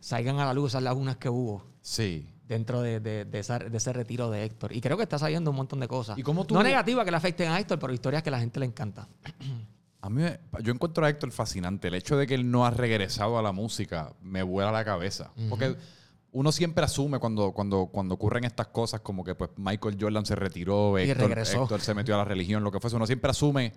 salgan 0.00 0.38
a 0.38 0.44
la 0.44 0.54
luz 0.54 0.72
esas 0.72 0.82
lagunas 0.82 1.16
que 1.16 1.28
hubo 1.28 1.64
Sí. 1.80 2.28
dentro 2.46 2.80
de, 2.82 3.00
de- 3.00 3.24
de 3.24 3.38
esa- 3.40 3.58
de 3.58 3.76
ese 3.76 3.92
retiro 3.92 4.30
de 4.30 4.44
Héctor. 4.44 4.72
Y 4.72 4.80
creo 4.80 4.96
que 4.96 5.02
está 5.02 5.18
saliendo 5.18 5.50
un 5.50 5.56
montón 5.56 5.80
de 5.80 5.88
cosas. 5.88 6.16
¿Y 6.18 6.22
cómo 6.22 6.44
tú- 6.44 6.54
No 6.54 6.62
negativas 6.62 7.04
que 7.04 7.10
le 7.10 7.16
afecten 7.16 7.50
a 7.50 7.58
Héctor, 7.58 7.78
pero 7.80 7.92
historias 7.92 8.22
que 8.22 8.28
a 8.28 8.32
la 8.32 8.38
gente 8.40 8.60
le 8.60 8.66
encanta. 8.66 9.08
A 10.02 10.08
mí, 10.10 10.22
yo 10.62 10.72
encuentro 10.72 11.04
a 11.04 11.08
Héctor 11.08 11.32
fascinante. 11.32 11.88
El 11.88 11.94
hecho 11.94 12.16
de 12.16 12.28
que 12.28 12.34
él 12.36 12.48
no 12.48 12.64
ha 12.64 12.70
regresado 12.70 13.38
a 13.38 13.42
la 13.42 13.50
música 13.50 14.12
me 14.22 14.44
vuela 14.44 14.70
la 14.70 14.84
cabeza. 14.84 15.32
Porque 15.48 15.74
uno 16.38 16.52
siempre 16.52 16.84
asume 16.84 17.18
cuando, 17.18 17.52
cuando, 17.52 17.86
cuando 17.86 18.14
ocurren 18.14 18.44
estas 18.44 18.66
cosas, 18.68 19.00
como 19.00 19.24
que 19.24 19.34
pues 19.34 19.50
Michael 19.56 19.96
Jordan 20.00 20.26
se 20.26 20.34
retiró, 20.36 20.98
Y 20.98 21.02
Héctor, 21.10 21.28
regresó. 21.28 21.62
Héctor 21.62 21.80
se 21.80 21.94
metió 21.94 22.14
a 22.14 22.18
la 22.18 22.24
religión, 22.24 22.62
lo 22.62 22.70
que 22.70 22.80
fuese. 22.80 22.96
Uno 22.96 23.06
siempre 23.06 23.30
asume 23.30 23.72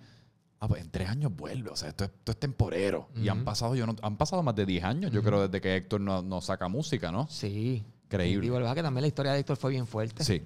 Ah, 0.61 0.67
pues 0.67 0.81
en 0.81 0.89
tres 0.91 1.07
años 1.07 1.33
vuelve. 1.33 1.69
O 1.69 1.75
sea, 1.77 1.87
esto 1.87 2.03
es, 2.03 2.09
esto 2.09 2.33
es 2.33 2.37
temporero. 2.37 3.07
Y 3.15 3.29
han 3.29 3.45
pasado, 3.45 3.75
yo 3.75 3.87
no, 3.87 3.95
han 4.01 4.17
pasado 4.17 4.43
más 4.43 4.53
de 4.55 4.65
10 4.65 4.83
años, 4.83 5.09
yo 5.11 5.23
creo, 5.23 5.47
desde 5.47 5.61
que 5.61 5.73
Héctor 5.77 6.01
no, 6.01 6.21
no 6.21 6.41
saca 6.41 6.67
música, 6.67 7.13
¿no? 7.13 7.27
Sí. 7.29 7.81
Increíble. 8.07 8.47
Y 8.47 8.49
verdad 8.49 8.75
que 8.75 8.83
también 8.83 9.03
la 9.03 9.07
historia 9.07 9.31
de 9.31 9.39
Héctor 9.39 9.55
fue 9.55 9.71
bien 9.71 9.87
fuerte. 9.87 10.21
Sí. 10.25 10.43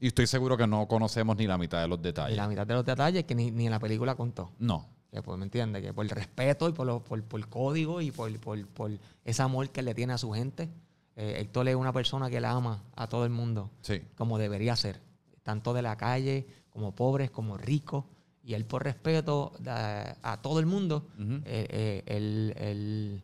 Y 0.00 0.08
estoy 0.08 0.26
seguro 0.26 0.56
que 0.56 0.66
no 0.66 0.88
conocemos 0.88 1.36
ni 1.36 1.46
la 1.46 1.56
mitad 1.56 1.80
de 1.80 1.86
los 1.86 2.02
detalles. 2.02 2.36
la 2.36 2.48
mitad 2.48 2.66
de 2.66 2.74
los 2.74 2.84
detalles 2.84 3.22
que 3.24 3.36
ni, 3.36 3.52
ni 3.52 3.66
en 3.66 3.70
la 3.70 3.78
película 3.78 4.16
contó. 4.16 4.50
No. 4.58 4.88
Que 5.12 5.22
pues, 5.22 5.38
¿me 5.38 5.44
entiendes? 5.44 5.82
Que 5.82 5.92
por 5.94 6.04
el 6.04 6.10
respeto 6.10 6.68
y 6.68 6.72
por, 6.72 6.86
lo- 6.88 7.04
por, 7.04 7.22
por 7.22 7.38
el 7.38 7.46
código 7.46 8.00
y 8.00 8.10
por, 8.10 8.36
por, 8.40 8.66
por 8.66 8.90
ese 9.24 9.40
amor 9.42 9.70
que 9.70 9.82
le 9.82 9.94
tiene 9.94 10.14
a 10.14 10.18
su 10.18 10.32
gente, 10.32 10.68
eh, 11.16 11.36
Héctor 11.40 11.68
es 11.68 11.76
una 11.76 11.92
persona 11.92 12.30
que 12.30 12.40
la 12.40 12.52
ama 12.52 12.82
a 12.96 13.06
todo 13.08 13.24
el 13.24 13.30
mundo, 13.30 13.70
Sí. 13.82 14.00
como 14.16 14.38
debería 14.38 14.76
ser. 14.76 15.00
Tanto 15.42 15.74
de 15.74 15.82
la 15.82 15.96
calle, 15.96 16.46
como 16.70 16.94
pobres, 16.94 17.30
como 17.30 17.56
ricos. 17.58 18.04
Y 18.44 18.54
él 18.54 18.64
por 18.64 18.82
respeto 18.84 19.52
a, 19.66 20.16
a 20.22 20.42
todo 20.42 20.58
el 20.58 20.66
mundo, 20.66 21.08
eh, 21.18 21.66
eh, 21.70 22.02
él, 22.06 22.54
él- 22.56 23.22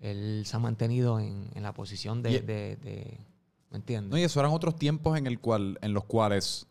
él 0.00 0.42
se 0.46 0.56
ha 0.56 0.58
mantenido 0.58 1.18
en, 1.20 1.50
en 1.54 1.62
la 1.62 1.74
posición 1.74 2.22
de, 2.22 2.30
Y- 2.32 2.38
de- 2.40 2.76
de- 2.76 3.18
¿me 3.70 3.76
entiendes? 3.78 4.10
No, 4.10 4.16
y 4.18 4.22
eso 4.22 4.40
eran 4.40 4.52
otros 4.52 4.76
tiempos 4.76 5.18
en, 5.18 5.26
el 5.26 5.40
cual, 5.40 5.78
en 5.82 5.92
los 5.92 6.04
cuales 6.04 6.66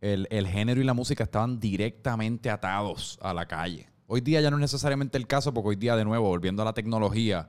el, 0.00 0.26
el 0.30 0.46
género 0.48 0.80
y 0.80 0.84
la 0.84 0.94
música 0.94 1.24
estaban 1.24 1.60
directamente 1.60 2.50
atados 2.50 3.18
a 3.22 3.32
la 3.34 3.46
calle. 3.46 3.88
Hoy 4.06 4.20
día 4.20 4.40
ya 4.40 4.50
no 4.50 4.56
es 4.56 4.60
necesariamente 4.62 5.16
el 5.18 5.26
caso, 5.26 5.52
porque 5.54 5.68
hoy 5.70 5.76
día, 5.76 5.94
de 5.96 6.04
nuevo, 6.04 6.28
volviendo 6.28 6.62
a 6.62 6.64
la 6.64 6.72
tecnología, 6.74 7.48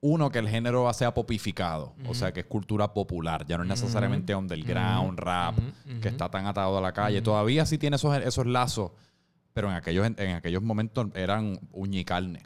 uno, 0.00 0.30
que 0.30 0.38
el 0.38 0.48
género 0.48 0.92
sea 0.92 1.12
popificado, 1.12 1.94
o 2.06 2.14
sea, 2.14 2.32
que 2.32 2.40
es 2.40 2.46
cultura 2.46 2.92
popular, 2.94 3.44
ya 3.46 3.56
no 3.56 3.64
es 3.64 3.68
necesariamente 3.68 4.34
underground, 4.34 5.18
rap, 5.18 5.56
que 6.00 6.08
está 6.08 6.28
tan 6.30 6.46
atado 6.46 6.78
a 6.78 6.80
la 6.80 6.92
calle. 6.92 7.20
Todavía 7.22 7.66
sí 7.66 7.78
tiene 7.78 7.96
esos, 7.96 8.16
esos 8.18 8.46
lazos, 8.46 8.92
pero 9.52 9.68
en 9.70 9.74
aquellos, 9.74 10.06
en 10.06 10.36
aquellos 10.36 10.62
momentos 10.62 11.08
eran 11.14 11.58
uña 11.72 11.98
y 12.00 12.04
carne. 12.04 12.42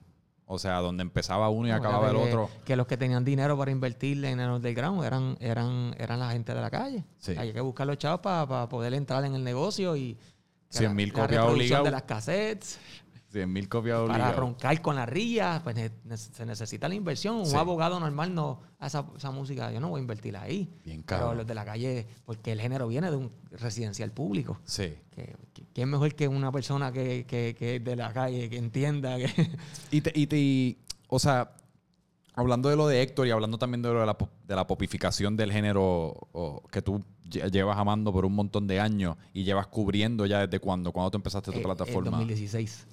O 0.46 0.58
sea, 0.58 0.78
donde 0.80 1.02
empezaba 1.02 1.48
uno 1.48 1.68
y 1.68 1.70
No, 1.70 1.76
acababa 1.78 2.10
el 2.10 2.16
otro. 2.16 2.50
Que 2.64 2.76
los 2.76 2.86
que 2.86 2.96
tenían 2.98 3.24
dinero 3.24 3.56
para 3.56 3.70
invertir 3.70 4.22
en 4.24 4.38
el 4.38 4.50
underground 4.50 5.02
eran, 5.02 5.36
eran, 5.40 5.94
eran 5.98 6.18
la 6.20 6.30
gente 6.32 6.52
de 6.54 6.60
la 6.60 6.70
calle. 6.70 7.04
Sí. 7.18 7.34
Hay 7.38 7.52
que 7.54 7.60
buscar 7.62 7.86
los 7.86 7.96
chavos 7.96 8.20
para 8.20 8.68
poder 8.68 8.92
entrar 8.92 9.24
en 9.24 9.34
el 9.34 9.42
negocio 9.44 9.96
y... 9.96 10.14
que 10.70 10.78
100 10.78 10.84
la- 10.88 10.94
mil 10.94 11.12
copias 11.12 11.44
obligado. 11.46 11.84
de 11.84 11.90
las 11.90 12.02
cassettes. 12.02 12.78
100 13.32 13.52
mil 13.52 13.68
copias 13.68 13.94
Para 13.98 14.04
obligadas. 14.04 14.36
roncar 14.36 14.80
con 14.82 14.94
la 14.96 15.06
ría, 15.06 15.60
pues 15.64 15.90
se 16.16 16.46
necesita 16.46 16.88
la 16.88 16.94
inversión. 16.94 17.36
Un 17.36 17.46
Sí. 17.46 17.56
abogado 17.56 17.98
normal 17.98 18.34
no 18.34 18.60
a 18.78 18.86
esa, 18.86 19.06
esa 19.16 19.30
música, 19.30 19.72
yo 19.72 19.80
no 19.80 19.88
voy 19.88 19.98
a 19.98 20.02
invertir 20.02 20.36
ahí. 20.36 20.68
Bien 20.84 21.02
Pero 21.02 21.20
cabrón. 21.20 21.38
los 21.38 21.46
de 21.46 21.54
la 21.54 21.64
calle, 21.64 22.06
porque 22.24 22.52
el 22.52 22.60
género 22.60 22.86
viene 22.88 23.10
de 23.10 23.16
un 23.16 23.32
residencial 23.50 24.10
público. 24.12 24.58
Sí. 24.64 24.94
Que, 25.10 25.34
que- 25.54 25.62
que 25.72 25.80
es 25.82 25.86
mejor 25.88 26.14
que 26.14 26.28
una 26.28 26.52
persona 26.52 26.92
que, 26.92 27.24
que, 27.26 27.56
que 27.58 27.76
es 27.76 27.84
de 27.84 27.96
la 27.96 28.12
calle, 28.12 28.50
que 28.50 28.58
entienda 28.58 29.16
que... 29.16 29.26
Y, 29.90 30.00
te, 30.02 30.12
y, 30.14 30.26
te- 30.26 30.76
o 31.08 31.18
sea, 31.18 31.52
hablando 32.34 32.68
de 32.68 32.76
lo 32.76 32.86
de 32.86 33.02
Héctor 33.02 33.26
y 33.26 33.30
hablando 33.30 33.58
también 33.58 33.82
de 33.82 33.90
lo 33.92 34.00
de 34.00 34.06
la, 34.06 34.16
de 34.46 34.54
la 34.56 34.66
popificación 34.66 35.36
del 35.36 35.52
género 35.52 35.82
o, 36.32 36.62
que 36.70 36.80
tú 36.82 37.02
lle- 37.24 37.50
llevas 37.50 37.76
amando 37.78 38.12
por 38.12 38.24
un 38.24 38.34
montón 38.34 38.66
de 38.66 38.80
años 38.80 39.16
y 39.32 39.44
llevas 39.44 39.66
cubriendo 39.68 40.26
ya 40.26 40.40
desde 40.46 40.58
cuándo, 40.60 40.92
cuando 40.92 41.10
tú 41.10 41.16
empezaste 41.18 41.52
tu 41.52 41.58
Eh, 41.58 41.62
plataforma. 41.62 42.08
En 42.08 42.12
2016. 42.28 42.86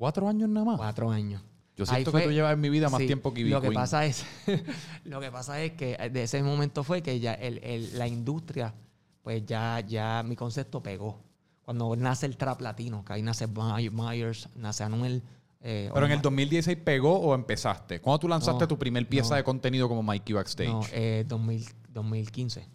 ¿Cuatro 0.00 0.26
años 0.26 0.48
nada 0.48 0.64
más? 0.64 0.78
Cuatro 0.78 1.10
años. 1.10 1.42
Yo 1.76 1.84
siento 1.84 2.10
fue- 2.10 2.22
que 2.22 2.28
tú 2.28 2.32
llevas 2.32 2.54
en 2.54 2.60
mi 2.60 2.70
vida 2.70 2.88
más 2.88 3.00
Sí, 3.02 3.06
tiempo 3.06 3.34
que 3.34 3.42
Ivy 3.42 3.50
Lo 3.50 3.60
que 3.60 3.68
Queen. 3.68 3.74
pasa 3.74 4.06
es, 4.06 4.24
lo 5.04 5.20
que 5.20 5.30
pasa 5.30 5.62
es 5.62 5.72
que 5.72 5.94
de 6.10 6.22
ese 6.22 6.42
momento 6.42 6.82
fue 6.84 7.02
que 7.02 7.20
ya 7.20 7.34
el- 7.34 7.58
el- 7.62 7.98
la 7.98 8.08
industria, 8.08 8.72
pues 9.22 9.44
ya, 9.44 9.80
ya 9.80 10.22
mi 10.26 10.36
concepto 10.36 10.82
pegó. 10.82 11.20
Cuando 11.66 11.94
nace 11.96 12.24
el 12.24 12.38
trap 12.38 12.62
latino, 12.62 13.04
que 13.04 13.12
ahí 13.12 13.22
nace 13.22 13.46
My- 13.46 13.90
Myers, 13.90 14.48
nace 14.56 14.84
Anuel. 14.84 15.22
eh, 15.60 15.90
Pero 15.92 16.06
en 16.06 16.12
el 16.12 16.16
Omar- 16.18 16.22
2016 16.22 16.78
pegó 16.82 17.18
o 17.20 17.34
empezaste? 17.34 18.00
¿Cuándo 18.00 18.20
tú 18.20 18.28
lanzaste 18.28 18.64
No, 18.64 18.68
tu 18.68 18.78
primer 18.78 19.06
pieza 19.06 19.30
no. 19.30 19.36
de 19.36 19.44
contenido 19.44 19.86
como 19.86 20.02
Mikey 20.02 20.32
Backstage? 20.34 20.68
No, 20.70 20.80
eh, 20.92 21.26
2000 21.28 21.66
2015. 21.92 22.66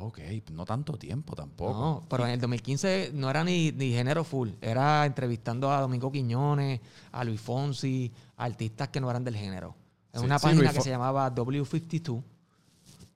Ok, 0.00 0.18
no 0.52 0.64
tanto 0.64 0.94
tiempo 0.94 1.34
tampoco. 1.36 1.72
No, 1.78 2.06
pero 2.08 2.24
en 2.26 2.30
el 2.32 2.40
2015 2.40 3.10
no 3.14 3.28
era 3.30 3.44
ni, 3.44 3.70
ni 3.72 3.92
género 3.92 4.24
full. 4.24 4.50
Era 4.60 5.04
entrevistando 5.06 5.70
a 5.72 5.80
Domingo 5.80 6.10
Quiñones, 6.10 6.80
a 7.12 7.24
Luis 7.24 7.40
Fonsi, 7.40 8.10
a 8.36 8.44
artistas 8.44 8.88
que 8.88 9.00
no 9.00 9.10
eran 9.10 9.24
del 9.24 9.36
género. 9.36 9.74
En 10.12 10.20
Sí, 10.20 10.26
una 10.26 10.38
sí, 10.38 10.42
página 10.44 10.62
Luis 10.62 10.74
que 10.74 10.80
se 10.80 10.90
llamaba 10.90 11.32
W52. 11.34 12.22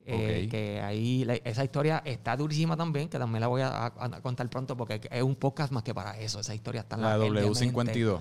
eh. 0.06 0.48
Que 0.50 0.80
ahí 0.82 1.24
la- 1.24 1.34
esa 1.36 1.64
historia 1.64 2.02
está 2.04 2.36
durísima 2.36 2.76
también, 2.76 3.08
que 3.08 3.18
también 3.18 3.40
la 3.40 3.46
voy 3.48 3.62
a, 3.62 3.68
a- 3.68 3.86
a 3.86 4.20
contar 4.20 4.48
pronto 4.50 4.76
porque 4.76 5.00
es 5.10 5.22
un 5.22 5.34
podcast 5.34 5.72
más 5.72 5.82
que 5.82 5.94
para 5.94 6.18
eso. 6.18 6.38
Esa 6.40 6.54
historia 6.54 6.82
está 6.82 6.96
en 6.96 7.02
La 7.02 7.08
la, 7.16 7.18
de 7.18 7.26
en 7.26 7.32
mi 7.32 7.40
mente. 7.40 7.50
W52. 8.04 8.20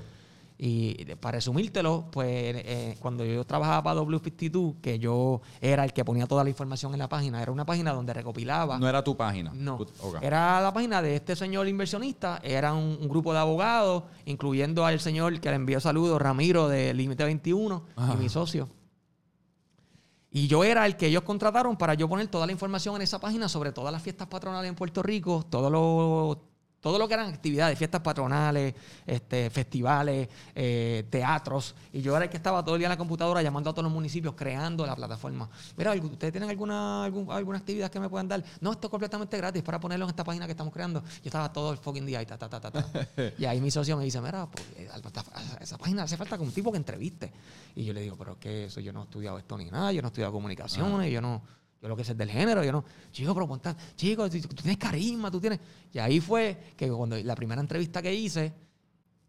Y 0.57 1.05
para 1.15 1.37
resumírtelo, 1.37 2.05
pues 2.11 2.27
eh, 2.29 2.95
cuando 2.99 3.25
yo 3.25 3.43
trabajaba 3.43 3.83
para 3.83 4.01
W52, 4.01 4.81
que 4.81 4.99
yo 4.99 5.41
era 5.59 5.83
el 5.83 5.93
que 5.93 6.05
ponía 6.05 6.27
toda 6.27 6.43
la 6.43 6.49
información 6.49 6.93
en 6.93 6.99
la 6.99 7.09
página, 7.09 7.41
era 7.41 7.51
una 7.51 7.65
página 7.65 7.91
donde 7.91 8.13
recopilaba. 8.13 8.77
No 8.77 8.87
era 8.87 9.03
tu 9.03 9.17
página. 9.17 9.51
No, 9.53 9.79
era 10.21 10.61
la 10.61 10.71
página 10.71 11.01
de 11.01 11.15
este 11.15 11.35
señor 11.35 11.67
inversionista, 11.67 12.39
era 12.43 12.73
un, 12.73 12.97
un 13.01 13.09
grupo 13.09 13.33
de 13.33 13.39
abogados, 13.39 14.03
incluyendo 14.25 14.85
al 14.85 14.99
señor 14.99 15.39
que 15.39 15.49
le 15.49 15.55
envió 15.55 15.79
saludos, 15.79 16.21
Ramiro 16.21 16.67
de 16.67 16.93
Límite 16.93 17.23
21, 17.23 17.83
Ajá. 17.95 18.13
y 18.13 18.17
mi 18.17 18.29
socio. 18.29 18.69
Y 20.35 20.47
yo 20.47 20.63
era 20.63 20.85
el 20.87 20.97
que 20.97 21.07
ellos 21.07 21.21
contrataron 21.21 21.77
para 21.77 21.93
yo 21.93 22.09
poner 22.09 22.27
toda 22.27 22.47
la 22.47 22.51
información 22.51 22.95
en 22.95 23.03
esa 23.03 23.19
página 23.19 23.47
sobre 23.47 23.71
todas 23.71 23.93
las 23.93 24.01
fiestas 24.01 24.27
patronales 24.27 24.67
en 24.67 24.75
Puerto 24.75 25.03
Rico, 25.03 25.45
todo 25.47 25.69
lo, 25.69 26.52
todo 26.83 26.99
lo 26.99 27.07
que 27.07 27.13
eran 27.13 27.33
actividades, 27.33 27.77
fiestas 27.79 28.01
patronales, 28.01 28.75
este, 29.07 29.49
festivales, 29.49 30.27
eh, 30.53 31.07
teatros. 31.09 31.73
Y 31.93 32.01
yo 32.01 32.13
era 32.15 32.25
el 32.25 32.29
que 32.29 32.35
estaba 32.35 32.61
todo 32.61 32.75
el 32.75 32.79
día 32.79 32.87
en 32.87 32.91
la 32.91 32.97
computadora 32.97 33.41
llamando 33.41 33.69
a 33.69 33.73
todos 33.73 33.85
los 33.85 33.91
municipios, 33.93 34.35
creando 34.35 34.85
la 34.85 34.93
plataforma. 34.93 35.49
Mira, 35.77 35.95
¿algu- 35.95 36.11
¿ustedes 36.11 36.33
tienen 36.33 36.49
alguna, 36.49 37.05
algún- 37.05 37.31
alguna 37.31 37.59
actividad 37.59 37.89
que 37.89 38.01
me 38.01 38.09
puedan 38.09 38.27
dar? 38.27 38.43
No, 38.59 38.73
esto 38.73 38.87
es 38.87 38.91
completamente 38.91 39.37
gratis 39.37 39.63
para 39.63 39.79
ponerlo 39.79 40.03
en 40.05 40.09
esta 40.09 40.25
página 40.25 40.45
que 40.45 40.51
estamos 40.51 40.73
creando. 40.73 41.01
Yo 41.01 41.09
estaba 41.23 41.51
todo 41.53 41.71
el 41.71 41.77
fucking 41.77 42.05
día 42.05 42.19
ahí, 42.19 42.25
ta, 42.25 42.37
ta, 42.37 42.49
ta, 42.49 42.59
ta, 42.59 42.69
ta. 42.69 42.83
y 43.37 43.45
ahí 43.45 43.61
mi 43.61 43.71
socio 43.71 43.95
me 43.95 44.03
dice, 44.03 44.19
mira, 44.19 44.45
pues, 44.51 44.65
eh, 44.75 44.89
a 44.91 45.63
esa 45.63 45.77
página 45.77 46.03
hace 46.03 46.17
falta 46.17 46.37
que 46.37 46.43
un 46.43 46.51
tipo 46.51 46.69
que 46.69 46.77
entreviste. 46.77 47.31
Y 47.75 47.85
yo 47.85 47.93
le 47.93 48.01
digo, 48.01 48.17
pero 48.17 48.37
que 48.37 48.65
eso, 48.65 48.81
yo 48.81 48.91
no 48.91 48.99
he 48.99 49.03
estudiado 49.05 49.37
esto 49.37 49.57
ni 49.57 49.65
nada, 49.71 49.93
yo 49.93 50.01
no 50.01 50.07
he 50.07 50.09
estudiado 50.09 50.33
comunicaciones, 50.33 51.09
yo 51.11 51.21
no, 51.21 51.41
yo 51.83 51.89
lo 51.89 51.95
que 51.97 52.03
sé 52.05 52.15
del 52.15 52.29
género, 52.29 52.63
yo 52.63 52.71
no, 52.71 52.85
chico, 53.11 53.33
pero 53.33 53.45
ponte, 53.47 53.75
chico, 53.97 54.29
tú, 54.29 54.39
tú 54.39 54.55
tienes 54.55 54.77
carisma, 54.77 55.29
tú 55.29 55.39
tienes. 55.41 55.59
Y 55.91 55.99
ahí 55.99 56.19
fue 56.21 56.57
que 56.77 56.89
cuando 56.89 57.17
la 57.17 57.35
primera 57.35 57.59
entrevista 57.59 58.01
que 58.01 58.13
hice, 58.13 58.53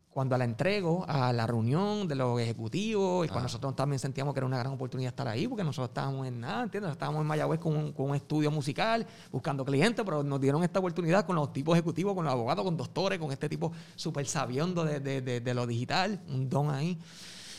cuando 0.09 0.38
la 0.38 0.45
entrego 0.45 1.05
a 1.09 1.33
la 1.33 1.45
reunión 1.49 2.07
de 2.07 2.14
los 2.14 2.40
ejecutivos, 2.40 3.27
y 3.27 3.29
cuando 3.29 3.43
nosotros 3.47 3.75
también 3.75 3.99
sentíamos 3.99 4.33
que 4.33 4.38
era 4.38 4.47
una 4.47 4.59
gran 4.59 4.73
oportunidad 4.75 5.09
estar 5.09 5.27
ahí, 5.27 5.49
porque 5.49 5.64
nosotros 5.64 5.88
estábamos 5.88 6.29
en 6.29 6.38
nada, 6.38 6.62
¿entiendes? 6.62 6.93
Estábamos 6.93 7.23
en 7.23 7.27
Mayagüez 7.27 7.59
con 7.59 7.77
un, 7.77 7.93
con 7.93 8.11
un 8.11 8.14
estudio 8.14 8.53
musical, 8.53 9.05
buscando 9.33 9.64
clientes, 9.64 10.05
pero 10.05 10.23
nos 10.23 10.40
dieron 10.40 10.62
esta 10.62 10.79
oportunidad 10.79 11.27
con 11.27 11.35
los 11.35 11.53
tipos 11.53 11.75
ejecutivos, 11.77 12.14
con 12.14 12.25
los 12.25 12.33
abogados, 12.33 12.64
con 12.64 12.77
doctores, 12.77 13.19
con 13.19 13.33
este 13.33 13.49
tipo 13.49 13.73
súper 13.97 14.27
sabiondo 14.27 14.85
de, 14.85 15.01
de- 15.01 15.21
de- 15.21 15.40
de 15.40 15.55
lo 15.55 15.67
digital, 15.67 16.21
un 16.29 16.49
don 16.49 16.71
ahí. 16.71 16.97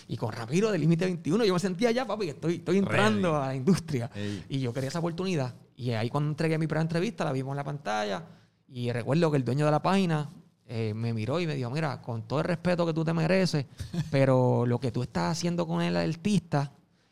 Y 0.07 0.17
con 0.17 0.31
Ramiro 0.31 0.71
de 0.71 0.77
Límite 0.77 1.05
21, 1.05 1.45
yo 1.45 1.53
me 1.53 1.59
sentía 1.59 1.91
ya, 1.91 2.05
papi, 2.05 2.25
que 2.25 2.31
estoy, 2.31 2.55
estoy 2.55 2.77
entrando 2.77 3.31
Ready. 3.31 3.43
a 3.43 3.47
la 3.47 3.55
industria. 3.55 4.11
Ey. 4.13 4.45
Y 4.49 4.59
yo 4.59 4.71
quería 4.71 4.89
esa 4.89 4.99
oportunidad. 4.99 5.55
Y 5.75 5.91
ahí 5.91 6.09
cuando 6.09 6.29
entregué 6.29 6.57
mi 6.57 6.67
primera 6.67 6.83
entrevista, 6.83 7.25
la 7.25 7.31
vimos 7.31 7.51
en 7.53 7.57
la 7.57 7.63
pantalla. 7.63 8.23
Y 8.67 8.91
recuerdo 8.91 9.31
que 9.31 9.37
el 9.37 9.45
dueño 9.45 9.65
de 9.65 9.71
la 9.71 9.81
página 9.81 10.29
eh, 10.67 10.93
me 10.95 11.13
miró 11.13 11.39
y 11.39 11.47
me 11.47 11.55
dijo, 11.55 11.69
mira, 11.69 12.01
con 12.01 12.27
todo 12.27 12.39
el 12.39 12.45
respeto 12.45 12.85
que 12.85 12.93
tú 12.93 13.03
te 13.03 13.13
mereces, 13.13 13.65
pero 14.11 14.65
lo 14.65 14.79
que 14.79 14.91
tú 14.91 15.03
estás 15.03 15.37
haciendo 15.37 15.67
con 15.67 15.81
el 15.81 15.95
artista, 15.95 16.71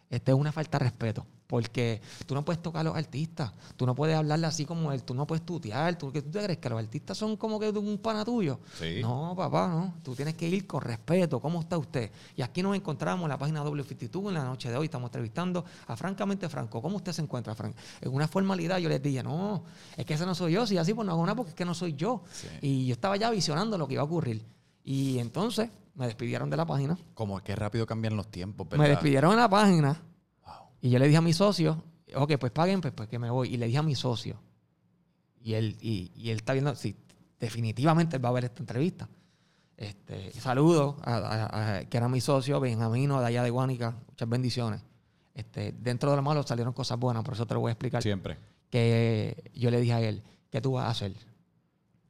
este 0.10 0.32
es 0.32 0.38
una 0.38 0.52
falta 0.52 0.78
de 0.78 0.86
respeto. 0.86 1.26
Porque 1.54 2.02
tú 2.26 2.34
no 2.34 2.44
puedes 2.44 2.64
tocar 2.64 2.80
a 2.82 2.84
los 2.86 2.98
artistas, 2.98 3.52
tú 3.78 3.86
no 3.86 3.94
puedes 3.94 4.16
hablarle 4.16 4.48
así 4.48 4.66
como 4.66 4.92
él, 4.92 5.04
tú 5.04 5.14
no 5.14 5.28
puedes 5.28 5.46
tutear, 5.46 5.96
tú, 6.00 6.12
¿qué 6.12 6.24
tú 6.24 6.32
te 6.32 6.42
crees 6.42 6.58
que 6.58 6.68
los 6.68 6.80
artistas 6.80 7.16
son 7.16 7.38
como 7.38 7.60
que 7.60 7.70
un 7.70 8.00
pana 8.00 8.26
tuyo. 8.26 8.60
Sí. 8.80 9.02
No, 9.04 9.36
papá, 9.38 9.68
no. 9.68 9.94
Tú 10.02 10.16
tienes 10.16 10.34
que 10.34 10.48
ir 10.48 10.66
con 10.66 10.82
respeto. 10.82 11.40
¿Cómo 11.40 11.60
está 11.60 11.78
usted? 11.78 12.10
Y 12.36 12.42
aquí 12.42 12.64
nos 12.64 12.76
encontramos 12.76 13.26
en 13.26 13.30
la 13.30 13.38
página 13.38 13.64
W52 13.64 14.30
en 14.30 14.34
la 14.34 14.46
noche 14.46 14.72
de 14.72 14.78
hoy. 14.78 14.86
Estamos 14.86 15.10
entrevistando 15.10 15.64
a 15.86 15.96
Francamente 15.96 16.50
Franco. 16.50 16.82
¿Cómo 16.82 16.96
usted 16.96 17.12
se 17.12 17.22
encuentra, 17.22 17.54
Frank? 17.54 17.76
En 18.02 18.12
una 18.12 18.28
formalidad 18.28 18.80
yo 18.80 18.90
les 18.90 19.04
dije, 19.04 19.22
no, 19.22 19.64
es 19.96 20.08
que 20.08 20.16
ese 20.16 20.26
no 20.26 20.34
soy 20.34 20.54
yo. 20.54 20.66
Si 20.66 20.76
así, 20.80 20.96
pues 20.96 21.06
no 21.06 21.12
hago 21.12 21.22
nada 21.24 21.36
porque 21.36 21.50
es 21.50 21.56
que 21.56 21.66
no 21.66 21.76
soy 21.76 21.94
yo. 21.94 22.24
Sí. 22.32 22.48
Y 22.62 22.86
yo 22.88 22.94
estaba 22.94 23.16
ya 23.16 23.30
visionando 23.30 23.78
lo 23.78 23.88
que 23.88 23.94
iba 23.94 24.02
a 24.02 24.06
ocurrir. 24.06 24.44
Y 24.84 25.20
entonces 25.20 25.70
me 25.94 26.08
despidieron 26.08 26.50
de 26.50 26.58
la 26.58 26.66
página. 26.66 26.98
Como 27.14 27.40
que 27.42 27.56
rápido 27.56 27.86
cambian 27.86 28.18
los 28.18 28.32
tiempos, 28.32 28.68
¿verdad? 28.68 28.86
Me 28.86 28.90
despidieron 28.90 29.36
de 29.36 29.38
la 29.38 29.50
página. 29.50 30.02
Y 30.84 30.90
yo 30.90 31.00
le 31.00 31.06
dije 31.06 31.16
a 31.18 31.22
mi 31.22 31.32
socio, 31.32 31.82
ok, 32.14 32.34
pues 32.38 32.52
paguen, 32.52 32.82
pues, 32.82 32.94
pues 32.94 33.08
que 33.08 33.18
me 33.18 33.30
voy. 33.30 33.54
Y 33.54 33.58
le 33.58 33.68
dije 33.68 33.78
a 33.78 33.84
mi 33.84 33.96
socio, 33.96 34.36
y 35.42 35.54
él, 35.54 35.78
y, 35.80 36.12
y 36.14 36.30
él 36.30 36.38
está 36.40 36.52
viendo, 36.52 36.76
sí, 36.76 36.94
definitivamente 37.40 38.18
él 38.18 38.26
va 38.26 38.28
a 38.28 38.34
ver 38.34 38.44
esta 38.44 38.60
entrevista. 38.62 39.08
Este, 39.78 40.34
saludo 40.34 40.98
a, 41.04 41.16
a- 41.16 41.76
a- 41.78 41.86
que 41.86 41.96
era 41.96 42.10
mi 42.10 42.20
socio, 42.20 42.60
Benjamino, 42.60 43.22
de 43.22 43.28
allá 43.28 43.44
de 43.44 43.50
Guánica, 43.50 43.96
muchas 44.10 44.28
bendiciones. 44.28 44.82
Este, 45.34 45.72
dentro 45.72 46.10
de 46.12 46.18
lo 46.18 46.22
malo 46.22 46.44
salieron 46.44 46.74
cosas 46.74 47.00
buenas, 47.00 47.24
por 47.24 47.34
eso 47.34 47.46
te 47.48 47.54
lo 47.54 47.62
voy 47.62 47.70
a 47.70 47.72
explicar. 47.74 48.04
Siempre. 48.04 48.38
Que 48.70 49.50
yo 49.56 49.72
le 49.72 49.80
dije 49.80 49.94
a 49.94 50.02
él, 50.02 50.22
¿qué 50.52 50.60
tú 50.60 50.74
vas 50.74 50.86
a 50.86 50.90
hacer? 50.90 51.14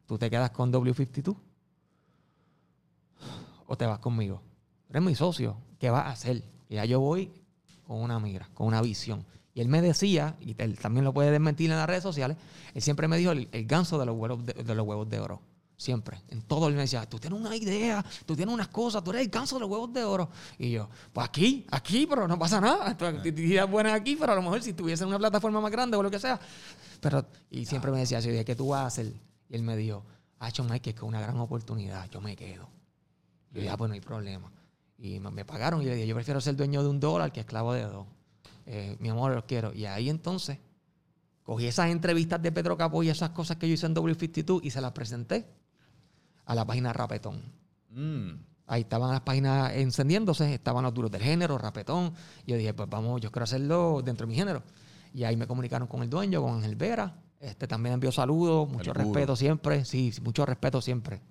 ¿Tú 0.07 0.17
te 0.17 0.32
quedas 0.32 0.49
con 0.49 0.74
W52? 0.74 1.36
o 3.67 3.78
te 3.78 3.86
vas 3.86 3.99
conmigo. 3.99 4.41
Eres 4.89 5.01
mi 5.03 5.15
socio, 5.15 5.57
¿qué 5.80 5.89
vas 5.89 6.05
a 6.05 6.09
hacer? 6.09 6.43
Y 6.69 6.76
ya 6.76 6.86
yo 6.86 6.99
voy 6.99 7.32
con 7.88 8.01
una 8.01 8.19
mira, 8.19 8.49
con 8.53 8.67
una 8.67 8.81
visión. 8.81 9.25
Y 9.55 9.61
él 9.61 9.67
me 9.67 9.81
decía, 9.81 10.36
y 10.41 10.55
él 10.57 10.77
también 10.79 11.03
lo 11.03 11.13
puede 11.13 11.31
desmentir 11.31 11.69
en 11.69 11.77
las 11.77 11.88
redes 11.88 12.03
sociales, 12.03 12.38
él 12.73 12.81
siempre 12.81 13.07
me 13.07 13.17
dijo 13.17 13.31
el, 13.31 13.49
el 13.51 13.65
ganso 13.65 13.99
de 13.99 14.05
los, 14.05 14.15
huevos 14.17 14.45
de, 14.45 14.53
de 14.53 14.75
los 14.75 14.86
huevos 14.86 15.09
de 15.09 15.19
oro. 15.19 15.41
Siempre. 15.75 16.21
En 16.29 16.41
todo 16.43 16.67
él 16.69 16.75
me 16.75 16.81
decía, 16.81 17.07
tú 17.07 17.19
tienes 17.19 17.39
una 17.39 17.55
idea, 17.55 18.05
tú 18.25 18.36
tienes 18.36 18.53
unas 18.53 18.69
cosas, 18.69 19.03
tú 19.03 19.11
eres 19.11 19.23
el 19.23 19.29
ganso 19.29 19.55
de 19.55 19.61
los 19.61 19.69
huevos 19.69 19.91
de 19.91 20.03
oro. 20.03 20.29
Y 20.57 20.71
yo, 20.71 20.89
pues 21.11 21.27
aquí, 21.27 21.65
aquí, 21.71 22.07
pero 22.07 22.27
no 22.27 22.39
pasa 22.39 22.61
nada. 22.61 22.95
Tu 22.95 23.05
actividad 23.05 23.67
buena 23.67 23.93
aquí, 23.93 24.15
pero 24.15 24.31
a 24.31 24.36
lo 24.36 24.41
mejor 24.41 24.61
si 24.61 24.73
tuviese 24.73 25.03
una 25.03 25.19
plataforma 25.19 25.59
más 25.59 25.71
grande 25.71 25.97
o 25.97 26.03
lo 26.03 26.09
que 26.09 26.19
sea. 26.19 26.39
Pero, 27.01 27.25
y 27.51 27.65
siempre 27.65 27.91
me 27.91 27.99
decía, 27.99 28.19
así, 28.19 28.29
¿de 28.29 28.45
qué 28.45 28.55
tú 28.55 28.69
vas 28.69 28.84
a 28.84 28.86
hacer? 28.86 29.07
Y 29.49 29.55
él 29.55 29.63
me 29.63 29.75
dijo, 29.75 30.05
ah, 30.39 30.49
Mike, 30.69 30.93
que 30.93 30.97
es 30.97 31.03
una 31.03 31.19
gran 31.19 31.38
oportunidad, 31.39 32.09
yo 32.09 32.21
me 32.21 32.36
quedo. 32.36 32.69
Y 33.51 33.55
yo 33.55 33.61
dije, 33.61 33.69
ah, 33.69 33.77
pues 33.77 33.89
no 33.89 33.95
hay 33.95 34.01
problema. 34.01 34.51
Y 34.97 35.19
me, 35.19 35.43
pagaron 35.45 35.81
y 35.81 35.85
le 35.85 35.95
dije, 35.95 36.07
yo 36.07 36.15
prefiero 36.15 36.39
ser 36.39 36.55
dueño 36.55 36.83
de 36.83 36.89
un 36.89 36.99
dólar 36.99 37.31
que 37.31 37.41
esclavo 37.41 37.73
de 37.73 37.83
dos. 37.83 38.07
Eh, 38.65 38.95
mi 38.99 39.09
amor, 39.09 39.33
los 39.33 39.43
quiero. 39.45 39.73
Y 39.73 39.85
ahí 39.85 40.09
entonces 40.09 40.59
cogí 41.43 41.67
esas 41.67 41.89
entrevistas 41.89 42.41
de 42.41 42.51
Pedro 42.51 42.77
Capó 42.77 43.03
y 43.03 43.09
esas 43.09 43.31
cosas 43.31 43.57
que 43.57 43.67
yo 43.67 43.73
hice 43.73 43.85
en 43.85 43.95
W52 43.95 44.61
y 44.63 44.69
se 44.69 44.79
las 44.79 44.91
presenté 44.93 45.45
a 46.45 46.55
la 46.55 46.65
página 46.65 46.93
Rapetón. 46.93 47.41
Mm. 47.89 48.31
Ahí 48.65 48.81
estaban 48.81 49.11
las 49.11 49.21
páginas 49.21 49.73
encendiéndose, 49.73 50.53
estaban 50.53 50.83
los 50.83 50.93
duros 50.93 51.11
del 51.11 51.21
género, 51.21 51.57
Rapetón. 51.57 52.13
Y 52.45 52.51
yo 52.51 52.57
dije, 52.57 52.73
pues 52.73 52.89
vamos, 52.89 53.19
yo 53.19 53.31
quiero 53.31 53.43
hacerlo 53.43 54.01
dentro 54.03 54.25
de 54.25 54.31
mi 54.31 54.35
género. 54.35 54.63
Y 55.13 55.25
ahí 55.25 55.35
me 55.35 55.47
comunicaron 55.47 55.87
con 55.87 56.01
el 56.01 56.09
dueño, 56.09 56.41
con 56.41 56.55
Ángel 56.55 56.75
Vera. 56.75 57.13
Este 57.39 57.67
también 57.67 57.95
envió 57.95 58.11
saludos, 58.11 58.69
mucho 58.69 58.91
El 58.91 58.97
duro. 58.97 59.13
respeto 59.13 59.35
siempre. 59.35 59.83
Sí, 59.83 60.13
mucho 60.23 60.45
respeto 60.45 60.81
siempre. 60.81 61.21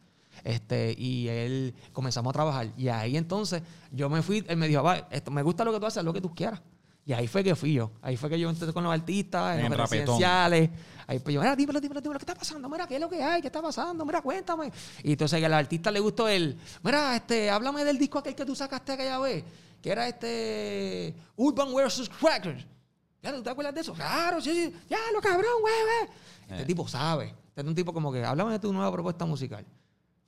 Este, 0.44 0.94
y 0.98 1.28
él 1.28 1.74
comenzamos 1.92 2.30
a 2.30 2.32
trabajar. 2.32 2.68
Y 2.76 2.88
ahí 2.88 3.16
entonces 3.16 3.62
yo 3.90 4.08
me 4.10 4.22
fui, 4.22 4.44
él 4.48 4.56
me 4.56 4.68
dijo, 4.68 4.82
va, 4.82 5.06
esto, 5.10 5.30
me 5.30 5.42
gusta 5.42 5.64
lo 5.64 5.72
que 5.72 5.80
tú 5.80 5.86
haces, 5.86 6.02
lo 6.04 6.12
que 6.12 6.20
tú 6.20 6.34
quieras. 6.34 6.60
Y 7.04 7.12
ahí 7.12 7.26
fue 7.26 7.42
que 7.42 7.56
fui 7.56 7.72
yo. 7.72 7.90
Ahí 8.00 8.16
fue 8.16 8.30
que 8.30 8.38
yo 8.38 8.48
entré 8.48 8.72
con 8.72 8.84
los 8.84 8.92
artistas, 8.92 9.58
en, 9.58 9.64
En 9.66 9.70
los 9.70 9.78
Rapetón. 9.78 10.06
residenciales. 10.06 10.70
Ahí 11.08 11.18
pues 11.18 11.34
yo, 11.34 11.40
mira, 11.40 11.56
dímelo, 11.56 11.80
dímelo, 11.80 12.00
dímelo, 12.00 12.18
¿qué 12.20 12.22
está 12.24 12.34
pasando? 12.36 12.68
Mira, 12.68 12.86
¿qué 12.86 12.94
es 12.94 13.00
lo 13.00 13.08
que 13.08 13.20
hay? 13.22 13.40
¿Qué 13.40 13.48
está 13.48 13.60
pasando? 13.60 14.04
Mira, 14.04 14.22
cuéntame. 14.22 14.70
Y 15.02 15.12
entonces 15.12 15.38
que 15.40 15.46
al 15.46 15.54
artista 15.54 15.90
le 15.90 15.98
gustó 16.00 16.28
el, 16.28 16.56
mira, 16.82 17.16
este, 17.16 17.50
háblame 17.50 17.84
del 17.84 17.98
disco 17.98 18.18
aquel 18.20 18.34
que 18.36 18.44
tú 18.46 18.54
sacaste 18.54 18.92
aquella 18.92 19.18
vez, 19.18 19.44
que 19.82 19.90
era 19.90 20.06
este 20.06 21.14
Urban 21.36 21.74
versus 21.74 22.08
Crackers. 22.08 22.64
¿Ya 23.20 23.32
tú 23.34 23.42
te 23.42 23.50
acuerdas 23.50 23.74
de 23.74 23.80
eso? 23.80 23.92
Claro, 23.94 24.40
sí, 24.40 24.52
sí. 24.52 24.74
Ya, 24.88 24.98
lo 25.12 25.20
cabrón, 25.20 25.60
güey, 25.60 25.74
güey. 25.82 26.16
Este 26.50 26.62
Eh. 26.62 26.66
tipo 26.66 26.86
sabe. 26.86 27.34
Este 27.48 27.60
es 27.62 27.66
un 27.66 27.74
tipo 27.74 27.92
como 27.92 28.12
que, 28.12 28.24
háblame 28.24 28.52
de 28.52 28.58
tu 28.60 28.72
nueva 28.72 28.90
propuesta 28.92 29.24
musical. 29.26 29.64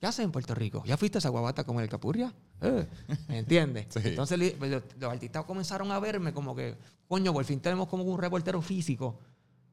¿Qué 0.05 0.09
haces 0.09 0.23
en 0.23 0.31
Puerto 0.31 0.53
Rico? 0.53 0.83
¿Ya 0.85 0.97
fuiste 0.97 1.17
a 1.17 1.19
esa 1.19 1.29
guabata 1.29 1.63
como 1.63 1.81
el 1.81 1.89
Capurria? 1.89 2.31
Eh, 2.61 2.87
¿Me 3.27 3.39
entiendes? 3.39 3.87
Sí. 3.89 4.01
Entonces 4.03 4.53
pues, 4.53 4.69
los, 4.69 4.83
los 4.99 5.11
artistas 5.11 5.45
comenzaron 5.45 5.91
a 5.91 5.97
verme 5.97 6.31
como 6.31 6.55
que, 6.55 6.77
coño, 7.07 7.33
por 7.33 7.43
fin 7.43 7.59
tenemos 7.59 7.87
como 7.87 8.03
un 8.03 8.19
reportero 8.19 8.61
físico 8.61 9.19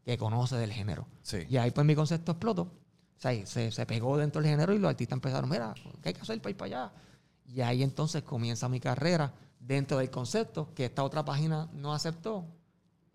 que 0.02 0.16
conoce 0.16 0.56
del 0.56 0.72
género. 0.72 1.06
Sí. 1.20 1.44
Y 1.50 1.58
ahí 1.58 1.70
pues 1.70 1.86
mi 1.86 1.94
concepto 1.94 2.32
explotó. 2.32 2.62
O 2.62 2.70
sea, 3.18 3.44
se, 3.44 3.70
se 3.70 3.84
pegó 3.84 4.16
dentro 4.16 4.40
del 4.40 4.50
género 4.50 4.72
y 4.72 4.78
los 4.78 4.88
artistas 4.88 5.18
empezaron, 5.18 5.50
mira, 5.50 5.74
¿qué 6.00 6.08
hay 6.08 6.14
que 6.14 6.22
hacer 6.22 6.40
para 6.40 6.50
ir 6.50 6.56
para 6.56 6.66
allá? 6.66 6.92
Y 7.44 7.60
ahí 7.60 7.82
entonces 7.82 8.22
comienza 8.22 8.70
mi 8.70 8.80
carrera 8.80 9.34
dentro 9.60 9.98
del 9.98 10.08
concepto 10.08 10.72
que 10.74 10.86
esta 10.86 11.04
otra 11.04 11.26
página 11.26 11.68
no 11.74 11.92
aceptó, 11.92 12.46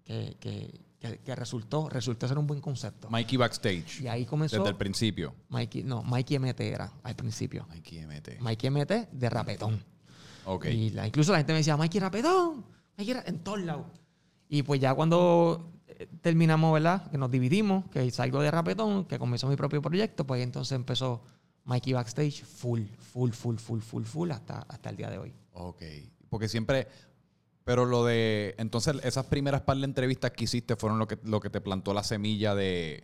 que, 0.04 0.38
que, 0.40 0.82
que- 1.00 1.20
que 1.20 1.36
resultó, 1.36 1.90
resultó 1.90 2.28
ser 2.28 2.38
un 2.38 2.48
buen 2.48 2.60
concepto. 2.62 3.10
Mikey 3.10 3.38
Backstage. 3.38 4.02
Y 4.02 4.08
ahí 4.08 4.26
comenzó 4.26 4.58
Desde 4.58 4.70
el 4.72 4.76
principio. 4.78 5.34
Mikey, 5.50 5.84
no, 5.84 6.02
Mikey 6.04 6.38
MT 6.40 6.60
era 6.62 6.92
al 7.04 7.16
principio. 7.16 7.66
Mikey 7.70 8.00
MT. 8.06 8.40
Mikey 8.40 8.70
MT 8.70 9.08
de 9.12 9.30
rapetón. 9.30 9.84
Ok. 10.46 10.66
Y 10.68 10.90
la- 10.92 11.06
incluso 11.08 11.32
la 11.32 11.40
gente 11.40 11.54
me 11.54 11.60
decía, 11.60 11.76
Mikey 11.78 12.00
Rapetón, 12.00 12.66
Mikey 12.98 13.14
Ra-", 13.14 13.24
en 13.28 13.40
todos 13.40 13.62
lados. 13.62 13.86
Y 14.50 14.64
pues 14.64 14.80
ya 14.80 14.94
cuando 14.96 15.74
eh, 15.88 16.08
terminamos, 16.22 16.74
¿verdad? 16.74 17.10
Que 17.12 17.18
nos 17.18 17.30
dividimos, 17.32 17.86
que 17.90 18.10
salgo 18.12 18.42
de 18.42 18.50
Rapetón, 18.52 19.06
que 19.06 19.18
comenzó 19.20 19.48
mi 19.48 19.56
propio 19.56 19.82
proyecto, 19.82 20.26
pues 20.28 20.42
entonces 20.44 20.72
empezó 20.74 21.22
Mikey 21.66 21.94
Backstage 21.94 22.44
full, 22.46 22.84
full, 22.98 23.32
full, 23.32 23.58
full, 23.58 23.80
full, 23.82 24.04
full, 24.04 24.32
hasta, 24.32 24.60
hasta 24.70 24.90
el 24.90 24.96
día 24.96 25.10
de 25.10 25.18
hoy. 25.18 25.34
Ok. 25.54 25.82
Porque 26.30 26.48
siempre. 26.48 26.88
Pero 27.68 27.86
lo 27.86 28.04
de. 28.06 28.56
Entonces, 28.58 28.96
esas 29.04 29.26
primeras 29.28 29.62
par 29.62 29.78
de 29.78 29.84
entrevistas 29.86 30.32
que 30.32 30.46
hiciste 30.46 30.76
fueron 30.76 30.98
lo 30.98 31.08
que, 31.08 31.20
lo 31.24 31.40
que 31.40 31.50
te 31.52 31.62
plantó 31.62 31.94
la 31.94 32.04
semilla 32.04 32.56
de. 32.56 33.04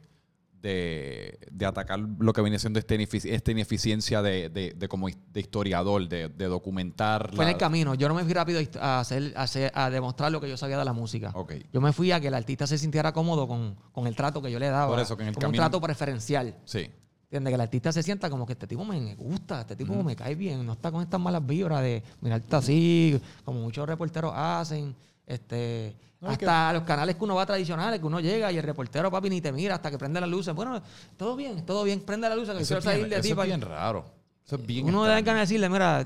De, 0.64 1.39
de 1.51 1.66
atacar 1.66 1.99
lo 1.99 2.32
que 2.32 2.41
viene 2.41 2.57
siendo 2.57 2.80
esta, 2.80 2.95
inefici- 2.95 3.30
esta 3.30 3.51
ineficiencia 3.51 4.22
de, 4.22 4.47
de, 4.47 4.72
de 4.72 4.88
como 4.88 5.09
de 5.09 5.39
historiador, 5.41 6.07
de, 6.07 6.30
de 6.30 6.45
documentar. 6.45 7.32
Fue 7.36 7.43
en 7.43 7.51
el 7.51 7.57
camino. 7.57 7.95
Yo 7.95 8.07
no 8.07 8.16
me 8.16 8.24
fui 8.24 8.32
rápido 8.32 8.61
a, 8.80 9.01
hacer, 9.01 9.34
a, 9.36 9.43
hacer- 9.43 9.74
a 9.76 9.89
demostrar 9.89 10.32
lo 10.32 10.39
que 10.39 10.47
yo 10.47 10.55
sabía 10.55 10.78
de 10.78 10.86
la 10.86 10.93
música. 10.93 11.32
Ok. 11.36 11.55
Yo 11.74 11.82
me 11.82 11.91
fui 11.91 12.14
a 12.14 12.22
que 12.22 12.28
el 12.30 12.34
artista 12.34 12.66
se 12.66 12.78
sintiera 12.78 13.11
cómodo 13.11 13.45
con, 13.45 13.76
con 13.91 14.07
el 14.07 14.16
trato 14.16 14.41
que 14.41 14.49
yo 14.49 14.57
le 14.57 14.70
daba. 14.70 14.88
Por 14.88 15.01
eso, 15.01 15.18
que 15.18 15.24
en 15.24 15.30
el 15.30 15.36
como 15.36 15.47
camino- 15.47 15.61
un 15.66 15.70
trato 15.70 15.82
preferencial. 15.82 16.55
Sí. 16.64 16.89
¿Entiendes? 17.34 17.49
Que 17.49 17.55
el 17.55 17.61
artista 17.61 17.91
se 17.91 18.03
sienta 18.03 18.29
como 18.29 18.45
que 18.45 18.53
este 18.53 18.67
tipo 18.67 18.86
me 18.86 19.15
gusta, 19.15 19.61
este 19.61 19.75
tipo 19.75 20.03
me 20.03 20.15
cae 20.15 20.36
bien, 20.36 20.63
no 20.63 20.73
está 20.73 20.91
con 20.91 21.01
estas 21.01 21.19
malas 21.19 21.43
vibras 21.43 21.81
de 21.81 22.03
mirarte 22.21 22.55
así, 22.55 23.19
como 23.43 23.59
muchos 23.59 23.88
reporteros 23.88 24.31
hacen. 24.36 24.95
Este, 25.25 25.95
No, 26.21 26.29
hasta 26.29 26.73
los 26.73 26.84
canales 26.84 27.15
que 27.15 27.23
uno 27.23 27.34
va 27.34 27.43
tradicionales, 27.43 27.99
que 27.99 28.05
uno 28.05 28.19
llega 28.19 28.51
y 28.51 28.57
el 28.57 28.63
reportero, 28.63 29.09
papi, 29.09 29.31
ni 29.31 29.41
te 29.41 29.51
mira 29.51 29.73
hasta 29.73 29.89
que 29.89 29.97
prende 29.97 30.21
las 30.21 30.29
luces. 30.29 30.53
Bueno, 30.53 30.79
todo 31.17 31.36
bien, 31.36 31.65
todo 31.65 31.84
bien, 31.84 32.01
prende 32.01 32.29
la 32.29 32.36
luz, 32.36 32.47
que 32.51 32.57
Eso 32.59 32.67
quiero 32.67 32.81
salir 32.84 32.99
bien, 32.99 33.09
de 33.09 33.15
eso 33.15 33.23
ti. 33.23 33.29
es 33.29 33.36
pa- 33.36 33.43
bien 33.45 33.61
raro. 33.61 34.05
Eso 34.45 34.55
es 34.57 34.65
bien 34.67 34.86
uno 34.86 35.03
da 35.03 35.17
extraño. 35.17 35.25
ganas 35.25 35.49
de 35.49 35.53
decirle, 35.55 35.69
mira, 35.69 36.05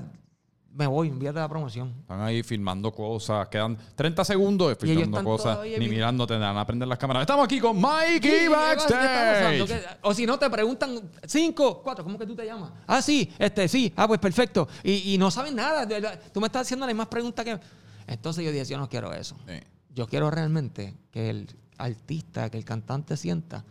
me 0.78 0.86
voy, 0.86 1.08
envíate 1.08 1.40
la 1.40 1.48
promoción. 1.48 1.92
Están 2.00 2.20
ahí 2.20 2.42
filmando 2.44 2.92
cosas. 2.92 3.48
Quedan 3.48 3.76
30 3.96 4.24
segundos 4.24 4.76
filmando 4.80 5.24
cosas. 5.24 5.58
Ni 5.64 5.70
bien- 5.70 5.90
mirándote, 5.90 6.34
te 6.34 6.38
van 6.40 6.56
a 6.56 6.64
prender 6.64 6.86
las 6.86 6.96
cámaras. 6.98 7.22
Estamos 7.22 7.44
aquí 7.44 7.58
con 7.58 7.76
Sí, 7.76 7.82
Mikey 7.82 8.20
¿qué 8.20 8.48
pasa? 8.48 8.86
¿Qué 8.86 8.94
está 8.94 8.98
pasando? 9.32 9.66
Backstage. 9.66 9.82
¿Qué- 9.82 9.98
O 10.02 10.14
si 10.14 10.24
no, 10.24 10.38
te 10.38 10.48
preguntan 10.48 11.10
cinco, 11.26 11.82
cuatro, 11.82 12.04
¿cómo 12.04 12.16
que 12.16 12.24
tú 12.26 12.36
te 12.36 12.46
llamas? 12.46 12.70
Ah, 12.86 13.02
sí, 13.02 13.28
este, 13.40 13.66
sí, 13.66 13.92
ah, 13.96 14.06
pues 14.06 14.20
perfecto. 14.20 14.68
Y, 14.84 15.14
y 15.14 15.18
no 15.18 15.30
saben 15.32 15.56
nada. 15.56 15.86
Tú 16.32 16.40
me 16.40 16.46
estás 16.46 16.62
haciendo 16.62 16.86
las 16.86 16.94
más 16.94 17.08
preguntas 17.08 17.44
que. 17.44 17.58
Entonces 18.06 18.44
yo 18.44 18.52
dije, 18.52 18.64
yo 18.64 18.78
no 18.78 18.88
quiero 18.88 19.12
eso. 19.12 19.36
Sí. 19.48 19.54
Yo 19.94 20.06
quiero 20.06 20.30
realmente 20.30 20.94
que 21.10 21.28
el 21.30 21.48
artista, 21.76 22.48
que 22.50 22.56
el 22.58 22.64
cantante 22.64 23.16
sienta 23.16 23.64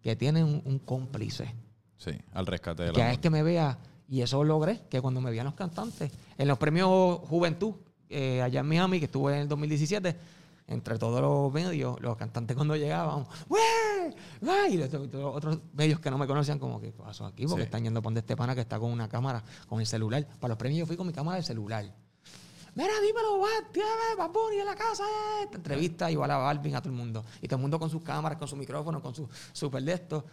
que 0.00 0.14
tiene 0.16 0.44
un, 0.44 0.62
un 0.64 0.78
cómplice. 0.78 1.52
Sí, 1.96 2.12
al 2.34 2.46
rescate 2.46 2.84
de 2.84 2.92
Que 2.92 3.00
la 3.00 3.12
es 3.12 3.18
que 3.18 3.30
me 3.30 3.42
vea, 3.42 3.78
y 4.12 4.20
eso 4.20 4.44
logré, 4.44 4.82
que 4.90 5.00
cuando 5.00 5.22
me 5.22 5.30
vean 5.30 5.46
los 5.46 5.54
cantantes, 5.54 6.12
en 6.36 6.46
los 6.46 6.58
premios 6.58 7.18
Juventud, 7.20 7.76
eh, 8.10 8.42
allá 8.42 8.60
en 8.60 8.66
Miami, 8.68 8.98
que 8.98 9.06
estuve 9.06 9.32
en 9.34 9.40
el 9.40 9.48
2017, 9.48 10.14
entre 10.66 10.98
todos 10.98 11.22
los 11.22 11.50
medios, 11.50 11.98
los 12.02 12.14
cantantes 12.18 12.54
cuando 12.54 12.76
llegaban, 12.76 13.24
¡wey! 13.48 14.74
Y 14.74 14.76
los, 14.76 14.92
los 14.92 15.34
otros 15.34 15.60
medios 15.72 15.98
que 15.98 16.10
no 16.10 16.18
me 16.18 16.26
conocían, 16.26 16.58
como, 16.58 16.78
¿qué 16.78 16.92
pasó 16.92 17.24
aquí? 17.24 17.46
Porque 17.46 17.62
Sí. 17.62 17.64
están 17.64 17.84
yendo 17.84 18.02
por 18.02 18.08
donde 18.10 18.20
este 18.20 18.36
pana 18.36 18.54
que 18.54 18.60
está 18.60 18.78
con 18.78 18.90
una 18.92 19.08
cámara, 19.08 19.42
con 19.66 19.80
el 19.80 19.86
celular. 19.86 20.26
Para 20.38 20.50
los 20.50 20.58
premios 20.58 20.80
yo 20.80 20.86
fui 20.86 20.96
con 20.98 21.06
mi 21.06 21.14
cámara 21.14 21.38
de 21.38 21.42
celular. 21.42 21.84
Mira, 22.74 22.92
dímelo. 23.00 23.38
Bad 24.18 24.30
Bunny 24.30 24.58
en 24.60 24.66
la 24.66 24.74
casa, 24.74 25.04
eh. 25.04 25.44
Esta 25.44 25.56
entrevista 25.56 26.10
igual 26.10 26.30
a 26.30 26.36
Balvin, 26.36 26.76
a 26.76 26.80
todo 26.82 26.90
el 26.90 26.96
mundo. 26.98 27.24
Y 27.40 27.46
todo 27.48 27.56
el 27.56 27.62
mundo 27.62 27.78
con 27.78 27.88
sus 27.88 28.02
cámaras, 28.02 28.38
con 28.38 28.46
su 28.46 28.56
micrófono, 28.56 29.00
con 29.00 29.14
su 29.14 29.26
super 29.54 29.82
de 29.82 29.92
esto. 29.94 30.24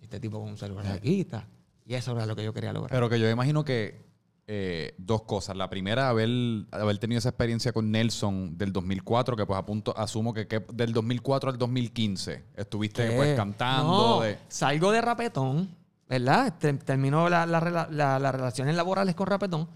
Este 0.00 0.20
tipo 0.20 0.38
con 0.38 0.50
un 0.50 0.56
celular 0.56 0.86
aquí 0.92 1.22
está. 1.22 1.44
Y 1.84 1.94
eso 1.94 2.12
era 2.12 2.26
lo 2.26 2.34
que 2.34 2.44
yo 2.44 2.52
quería 2.54 2.72
lograr. 2.72 2.90
Pero 2.92 3.08
que 3.08 3.18
yo 3.20 3.28
imagino 3.28 3.64
que 3.64 4.04
eh, 4.46 4.94
dos 4.98 5.22
cosas. 5.22 5.56
La 5.56 5.68
primera, 5.70 6.08
haber, 6.08 6.28
haber 6.70 6.98
tenido 6.98 7.18
esa 7.18 7.30
experiencia 7.30 7.72
con 7.72 7.90
Nelson 7.90 8.56
del 8.58 8.72
2004, 8.72 9.36
que 9.36 9.46
pues 9.46 9.58
a 9.58 9.64
punto, 9.66 9.96
asumo 9.96 10.32
que, 10.34 10.46
que 10.46 10.60
del 10.72 10.92
2004 10.92 11.50
al 11.50 11.58
2015 11.58 12.44
estuviste 12.56 13.08
¿Qué? 13.08 13.16
pues 13.16 13.36
cantando. 13.36 13.90
No, 14.16 14.20
de- 14.20 14.38
Salgo 14.48 14.92
de 14.92 15.00
rapetón, 15.00 15.74
¿verdad? 16.08 16.54
Te- 16.58 16.72
Terminó 16.74 17.28
la- 17.28 17.46
la 17.46 17.60
la- 17.90 18.18
las 18.18 18.34
relaciones 18.34 18.74
laborales 18.76 19.14
con 19.14 19.26
rapetón. 19.26 19.68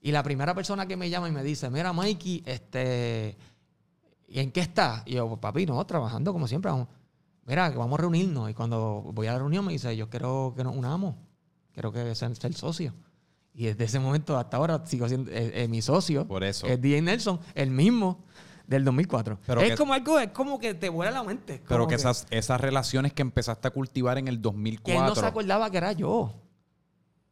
Y 0.00 0.10
la 0.12 0.22
primera 0.22 0.54
persona 0.54 0.86
que 0.86 0.96
me 0.96 1.08
llama 1.10 1.28
y 1.28 1.32
me 1.32 1.42
dice, 1.44 1.70
mira, 1.70 1.92
Mikey, 1.92 2.42
este, 2.44 3.36
¿y 4.26 4.40
en 4.40 4.50
qué 4.50 4.60
estás? 4.60 5.02
Y 5.06 5.12
yo, 5.12 5.36
papi, 5.36 5.64
no, 5.64 5.84
trabajando 5.86 6.32
como 6.32 6.48
siempre. 6.48 6.70
Vamos. 6.70 6.88
Mira, 7.46 7.70
que 7.70 7.76
vamos 7.78 7.98
a 7.98 8.02
reunirnos. 8.02 8.50
Y 8.50 8.54
cuando 8.54 9.02
voy 9.12 9.26
a 9.28 9.32
la 9.32 9.38
reunión 9.38 9.64
me 9.64 9.72
dice, 9.72 9.96
yo 9.96 10.08
quiero 10.10 10.54
que 10.56 10.64
nos 10.64 10.74
unamos. 10.76 11.14
Quiero 11.72 11.92
que 11.92 12.14
sean 12.14 12.36
ser 12.36 12.54
socio. 12.54 12.94
Y 13.54 13.66
desde 13.66 13.84
ese 13.84 13.98
momento 14.00 14.36
hasta 14.38 14.56
ahora 14.56 14.82
sigo 14.86 15.08
siendo 15.08 15.30
eh, 15.30 15.64
eh, 15.64 15.68
mi 15.68 15.82
socio. 15.82 16.26
Por 16.26 16.44
eso. 16.44 16.66
Es 16.66 16.80
DJ 16.80 17.02
Nelson, 17.02 17.38
el 17.54 17.70
mismo 17.70 18.24
del 18.66 18.84
2004. 18.84 19.38
Pero 19.46 19.60
es 19.60 19.70
que- 19.70 19.76
como 19.76 19.92
algo, 19.92 20.18
es 20.18 20.30
como 20.30 20.58
que 20.58 20.74
te 20.74 20.88
vuela 20.88 21.10
la 21.10 21.22
mente. 21.22 21.62
Pero 21.68 21.86
que 21.86 21.96
esas, 21.96 22.26
esas 22.30 22.60
relaciones 22.60 23.12
que 23.12 23.22
empezaste 23.22 23.68
a 23.68 23.70
cultivar 23.70 24.18
en 24.18 24.28
el 24.28 24.36
que 24.36 24.42
2004. 24.42 25.02
él 25.02 25.08
no 25.08 25.14
se 25.14 25.26
acordaba 25.26 25.70
que 25.70 25.76
era 25.76 25.92
yo. 25.92 26.32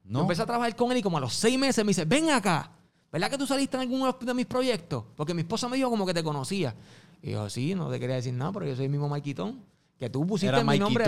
Yo 0.05 0.11
¿no? 0.11 0.21
empecé 0.23 0.43
a 0.43 0.47
trabajar 0.47 0.75
con 0.77 0.91
él 0.93 0.99
y 0.99 1.03
como 1.03 1.19
a 1.19 1.21
los 1.21 1.33
seis 1.33 1.59
meses 1.59 1.85
me 1.85 1.91
dice, 1.91 2.05
ven 2.05 2.31
acá. 2.31 2.71
¿Verdad 3.13 3.31
que 3.31 3.39
tú 3.39 3.47
saliste 3.47 3.77
en 3.77 3.83
alguno 3.83 4.13
de 4.13 4.35
mis 4.35 4.47
proyectos? 4.47 5.05
Porque 5.17 5.35
mi 5.35 5.41
esposa 5.43 5.69
me 5.69 5.77
dijo 5.77 5.91
como 5.91 6.07
que 6.07 6.15
te 6.15 6.23
conocía. 6.23 6.75
Y 7.23 7.33
yo, 7.33 7.51
sí, 7.51 7.75
no 7.75 7.91
te 7.91 7.99
quería 7.99 8.17
decir 8.17 8.33
nada, 8.33 8.53
pero 8.53 8.67
yo 8.67 8.77
soy 8.77 8.85
el 8.87 8.91
mismo 8.91 9.09
Tone. 9.35 9.59
Que 10.01 10.09
tú 10.09 10.27
pusiste 10.27 10.49
Era 10.49 10.61
mi 10.63 10.79
Mikey 10.79 10.81
nombre. 10.81 11.05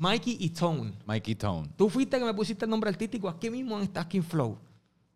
Mikey 0.00 0.36
y 0.40 0.48
Tone. 0.48 0.92
Mikey 1.04 1.34
Tone. 1.34 1.68
Tú 1.76 1.90
fuiste 1.90 2.18
que 2.18 2.24
me 2.24 2.32
pusiste 2.32 2.64
el 2.64 2.70
nombre 2.70 2.88
artístico 2.88 3.28
aquí 3.28 3.50
mismo 3.50 3.78
en 3.78 3.84
Stacking 3.84 4.22
Flow. 4.24 4.56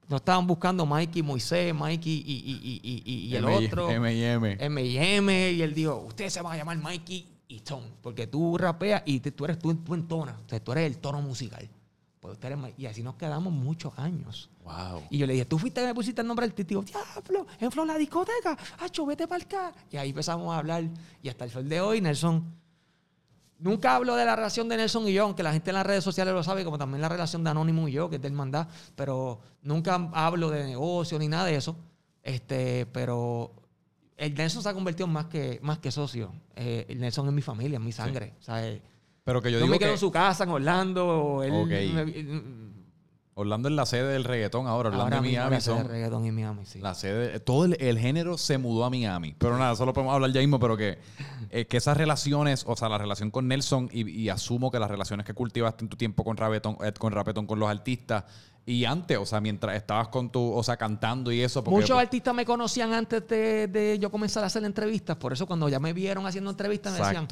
No 0.06 0.16
estaban 0.16 0.46
buscando 0.46 0.84
Mikey 0.84 1.22
Moisés, 1.22 1.74
Mikey 1.74 2.12
y, 2.12 2.32
y- 2.32 2.80
y- 2.82 3.02
y- 3.10 3.18
y 3.30 3.34
el 3.36 3.44
M- 3.44 3.66
otro. 3.66 3.88
M&M. 3.90 4.58
M&M. 4.60 5.52
Y 5.52 5.62
él 5.62 5.72
dijo, 5.72 5.96
ustedes 6.06 6.34
se 6.34 6.42
van 6.42 6.52
a 6.52 6.56
llamar 6.58 6.76
Mikey 6.76 7.26
y 7.48 7.60
Tom. 7.60 7.82
Porque 8.02 8.26
tú 8.26 8.58
rapeas 8.58 9.02
y 9.06 9.20
te- 9.20 9.32
tú 9.32 9.46
eres 9.46 9.58
tú, 9.58 9.74
tú 9.74 9.94
entonas. 9.94 10.36
O 10.44 10.48
sea, 10.48 10.62
tú 10.62 10.72
eres 10.72 10.84
el 10.86 10.98
tono 10.98 11.22
musical. 11.22 11.66
Pues 12.20 12.34
usted 12.34 12.52
eres 12.52 12.74
y 12.76 12.84
así 12.84 13.02
nos 13.02 13.14
quedamos 13.14 13.54
muchos 13.54 13.98
años. 13.98 14.50
Wow. 14.64 15.02
Y 15.08 15.16
yo 15.16 15.26
le 15.26 15.32
dije, 15.32 15.46
tú 15.46 15.58
fuiste 15.58 15.80
que 15.80 15.86
me 15.86 15.94
pusiste 15.94 16.20
el 16.20 16.26
nombre 16.26 16.46
tío. 16.50 16.82
Diablo, 16.82 17.46
en 17.58 17.72
Flor 17.72 17.86
la 17.86 17.96
discoteca. 17.96 18.58
Acho, 18.80 19.06
vete 19.06 19.26
para 19.26 19.44
car. 19.46 19.74
Y 19.90 19.96
ahí 19.96 20.10
empezamos 20.10 20.54
a 20.54 20.58
hablar. 20.58 20.84
Y 21.22 21.28
hasta 21.30 21.46
el 21.46 21.50
sol 21.50 21.66
de 21.66 21.80
hoy, 21.80 22.02
Nelson. 22.02 22.62
Nunca 23.64 23.96
hablo 23.96 24.14
de 24.14 24.26
la 24.26 24.36
relación 24.36 24.68
de 24.68 24.76
Nelson 24.76 25.08
y 25.08 25.14
yo, 25.14 25.22
aunque 25.24 25.42
la 25.42 25.50
gente 25.50 25.70
en 25.70 25.74
las 25.76 25.86
redes 25.86 26.04
sociales 26.04 26.34
lo 26.34 26.42
sabe, 26.42 26.66
como 26.66 26.76
también 26.76 27.00
la 27.00 27.08
relación 27.08 27.42
de 27.42 27.48
Anónimo 27.48 27.88
y 27.88 27.92
yo, 27.92 28.10
que 28.10 28.16
es 28.16 28.22
de 28.22 28.28
hermandad. 28.28 28.68
Pero 28.94 29.40
nunca 29.62 29.94
hablo 30.12 30.50
de 30.50 30.64
negocio 30.64 31.18
ni 31.18 31.28
nada 31.28 31.46
de 31.46 31.56
eso. 31.56 31.74
Este, 32.22 32.84
pero 32.84 33.54
el 34.18 34.34
Nelson 34.34 34.62
se 34.62 34.68
ha 34.68 34.74
convertido 34.74 35.06
en 35.06 35.14
más 35.14 35.26
que, 35.28 35.60
más 35.62 35.78
que 35.78 35.90
socio. 35.90 36.30
Eh, 36.54 36.84
el 36.90 37.00
Nelson 37.00 37.26
es 37.28 37.32
mi 37.32 37.40
familia, 37.40 37.78
es 37.78 37.84
mi 37.84 37.92
sangre. 37.92 38.34
O 38.38 38.42
sea, 38.42 38.68
eh, 38.68 38.82
Pero 39.24 39.40
que 39.40 39.50
yo 39.50 39.58
yo, 39.58 39.64
digo 39.64 39.70
me 39.72 39.78
quedo 39.78 39.88
que 39.88 39.94
en 39.94 39.98
su 39.98 40.10
casa 40.10 40.44
en 40.44 40.50
Orlando. 40.50 41.42
Él, 41.42 41.94
me- 41.94 42.73
Orlando 43.36 43.68
es 43.68 43.74
la 43.74 43.84
sede 43.84 44.12
del 44.12 44.24
reggaetón 44.24 44.68
ahora. 44.68 44.90
Orlando 44.90 45.16
Ahora 45.16 45.28
y 45.28 45.32
Miami 45.32 45.56
la 45.56 45.60
sede 45.60 45.74
de 45.74 45.80
son 45.80 45.90
reggaetón 45.90 46.24
en 46.24 46.34
Miami, 46.34 46.66
sí. 46.66 46.78
la 46.80 46.94
sede. 46.94 47.40
Todo 47.40 47.64
el, 47.64 47.76
el 47.80 47.98
género 47.98 48.38
se 48.38 48.58
mudó 48.58 48.84
a 48.84 48.90
Miami. 48.90 49.34
Pero 49.38 49.58
nada, 49.58 49.74
solo 49.74 49.92
podemos 49.92 50.14
hablar 50.14 50.30
ya 50.30 50.40
mismo, 50.40 50.60
pero 50.60 50.76
que, 50.76 50.98
eh, 51.50 51.66
que 51.66 51.76
esas 51.76 51.96
relaciones, 51.96 52.64
o 52.66 52.76
sea, 52.76 52.88
la 52.88 52.98
relación 52.98 53.32
con 53.32 53.48
Nelson 53.48 53.88
y, 53.92 54.08
y 54.08 54.28
asumo 54.28 54.70
que 54.70 54.78
las 54.78 54.90
relaciones 54.90 55.26
que 55.26 55.34
cultivaste 55.34 55.84
en 55.84 55.88
tu 55.88 55.96
tiempo 55.96 56.22
con 56.22 56.36
Rapetón, 56.36 56.76
eh, 56.84 56.92
con 56.92 57.12
Rapetón, 57.12 57.46
con 57.46 57.58
los 57.58 57.68
artistas 57.68 58.24
y 58.66 58.84
antes, 58.84 59.18
o 59.18 59.26
sea, 59.26 59.40
mientras 59.40 59.76
estabas 59.76 60.08
con 60.08 60.30
tu, 60.30 60.52
o 60.52 60.62
sea, 60.62 60.76
cantando 60.76 61.30
y 61.30 61.40
eso. 61.42 61.62
Porque, 61.62 61.74
Muchos 61.74 61.96
pues, 61.96 62.04
artistas 62.04 62.34
me 62.34 62.44
conocían 62.44 62.92
antes 62.94 63.26
de, 63.28 63.66
de 63.68 63.98
yo 63.98 64.10
comenzar 64.10 64.42
a 64.42 64.46
hacer 64.46 64.64
entrevistas. 64.64 65.16
Por 65.16 65.32
eso 65.32 65.46
cuando 65.46 65.68
ya 65.68 65.80
me 65.80 65.92
vieron 65.92 66.26
haciendo 66.26 66.50
entrevistas 66.50 66.98
me 66.98 67.04
decían, 67.04 67.28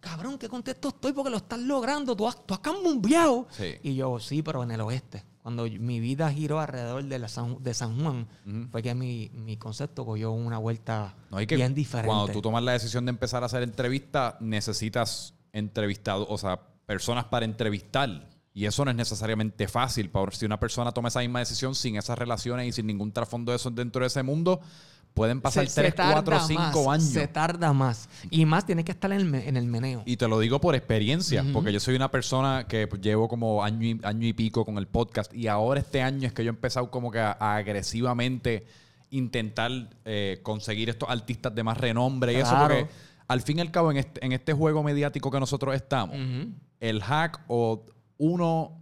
cabrón, 0.00 0.36
qué 0.36 0.48
contento 0.48 0.88
estoy 0.88 1.12
porque 1.12 1.30
lo 1.30 1.38
estás 1.38 1.58
logrando. 1.60 2.14
Tú 2.14 2.28
has, 2.28 2.44
tú 2.44 2.54
has 2.54 2.60
cambiado. 2.60 3.46
Sí. 3.50 3.76
Y 3.82 3.94
yo, 3.94 4.18
sí, 4.18 4.42
pero 4.42 4.62
en 4.62 4.72
el 4.72 4.80
oeste. 4.82 5.24
Cuando 5.42 5.64
mi 5.64 6.00
vida 6.00 6.30
giró 6.30 6.60
alrededor 6.60 7.04
de, 7.04 7.18
la 7.18 7.28
San, 7.28 7.62
de 7.62 7.72
San 7.72 8.00
Juan, 8.00 8.28
fue 8.70 8.82
que 8.82 8.94
mi, 8.94 9.30
mi 9.34 9.56
concepto 9.56 10.04
cogió 10.04 10.32
una 10.32 10.58
vuelta 10.58 11.14
No, 11.30 11.38
hay 11.38 11.46
que 11.46 11.56
bien 11.56 11.74
diferente. 11.74 12.08
Cuando 12.08 12.32
tú 12.32 12.42
tomas 12.42 12.62
la 12.62 12.72
decisión 12.72 13.06
de 13.06 13.10
empezar 13.10 13.42
a 13.42 13.46
hacer 13.46 13.62
entrevistas, 13.62 14.34
necesitas 14.40 15.34
entrevistados, 15.52 16.26
o 16.28 16.38
sea, 16.38 16.60
personas 16.86 17.24
para 17.26 17.44
entrevistar. 17.44 18.28
Y 18.54 18.66
eso 18.66 18.84
no 18.84 18.90
es 18.90 18.96
necesariamente 18.96 19.68
fácil. 19.68 20.10
Si 20.32 20.44
una 20.44 20.58
persona 20.58 20.90
toma 20.90 21.08
esa 21.08 21.20
misma 21.20 21.38
decisión 21.38 21.74
sin 21.74 21.96
esas 21.96 22.18
relaciones 22.18 22.66
y 22.66 22.72
sin 22.72 22.86
ningún 22.86 23.12
trasfondo 23.12 23.52
de 23.52 23.56
eso 23.56 23.70
dentro 23.70 24.00
de 24.00 24.08
ese 24.08 24.22
mundo, 24.24 24.60
pueden 25.18 25.40
pasar 25.42 25.66
Se- 25.66 25.72
se 25.74 25.80
3, 25.82 25.94
4, 25.96 26.22
tarda 26.22 26.40
5 26.46 26.62
más, 26.62 26.76
años. 26.88 27.04
Se 27.12 27.28
tarda 27.28 27.72
más. 27.72 28.08
Y 28.30 28.46
más 28.46 28.64
tiene 28.64 28.84
que 28.84 28.92
estar 28.92 29.12
en 29.12 29.18
el, 29.18 29.24
me- 29.26 29.46
en 29.48 29.56
el 29.56 29.66
meneo. 29.66 30.02
Y 30.06 30.16
te 30.16 30.26
lo 30.28 30.38
digo 30.40 30.60
por 30.60 30.74
experiencia, 30.74 31.44
porque 31.52 31.72
yo 31.72 31.80
soy 31.80 31.94
una 31.96 32.10
persona 32.10 32.66
que 32.66 32.86
pues, 32.86 33.02
llevo 33.02 33.28
como 33.28 33.62
año 33.62 33.84
y, 33.86 34.00
año 34.02 34.26
y 34.26 34.32
pico 34.32 34.64
con 34.64 34.78
el 34.78 34.86
podcast 34.86 35.34
y 35.34 35.46
ahora 35.48 35.80
este 35.80 36.00
año 36.02 36.26
es 36.26 36.32
que 36.32 36.42
yo 36.44 36.48
he 36.50 36.54
empezado 36.54 36.90
como 36.90 37.10
que 37.10 37.18
a, 37.20 37.36
a 37.38 37.56
agresivamente 37.56 38.64
intentar 39.10 39.70
eh, 40.04 40.40
conseguir 40.42 40.88
estos 40.90 41.08
artistas 41.08 41.54
de 41.54 41.62
más 41.62 41.76
renombre 41.78 42.32
y 42.32 42.36
eso, 42.36 42.54
porque 42.58 42.86
al 43.26 43.40
fin 43.42 43.58
y 43.58 43.60
al 43.60 43.70
cabo 43.70 43.90
en 43.90 43.96
este, 43.98 44.24
en 44.24 44.32
este 44.32 44.52
juego 44.52 44.82
mediático 44.82 45.30
que 45.30 45.40
nosotros 45.40 45.74
estamos, 45.74 46.16
el 46.80 47.02
hack 47.02 47.40
o 47.48 47.84
uno, 48.18 48.78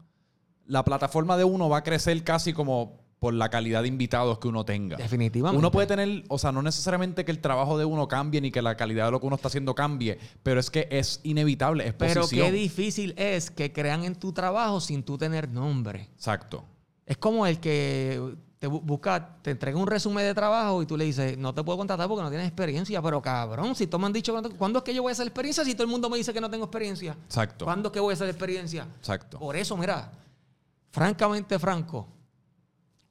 la 0.66 0.84
plataforma 0.84 1.36
de 1.36 1.44
uno 1.44 1.68
va 1.68 1.78
a 1.78 1.82
crecer 1.82 2.22
casi 2.24 2.52
como 2.52 2.98
por 3.18 3.32
la 3.32 3.48
calidad 3.48 3.82
de 3.82 3.88
invitados 3.88 4.38
que 4.38 4.46
uno 4.48 4.64
tenga. 4.64 4.96
Definitivamente. 4.96 5.58
Uno 5.58 5.70
puede 5.70 5.86
tener, 5.86 6.24
o 6.28 6.38
sea, 6.38 6.52
no 6.52 6.60
necesariamente 6.62 7.24
que 7.24 7.30
el 7.32 7.40
trabajo 7.40 7.78
de 7.78 7.84
uno 7.84 8.06
cambie 8.08 8.40
ni 8.40 8.50
que 8.50 8.60
la 8.60 8.76
calidad 8.76 9.06
de 9.06 9.10
lo 9.12 9.20
que 9.20 9.26
uno 9.26 9.36
está 9.36 9.48
haciendo 9.48 9.74
cambie, 9.74 10.18
pero 10.42 10.60
es 10.60 10.70
que 10.70 10.86
es 10.90 11.20
inevitable, 11.22 11.86
es 11.86 11.94
Pero 11.94 12.28
qué 12.28 12.52
difícil 12.52 13.14
es 13.16 13.50
que 13.50 13.72
crean 13.72 14.04
en 14.04 14.14
tu 14.16 14.32
trabajo 14.32 14.80
sin 14.80 15.02
tú 15.02 15.16
tener 15.16 15.48
nombre. 15.48 16.10
Exacto. 16.14 16.64
Es 17.06 17.16
como 17.16 17.46
el 17.46 17.58
que 17.58 18.34
te 18.58 18.68
bu- 18.68 18.82
busca, 18.82 19.36
te 19.42 19.50
entrega 19.52 19.78
un 19.78 19.86
resumen 19.86 20.24
de 20.24 20.34
trabajo 20.34 20.82
y 20.82 20.86
tú 20.86 20.96
le 20.96 21.04
dices, 21.06 21.38
no 21.38 21.54
te 21.54 21.62
puedo 21.64 21.78
contratar 21.78 22.08
porque 22.08 22.22
no 22.22 22.28
tienes 22.28 22.46
experiencia. 22.48 23.00
Pero 23.00 23.22
cabrón, 23.22 23.74
si 23.74 23.86
tú 23.86 23.98
me 23.98 24.06
han 24.06 24.12
dicho, 24.12 24.34
¿cuándo 24.58 24.80
es 24.80 24.84
que 24.84 24.92
yo 24.94 25.02
voy 25.02 25.10
a 25.10 25.12
hacer 25.12 25.26
experiencia 25.26 25.64
si 25.64 25.72
todo 25.74 25.84
el 25.84 25.90
mundo 25.90 26.10
me 26.10 26.18
dice 26.18 26.34
que 26.34 26.40
no 26.40 26.50
tengo 26.50 26.64
experiencia? 26.64 27.16
Exacto. 27.24 27.64
¿Cuándo 27.64 27.88
es 27.88 27.92
que 27.92 28.00
voy 28.00 28.12
a 28.12 28.14
hacer 28.14 28.28
experiencia? 28.28 28.86
Exacto. 28.98 29.38
Por 29.38 29.56
eso, 29.56 29.76
mira, 29.76 30.10
francamente 30.90 31.58
franco, 31.58 32.08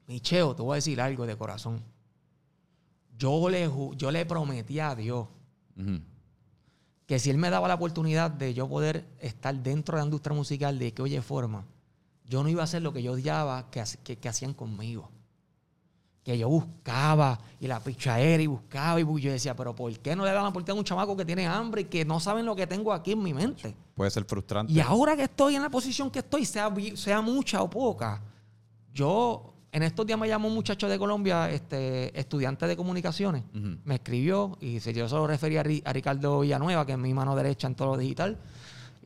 Micheo, 0.06 0.54
te 0.54 0.62
voy 0.62 0.74
a 0.74 0.76
decir 0.76 1.00
algo 1.00 1.26
de 1.26 1.36
corazón. 1.36 1.82
Yo 3.18 3.48
le, 3.48 3.70
yo 3.96 4.10
le 4.10 4.26
prometí 4.26 4.78
a 4.80 4.94
Dios 4.94 5.26
que 7.06 7.18
si 7.18 7.30
él 7.30 7.38
me 7.38 7.50
daba 7.50 7.68
la 7.68 7.74
oportunidad 7.74 8.30
de 8.30 8.52
yo 8.54 8.68
poder 8.68 9.06
estar 9.20 9.54
dentro 9.54 9.96
de 9.96 10.02
la 10.02 10.06
industria 10.06 10.34
musical 10.36 10.78
de 10.78 10.92
que 10.92 11.02
oye 11.02 11.22
forma, 11.22 11.64
yo 12.24 12.42
no 12.42 12.48
iba 12.48 12.62
a 12.62 12.64
hacer 12.64 12.82
lo 12.82 12.92
que 12.92 13.02
yo 13.02 13.12
odiaba 13.12 13.70
que, 13.70 13.82
que- 14.02 14.16
que 14.18 14.28
hacían 14.28 14.52
conmigo. 14.54 15.10
Que 16.24 16.36
yo 16.36 16.48
buscaba 16.48 17.38
y 17.60 17.68
la 17.68 17.78
pichadera 17.78 18.42
y 18.42 18.48
buscaba 18.48 19.00
y 19.00 19.04
yo 19.20 19.30
decía, 19.30 19.54
pero 19.54 19.76
¿por 19.76 19.96
qué 20.00 20.16
no 20.16 20.24
le 20.24 20.32
dan 20.32 20.42
la 20.42 20.48
oportunidad 20.48 20.76
a 20.76 20.80
un 20.80 20.84
chamaco 20.84 21.16
que 21.16 21.24
tiene 21.24 21.46
hambre 21.46 21.82
y 21.82 21.84
que 21.84 22.04
no 22.04 22.18
saben 22.18 22.44
lo 22.44 22.56
que 22.56 22.66
tengo 22.66 22.92
aquí 22.92 23.12
en 23.12 23.22
mi 23.22 23.32
mente? 23.32 23.76
Puede 23.94 24.10
ser 24.10 24.24
frustrante. 24.24 24.72
Y 24.72 24.80
ahora 24.80 25.16
que 25.16 25.22
estoy 25.22 25.54
en 25.54 25.62
la 25.62 25.70
posición 25.70 26.10
que 26.10 26.18
estoy, 26.18 26.44
sea, 26.44 26.74
sea 26.96 27.20
mucha 27.20 27.62
o 27.62 27.70
poca, 27.70 28.20
yo 28.92 29.52
en 29.76 29.82
estos 29.82 30.06
días 30.06 30.18
me 30.18 30.26
llamó 30.26 30.48
un 30.48 30.54
muchacho 30.54 30.88
de 30.88 30.98
Colombia, 30.98 31.50
este, 31.50 32.18
estudiante 32.18 32.66
de 32.66 32.76
comunicaciones, 32.78 33.42
me 33.84 33.96
escribió 33.96 34.56
y 34.58 34.80
se- 34.80 34.94
yo 34.94 35.06
se 35.06 35.14
lo 35.14 35.26
referí 35.26 35.58
a, 35.58 35.62
Ri- 35.62 35.82
a 35.84 35.92
Ricardo 35.92 36.40
Villanueva, 36.40 36.86
que 36.86 36.92
es 36.92 36.98
mi 36.98 37.12
mano 37.12 37.36
derecha 37.36 37.66
en 37.66 37.74
todo 37.74 37.88
lo 37.88 37.96
digital. 37.98 38.38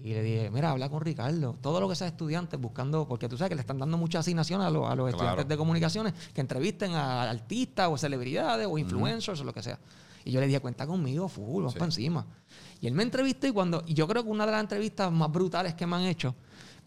Y 0.03 0.11
le 0.15 0.23
dije, 0.23 0.51
mira, 0.51 0.71
habla 0.71 0.89
con 0.89 1.01
Ricardo. 1.01 1.57
Todo 1.61 1.81
lo 1.81 1.89
que 1.89 1.97
sea 1.97 2.07
estudiantes 2.07 2.59
buscando, 2.61 3.07
porque 3.09 3.29
tú 3.29 3.37
sabes 3.37 3.49
que 3.49 3.57
le 3.57 3.63
están 3.63 3.79
dando 3.81 3.99
mucha 3.99 4.21
asignación 4.21 4.61
a, 4.63 4.71
los- 4.71 4.87
a 4.89 4.95
los 4.95 5.09
Claro. 5.09 5.09
estudiantes 5.11 5.49
de 5.49 5.57
comunicaciones 5.57 6.15
que 6.33 6.41
entrevisten 6.41 6.93
a 6.95 7.23
artistas 7.29 7.89
o 7.91 7.99
celebridades 7.99 8.69
o 8.71 8.79
influencers 8.79 9.41
o 9.41 9.45
lo 9.45 9.53
que 9.53 9.63
sea. 9.65 9.79
Y 10.25 10.31
yo 10.31 10.39
le 10.41 10.47
dije, 10.47 10.61
cuenta 10.61 10.87
conmigo, 10.87 11.29
full, 11.29 11.63
vamos 11.63 11.73
Sí. 11.73 11.79
para 11.81 11.87
encima. 11.89 12.27
Y 12.81 12.87
él 12.87 12.95
me 12.95 13.03
entrevistó 13.03 13.49
y 13.49 13.51
cuando, 13.51 13.83
y 13.89 13.95
yo 13.95 14.07
creo 14.07 14.23
que 14.23 14.31
una 14.31 14.47
de 14.47 14.53
las 14.53 14.61
entrevistas 14.61 15.11
más 15.11 15.33
brutales 15.33 15.75
que 15.75 15.85
me 15.85 15.97
han 15.97 16.03
hecho, 16.05 16.35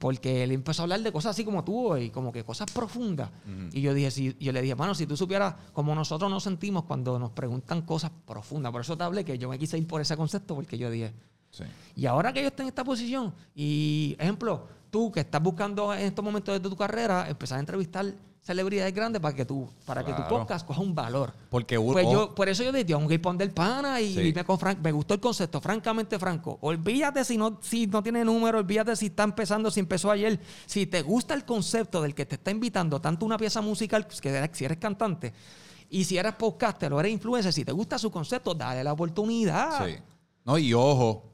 porque 0.04 0.43
él 0.43 0.51
empezó 0.51 0.82
a 0.82 0.84
hablar 0.84 0.99
de 1.01 1.14
cosas 1.14 1.30
así 1.30 1.45
como 1.45 1.64
tú 1.64 1.95
y 1.95 2.10
como 2.10 2.34
que 2.34 2.43
cosas 2.43 2.70
profundas. 2.70 3.30
Y 3.72 3.80
yo 3.80 3.93
dije, 3.93 4.12
si, 4.12 4.36
yo 4.38 4.51
le 4.51 4.62
dije, 4.62 4.76
mano, 4.76 4.93
si 4.93 5.08
tú 5.08 5.16
supieras 5.16 5.56
como 5.72 5.95
nosotros 5.95 6.30
nos 6.30 6.43
sentimos 6.43 6.84
cuando 6.84 7.18
nos 7.18 7.32
preguntan 7.32 7.84
cosas 7.84 8.12
profundas, 8.26 8.74
por 8.74 8.82
eso 8.82 8.97
te 8.97 9.04
hablé 9.06 9.24
que 9.24 9.38
yo 9.38 9.47
me 9.47 9.58
quise 9.58 9.78
ir 9.78 9.88
por 9.88 10.01
ese 10.01 10.18
concepto, 10.18 10.56
porque 10.56 10.78
yo 10.78 10.91
dije, 10.91 11.14
Sí. 11.51 11.64
y 11.95 12.06
ahora 12.06 12.34
que 12.34 12.41
yo 12.41 12.47
estoy 12.47 12.64
en 12.64 12.68
esta 12.68 12.84
posición, 12.84 13.34
y 13.56 14.18
ejemplo, 14.20 14.68
tú 14.91 15.10
que 15.10 15.22
estás 15.22 15.41
buscando 15.41 15.93
en 15.93 16.01
estos 16.01 16.26
momentos 16.26 16.54
de 16.62 16.70
tu 16.70 16.76
carrera, 16.76 17.30
empezar 17.30 17.56
a 17.56 17.62
entrevistar 17.62 18.14
celebridades 18.44 18.94
grandes 18.94 19.22
para 19.22 19.34
que 19.36 19.46
tú, 19.46 19.70
para 19.86 20.02
que 20.04 20.12
tu 20.12 20.18
Claro. 20.18 20.39
podcast 20.39 20.68
coja 20.68 20.82
un 20.82 20.94
valor. 20.94 21.34
Porque 21.50 21.78
uno. 21.78 21.94
Pues 21.94 22.06
yo, 22.12 22.36
por 22.36 22.50
eso 22.50 22.62
yo 22.64 22.72
dije, 22.74 22.86
tengo 22.86 23.08
que 23.08 23.14
ir 23.16 23.22
para 23.22 23.32
donde 23.32 23.46
el 23.46 23.52
pana 23.52 24.02
y 24.02 24.14
Sí. 24.14 24.34
con 24.46 24.60
Frank. 24.60 24.80
Me 24.84 24.91
gustó 24.91 25.14
el 25.14 25.20
concepto, 25.22 25.62
francamente 25.62 26.20
franco. 26.20 26.58
Olvídate 26.62 27.24
si 27.24 27.38
no, 27.38 27.58
si 27.62 27.88
no 27.88 28.04
tiene 28.04 28.24
número, 28.26 28.60
olvídate 28.60 28.96
si 28.98 29.06
está 29.08 29.24
empezando, 29.24 29.72
si 29.72 29.80
empezó 29.80 30.12
ayer. 30.12 30.39
Si 30.66 30.86
te 30.86 31.02
gusta 31.02 31.34
el 31.34 31.46
concepto 31.46 32.02
del 32.02 32.14
que 32.14 32.26
te 32.26 32.36
está 32.36 32.52
invitando, 32.52 33.00
tanto 33.00 33.26
una 33.26 33.38
pieza 33.38 33.62
musical, 33.62 34.06
pues, 34.06 34.20
que 34.20 34.30
eres- 34.30 34.50
si 34.58 34.66
eres 34.66 34.78
cantante, 34.78 35.34
y 35.89 36.04
si 36.04 36.18
eres 36.18 36.34
podcaster 36.34 36.91
o 36.91 37.00
eres 37.00 37.14
influencer, 37.14 37.54
si 37.54 37.64
te 37.64 37.72
gusta 37.72 37.98
su 37.98 38.12
concepto, 38.12 38.54
dale 38.54 38.84
la 38.84 38.91
oportunidad. 38.91 39.86
Sí. 39.86 39.96
No, 40.44 40.58
y 40.58 40.74
ojo, 40.74 41.32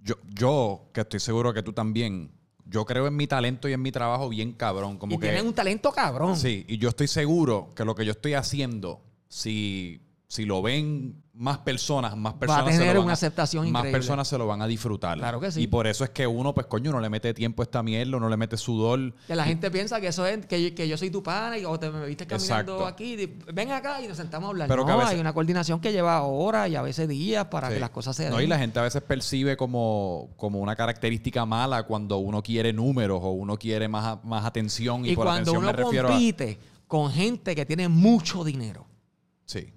yo, 0.00 0.14
yo, 0.32 0.82
que 0.92 1.00
estoy 1.00 1.18
seguro 1.18 1.52
que 1.52 1.64
tú 1.64 1.72
también, 1.72 2.30
yo 2.68 2.84
creo 2.84 3.06
en 3.06 3.16
mi 3.16 3.26
talento 3.26 3.68
y 3.68 3.72
en 3.72 3.82
mi 3.82 3.92
trabajo 3.92 4.28
bien 4.28 4.52
cabrón. 4.52 4.98
Como 4.98 5.14
y 5.14 5.18
que, 5.18 5.26
tienen 5.26 5.46
un 5.46 5.54
talento 5.54 5.92
cabrón. 5.92 6.36
Sí, 6.36 6.64
y 6.68 6.78
yo 6.78 6.88
estoy 6.88 7.08
seguro 7.08 7.70
que 7.74 7.84
lo 7.84 7.94
que 7.94 8.04
yo 8.04 8.12
estoy 8.12 8.34
haciendo, 8.34 9.00
si, 9.28 10.00
si 10.28 10.44
lo 10.44 10.62
ven 10.62 11.22
más 11.38 11.58
personas, 11.58 12.16
más 12.16 12.32
personas 12.34 12.72
se 12.72 12.78
tener 12.78 12.94
lo 12.94 13.00
van 13.00 13.04
una 13.06 13.12
a- 13.12 13.14
aceptación 13.14 13.64
Más 13.70 13.80
increíble. 13.80 13.98
personas 13.98 14.26
se 14.26 14.38
lo 14.38 14.46
van 14.46 14.62
a 14.62 14.66
disfrutar. 14.66 15.18
Claro 15.18 15.38
que 15.38 15.52
sí. 15.52 15.62
Y 15.62 15.66
por 15.66 15.86
eso 15.86 16.02
es 16.04 16.10
que 16.10 16.26
uno, 16.26 16.54
pues 16.54 16.66
coño, 16.66 16.90
no 16.92 17.00
le 17.00 17.10
mete 17.10 17.34
tiempo 17.34 17.62
a 17.62 17.64
esta 17.64 17.82
mierda, 17.82 18.18
no 18.18 18.28
le 18.28 18.36
mete 18.36 18.56
sudor. 18.56 19.12
Que 19.26 19.36
la 19.36 19.44
gente 19.44 19.70
piensa 19.70 20.00
que 20.00 20.06
eso 20.08 20.24
es, 20.26 20.46
que 20.46 20.62
yo, 20.70 20.74
que 20.74 20.88
yo 20.88 20.96
soy 20.96 21.10
tu 21.10 21.22
pana 21.22 21.58
y 21.58 21.64
o 21.64 21.78
te 21.78 21.90
me 21.90 22.06
viste 22.06 22.26
caminando 22.26 22.72
Exacto. 22.74 22.86
aquí, 22.86 23.16
di- 23.16 23.38
ven 23.52 23.70
acá 23.72 24.00
y 24.00 24.08
nos 24.08 24.16
sentamos 24.16 24.46
a 24.46 24.50
hablar. 24.50 24.68
Pero 24.68 24.82
no, 24.82 24.86
que 24.86 24.92
a 24.92 24.96
veces- 24.96 25.12
hay 25.12 25.20
una 25.20 25.32
coordinación 25.34 25.80
que 25.80 25.92
lleva 25.92 26.22
horas 26.22 26.70
y 26.70 26.76
a 26.76 26.82
veces 26.82 27.06
días 27.08 27.44
para 27.46 27.68
Sí. 27.68 27.74
que 27.74 27.80
las 27.80 27.90
cosas 27.90 28.16
se 28.16 28.22
den. 28.24 28.32
No, 28.32 28.40
y 28.40 28.46
la 28.46 28.58
gente 28.58 28.78
a 28.78 28.82
veces 28.82 29.02
percibe 29.02 29.56
como, 29.58 30.30
como 30.36 30.60
una 30.60 30.74
característica 30.74 31.44
mala 31.44 31.82
cuando 31.82 32.16
uno 32.18 32.42
quiere 32.42 32.72
números 32.72 33.20
o 33.22 33.32
uno 33.32 33.58
quiere 33.58 33.88
más, 33.88 34.24
más 34.24 34.44
atención. 34.46 35.04
Y, 35.04 35.10
Y 35.10 35.14
por 35.14 35.26
cuando 35.26 35.42
atención 35.50 35.58
uno 35.58 35.66
me 35.66 35.72
refiero 35.72 36.08
a. 36.08 36.12
compite 36.12 36.58
con 36.86 37.10
gente 37.12 37.54
que 37.54 37.66
tiene 37.66 37.88
mucho 37.88 38.42
dinero, 38.44 38.86
Sí. 39.44 39.72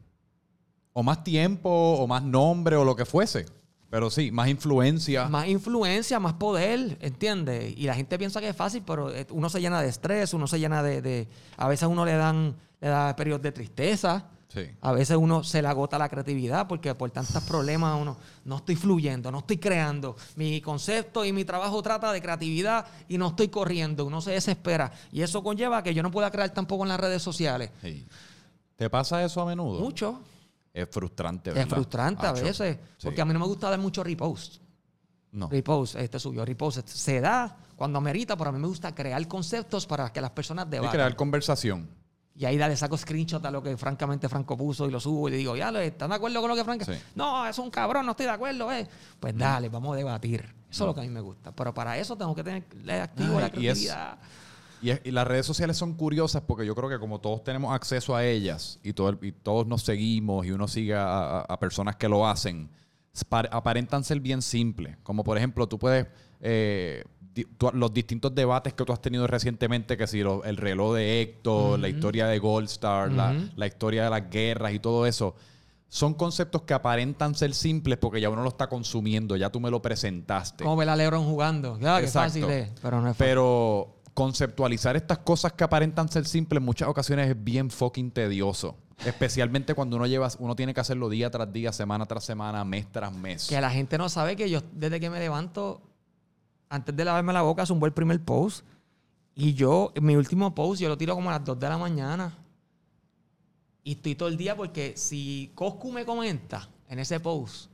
O 1.00 1.04
más 1.04 1.24
tiempo, 1.24 1.70
o 1.70 2.08
más 2.08 2.24
nombre, 2.24 2.76
o 2.76 2.84
lo 2.84 2.94
que 2.94 3.06
fuese. 3.06 3.46
Pero 3.90 4.10
sí, 4.10 4.32
más 4.32 4.50
influencia. 4.50 5.30
Más 5.30 5.48
influencia, 5.48 6.20
más 6.20 6.34
poder, 6.34 6.98
¿entiendes? 7.00 7.74
Y 7.78 7.84
la 7.84 7.96
gente 7.96 8.18
piensa 8.18 8.42
que 8.42 8.50
es 8.50 8.56
fácil, 8.56 8.84
pero 8.86 9.10
eh, 9.16 9.26
uno 9.30 9.50
se 9.50 9.62
llena 9.62 9.82
de 9.82 9.88
estrés, 9.88 10.34
uno 10.34 10.46
se 10.46 10.60
llena 10.60 10.84
de... 10.84 11.02
de 11.02 11.30
a 11.56 11.70
veces 11.70 11.88
uno 11.88 12.04
le 12.04 12.16
dan 12.16 12.56
le 12.82 12.90
da 12.90 13.16
periodos 13.16 13.42
de 13.42 13.54
tristeza. 13.54 14.26
Sí. 14.50 14.62
A 14.82 14.92
veces 14.92 15.16
uno 15.16 15.42
se 15.44 15.62
le 15.62 15.70
agota 15.70 15.98
la 15.98 16.10
creatividad 16.10 16.68
porque 16.68 16.94
por 16.96 17.10
tantos 17.12 17.42
problemas 17.44 17.98
uno 18.02 18.18
no 18.44 18.58
estoy 18.58 18.76
fluyendo, 18.76 19.32
no 19.32 19.40
estoy 19.40 19.58
creando. 19.58 20.18
Mi 20.36 20.60
concepto 20.60 21.24
y 21.24 21.32
mi 21.32 21.46
trabajo 21.46 21.82
trata 21.82 22.12
de 22.12 22.22
creatividad 22.22 22.88
y 23.08 23.18
no 23.18 23.28
estoy 23.28 23.48
corriendo, 23.48 24.06
uno 24.06 24.20
se 24.20 24.32
desespera. 24.32 24.92
Y 25.14 25.22
eso 25.22 25.44
conlleva 25.44 25.82
que 25.82 25.94
yo 25.94 26.04
no 26.04 26.12
pueda 26.12 26.30
crear 26.30 26.50
tampoco 26.50 26.84
en 26.84 26.90
las 26.90 27.00
redes 27.00 27.22
sociales. 27.22 27.72
Sí. 27.82 28.06
¿Te 28.76 28.90
pasa 28.90 29.24
eso 29.24 29.42
a 29.42 29.46
menudo? 29.46 29.80
Mucho. 29.80 30.20
Es 30.74 30.88
frustrante, 30.90 31.50
¿verdad? 31.50 31.68
Es 31.68 31.74
frustrante 31.74 32.26
a 32.28 32.32
veces. 32.32 32.78
Sí. 32.98 33.06
Porque 33.06 33.22
a 33.22 33.26
mí 33.26 33.34
no 33.34 33.40
me 33.40 33.46
gusta 33.48 33.70
dar 33.70 33.80
mucho 33.80 34.04
repost. 34.04 34.62
No. 35.32 35.48
Repost, 35.50 35.96
este 35.96 36.20
subió 36.20 36.44
repost. 36.46 36.88
Se 36.88 37.20
da 37.22 37.56
cuando 37.76 37.98
amerita, 37.98 38.36
pero 38.38 38.50
a 38.50 38.54
mí 38.54 38.60
me 38.60 38.68
gusta 38.68 38.94
crear 38.96 39.28
conceptos 39.28 39.86
para 39.86 40.12
que 40.12 40.22
las 40.22 40.32
personas 40.32 40.66
Y 40.68 40.72
debatan. 40.72 40.92
crear 40.94 41.16
conversación. 41.16 41.90
Y 42.36 42.46
ahí 42.46 42.58
le 42.58 42.76
saco 42.78 42.98
screenshot 42.98 43.44
a 43.46 43.52
lo 43.52 43.62
que 43.62 43.76
francamente 43.76 44.30
Franco 44.30 44.56
puso 44.56 44.88
y 44.88 44.92
lo 44.92 45.00
subo 45.00 45.28
y 45.28 45.32
le 45.32 45.38
digo, 45.38 45.58
ya, 45.58 45.70
¿están 45.84 46.10
de 46.10 46.16
acuerdo 46.16 46.40
con 46.40 46.50
lo 46.50 46.56
que 46.56 46.64
Franco? 46.64 46.86
Sí. 46.86 46.94
No, 47.16 47.46
es 47.46 47.58
un 47.60 47.70
cabrón, 47.70 48.06
no 48.06 48.12
estoy 48.12 48.28
de 48.28 48.32
acuerdo, 48.32 48.72
eh. 48.72 48.88
Pues 49.20 49.38
dale, 49.38 49.68
vamos 49.68 49.94
a 49.94 49.98
debatir. 49.98 50.42
Eso 50.70 50.84
es 50.84 50.88
lo 50.88 50.94
que 50.96 51.02
a 51.02 51.04
mí 51.04 51.10
me 51.10 51.20
gusta. 51.20 51.52
Pero 51.52 51.74
para 51.74 51.98
eso 51.98 52.16
tengo 52.16 52.34
que 52.34 52.44
tener 52.44 53.02
activo 53.02 53.34
Ay, 53.40 53.42
la 53.42 53.60
y 53.60 53.68
es- 53.68 53.80
creatividad. 53.80 54.18
Y, 54.82 54.92
es- 54.92 55.02
y 55.04 55.12
las 55.12 55.28
redes 55.28 55.46
sociales 55.46 55.76
son 55.78 55.94
curiosas 55.94 56.42
porque 56.46 56.66
yo 56.66 56.74
creo 56.76 56.90
que 56.90 57.00
como 57.00 57.20
todos 57.20 57.44
tenemos 57.44 57.74
acceso 57.74 58.16
a 58.16 58.26
ellas 58.26 58.80
y, 58.84 58.94
todo 58.94 59.10
el- 59.10 59.20
y 59.22 59.32
todos 59.32 59.68
nos 59.68 59.84
seguimos 59.84 60.46
y 60.46 60.52
uno 60.52 60.68
sigue 60.68 60.96
a, 60.96 61.04
a- 61.04 61.42
a 61.42 61.60
personas 61.60 61.96
que 61.98 62.08
lo 62.08 62.28
hacen, 62.28 62.70
aparentan 63.52 64.04
ser 64.04 64.20
bien 64.20 64.42
simples. 64.42 64.98
Como 65.04 65.24
por 65.24 65.38
ejemplo, 65.38 65.68
tú 65.68 65.78
puedes... 65.80 66.08
eh, 66.42 67.04
di- 67.34 67.46
tú- 67.58 67.70
los 67.74 67.94
distintos 67.94 68.34
debates 68.34 68.74
que 68.74 68.86
tú 68.86 68.94
has 68.94 69.02
tenido 69.02 69.28
recientemente, 69.28 69.98
que 69.98 70.08
si 70.08 70.22
lo- 70.22 70.44
el 70.46 70.56
reloj 70.58 70.96
de 70.96 71.22
Héctor, 71.22 71.80
la 71.80 71.90
historia 71.90 72.28
de 72.28 72.40
Gold 72.40 72.68
Star, 72.70 73.12
la, 73.12 73.68
historia 73.68 74.06
de 74.06 74.10
las 74.10 74.30
guerras 74.30 74.74
y 74.74 74.80
todo 74.80 75.06
eso, 75.06 75.36
son 75.92 76.14
conceptos 76.14 76.62
que 76.64 76.74
aparentan 76.76 77.34
ser 77.36 77.54
simples 77.56 77.98
porque 77.98 78.22
ya 78.22 78.30
uno 78.30 78.44
lo 78.44 78.50
está 78.50 78.70
consumiendo, 78.70 79.36
ya 79.36 79.50
tú 79.50 79.60
me 79.60 79.72
lo 79.72 79.82
presentaste. 79.82 80.64
Como 80.64 80.80
a 80.82 80.96
Lebron 80.96 81.26
jugando. 81.26 81.78
Qué 81.80 81.86
Exacto. 81.86 82.12
fácil 82.12 82.44
es. 82.46 82.70
Pero 82.82 83.02
no 83.02 83.10
es 83.10 83.18
fácil. 83.18 83.26
Pero 83.26 83.99
conceptualizar 84.14 84.96
estas 84.96 85.20
cosas 85.20 85.54
que 85.54 85.64
aparentan 85.64 86.10
ser 86.10 86.26
simples 86.26 86.60
en 86.60 86.66
muchas 86.66 86.88
ocasiones 86.88 87.30
es 87.30 87.44
bien 87.44 87.70
fucking 87.70 88.12
tedioso. 88.12 88.78
Especialmente 89.06 89.74
cuando 89.74 89.96
uno 89.96 90.08
lleva, 90.08 90.30
uno 90.40 90.56
tiene 90.56 90.74
que 90.74 90.82
hacerlo 90.82 91.10
día 91.10 91.32
tras 91.32 91.52
día, 91.52 91.72
semana 91.72 92.06
tras 92.06 92.26
semana, 92.26 92.66
mes 92.66 92.92
tras 92.92 93.14
mes. 93.14 93.48
Que 93.48 93.62
la 93.62 93.70
gente 93.70 93.98
no 93.98 94.10
sabe 94.10 94.36
que 94.36 94.50
yo, 94.50 94.62
desde 94.74 95.00
que 95.00 95.10
me 95.10 95.20
levanto, 95.20 95.82
antes 96.70 96.96
de 96.96 97.06
lavarme 97.06 97.32
la 97.32 97.42
boca, 97.42 97.66
zumbo 97.66 97.86
el 97.86 97.94
primer 97.94 98.22
post. 98.24 98.66
Y 99.36 99.54
yo, 99.54 99.94
mi 100.02 100.16
último 100.16 100.54
post, 100.54 100.82
yo 100.82 100.90
lo 100.90 100.98
tiro 100.98 101.16
como 101.16 101.30
a 101.30 101.34
las 101.34 101.46
2 101.46 101.60
de 101.60 101.70
la 101.70 101.78
mañana. 101.78 102.38
Y 103.84 103.94
estoy 103.94 104.16
todo 104.16 104.28
el 104.28 104.36
día 104.36 104.56
porque 104.58 104.94
si 104.98 105.52
Coscu 105.56 105.92
me 105.92 106.06
comenta 106.06 106.70
en 106.90 107.00
ese 107.00 107.22
post, 107.22 107.72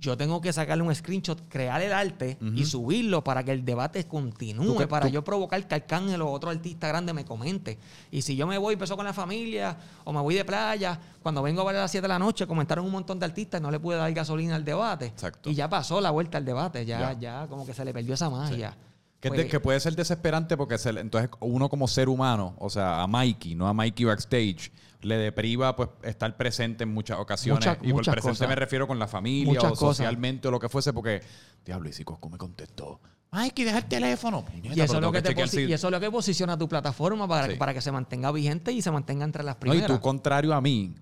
yo 0.00 0.16
tengo 0.16 0.40
que 0.40 0.52
sacarle 0.52 0.82
un 0.84 0.94
screenshot, 0.94 1.48
crear 1.48 1.80
el 1.80 1.92
arte 1.92 2.36
y 2.54 2.64
subirlo 2.66 3.24
para 3.24 3.42
que 3.42 3.52
el 3.52 3.64
debate 3.64 4.04
continúe, 4.06 4.86
para 4.86 5.06
tú- 5.06 5.12
yo 5.12 5.24
provocar 5.24 5.66
que 5.66 5.74
Arcángel 5.76 6.20
o 6.22 6.30
otro 6.30 6.50
artista 6.50 6.88
grande 6.88 7.12
me 7.14 7.24
comente. 7.24 7.78
Y 8.10 8.20
si 8.22 8.36
yo 8.36 8.46
me 8.46 8.58
voy, 8.58 8.74
empezó 8.74 8.96
con 8.96 9.06
la 9.06 9.12
familia 9.14 9.76
o 10.04 10.12
me 10.12 10.20
voy 10.20 10.34
de 10.34 10.44
playa, 10.44 11.00
cuando 11.22 11.42
vengo 11.42 11.62
a 11.62 11.64
ver 11.64 11.76
a 11.76 11.80
las 11.82 11.90
7 11.90 12.02
de 12.02 12.08
la 12.08 12.18
noche, 12.18 12.46
comentaron 12.46 12.84
un 12.84 12.92
montón 12.92 13.18
de 13.18 13.24
artistas 13.26 13.60
y 13.60 13.62
no 13.62 13.70
le 13.70 13.80
pude 13.80 13.96
dar 13.96 14.12
gasolina 14.12 14.56
al 14.56 14.64
debate. 14.64 15.06
Exacto. 15.06 15.48
Y 15.48 15.54
ya 15.54 15.68
pasó 15.70 16.00
la 16.00 16.10
vuelta 16.10 16.36
al 16.36 16.44
debate, 16.44 16.84
ya, 16.84 16.98
Ya. 17.14 17.18
ya, 17.18 17.46
como 17.48 17.64
que 17.64 17.72
se 17.72 17.84
le 17.84 17.92
perdió 17.94 18.12
esa 18.14 18.28
magia. 18.28 18.76
Que, 19.20 19.30
Pues, 19.30 19.46
que 19.46 19.58
puede 19.58 19.80
ser 19.80 19.96
desesperante 19.96 20.54
porque 20.54 20.76
se 20.76 20.90
entonces 20.90 21.30
uno 21.40 21.70
como 21.70 21.88
ser 21.88 22.10
humano, 22.10 22.54
o 22.58 22.68
sea, 22.68 23.00
a 23.02 23.06
Mikey, 23.06 23.54
no 23.54 23.66
a 23.66 23.72
Mikey 23.72 24.04
backstage, 24.04 24.70
le 25.04 25.16
depriva 25.18 25.76
pues 25.76 25.90
estar 26.02 26.36
presente 26.36 26.84
en 26.84 26.92
muchas 26.92 27.18
ocasiones. 27.18 27.60
Muchas- 27.66 27.78
y 27.82 27.88
por 27.88 27.94
muchas 28.00 28.12
presente 28.14 28.32
cosas. 28.38 28.48
me 28.48 28.54
refiero 28.56 28.86
con 28.86 28.98
la 28.98 29.06
familia 29.06 29.46
Muchas 29.52 29.64
o 29.64 29.68
cosas. 29.76 29.96
socialmente 29.98 30.48
o 30.48 30.50
lo 30.50 30.58
que 30.60 30.68
fuese 30.68 30.92
porque, 30.92 31.20
diablo, 31.64 31.88
y 31.88 31.92
si 31.92 32.04
Cosco 32.04 32.28
me 32.28 32.38
contestó, 32.38 33.00
Mikey, 33.30 33.64
deja 33.64 33.78
el 33.78 33.84
teléfono. 33.86 34.44
Puñeta, 34.44 34.76
y, 34.76 34.80
eso 34.80 34.94
es 34.94 35.00
lo 35.00 35.10
que 35.10 35.20
te 35.20 35.30
chequear 35.30 35.48
posi- 35.48 35.50
si- 35.50 35.62
y 35.64 35.72
eso 35.72 35.88
es 35.88 35.90
lo 35.92 35.98
que 36.00 36.10
posiciona 36.10 36.56
tu 36.56 36.68
plataforma 36.68 37.26
para, 37.26 37.48
Sí. 37.50 37.56
para 37.56 37.74
que 37.74 37.80
se 37.80 37.90
mantenga 37.90 38.30
vigente 38.30 38.70
y 38.70 38.80
se 38.80 38.90
mantenga 38.92 39.24
entre 39.24 39.42
las 39.42 39.56
No, 39.56 39.58
y 39.58 39.70
primeras. 39.70 39.88
tú, 39.88 40.00
contrario 40.00 40.54
a 40.54 40.60
mí, 40.60 40.94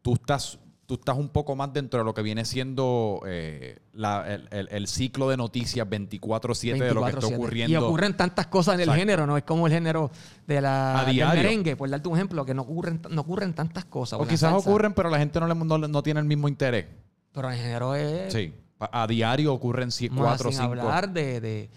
tú 0.00 0.14
estás, 0.14 0.58
tú 0.90 0.94
estás 0.94 1.16
un 1.16 1.28
poco 1.28 1.54
más 1.54 1.72
dentro 1.72 2.00
de 2.00 2.04
lo 2.04 2.12
que 2.14 2.20
viene 2.22 2.44
siendo 2.44 3.22
eh, 3.24 3.78
la- 3.92 4.26
el, 4.34 4.48
el- 4.50 4.68
el 4.72 4.86
ciclo 4.88 5.28
de 5.30 5.36
noticias 5.36 5.86
24-7 5.86 6.78
de 6.80 6.92
lo 6.94 7.04
que 7.04 7.10
está 7.10 7.20
24/7. 7.28 7.34
ocurriendo. 7.36 7.72
Y 7.72 7.76
ocurren 7.76 8.16
tantas 8.16 8.48
cosas 8.48 8.74
en 8.74 8.80
el 8.80 8.88
Exacto. 8.88 8.98
género, 9.00 9.26
no 9.28 9.36
es 9.36 9.44
como 9.44 9.68
el 9.68 9.72
género 9.72 10.10
de 10.48 10.60
la, 10.60 11.04
del 11.06 11.16
merengue, 11.28 11.76
por 11.76 11.88
darte 11.88 12.08
un 12.08 12.16
ejemplo, 12.16 12.44
que 12.44 12.54
no 12.54 12.62
ocurren, 12.62 13.00
no 13.08 13.20
ocurren 13.20 13.54
tantas 13.54 13.84
cosas. 13.84 14.18
o 14.18 14.24
quizás 14.24 14.50
salsa, 14.50 14.56
ocurren, 14.68 14.92
pero 14.92 15.10
la 15.10 15.18
gente 15.18 15.38
no, 15.38 15.46
le, 15.46 15.54
no, 15.54 15.78
no 15.78 16.02
tiene 16.02 16.18
el 16.18 16.26
mismo 16.26 16.48
interés. 16.48 16.86
Pero 17.30 17.48
en 17.52 17.54
el 17.54 17.60
género 17.62 17.94
es 17.94 18.32
Sí. 18.32 18.52
A 18.80 19.02
a 19.02 19.06
diario 19.06 19.54
ocurren 19.54 19.90
más 19.90 20.10
4 20.16 20.48
o 20.48 20.52
sin 20.52 20.60
5. 20.62 20.72
hablar 20.72 21.12
de, 21.12 21.40
de- 21.40 21.70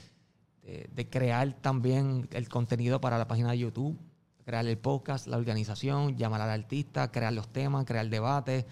de- 0.64 0.90
de 0.92 1.10
crear 1.10 1.54
también 1.62 2.28
el 2.32 2.50
contenido 2.50 3.00
para 3.00 3.18
la 3.20 3.28
página 3.28 3.52
de 3.52 3.60
YouTube, 3.60 4.00
crear 4.46 4.66
el 4.66 4.78
podcast, 4.78 5.28
la 5.28 5.38
organización, 5.38 6.18
llamar 6.18 6.42
al 6.42 6.50
artista, 6.50 7.12
crear 7.12 7.32
los 7.34 7.48
temas, 7.50 7.86
crear 7.86 8.10
debates, 8.10 8.66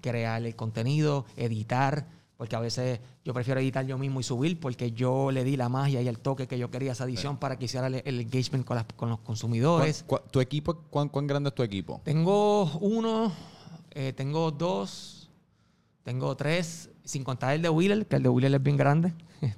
crear 0.00 0.44
el 0.44 0.54
contenido, 0.56 1.26
editar, 1.36 2.06
porque 2.36 2.54
a 2.56 2.60
veces 2.60 3.00
yo 3.24 3.32
prefiero 3.32 3.60
editar 3.60 3.86
yo 3.86 3.96
mismo 3.98 4.20
y 4.20 4.22
subir 4.22 4.60
porque 4.60 4.92
yo 4.92 5.30
le 5.30 5.42
di 5.44 5.56
la 5.56 5.68
magia 5.68 6.02
y 6.02 6.08
el 6.08 6.18
toque 6.18 6.46
que 6.46 6.58
yo 6.58 6.70
quería 6.70 6.90
a 6.90 6.92
esa 6.92 7.04
edición 7.04 7.38
para 7.38 7.58
que 7.58 7.64
hiciera 7.64 7.86
el, 7.86 8.02
el 8.04 8.20
engagement 8.20 8.64
con, 8.66 8.76
las- 8.76 8.86
con 8.96 9.08
los 9.08 9.20
consumidores. 9.20 10.04
¿Tu 10.30 10.40
equipo, 10.40 10.74
cuán, 10.90 11.08
cuán 11.08 11.26
grande 11.26 11.48
es 11.48 11.54
tu 11.54 11.62
equipo? 11.62 12.00
Tengo 12.04 12.64
uno, 12.80 13.32
eh, 13.92 14.12
tengo 14.14 14.50
dos, 14.50 15.30
tengo 16.02 16.36
tres, 16.36 16.90
sin 17.04 17.24
contar 17.24 17.54
el 17.54 17.62
de 17.62 17.70
Wheeler, 17.70 18.06
que 18.06 18.16
el 18.16 18.22
de 18.24 18.28
Wheeler 18.28 18.54
es 18.54 18.62
bien 18.62 18.76
grande. 18.76 19.14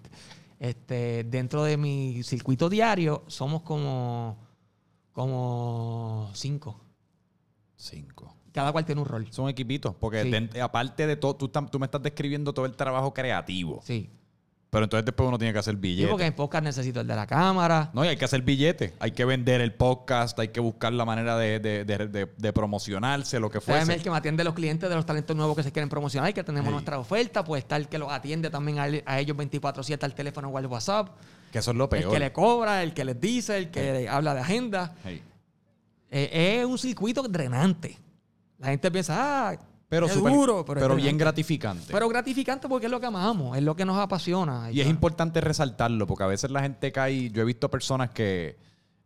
Este, 0.60 1.22
dentro 1.22 1.62
de 1.62 1.76
mi 1.76 2.24
circuito 2.24 2.68
diario 2.68 3.22
somos 3.28 3.62
como, 3.62 4.36
como 5.12 6.30
cinco. 6.34 6.80
Cinco. 7.76 8.34
Cada 8.58 8.72
cual 8.72 8.84
tiene 8.84 9.00
un 9.00 9.06
rol. 9.06 9.26
Son 9.30 9.48
equipitos, 9.48 9.94
porque 10.00 10.22
Sí. 10.52 10.60
aparte 10.60 11.06
de 11.06 11.14
todo, 11.14 11.36
tú, 11.36 11.78
me 11.78 11.84
estás 11.86 12.02
describiendo 12.02 12.52
todo 12.52 12.66
el 12.66 12.74
trabajo 12.74 13.14
creativo. 13.14 13.80
Sí. 13.84 14.10
Pero 14.70 14.84
entonces 14.84 15.04
después 15.06 15.28
uno 15.28 15.38
tiene 15.38 15.52
que 15.52 15.60
hacer 15.60 15.76
Yo 15.76 15.80
billetes. 15.80 16.10
porque 16.10 16.26
en 16.26 16.34
podcast 16.34 16.64
necesito 16.64 17.00
el 17.00 17.06
de 17.06 17.14
la 17.14 17.26
cámara. 17.28 17.90
No, 17.94 18.04
y 18.04 18.08
hay 18.08 18.16
que 18.16 18.24
hacer 18.24 18.42
billetes. 18.42 18.92
Hay 18.98 19.12
que 19.12 19.24
vender 19.24 19.60
el 19.60 19.72
podcast, 19.72 20.36
hay 20.40 20.48
que 20.48 20.58
buscar 20.60 20.92
la 20.92 21.04
manera 21.04 21.38
de, 21.38 21.60
de- 21.60 21.84
de- 21.84 22.08
de- 22.08 22.26
de 22.36 22.52
promocionarse, 22.52 23.38
lo 23.40 23.48
que 23.48 23.60
fuese. 23.60 23.94
el 23.94 24.02
que 24.02 24.10
me 24.10 24.16
atiende 24.16 24.42
a 24.42 24.44
los 24.44 24.54
clientes 24.54 24.90
de 24.90 24.94
los 24.96 25.06
talentos 25.06 25.34
nuevos 25.36 25.56
que 25.56 25.62
se 25.62 25.70
quieren 25.70 25.88
promocionar, 25.88 26.34
que 26.34 26.42
tenemos 26.42 26.66
Sí. 26.66 26.72
nuestra 26.72 26.98
oferta, 26.98 27.44
pues 27.44 27.62
está 27.62 27.76
el 27.76 27.88
que 27.88 27.96
los 27.98 28.10
atiende 28.12 28.50
también 28.50 28.78
a, 28.80 29.18
ellos 29.20 29.36
24-7 29.36 30.04
al 30.04 30.14
teléfono 30.14 30.48
o 30.48 30.58
al 30.58 30.66
WhatsApp, 30.66 31.10
Que 31.52 31.60
eso 31.60 31.70
es 31.70 31.76
lo 31.76 31.84
el 31.84 31.90
peor. 31.90 32.12
que 32.12 32.18
le 32.18 32.32
cobra, 32.32 32.82
el 32.82 32.92
que 32.92 33.04
les 33.06 33.18
dice, 33.20 33.56
el 33.56 33.70
que 33.70 34.08
habla 34.08 34.34
de 34.34 34.40
agenda. 34.40 34.96
Eh, 36.10 36.58
es 36.60 36.64
un 36.66 36.76
circuito 36.78 37.22
drenante. 37.22 37.96
La 38.58 38.68
gente 38.68 38.90
piensa, 38.90 39.50
ah, 39.50 39.58
Pero, 39.88 40.06
es 40.06 40.14
duro, 40.14 40.64
pero, 40.64 40.80
pero, 40.80 40.96
es 40.96 41.02
bien 41.02 41.16
gratificante. 41.16 41.92
Pero 41.92 42.08
gratificante 42.08 42.68
porque 42.68 42.86
es 42.86 42.92
lo 42.92 43.00
que 43.00 43.06
amamos, 43.06 43.56
es 43.56 43.62
lo 43.62 43.74
que 43.74 43.84
nos 43.84 43.98
apasiona. 43.98 44.70
y 44.70 44.80
es 44.80 44.86
importante 44.88 45.40
resaltarlo, 45.40 46.06
porque 46.06 46.24
a 46.24 46.26
veces 46.28 46.50
la 46.50 46.60
gente 46.60 46.92
cae. 46.92 47.30
Yo 47.30 47.42
he 47.42 47.44
visto 47.44 47.70
personas 47.70 48.10
que 48.10 48.56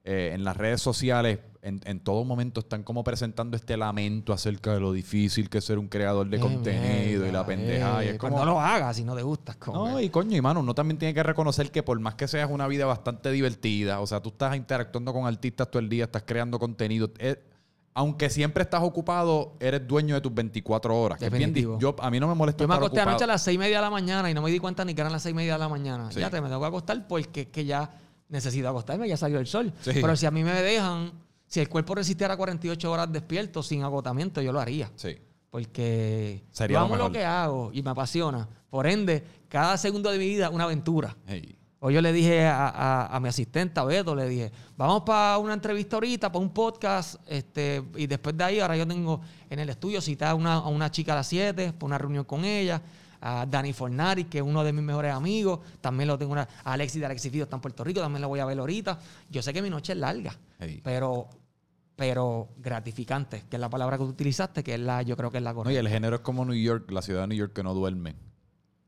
eh, 0.04 0.32
en 0.34 0.42
las 0.42 0.56
redes 0.56 0.82
sociales 0.82 1.38
en, 1.62 1.80
en 1.84 2.00
todo 2.00 2.24
momento 2.24 2.58
están 2.58 2.82
como 2.82 3.04
presentando 3.04 3.56
este 3.56 3.76
lamento 3.76 4.32
acerca 4.32 4.74
de 4.74 4.80
lo 4.80 4.92
difícil 4.92 5.48
que 5.48 5.58
es 5.58 5.64
ser 5.64 5.78
un 5.78 5.86
creador 5.86 6.28
de 6.28 6.38
Eh, 6.38 6.40
contenido 6.40 7.24
y 7.24 7.30
la 7.30 7.46
pendeja. 7.46 8.02
y 8.04 8.08
eh, 8.08 8.10
es 8.10 8.18
pues 8.18 8.32
no 8.32 8.44
lo 8.44 8.60
hagas 8.60 8.96
si 8.96 9.04
no 9.04 9.14
te 9.14 9.22
gusta. 9.22 9.54
como 9.54 9.90
No, 9.90 10.00
y 10.00 10.08
coño, 10.10 10.36
y 10.36 10.40
mano, 10.40 10.58
uno 10.58 10.74
también 10.74 10.98
tiene 10.98 11.14
que 11.14 11.22
reconocer 11.22 11.70
que 11.70 11.84
por 11.84 12.00
más 12.00 12.16
que 12.16 12.26
seas 12.26 12.50
una 12.50 12.66
vida 12.66 12.84
bastante 12.84 13.30
divertida, 13.30 14.00
o 14.00 14.08
sea, 14.08 14.20
tú 14.20 14.30
estás 14.30 14.56
interactuando 14.56 15.12
con 15.12 15.24
artistas 15.26 15.70
todo 15.70 15.78
el 15.78 15.88
día, 15.88 16.04
estás 16.06 16.24
creando 16.26 16.58
contenido. 16.58 17.08
Aunque 17.94 18.30
siempre 18.30 18.62
estás 18.62 18.82
ocupado, 18.82 19.56
eres 19.60 19.86
dueño 19.86 20.14
de 20.14 20.20
tus 20.20 20.34
24 20.34 20.98
horas. 20.98 21.18
que 21.18 21.26
es 21.26 21.32
bien 21.32 21.54
yo, 21.78 21.94
a 21.98 22.10
mí 22.10 22.18
no 22.18 22.26
me 22.28 22.34
molesta 22.34 22.64
Yo 22.64 22.68
me 22.68 22.74
acosté 22.74 23.00
anoche 23.00 23.24
a 23.24 23.26
las 23.26 23.42
seis 23.42 23.56
y 23.56 23.58
media 23.58 23.76
de 23.76 23.82
la 23.82 23.90
mañana 23.90 24.30
y 24.30 24.34
no 24.34 24.42
me 24.42 24.50
di 24.50 24.58
cuenta 24.58 24.84
ni 24.84 24.94
que 24.94 25.00
eran 25.02 25.12
las 25.12 25.22
seis 25.22 25.32
y 25.32 25.36
media 25.36 25.54
de 25.54 25.58
la 25.58 25.68
mañana. 25.68 26.10
Sí. 26.10 26.20
Ya 26.20 26.30
te 26.30 26.40
me 26.40 26.48
tengo 26.48 26.60
que 26.60 26.66
acostar 26.66 27.06
porque 27.06 27.42
es 27.42 27.46
que 27.48 27.64
ya 27.64 27.90
necesito 28.28 28.68
acostarme, 28.68 29.08
ya 29.08 29.16
salió 29.16 29.38
el 29.38 29.46
sol. 29.46 29.72
Sí. 29.82 29.90
Pero 29.94 30.16
si 30.16 30.24
a 30.24 30.30
mí 30.30 30.42
me 30.42 30.52
dejan, 30.62 31.12
si 31.46 31.60
el 31.60 31.68
cuerpo 31.68 31.94
resistiera 31.94 32.36
48 32.36 32.90
horas 32.90 33.12
despierto 33.12 33.62
sin 33.62 33.82
agotamiento, 33.82 34.40
yo 34.40 34.52
lo 34.52 34.60
haría. 34.60 34.90
Sí. 34.96 35.18
Porque 35.50 36.44
Sería 36.50 36.76
yo 36.76 36.80
lo 36.80 36.84
amo 36.86 36.96
lo 36.96 37.04
mejor. 37.04 37.12
que 37.12 37.24
hago 37.26 37.70
y 37.74 37.82
me 37.82 37.90
apasiona. 37.90 38.48
Por 38.70 38.86
ende, 38.86 39.22
cada 39.48 39.76
segundo 39.76 40.10
de 40.10 40.16
mi 40.16 40.26
vida 40.26 40.46
es 40.46 40.52
una 40.52 40.64
aventura. 40.64 41.14
Hey. 41.26 41.58
Hoy 41.84 41.94
yo 41.94 42.00
le 42.00 42.12
dije 42.12 42.46
a, 42.46 42.68
a- 42.68 43.06
a 43.16 43.18
mi 43.20 43.28
asistente, 43.28 43.80
a 43.80 43.84
Beto, 43.84 44.14
le 44.14 44.28
dije, 44.28 44.52
vamos 44.76 45.02
para 45.02 45.36
una 45.38 45.52
entrevista 45.52 45.96
ahorita, 45.96 46.30
para 46.30 46.40
un 46.42 46.50
podcast, 46.54 47.16
este, 47.26 47.82
y 47.96 48.06
después 48.06 48.36
de 48.36 48.44
ahí, 48.44 48.60
ahora 48.60 48.76
yo 48.76 48.86
tengo 48.86 49.20
en 49.50 49.58
el 49.58 49.68
estudio 49.68 50.00
citada 50.00 50.30
a 50.30 50.34
una, 50.36 50.54
a 50.54 50.68
una 50.68 50.90
chica 50.92 51.12
a 51.12 51.16
las 51.16 51.26
7, 51.26 51.72
para 51.72 51.86
una 51.86 51.98
reunión 51.98 52.24
con 52.24 52.44
ella. 52.44 52.80
a 53.24 53.46
Dani 53.46 53.72
Fornari, 53.72 54.24
que 54.24 54.38
es 54.38 54.44
uno 54.44 54.64
de 54.64 54.72
mis 54.72 54.82
mejores 54.82 55.12
amigos. 55.12 55.60
También 55.80 56.08
lo 56.08 56.18
tengo 56.18 56.32
una, 56.32 56.48
a 56.64 56.72
Alexis 56.72 56.98
de 57.00 57.06
Alexis 57.06 57.30
Fido 57.30 57.44
está 57.44 57.54
en 57.56 57.62
Puerto 57.62 57.84
Rico, 57.84 58.00
también 58.00 58.20
lo 58.22 58.28
voy 58.28 58.40
a 58.40 58.44
ver 58.44 58.58
ahorita. 58.58 58.98
Yo 59.30 59.42
sé 59.42 59.52
que 59.52 59.62
mi 59.62 59.70
noche 59.70 59.92
es 59.92 59.98
larga, 59.98 60.36
Hey. 60.60 60.80
pero, 60.82 61.28
pero 61.96 62.48
gratificante, 62.58 63.44
que 63.48 63.56
es 63.56 63.60
la 63.60 63.70
palabra 63.70 63.96
que 63.98 64.04
tú 64.04 64.10
utilizaste, 64.10 64.64
que 64.64 64.74
es 64.74 64.80
la, 64.80 65.02
yo 65.02 65.16
creo 65.16 65.30
que 65.30 65.38
es 65.38 65.42
la 65.44 65.50
No, 65.52 65.60
y 65.60 65.62
correcta. 65.62 65.80
el 65.80 65.88
género 65.88 66.16
es 66.16 66.22
como 66.22 66.44
New 66.44 66.54
York, 66.60 66.90
la 66.90 67.02
ciudad 67.02 67.22
de 67.22 67.26
New 67.28 67.38
York 67.38 67.52
que 67.52 67.62
no 67.62 67.74
duerme. 67.74 68.16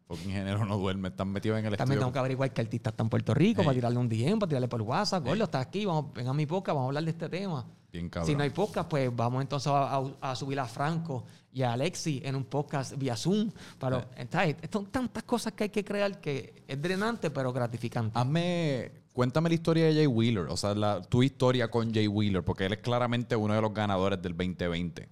Fucking 0.07 0.30
género 0.32 0.64
no 0.66 0.76
duerme. 0.76 1.09
Están 1.09 1.28
metidos 1.30 1.59
en 1.59 1.64
el 1.66 1.70
También 1.76 1.82
estudio. 1.94 2.00
tengo 2.00 2.12
que 2.12 2.18
averiguar 2.18 2.52
qué 2.52 2.61
artista 2.61 2.90
está 2.90 3.02
en 3.02 3.09
Puerto 3.09 3.32
Rico 3.34 3.62
para 3.62 3.74
tirarle 3.74 3.98
un 3.98 4.09
DM, 4.09 4.38
para 4.38 4.48
tirarle 4.48 4.68
por 4.68 4.82
WhatsApp. 4.82 5.24
Gordo, 5.24 5.44
está 5.44 5.61
aquí, 5.61 5.86
vamos, 5.86 6.12
ven 6.12 6.28
a 6.28 6.34
mi 6.34 6.44
podcast, 6.46 6.74
vamos 6.74 6.84
a 6.84 6.88
hablar 6.88 7.05
de 7.05 7.11
este 7.11 7.28
tema. 7.28 7.64
Bien 7.90 8.09
cabrón. 8.11 8.26
Si 8.28 8.34
no 8.36 8.42
hay 8.42 8.50
podcast, 8.50 8.88
pues 8.90 9.14
vamos 9.14 9.40
entonces 9.40 9.68
a, 9.72 9.96
a- 9.96 10.30
a 10.32 10.36
subir 10.36 10.59
a 10.61 10.66
Franco 10.66 11.24
y 11.52 11.62
a 11.62 11.72
Alexi 11.72 12.20
en 12.24 12.34
un 12.34 12.44
podcast 12.44 12.98
vía 12.98 13.16
Zoom. 13.16 13.50
Pero. 13.78 14.05
¿sabes? 14.30 14.57
Son 14.70 14.86
tantas 14.86 15.22
cosas 15.22 15.52
que 15.55 15.64
hay 15.64 15.70
que 15.70 15.84
crear 15.84 16.20
que 16.20 16.64
es 16.68 16.82
drenante, 16.82 17.30
pero 17.30 17.52
gratificante. 17.52 18.18
Hazme, 18.18 18.90
cuéntame 19.12 19.48
la 19.48 19.55
historia 19.55 19.84
de 19.86 19.94
Jay 19.94 20.07
Wheeler, 20.09 20.46
o 20.48 20.57
sea, 20.57 20.74
la- 20.74 21.00
tu 21.02 21.22
historia 21.22 21.70
con 21.70 21.94
Jay 21.94 22.09
Wheeler, 22.09 22.44
porque 22.44 22.66
él 22.66 22.72
es 22.74 22.80
claramente 22.80 23.36
uno 23.36 23.55
de 23.55 23.62
los 23.62 23.72
ganadores 23.72 24.20
del 24.20 24.36
2020. 24.36 25.09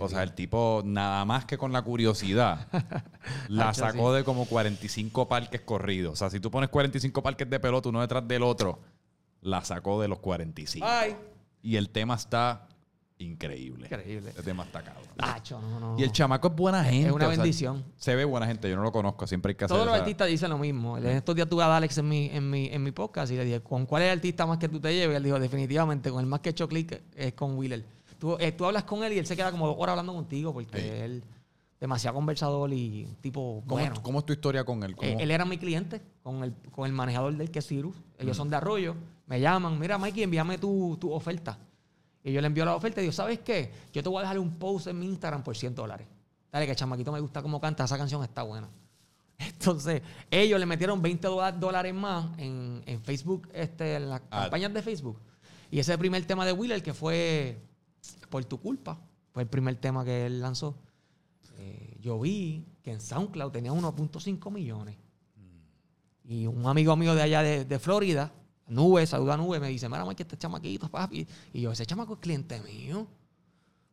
O 0.00 0.08
sea, 0.08 0.22
el 0.22 0.32
tipo, 0.32 0.82
nada 0.84 1.24
más 1.24 1.44
que 1.44 1.58
con 1.58 1.72
la 1.72 1.82
curiosidad, 1.82 2.66
la 3.48 3.74
sacó 3.74 4.12
de 4.14 4.24
como 4.24 4.46
45 4.46 5.28
parques 5.28 5.60
corridos. 5.60 6.14
O 6.14 6.16
sea, 6.16 6.30
si 6.30 6.40
tú 6.40 6.50
pones 6.50 6.70
45 6.70 7.22
parques 7.22 7.48
de 7.48 7.60
pelota 7.60 7.88
uno 7.90 8.00
detrás 8.00 8.26
del 8.26 8.42
otro, 8.42 8.80
la 9.42 9.62
sacó 9.64 10.00
de 10.00 10.08
los 10.08 10.18
45. 10.20 10.86
Ay, 10.88 11.16
Y 11.62 11.76
el 11.76 11.90
tema 11.90 12.14
está 12.14 12.66
increíble. 13.18 13.86
Increíble. 13.86 14.32
El 14.36 14.44
tema 14.44 14.62
está 14.64 14.82
cabrón. 14.82 15.04
Nacho, 15.18 15.60
no, 15.60 15.78
no. 15.80 15.98
Y 15.98 16.02
el 16.04 16.12
chamaco 16.12 16.48
es 16.48 16.54
buena 16.56 16.82
gente. 16.84 17.08
Es 17.08 17.12
una 17.12 17.26
o 17.26 17.30
sea, 17.32 17.38
bendición. 17.42 17.84
se 17.96 18.14
ve 18.14 18.24
buena 18.24 18.46
gente, 18.46 18.70
yo 18.70 18.76
no 18.76 18.82
lo 18.82 18.92
conozco, 18.92 19.26
siempre 19.26 19.50
hay 19.50 19.56
que 19.56 19.64
hacer 19.64 19.74
Todos 19.74 19.86
los 19.86 19.94
esa- 19.96 20.02
artistas 20.04 20.28
dicen 20.28 20.50
lo 20.50 20.58
mismo. 20.58 20.96
En 20.96 21.06
estos 21.08 21.34
días 21.34 21.48
tuve 21.48 21.62
a 21.62 21.76
Alex 21.76 21.98
en 21.98 22.08
mi, 22.08 22.30
en, 22.32 22.48
mi, 22.48 22.68
en 22.68 22.82
mi 22.82 22.92
podcast 22.92 23.30
y 23.32 23.36
le 23.36 23.44
dije, 23.44 23.60
¿con 23.60 23.86
cuál 23.86 24.02
es 24.02 24.06
el 24.12 24.18
artista 24.18 24.46
más 24.46 24.58
que 24.58 24.68
tú 24.68 24.80
te 24.80 24.94
lleves? 24.94 25.14
Y 25.14 25.16
él 25.16 25.22
dijo, 25.24 25.38
definitivamente, 25.38 26.10
con 26.10 26.20
el 26.20 26.26
más 26.26 26.40
que 26.40 26.48
he 26.48 26.52
hecho 26.52 26.68
clic 26.68 27.02
es 27.14 27.34
con 27.34 27.58
Wheeler. 27.58 27.84
Tú, 28.18 28.36
eh, 28.40 28.52
tú 28.52 28.64
hablas 28.64 28.84
con 28.84 29.04
él 29.04 29.12
y 29.12 29.18
él 29.18 29.26
se 29.26 29.36
queda 29.36 29.50
como 29.50 29.66
dos 29.66 29.76
horas 29.78 29.92
hablando 29.92 30.12
contigo 30.14 30.52
porque 30.52 30.80
Sí. 30.80 30.86
él 30.88 31.24
demasiado 31.80 32.16
conversador 32.16 32.72
y 32.72 33.06
tipo 33.20 33.62
¿Cómo, 33.66 33.80
bueno. 33.80 34.02
cómo 34.02 34.18
es 34.18 34.26
tu 34.26 34.32
historia 34.32 34.64
con 34.64 34.82
él? 34.82 34.96
¿Cómo- 34.96 35.08
Eh, 35.08 35.16
él 35.20 35.30
era 35.30 35.44
mi 35.44 35.58
cliente 35.58 36.02
con 36.24 36.42
el, 36.42 36.52
con 36.72 36.86
el 36.86 36.92
manejador 36.92 37.36
del 37.36 37.50
que 37.52 37.60
es. 37.60 37.70
Ellos 38.18 38.36
son 38.36 38.50
de 38.50 38.56
Arroyo. 38.56 38.96
Me 39.26 39.40
llaman, 39.40 39.78
mira 39.78 39.96
Mikey, 39.98 40.24
envíame 40.24 40.58
tu, 40.58 40.96
tu 41.00 41.12
oferta. 41.12 41.58
Y 42.24 42.32
yo 42.32 42.40
le 42.40 42.48
envío 42.48 42.64
la 42.64 42.74
oferta 42.74 43.00
y 43.00 43.02
digo, 43.04 43.12
¿sabes 43.12 43.38
qué? 43.40 43.72
Yo 43.92 44.02
te 44.02 44.08
voy 44.08 44.18
a 44.18 44.22
dejar 44.22 44.38
un 44.40 44.58
post 44.58 44.88
en 44.88 44.98
mi 44.98 45.06
Instagram 45.06 45.44
por 45.44 45.56
100 45.56 45.74
dólares. 45.76 46.08
Dale, 46.50 46.66
que 46.66 46.74
chamaquito 46.74 47.12
me 47.12 47.20
gusta 47.20 47.42
cómo 47.42 47.60
canta, 47.60 47.84
esa 47.84 47.96
canción 47.96 48.24
está 48.24 48.42
buena. 48.42 48.68
Entonces, 49.38 50.02
ellos 50.30 50.58
le 50.58 50.66
metieron 50.66 51.00
20 51.00 51.28
dola- 51.28 51.52
dólares 51.52 51.94
más 51.94 52.26
en, 52.38 52.82
en 52.86 53.00
Facebook, 53.02 53.48
este, 53.52 53.94
en 53.96 54.08
las 54.10 54.20
campañas 54.22 54.74
de 54.74 54.82
Facebook. 54.82 55.20
Y 55.70 55.78
ese 55.78 55.96
primer 55.96 56.24
tema 56.26 56.44
de 56.44 56.52
Wheeler, 56.52 56.82
que 56.82 56.92
fue 56.94 57.60
Por 58.28 58.44
tu 58.44 58.60
culpa. 58.60 58.98
Fue 59.32 59.42
el 59.42 59.48
primer 59.48 59.76
tema 59.76 60.04
que 60.04 60.26
él 60.26 60.40
lanzó. 60.40 60.76
Eh, 61.56 61.96
yo 62.00 62.18
vi 62.20 62.64
que 62.82 62.92
en 62.92 63.00
SoundCloud 63.00 63.52
tenía 63.52 63.72
1.5 63.72 64.50
millones. 64.50 64.96
Y 66.24 66.46
un 66.46 66.66
amigo 66.66 66.94
mío 66.94 67.14
de 67.14 67.22
allá 67.22 67.42
de, 67.42 67.78
Florida, 67.78 68.30
Nube, 68.66 69.06
saluda 69.06 69.34
a 69.34 69.36
Nube, 69.38 69.58
me 69.60 69.68
dice, 69.68 69.88
mira, 69.88 70.06
que 70.14 70.24
este 70.24 70.36
chamaquito, 70.36 70.90
papi. 70.90 71.26
Y 71.54 71.62
yo, 71.62 71.72
ese 71.72 71.86
chamaco 71.86 72.14
es 72.14 72.18
cliente 72.20 72.60
mío. 72.60 73.06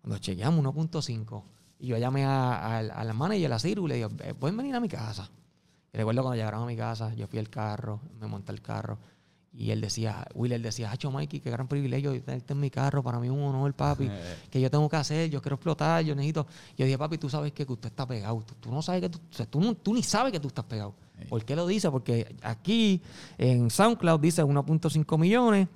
Cuando 0.01 0.17
chequeamos 0.19 0.63
1.5. 0.65 1.43
Y 1.79 1.87
yo 1.87 1.97
llamé 1.97 2.25
a, 2.25 2.81
la 2.81 3.13
manager, 3.13 3.45
a 3.45 3.49
la 3.49 3.59
Ciru, 3.59 3.85
y 3.85 3.89
le 3.89 3.95
digo, 3.95 4.09
"Eh, 4.19 4.33
pueden 4.33 4.57
venir 4.57 4.75
a 4.75 4.81
mi 4.81 4.89
casa. 4.89 5.29
Y 5.93 5.97
recuerdo 5.97 6.23
cuando 6.23 6.35
llegaron 6.35 6.63
a 6.63 6.65
mi 6.65 6.75
casa, 6.75 7.13
yo 7.13 7.25
fui 7.27 7.39
al 7.39 7.49
carro, 7.49 8.01
me 8.19 8.27
monté 8.27 8.51
el 8.51 8.61
carro. 8.61 8.97
Y 9.57 9.71
él 9.71 9.79
decía, 9.79 10.27
Willer 10.35 10.61
decía, 10.61 10.91
Hacho 10.91 11.11
Mikey, 11.11 11.39
qué 11.39 11.49
gran 11.49 11.67
privilegio 11.67 12.11
tenerte 12.21 12.51
en 12.53 12.59
mi 12.59 12.69
carro, 12.69 13.01
para 13.01 13.19
mí 13.19 13.27
es 13.27 13.31
un 13.33 13.41
honor, 13.41 13.73
papi, 13.73 14.05
que 14.51 14.59
yo 14.59 14.69
tengo 14.69 14.89
que 14.89 14.97
hacer, 14.97 15.29
yo 15.29 15.41
quiero 15.41 15.55
explotar, 15.55 16.03
yo 16.03 16.13
necesito. 16.13 16.45
Yo 16.77 16.85
dije, 16.85 16.97
papi, 16.97 17.17
tú 17.17 17.29
sabes 17.29 17.53
que, 17.53 17.63
usted 17.63 17.87
está 17.87 18.05
pegado, 18.05 18.41
tú, 18.45 18.53
tú 18.59 18.69
no 18.71 18.81
sabes 18.81 19.01
que 19.01 19.09
tú, 19.09 19.17
o 19.17 19.33
sea, 19.33 19.45
tú, 19.45 19.61
no- 19.61 19.73
tú 19.75 19.93
ni 19.93 20.03
sabes 20.03 20.33
que 20.33 20.39
tú 20.41 20.49
estás 20.49 20.65
pegado. 20.65 20.93
Sí. 21.17 21.25
¿Por 21.29 21.45
qué 21.45 21.55
lo 21.55 21.65
dice? 21.67 21.89
Porque 21.89 22.35
aquí 22.41 23.01
en 23.37 23.69
SoundCloud 23.69 24.19
dice 24.19 24.43
1.5 24.43 25.17
millones 25.17 25.69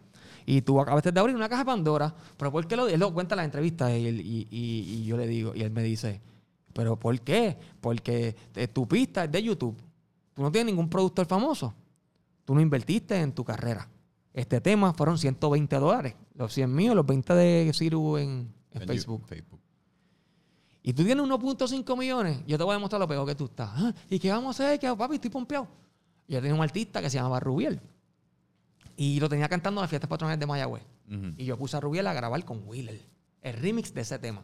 y 0.45 0.61
tú 0.61 0.81
acabaste 0.81 1.11
de 1.13 1.19
abrir 1.19 1.35
una 1.35 1.47
caja 1.47 1.61
de 1.61 1.65
Pandora, 1.67 2.13
pero 2.35 2.51
¿por 2.51 2.67
qué 2.67 2.75
lo 2.75 2.89
Él 2.89 2.99
lo 2.99 3.13
cuenta 3.13 3.35
en 3.35 3.37
la 3.37 3.43
entrevista 3.45 3.95
y, 3.95 4.05
él- 4.07 4.19
y- 4.19 4.47
y- 4.51 4.93
y 4.95 5.05
yo 5.05 5.15
le 5.15 5.25
digo, 5.27 5.53
y 5.55 5.61
él 5.61 5.71
me 5.71 5.83
dice, 5.83 6.19
¿pero 6.73 6.99
por 6.99 7.17
qué? 7.21 7.55
Porque 7.79 8.35
eh, 8.55 8.67
tu 8.67 8.85
pista 8.89 9.23
es 9.23 9.31
de 9.31 9.41
YouTube, 9.41 9.77
tú 10.33 10.41
no 10.41 10.51
tienes 10.51 10.73
ningún 10.73 10.89
productor 10.89 11.25
famoso. 11.25 11.73
Tú 12.49 12.55
no 12.55 12.61
invertiste 12.61 13.15
en 13.15 13.31
tu 13.31 13.45
carrera. 13.45 13.87
Este 14.33 14.59
tema 14.59 14.91
fueron 14.93 15.19
120 15.19 15.75
dólares. 15.75 16.15
Los 16.33 16.51
100 16.51 16.73
míos, 16.73 16.95
los 16.95 17.05
20 17.05 17.35
de 17.35 17.71
Ciru 17.75 18.17
en, 18.17 18.51
Facebook. 18.87 19.23
Facebook. 19.27 19.59
Y 20.81 20.91
tú 20.93 21.03
tienes 21.03 21.23
1.5 21.23 21.95
millones. 21.95 22.41
Yo 22.47 22.57
te 22.57 22.63
voy 22.63 22.71
a 22.71 22.77
demostrar 22.77 22.99
lo 22.99 23.07
peor 23.07 23.27
que 23.27 23.35
tú 23.35 23.45
estás. 23.45 23.69
Ah, 23.71 23.93
¿Y 24.09 24.17
qué 24.17 24.31
vamos 24.31 24.59
a 24.59 24.63
hacer? 24.65 24.79
¿Qué, 24.79 24.91
papi, 24.95 25.13
estoy 25.13 25.29
pompeado. 25.29 25.67
Yo 26.27 26.41
tenía 26.41 26.55
un 26.55 26.63
artista 26.63 27.03
que 27.03 27.11
se 27.11 27.17
llamaba 27.17 27.39
Rubiel. 27.39 27.79
Y 28.97 29.19
lo 29.19 29.29
tenía 29.29 29.47
cantando 29.47 29.81
en 29.81 29.83
las 29.83 29.89
fiestas 29.91 30.09
patronales 30.09 30.39
de 30.39 30.47
Mayagüez. 30.47 30.81
Y 31.37 31.45
yo 31.45 31.55
puse 31.55 31.77
a 31.77 31.79
Rubiel 31.79 32.07
a 32.07 32.15
grabar 32.15 32.43
con 32.45 32.67
Wheeler. 32.67 32.99
El 33.43 33.57
remix 33.57 33.93
de 33.93 34.01
ese 34.01 34.17
tema. 34.17 34.41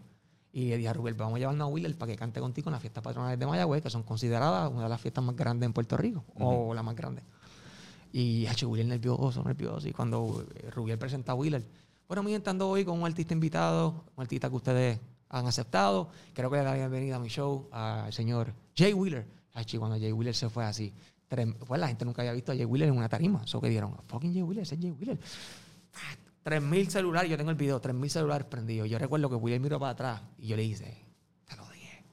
Y 0.53 0.69
le 0.69 0.77
dije 0.77 0.89
a 0.89 0.93
Rubiel, 0.93 1.15
vamos 1.15 1.37
a 1.37 1.39
llevarnos 1.39 1.67
a 1.67 1.71
Wheeler 1.71 1.97
para 1.97 2.11
que 2.11 2.19
cante 2.19 2.39
contigo 2.39 2.69
en 2.69 2.73
las 2.73 2.81
fiestas 2.81 3.03
patronales 3.03 3.39
de 3.39 3.47
Mayagüez, 3.47 3.81
que 3.81 3.89
son 3.89 4.03
consideradas 4.03 4.71
una 4.71 4.83
de 4.83 4.89
las 4.89 5.01
fiestas 5.01 5.23
más 5.23 5.35
grandes 5.35 5.65
en 5.65 5.73
Puerto 5.73 5.97
Rico. 5.97 6.23
O 6.35 6.71
la 6.75 6.83
más 6.83 6.95
grande. 6.95 7.23
Y 8.17 8.47
hecho 8.47 8.69
Wheeler 8.69 8.87
nervioso, 8.87 9.43
nervioso. 9.43 9.89
Y 9.89 9.91
cuando 9.91 10.47
eh, 10.55 10.71
Rubiel 10.71 10.97
presenta 10.97 11.33
a 11.33 11.35
Wheeler, 11.35 11.67
bueno, 12.07 12.23
mi 12.23 12.31
gente 12.31 12.49
ando 12.49 12.69
hoy 12.69 12.85
con 12.85 12.97
un 12.97 13.05
artista 13.05 13.33
invitado, 13.33 14.05
un 14.15 14.21
artista 14.21 14.49
que 14.49 14.55
ustedes 14.55 14.99
han 15.27 15.45
aceptado. 15.45 16.07
Creo 16.33 16.49
que 16.49 16.55
le 16.55 16.63
da 16.63 16.71
la 16.71 16.77
bienvenida 16.77 17.17
a 17.17 17.19
mi 17.19 17.27
show 17.27 17.67
al 17.73 18.13
señor 18.13 18.53
Jay 18.73 18.93
Wheeler. 18.93 19.27
Y 19.69 19.77
cuando 19.77 19.99
Jay 19.99 20.13
Wheeler 20.13 20.33
se 20.33 20.49
fue 20.49 20.63
así, 20.63 20.93
pues 21.27 21.81
la 21.81 21.89
gente 21.89 22.05
nunca 22.05 22.21
había 22.21 22.31
visto 22.31 22.53
a 22.53 22.55
Jay 22.55 22.63
Wheeler 22.63 22.87
en 22.87 22.95
una 22.95 23.09
tarima. 23.09 23.41
Eso 23.43 23.59
que 23.59 23.67
dieron, 23.67 23.93
fucking 24.07 24.31
Jay 24.31 24.43
Wheeler, 24.43 24.63
ese 24.63 24.75
es 24.75 24.81
Jay 24.81 24.91
Wheeler. 24.91 25.19
3.000 26.45 26.87
celulares, 26.87 27.29
yo 27.29 27.35
tengo 27.35 27.49
el 27.49 27.57
video, 27.57 27.81
3.000 27.81 28.07
celulares 28.07 28.47
prendidos. 28.47 28.89
Yo 28.89 28.97
recuerdo 28.97 29.29
que 29.29 29.35
Wheeler 29.35 29.59
miró 29.59 29.77
para 29.77 29.91
atrás 29.91 30.21
y 30.37 30.47
yo 30.47 30.55
le 30.55 30.63
hice, 30.63 31.05
te 31.43 31.57
lo 31.57 31.69
dije. 31.69 32.05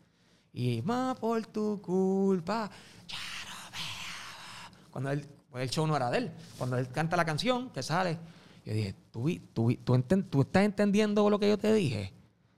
Y 0.52 0.82
más 0.82 1.16
por 1.16 1.46
tu 1.46 1.80
culpa, 1.80 2.68
ya 3.06 3.18
no 3.48 3.70
veo. 3.70 4.90
Cuando 4.90 5.10
él, 5.12 5.28
pues 5.52 5.62
el 5.62 5.70
show 5.70 5.86
no 5.86 5.94
era 5.94 6.10
de 6.10 6.18
él. 6.18 6.30
Cuando 6.58 6.76
él 6.78 6.88
canta 6.88 7.16
la 7.16 7.24
canción, 7.24 7.70
que 7.70 7.82
sale, 7.84 8.18
yo 8.66 8.72
dije, 8.74 8.94
¿tú, 9.12 9.28
tú, 9.52 9.72
tú, 9.84 9.94
enten- 9.94 10.28
tú 10.28 10.40
estás 10.40 10.64
entendiendo 10.64 11.28
lo 11.30 11.38
que 11.38 11.48
yo 11.48 11.56
te 11.58 11.72
dije? 11.72 12.12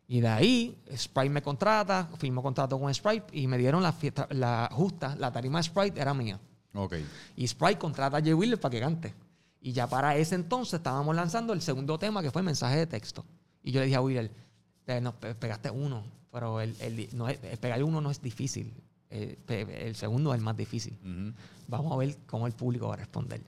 Y 0.07 0.21
de 0.21 0.29
ahí, 0.29 0.79
Sprite 0.97 1.31
me 1.31 1.43
contrata, 1.43 2.09
firmó 2.19 2.43
contrato 2.43 2.79
con 2.79 2.93
Sprite 2.95 3.27
y 3.33 3.47
me 3.47 3.59
dieron 3.59 3.83
la 3.83 3.93
fiesta, 3.93 4.27
la 4.31 4.69
justa, 4.73 5.17
la 5.17 5.31
tarima 5.33 5.59
de 5.59 5.65
Sprite 5.65 6.01
era 6.01 6.15
mía. 6.15 6.39
Ok. 6.75 6.95
Y 7.37 7.47
Sprite 7.49 7.79
contrata 7.79 8.19
a 8.19 8.21
Jay 8.23 8.33
Wheeler 8.35 8.61
para 8.61 8.71
que 8.71 8.81
cante. 8.81 9.15
Y 9.61 9.73
ya 9.73 9.87
para 9.89 10.15
ese 10.17 10.35
entonces 10.35 10.75
estábamos 10.75 11.17
lanzando 11.17 11.53
el 11.53 11.63
segundo 11.63 11.99
tema 11.99 12.23
que 12.23 12.31
fue 12.31 12.43
mensaje 12.43 12.77
de 12.77 12.87
texto. 12.87 13.25
Y 13.63 13.73
yo 13.73 13.81
le 13.81 13.87
dije 13.87 13.97
a 13.97 14.03
Wheeler, 14.03 14.31
"Eh, 14.87 15.01
no, 15.01 15.19
pe- 15.19 15.35
pegaste 15.35 15.71
uno, 15.71 16.05
pero 16.31 16.61
el, 16.61 16.77
el- 16.81 17.09
no 17.15 17.29
el 17.29 17.39
pegar 17.59 17.83
uno 17.83 18.01
no 18.03 18.11
es 18.11 18.21
difícil. 18.21 18.75
Eh, 19.17 19.85
el 19.87 19.95
segundo 19.95 20.33
es 20.35 20.39
el 20.39 20.45
más 20.45 20.57
difícil. 20.57 20.97
Vamos 21.69 21.93
a 21.93 21.97
ver 21.97 22.17
cómo 22.27 22.49
el 22.49 22.53
público 22.53 22.89
va 22.89 22.95
a 22.95 22.97
responder. 22.97 23.41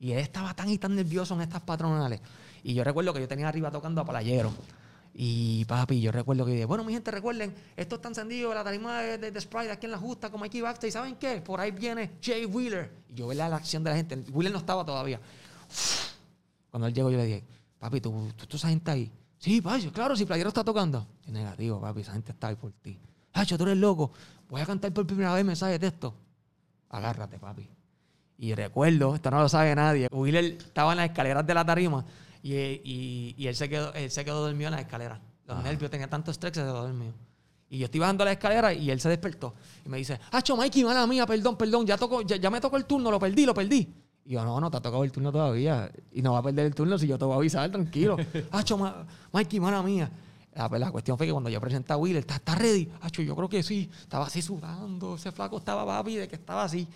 Y 0.00 0.10
él 0.10 0.18
estaba 0.18 0.52
tan 0.52 0.68
y 0.68 0.78
tan 0.78 0.96
nervioso 0.96 1.34
en 1.34 1.42
estas 1.42 1.62
patronales. 1.62 2.20
Y 2.64 2.74
yo 2.74 2.82
recuerdo 2.82 3.14
que 3.14 3.20
yo 3.20 3.28
tenía 3.28 3.48
arriba 3.48 3.70
tocando 3.70 4.00
a 4.00 4.04
Playero. 4.04 4.52
Y 5.14 5.64
papi, 5.66 6.00
yo 6.00 6.10
recuerdo 6.10 6.44
que 6.44 6.52
dije, 6.52 6.64
bueno, 6.64 6.82
mi 6.82 6.92
gente, 6.92 7.12
recuerden, 7.12 7.54
esto 7.76 7.96
está 7.96 8.08
encendido, 8.08 8.52
la 8.52 8.64
tarima 8.64 9.00
de, 9.00 9.18
de, 9.18 9.30
de 9.30 9.40
Sprite 9.40 9.70
aquí 9.70 9.86
en 9.86 9.92
la 9.92 9.98
justa, 9.98 10.28
como 10.30 10.44
aquí 10.44 10.60
Baxter. 10.60 10.88
¿Y 10.88 10.92
saben 10.92 11.14
qué? 11.16 11.40
Por 11.40 11.60
ahí 11.60 11.70
viene 11.70 12.12
Jay 12.20 12.44
Wheeler. 12.44 12.90
Y 13.08 13.14
yo 13.14 13.28
veía 13.28 13.48
la 13.48 13.56
acción 13.56 13.84
de 13.84 13.90
la 13.90 13.96
gente. 13.96 14.16
Wheeler 14.32 14.52
no 14.52 14.58
estaba 14.58 14.84
todavía. 14.84 15.20
Cuando 16.70 16.88
él 16.88 16.94
llegó, 16.94 17.10
yo 17.10 17.18
le 17.18 17.26
dije, 17.26 17.44
papi, 17.78 18.00
¿tú, 18.00 18.28
tú, 18.34 18.46
tú 18.46 18.56
esa 18.56 18.70
gente 18.70 18.90
ahí? 18.90 19.12
Sí, 19.38 19.60
papi, 19.60 19.86
claro, 19.90 20.16
si 20.16 20.24
Playero 20.24 20.48
está 20.48 20.64
tocando. 20.64 21.06
Y 21.28 21.30
negativo, 21.30 21.80
papi, 21.80 22.00
esa 22.00 22.12
gente 22.12 22.32
está 22.32 22.48
ahí 22.48 22.56
por 22.56 22.72
ti. 22.72 22.98
Hacho, 23.34 23.56
tú 23.56 23.64
eres 23.64 23.78
loco. 23.78 24.12
Voy 24.52 24.60
a 24.60 24.66
cantar 24.66 24.92
por 24.92 25.06
primera 25.06 25.32
vez 25.32 25.44
mensaje 25.46 25.72
de 25.72 25.78
texto. 25.78 26.12
Agárrate, 26.90 27.38
papi. 27.38 27.66
Y 28.36 28.54
recuerdo, 28.54 29.14
esto 29.14 29.30
no 29.30 29.40
lo 29.40 29.48
sabe 29.48 29.74
nadie, 29.74 30.08
Wheeler 30.12 30.44
estaba 30.44 30.92
en 30.92 30.98
las 30.98 31.06
escaleras 31.08 31.46
de 31.46 31.54
la 31.54 31.64
tarima 31.64 32.04
y, 32.42 32.52
y- 32.54 33.34
y 33.38 33.46
él, 33.46 33.56
se 33.56 33.66
quedó, 33.70 33.94
él 33.94 34.10
se 34.10 34.24
quedó 34.26 34.42
dormido 34.44 34.68
en 34.68 34.72
las 34.72 34.82
escaleras. 34.82 35.20
Los 35.46 35.62
nervios, 35.62 35.90
tenía 35.90 36.08
tanto 36.10 36.30
estrés 36.30 36.52
que 36.52 36.60
se 36.60 36.66
quedó 36.66 36.82
dormido. 36.82 37.14
Y 37.70 37.78
yo 37.78 37.86
estoy 37.86 38.00
bajando 38.00 38.26
la 38.26 38.32
escalera 38.32 38.74
y 38.74 38.90
él 38.90 39.00
se 39.00 39.08
despertó. 39.08 39.54
Y 39.86 39.88
me 39.88 39.96
dice, 39.96 40.20
Hacho, 40.32 40.54
Mikey, 40.54 40.84
mala 40.84 41.06
mía, 41.06 41.24
perdón, 41.24 41.56
perdón, 41.56 41.86
ya, 41.86 41.96
tocó, 41.96 42.20
ya, 42.20 42.36
ya 42.36 42.50
me 42.50 42.60
tocó 42.60 42.76
el 42.76 42.84
turno, 42.84 43.10
lo 43.10 43.18
perdí, 43.18 43.46
lo 43.46 43.54
perdí. 43.54 43.88
Y 44.26 44.32
yo, 44.34 44.44
no, 44.44 44.60
no 44.60 44.70
te 44.70 44.76
ha 44.76 44.80
tocado 44.82 45.02
el 45.04 45.10
turno 45.12 45.32
todavía. 45.32 45.90
Y 46.12 46.20
no 46.20 46.34
va 46.34 46.40
a 46.40 46.42
perder 46.42 46.66
el 46.66 46.74
turno 46.74 46.98
si 46.98 47.06
yo 47.06 47.16
te 47.18 47.24
voy 47.24 47.32
a 47.34 47.36
avisar, 47.38 47.70
tranquilo. 47.70 48.18
Hacho, 48.50 48.76
ma- 48.76 49.06
Mikey, 49.32 49.60
mala 49.60 49.82
mía. 49.82 50.10
La, 50.54 50.68
la 50.68 50.90
cuestión 50.90 51.16
fue 51.16 51.26
que 51.26 51.32
cuando 51.32 51.48
yo 51.50 51.60
presenté 51.60 51.92
a 51.92 51.96
Will, 51.96 52.16
¿está, 52.16 52.34
está 52.36 52.54
ready? 52.54 52.90
Hacho, 53.00 53.22
yo 53.22 53.34
creo 53.34 53.48
que 53.48 53.62
sí. 53.62 53.90
Estaba 54.00 54.26
así 54.26 54.42
sudando. 54.42 55.14
Ese 55.14 55.32
flaco 55.32 55.58
estaba 55.58 55.86
papi 55.86 56.16
de 56.16 56.28
que 56.28 56.36
estaba 56.36 56.64
así. 56.64 56.86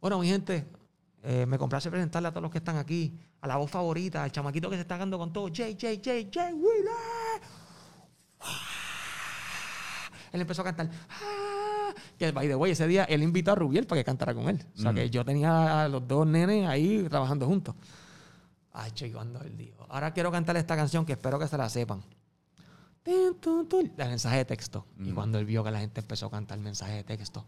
Bueno, 0.00 0.18
mi 0.18 0.26
gente, 0.28 0.66
eh, 1.22 1.46
me 1.46 1.58
complace 1.58 1.88
presentarle 1.90 2.28
a 2.28 2.30
todos 2.32 2.42
los 2.42 2.50
que 2.50 2.58
están 2.58 2.76
aquí. 2.76 3.16
A 3.40 3.46
la 3.46 3.56
voz 3.56 3.70
favorita, 3.70 4.22
al 4.24 4.32
chamaquito 4.32 4.68
que 4.70 4.76
se 4.76 4.82
está 4.82 4.96
dando 4.98 5.16
con 5.18 5.32
todo. 5.32 5.48
Jay, 5.54 5.76
Jay, 5.80 6.00
Jay, 6.04 6.28
Jay, 6.32 6.52
Wheeler. 6.52 7.42
Él 10.32 10.40
empezó 10.40 10.62
a 10.62 10.64
cantar. 10.64 10.90
"Ah", 11.10 11.92
Que, 12.18 12.32
by 12.32 12.48
the 12.48 12.54
way, 12.56 12.72
ese 12.72 12.86
día 12.86 13.04
él 13.04 13.22
invitó 13.22 13.52
a 13.52 13.54
Rubiel 13.54 13.86
para 13.86 14.00
que 14.00 14.04
cantara 14.04 14.32
con 14.34 14.48
él. 14.48 14.64
O 14.76 14.80
sea, 14.80 14.92
que 14.94 15.10
yo 15.10 15.24
tenía 15.24 15.84
a 15.84 15.88
los 15.88 16.06
dos 16.06 16.26
nenes 16.26 16.66
ahí 16.68 17.06
trabajando 17.08 17.46
juntos. 17.46 17.74
Ay, 18.72 18.90
che, 18.92 19.12
cuando 19.12 19.40
él 19.42 19.56
dijo, 19.56 19.86
ahora 19.90 20.12
quiero 20.12 20.30
cantar 20.30 20.56
esta 20.56 20.74
canción 20.76 21.04
que 21.04 21.12
espero 21.12 21.38
que 21.38 21.46
se 21.48 21.58
la 21.58 21.68
sepan. 21.68 22.02
El 23.98 24.08
mensaje 24.10 24.36
de 24.38 24.44
texto. 24.44 24.86
Y 24.98 25.10
cuando 25.12 25.38
él 25.38 25.44
vio 25.44 25.64
que 25.64 25.70
la 25.70 25.80
gente 25.80 26.00
empezó 26.00 26.26
a 26.26 26.30
cantar 26.30 26.58
el 26.58 26.64
mensaje 26.64 26.94
de 26.94 27.04
texto, 27.04 27.44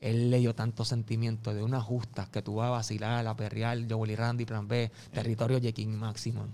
él 0.00 0.30
le 0.30 0.38
dio 0.38 0.54
tanto 0.54 0.84
sentimiento 0.84 1.52
de 1.54 1.62
unas 1.62 1.82
justas 1.84 2.28
que 2.28 2.40
tú 2.42 2.56
vas 2.56 2.68
a 2.68 2.70
vacilar, 2.70 3.26
a 3.26 3.36
perrear, 3.36 3.78
yo 3.78 3.96
Willy 3.98 4.16
Randy, 4.16 4.44
Plan 4.44 4.66
B, 4.68 4.90
Territorio 5.12 5.60
Jekin 5.60 5.96
Maximum. 5.96 6.48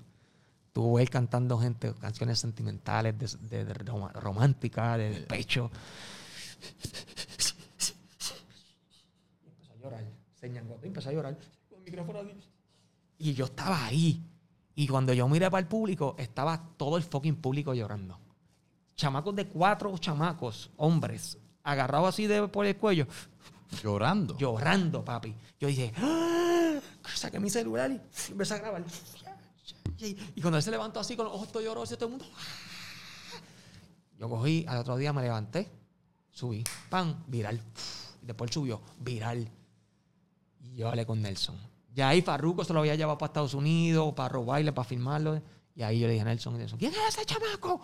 Tuvo 0.73 0.99
él 0.99 1.09
cantando 1.09 1.59
gente, 1.59 1.95
canciones 1.95 2.39
sentimentales, 2.39 3.17
de, 3.19 3.49
de- 3.49 3.65
de 3.65 3.75
roma- 3.75 4.13
románticas, 4.13 4.99
de 4.99 5.11
despecho. 5.11 5.71
Y 9.45 9.49
empezó 9.49 9.73
a 9.73 9.77
llorar. 9.83 10.05
Se 10.41 10.47
y 10.49 10.87
empezó 10.89 11.09
a 11.09 11.13
llorar. 11.13 11.39
Con 11.69 11.79
el 11.79 11.85
micrófono 11.85 12.19
así. 12.21 12.31
Y 13.19 13.35
yo 13.35 13.45
estaba 13.45 13.85
ahí. 13.87 14.23
Y 14.75 14.89
cuando 14.89 15.13
yo 15.13 15.29
miré 15.29 15.51
para 15.51 15.61
el 15.61 15.69
público, 15.69 16.17
estaba 16.19 16.71
todo 16.77 16.97
el 16.97 17.03
fucking 17.03 17.37
público 17.37 17.75
llorando. 17.75 18.19
Chamacos 18.97 19.35
de 19.37 19.47
cuatro 19.47 19.97
chamacos, 19.99 20.71
hombres, 20.77 21.39
agarrados 21.63 22.09
así 22.11 22.27
de, 22.27 22.49
por 22.49 22.67
el 22.67 22.77
cuello, 22.77 23.07
Llorando. 23.83 24.37
llorando, 24.37 25.05
papi. 25.05 25.35
Yo 25.59 25.69
dije, 25.69 25.93
¡Ah! 25.97 26.79
saqué 27.15 27.41
mi 27.41 27.51
celular 27.51 27.91
y 27.91 28.01
empecé 28.31 28.55
a 28.55 28.59
grabar. 28.59 28.85
Y, 29.99 30.41
cuando 30.41 30.59
él 30.59 30.63
se 30.63 30.71
levantó 30.71 31.01
así 31.01 31.17
con 31.17 31.27
los 31.27 31.35
ojos 31.35 31.49
todos 31.49 31.65
llorosos, 31.65 31.97
todo 31.97 32.07
el 32.07 32.11
mundo. 32.13 32.27
¡ah! 32.37 33.39
Yo 34.19 34.29
cogí, 34.29 34.65
al 34.69 34.79
otro 34.79 34.97
día 34.97 35.13
me 35.13 35.23
levanté, 35.23 35.71
subí, 36.31 36.65
pan, 36.89 37.25
viral. 37.27 37.61
Y 38.23 38.27
después 38.27 38.51
él 38.51 38.55
subió, 38.55 38.81
viral. 39.01 39.51
Y 40.61 40.77
yo 40.77 40.89
hablé 40.89 41.05
con 41.07 41.21
Nelson. 41.21 41.57
Ya 41.95 42.09
ahí 42.09 42.23
Farruko 42.23 42.65
se 42.65 42.73
lo 42.73 42.81
había 42.81 42.97
llevado 42.97 43.17
para 43.17 43.29
Estados 43.29 43.55
Unidos, 43.55 44.13
para 44.15 44.29
robarle, 44.29 44.73
para 44.73 44.87
filmarlo. 44.87 45.41
Y 45.77 45.83
ahí 45.83 46.01
yo 46.01 46.07
le 46.07 46.15
dije 46.15 46.23
a 46.23 46.27
Nelson, 46.27 46.59
Nelson, 46.59 46.79
¿quién 46.79 46.93
es 46.93 47.17
ese 47.17 47.25
chamaco? 47.25 47.81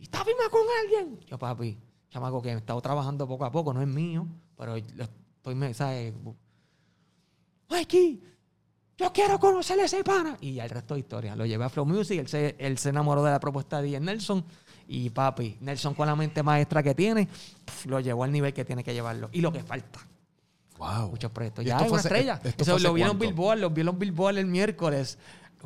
Está 0.00 0.24
filmando 0.24 0.50
con 0.50 0.62
alguien. 0.82 1.20
Yo, 1.26 1.38
papi, 1.38 1.76
chamaco 2.10 2.40
que 2.40 2.50
he 2.50 2.56
estado 2.56 2.80
trabajando 2.80 3.26
poco 3.26 3.44
a 3.44 3.50
poco, 3.50 3.74
no 3.74 3.82
es 3.82 3.88
mío, 3.88 4.26
pero 4.56 4.76
estoy, 4.76 5.74
¿sabes? 5.74 6.14
Mikey, 7.68 8.22
yo 8.96 9.12
quiero 9.12 9.40
conocer 9.40 9.80
a 9.80 9.84
ese 9.84 10.04
pana. 10.04 10.36
Y 10.40 10.54
ya 10.54 10.64
el 10.64 10.70
resto 10.70 10.94
de 10.94 11.00
historia. 11.00 11.34
Lo 11.34 11.44
llevé 11.44 11.64
a 11.64 11.68
Flow 11.68 11.86
Music, 11.86 12.20
él 12.20 12.28
se, 12.28 12.54
él 12.58 12.78
se 12.78 12.90
enamoró 12.90 13.24
de 13.24 13.32
la 13.32 13.40
propuesta 13.40 13.82
de 13.82 13.98
Nelson. 13.98 14.44
Y 14.86 15.10
papi, 15.10 15.56
Nelson 15.60 15.94
con 15.94 16.06
la 16.06 16.14
mente 16.14 16.42
maestra 16.42 16.82
que 16.82 16.94
tiene, 16.94 17.28
lo 17.86 17.98
llevó 17.98 18.22
al 18.24 18.30
nivel 18.30 18.52
que 18.52 18.64
tiene 18.64 18.84
que 18.84 18.92
llevarlo. 18.92 19.28
Y 19.32 19.40
lo 19.40 19.52
que 19.52 19.62
falta. 19.62 20.06
Wow. 20.78 21.10
Muchos 21.10 21.30
proyectos. 21.30 21.64
¿Y 21.64 21.68
Ya 21.68 21.78
es 21.78 21.90
una 21.90 21.98
hace- 22.00 22.08
estrella. 22.08 22.40
Eso 22.56 22.78
lo 22.78 22.92
vi 22.94 23.02
en 23.02 23.08
los 23.08 23.16
cuánto? 23.16 23.26
Billboard, 23.34 23.58
lo 23.60 23.70
vi 23.70 23.80
en 23.80 23.86
los 23.86 23.98
Billboard 23.98 24.38
el 24.38 24.46
miércoles. 24.46 25.18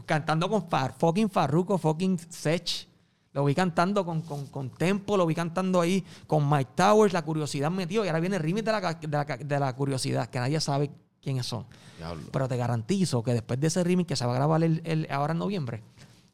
Cantando 0.07 0.49
con 0.49 0.69
Far, 0.69 0.95
fucking 0.97 1.29
Farruko, 1.31 1.77
fucking 1.79 2.19
Sech. 2.29 2.87
Lo 3.33 3.45
vi 3.45 3.55
cantando 3.55 4.05
con, 4.05 4.23
con, 4.23 4.47
con 4.47 4.71
Tempo, 4.71 5.17
lo 5.17 5.27
vi 5.27 5.35
cantando 5.35 5.81
ahí 5.81 6.05
con 6.27 6.49
Mike 6.49 6.71
Towers, 6.75 7.13
la 7.13 7.23
curiosidad 7.23 7.71
metió. 7.71 8.05
Y 8.05 8.09
ahora 8.09 8.21
viene 8.21 8.37
el 8.37 8.43
remix 8.43 8.65
de 8.65 8.73
la, 8.73 9.25
de 9.25 9.61
la 9.61 9.77
curiosidad, 9.77 10.29
que 10.29 10.39
nadie 10.41 10.61
sabe 10.61 10.91
quiénes 11.23 11.47
son. 11.47 11.67
Diablo. 11.99 12.23
Pero 12.33 12.49
te 12.49 12.57
garantizo 12.57 13.23
que 13.23 13.33
después 13.35 13.61
de 13.61 13.67
ese 13.69 13.83
remix 13.85 14.07
que 14.09 14.17
se 14.17 14.25
va 14.25 14.33
a 14.33 14.37
grabar 14.37 14.63
el, 14.63 14.81
el- 14.85 15.07
ahora 15.11 15.33
en 15.33 15.39
noviembre, 15.39 15.83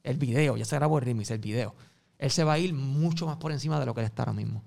el 0.03 0.17
video, 0.19 0.57
ya 0.57 0.65
se 0.65 0.77
grabó 0.77 0.99
el 0.99 1.05
remix, 1.05 1.31
el 1.31 1.39
video, 1.39 1.75
él 2.19 2.31
se 2.31 2.45
va 2.45 2.55
a 2.55 2.59
ir 2.59 2.75
mucho 2.75 3.27
más 3.27 3.37
por 3.39 3.51
encima 3.53 3.81
de 3.81 3.87
lo 3.87 3.95
que 3.95 4.01
él 4.01 4.07
está 4.07 4.23
ahora 4.23 4.33
mismo. 4.35 4.63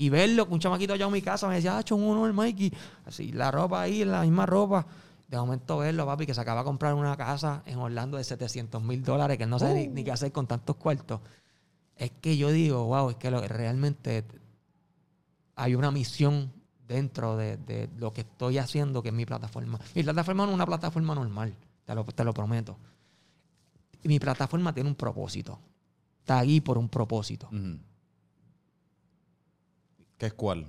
Y 0.00 0.10
verlo, 0.10 0.46
que 0.46 0.54
un 0.54 0.60
chamaquito 0.60 0.92
allá 0.92 1.06
en 1.06 1.12
mi 1.12 1.20
casa 1.20 1.48
me 1.48 1.56
decía, 1.56 1.76
ah, 1.76 1.94
un 1.94 2.24
el 2.24 2.32
Mikey, 2.32 2.72
así, 3.04 3.32
la 3.32 3.50
ropa 3.50 3.82
ahí, 3.82 4.04
la 4.04 4.22
misma 4.22 4.46
ropa. 4.46 4.86
De 5.26 5.36
momento 5.36 5.78
verlo, 5.78 6.06
papi, 6.06 6.24
que 6.24 6.34
se 6.34 6.40
acaba 6.40 6.60
de 6.60 6.66
comprar 6.66 6.94
una 6.94 7.16
casa 7.16 7.64
en 7.66 7.80
Orlando 7.80 8.16
de 8.16 8.22
700 8.22 8.80
mil 8.80 9.02
dólares, 9.02 9.36
que 9.38 9.46
no 9.46 9.58
sabe 9.58 9.74
ni, 9.74 9.88
ni 9.88 10.04
qué 10.04 10.12
hacer 10.12 10.30
con 10.30 10.46
tantos 10.46 10.76
cuartos. 10.76 11.20
Es 11.96 12.12
que 12.12 12.36
yo 12.36 12.52
digo, 12.52 12.84
wow, 12.84 13.10
es 13.10 13.16
que 13.16 13.28
realmente 13.28 14.24
hay 15.56 15.74
una 15.74 15.90
misión 15.90 16.52
dentro 16.86 17.36
de, 17.36 17.56
de 17.56 17.90
lo 17.98 18.12
que 18.12 18.20
estoy 18.20 18.58
haciendo, 18.58 19.02
que 19.02 19.08
es 19.08 19.14
mi 19.14 19.26
plataforma. 19.26 19.80
Mi 19.96 20.04
plataforma 20.04 20.44
no 20.44 20.50
es 20.52 20.54
una 20.54 20.66
plataforma 20.66 21.12
normal, 21.16 21.56
te 21.84 21.92
lo, 21.96 22.04
te 22.04 22.22
lo 22.22 22.32
prometo. 22.32 22.78
Mi 24.04 24.20
plataforma 24.20 24.72
tiene 24.72 24.90
un 24.90 24.94
propósito. 24.94 25.58
Está 26.20 26.38
ahí 26.38 26.60
por 26.60 26.78
un 26.78 26.88
propósito. 26.88 27.48
¿Qué 30.18 30.26
es 30.26 30.34
cuál? 30.34 30.66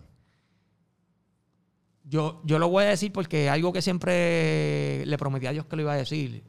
Yo, 2.03 2.41
yo 2.45 2.57
lo 2.59 2.69
voy 2.69 2.85
a 2.85 2.89
decir 2.89 3.11
porque 3.11 3.49
algo 3.49 3.73
que 3.73 3.81
siempre 3.81 5.05
le 5.05 5.17
prometí 5.17 5.47
a 5.47 5.51
Dios 5.51 5.65
que 5.65 5.75
lo 5.75 5.81
iba 5.81 5.93
a 5.93 5.97
decir. 5.97 6.43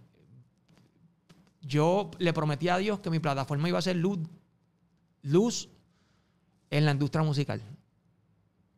Yo 1.62 2.10
le 2.18 2.32
prometí 2.32 2.68
a 2.68 2.78
Dios 2.78 3.00
que 3.00 3.10
mi 3.10 3.18
plataforma 3.18 3.68
iba 3.68 3.78
a 3.78 3.82
ser 3.82 3.96
luz, 3.96 4.18
luz 5.22 5.68
en 6.70 6.84
la 6.84 6.92
industria 6.92 7.22
musical. 7.22 7.62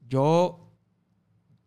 Yo 0.08 0.68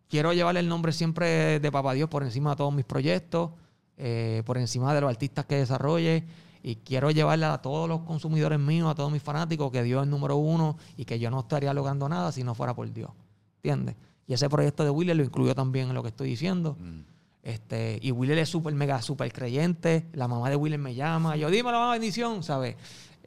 quiero 0.09 0.33
llevarle 0.33 0.59
el 0.59 0.67
nombre 0.67 0.91
siempre 0.91 1.59
de 1.59 1.71
Papá 1.71 1.93
Dios 1.93 2.09
por 2.09 2.23
encima 2.23 2.51
de 2.51 2.55
todos 2.57 2.73
mis 2.73 2.85
proyectos, 2.85 3.51
eh, 3.97 4.43
por 4.45 4.57
encima 4.57 4.93
de 4.93 5.01
los 5.01 5.09
artistas 5.09 5.45
que 5.45 5.55
desarrolle. 5.55 6.25
Y 6.67 6.77
quiero 6.77 7.11
llevarle 7.11 7.45
a 7.45 7.59
todos 7.59 7.87
los 7.87 8.01
consumidores 8.01 8.57
míos, 8.57 8.89
a 8.89 8.95
todos 8.95 9.11
mis 9.11 9.21
fanáticos, 9.21 9.71
que 9.71 9.83
Dios 9.83 9.99
es 9.99 10.05
el 10.05 10.09
número 10.09 10.37
uno 10.37 10.77
y 10.97 11.05
que 11.05 11.19
yo 11.19 11.29
no 11.29 11.41
estaría 11.41 11.71
logrando 11.75 12.09
nada 12.09 12.31
si 12.31 12.43
no 12.43 12.55
fuera 12.55 12.73
por 12.73 12.91
Dios. 12.91 13.11
¿Entiendes? 13.57 13.95
Y 14.25 14.33
ese 14.33 14.49
proyecto 14.49 14.83
de 14.83 14.89
Willer 14.89 15.15
lo 15.15 15.23
incluyo 15.23 15.53
también 15.53 15.89
en 15.89 15.93
lo 15.93 16.01
que 16.01 16.09
estoy 16.09 16.27
diciendo. 16.27 16.75
Mm. 16.79 17.01
Este, 17.43 17.99
y 18.01 18.11
Willer 18.11 18.39
es 18.39 18.49
súper, 18.49 18.73
mega, 18.73 18.99
súper 19.03 19.31
creyente. 19.31 20.07
La 20.13 20.27
mamá 20.27 20.49
de 20.49 20.55
Willer 20.55 20.79
me 20.79 20.95
llama. 20.95 21.35
Yo, 21.35 21.51
dímelo, 21.51 21.77
mamá, 21.77 21.91
bendición, 21.91 22.41
¿sabes? 22.41 22.77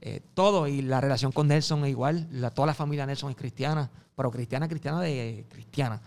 Eh, 0.01 0.21
todo. 0.35 0.67
Y 0.67 0.83
la 0.83 1.01
relación 1.01 1.31
con 1.31 1.47
Nelson 1.47 1.85
es 1.85 1.91
igual. 1.91 2.27
La, 2.33 2.51
toda 2.51 2.67
la 2.67 2.75
familia 2.75 3.07
Nelson 3.07 3.31
es 3.31 3.37
cristiana. 3.37 3.89
Pero 4.17 4.33
cristiana, 4.33 4.67
cristiana 4.67 5.01
de 5.01 5.47
cristiana. 5.49 6.03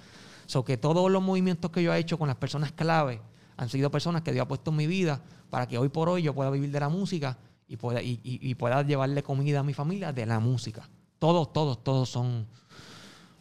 So 0.47 0.65
que 0.65 0.75
todos 0.75 1.09
los 1.09 1.23
movimientos 1.23 1.71
que 1.71 1.81
yo 1.81 1.93
he 1.93 1.97
hecho 1.97 2.19
con 2.19 2.27
las 2.27 2.35
personas 2.35 2.73
clave 2.73 3.21
han 3.61 3.69
sido 3.69 3.91
personas 3.91 4.23
que 4.23 4.31
Dios 4.31 4.41
ha 4.43 4.47
puesto 4.47 4.71
en 4.71 4.77
mi 4.77 4.87
vida 4.87 5.21
para 5.51 5.67
que 5.67 5.77
hoy 5.77 5.87
por 5.89 6.09
hoy 6.09 6.23
yo 6.23 6.33
pueda 6.33 6.49
vivir 6.49 6.71
de 6.71 6.79
la 6.79 6.89
música 6.89 7.37
y 7.67 7.77
pueda, 7.77 8.01
y, 8.01 8.19
y- 8.23 8.39
y 8.49 8.55
pueda 8.55 8.81
llevarle 8.81 9.21
comida 9.21 9.59
a 9.59 9.63
mi 9.63 9.73
familia 9.75 10.11
de 10.11 10.25
la 10.25 10.39
música. 10.39 10.89
Todos, 11.19 11.53
todos, 11.53 11.83
todos 11.83 12.09
son... 12.09 12.47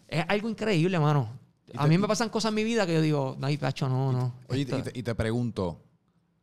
Es 0.07 0.23
algo 0.29 0.51
increíble, 0.51 0.97
hermano. 0.97 1.29
A 1.77 1.87
mí 1.87 1.97
me 1.97 2.07
pasan 2.07 2.29
cosas 2.29 2.51
en 2.51 2.57
mi 2.57 2.64
vida 2.64 2.85
que 2.87 2.93
yo 2.95 3.01
digo, 3.01 3.37
no, 3.39 3.49
Pacho, 3.59 3.89
no, 3.89 4.12
no. 4.12 4.35
Oye, 4.49 4.61
y 4.61 4.64
te, 4.66 4.99
y 4.99 5.03
te 5.03 5.14
pregunto, 5.14 5.81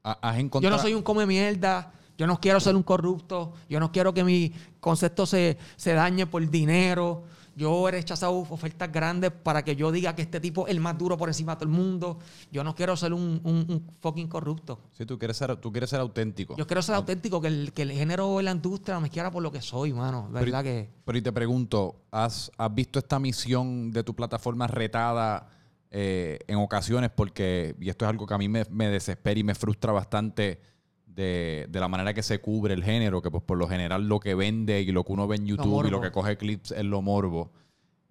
¿ha- 0.04 0.18
¿has 0.22 0.36
yo 0.38 0.42
encontrado... 0.42 0.76
no 0.76 0.82
soy 0.82 0.94
un 0.96 1.04
come 1.04 1.28
mierda. 1.28 1.92
Yo 2.18 2.26
no 2.26 2.40
quiero 2.40 2.60
ser 2.60 2.76
un 2.76 2.82
corrupto. 2.82 3.54
Yo 3.70 3.80
no 3.80 3.92
quiero 3.92 4.12
que 4.12 4.24
mi 4.24 4.52
concepto 4.80 5.28
se, 5.28 5.56
se 5.76 5.94
dañe 5.94 6.26
por 6.26 6.50
dinero. 6.50 7.26
Yo 7.58 7.90
he 7.90 7.92
rechazado 7.92 8.34
ofertas 8.38 8.92
grandes 8.92 9.32
para 9.32 9.64
que 9.64 9.76
yo 9.76 9.92
diga 9.92 10.14
que 10.16 10.22
este 10.22 10.40
tipo 10.40 10.68
es 10.68 10.72
el 10.72 10.80
más 10.80 10.96
duro 10.96 11.18
por 11.18 11.28
encima 11.28 11.54
de 11.56 11.60
todo 11.62 11.70
el 11.70 11.76
mundo. 11.76 12.20
Yo 12.52 12.64
no 12.64 12.76
quiero 12.76 12.96
ser 12.96 13.14
un, 13.14 13.42
un- 13.44 13.66
un 13.68 13.88
fucking 14.00 14.28
corrupto. 14.28 14.80
Sí, 14.94 15.08
tú 15.08 15.18
quieres 15.18 15.38
ser, 15.38 15.56
tú 15.58 15.72
quieres 15.72 15.90
ser 15.90 16.00
auténtico. 16.00 16.56
Yo 16.56 16.68
quiero 16.68 16.84
ser 16.84 16.94
auténtico, 16.94 17.42
que 17.42 17.48
el, 17.48 17.74
que 17.74 17.82
el 17.82 17.92
género 17.94 18.38
de 18.38 18.44
la 18.44 18.52
industria 18.52 19.00
me 19.00 19.10
quiera 19.10 19.32
por 19.32 19.42
lo 19.42 19.52
que 19.52 19.62
soy, 19.64 19.92
mano. 19.92 20.30
Pero- 20.32 20.46
¿Verdad 20.46 20.64
que? 20.64 20.90
Pero 21.04 21.18
y 21.18 21.22
te 21.24 21.32
pregunto, 21.32 21.96
¿has, 22.12 22.52
has 22.58 22.76
visto 22.76 23.00
esta 23.00 23.18
misión 23.20 23.92
de 23.92 24.04
tu 24.04 24.16
plataforma 24.16 24.68
retada 24.68 25.50
eh, 25.90 26.38
en 26.48 26.58
ocasiones? 26.60 27.10
Porque, 27.10 27.76
y 27.80 27.90
esto 27.90 28.06
es 28.06 28.10
algo 28.10 28.28
que 28.28 28.36
a 28.36 28.38
mí 28.38 28.48
me, 28.48 28.66
me 28.70 28.88
desespera 28.90 29.40
y 29.40 29.44
me 29.44 29.56
frustra 29.56 29.92
bastante 29.92 30.60
de, 31.18 31.66
de 31.70 31.80
la 31.82 31.88
manera 31.90 32.14
que 32.14 32.22
se 32.24 32.40
cubre 32.40 32.74
el 32.76 32.84
género, 32.84 33.22
que 33.22 33.30
pues 33.32 33.44
por 33.44 33.58
lo 33.58 33.68
general 33.68 34.08
lo 34.08 34.20
que 34.22 34.36
vende 34.36 34.80
y 34.82 34.92
lo 34.92 35.04
que 35.04 35.12
uno 35.14 35.28
ve 35.28 35.36
en 35.38 35.48
YouTube 35.48 35.88
y 35.88 35.90
lo 35.90 36.00
que 36.00 36.12
coge 36.12 36.38
clips 36.38 36.72
es 36.72 36.86
lo 36.86 37.02
morbo. 37.02 37.52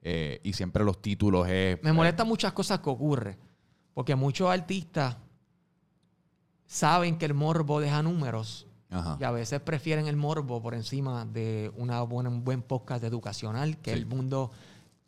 Eh, 0.02 0.40
y 0.44 0.52
siempre 0.52 0.84
los 0.84 1.00
títulos 1.00 1.48
es... 1.48 1.82
Me 1.82 1.92
molestan 1.92 2.28
muchas 2.28 2.52
cosas 2.52 2.80
que 2.80 2.90
ocurren. 2.90 3.36
Porque 3.94 4.14
muchos 4.14 4.50
artistas 4.50 5.16
saben 6.66 7.16
que 7.18 7.26
el 7.26 7.34
morbo 7.34 7.80
deja 7.80 8.02
números 8.02 8.66
Ajá. 8.90 9.16
y 9.20 9.24
a 9.24 9.30
veces 9.30 9.60
prefieren 9.60 10.06
el 10.06 10.16
morbo 10.16 10.60
por 10.62 10.74
encima 10.74 11.24
de 11.24 11.70
una 11.76 12.02
buena, 12.02 12.28
un 12.28 12.44
buen 12.44 12.62
podcast 12.62 13.04
educacional 13.04 13.78
que 13.78 13.92
Sí. 13.92 13.98
el 13.98 14.06
mundo, 14.06 14.50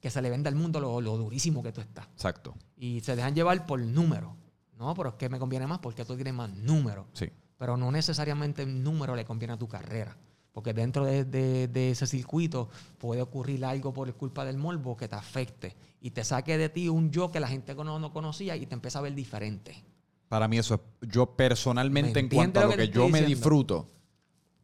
que 0.00 0.10
se 0.10 0.22
le 0.22 0.30
venda 0.30 0.48
al 0.48 0.54
mundo 0.56 0.80
lo, 0.80 1.00
lo 1.00 1.16
durísimo 1.16 1.62
que 1.62 1.72
tú 1.72 1.80
estás. 1.80 2.06
Exacto. 2.12 2.54
Y 2.76 3.00
se 3.00 3.16
dejan 3.16 3.34
llevar 3.34 3.66
por 3.66 3.80
número. 3.80 4.36
No, 4.78 4.94
pero 4.94 5.08
es 5.10 5.14
que 5.16 5.28
me 5.28 5.38
conviene 5.40 5.66
más 5.66 5.80
porque 5.80 6.04
tú 6.04 6.14
tienes 6.14 6.32
más 6.34 6.48
números. 6.50 7.06
Sí. 7.12 7.28
Pero 7.58 7.76
no 7.76 7.90
necesariamente 7.90 8.62
el 8.62 8.82
número 8.82 9.14
le 9.14 9.24
conviene 9.24 9.54
a 9.54 9.58
tu 9.58 9.68
carrera. 9.68 10.16
Porque 10.52 10.72
dentro 10.72 11.04
de, 11.04 11.24
de- 11.24 11.68
de 11.68 11.90
ese 11.90 12.06
circuito 12.06 12.68
puede 12.98 13.20
ocurrir 13.22 13.64
algo 13.64 13.92
por 13.92 14.12
culpa 14.14 14.44
del 14.44 14.56
morbo 14.56 14.96
que 14.96 15.06
te 15.08 15.14
afecte 15.14 15.76
y 16.00 16.10
te 16.10 16.24
saque 16.24 16.56
de 16.56 16.68
ti 16.68 16.88
un 16.88 17.10
yo 17.10 17.30
que 17.30 17.38
la 17.40 17.48
gente 17.48 17.74
no, 17.74 17.98
no 17.98 18.12
conocía 18.12 18.56
y 18.56 18.66
te 18.66 18.74
empieza 18.74 18.98
a 18.98 19.02
ver 19.02 19.14
diferente. 19.14 19.84
Para 20.28 20.48
mí 20.48 20.58
eso 20.58 20.74
es, 20.74 20.80
yo 21.10 21.36
personalmente 21.36 22.14
¿Me 22.14 22.20
en 22.20 22.28
cuanto 22.28 22.60
a 22.60 22.64
lo 22.64 22.70
lo 22.70 22.76
que 22.76 22.88
yo 22.88 23.08
me 23.08 23.22
disfruto, 23.22 23.88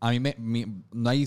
a 0.00 0.10
mí 0.10 0.20
me, 0.20 0.34
mi- 0.38 0.66
no, 0.92 1.10
hay, 1.10 1.24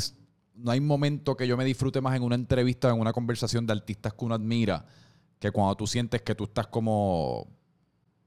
no 0.55 0.72
hay 0.72 0.80
momento 0.82 1.36
que 1.38 1.47
yo 1.47 1.57
me 1.57 1.65
disfrute 1.65 2.01
más 2.01 2.15
en 2.15 2.24
una 2.24 2.36
entrevista, 2.36 2.89
en 2.89 2.99
una 2.99 3.13
conversación 3.13 3.65
de 3.65 3.74
artistas 3.74 4.13
que 4.13 4.26
uno 4.26 4.36
admira, 4.36 4.86
que 5.39 5.51
cuando 5.51 5.76
tú 5.76 5.88
sientes 5.88 6.22
que 6.24 6.36
tú 6.36 6.43
estás 6.45 6.68
como 6.68 7.47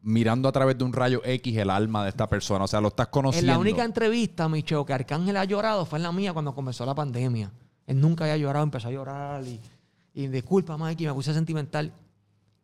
mirando 0.02 0.48
a 0.48 0.52
través 0.52 0.78
de 0.78 0.84
un 0.84 0.92
rayo 0.92 1.20
X 1.24 1.56
el 1.56 1.70
alma 1.70 2.04
de 2.04 2.10
esta 2.10 2.28
persona, 2.28 2.64
o 2.64 2.68
sea, 2.68 2.80
lo 2.80 2.88
estás 2.88 3.06
En 3.08 3.10
conociendo. 3.12 3.52
la 3.52 3.58
única 3.58 3.84
entrevista, 3.84 4.48
Micheo, 4.48 4.84
que 4.86 4.92
Arcángel 4.92 5.36
ha 5.36 5.44
llorado 5.44 5.84
fue 5.84 5.98
en 5.98 6.04
la 6.04 6.12
mía 6.12 6.32
cuando 6.32 6.54
comenzó 6.54 6.86
la 6.86 6.94
pandemia. 6.94 7.52
Él 7.86 8.00
nunca 8.00 8.24
había 8.24 8.36
llorado, 8.36 8.64
empezó 8.64 8.88
a 8.88 8.92
llorar 8.92 9.44
y, 9.44 9.60
y 10.14 10.28
disculpa, 10.28 10.76
Mikey, 10.76 11.06
me 11.06 11.12
puse 11.14 11.34
sentimental. 11.34 11.92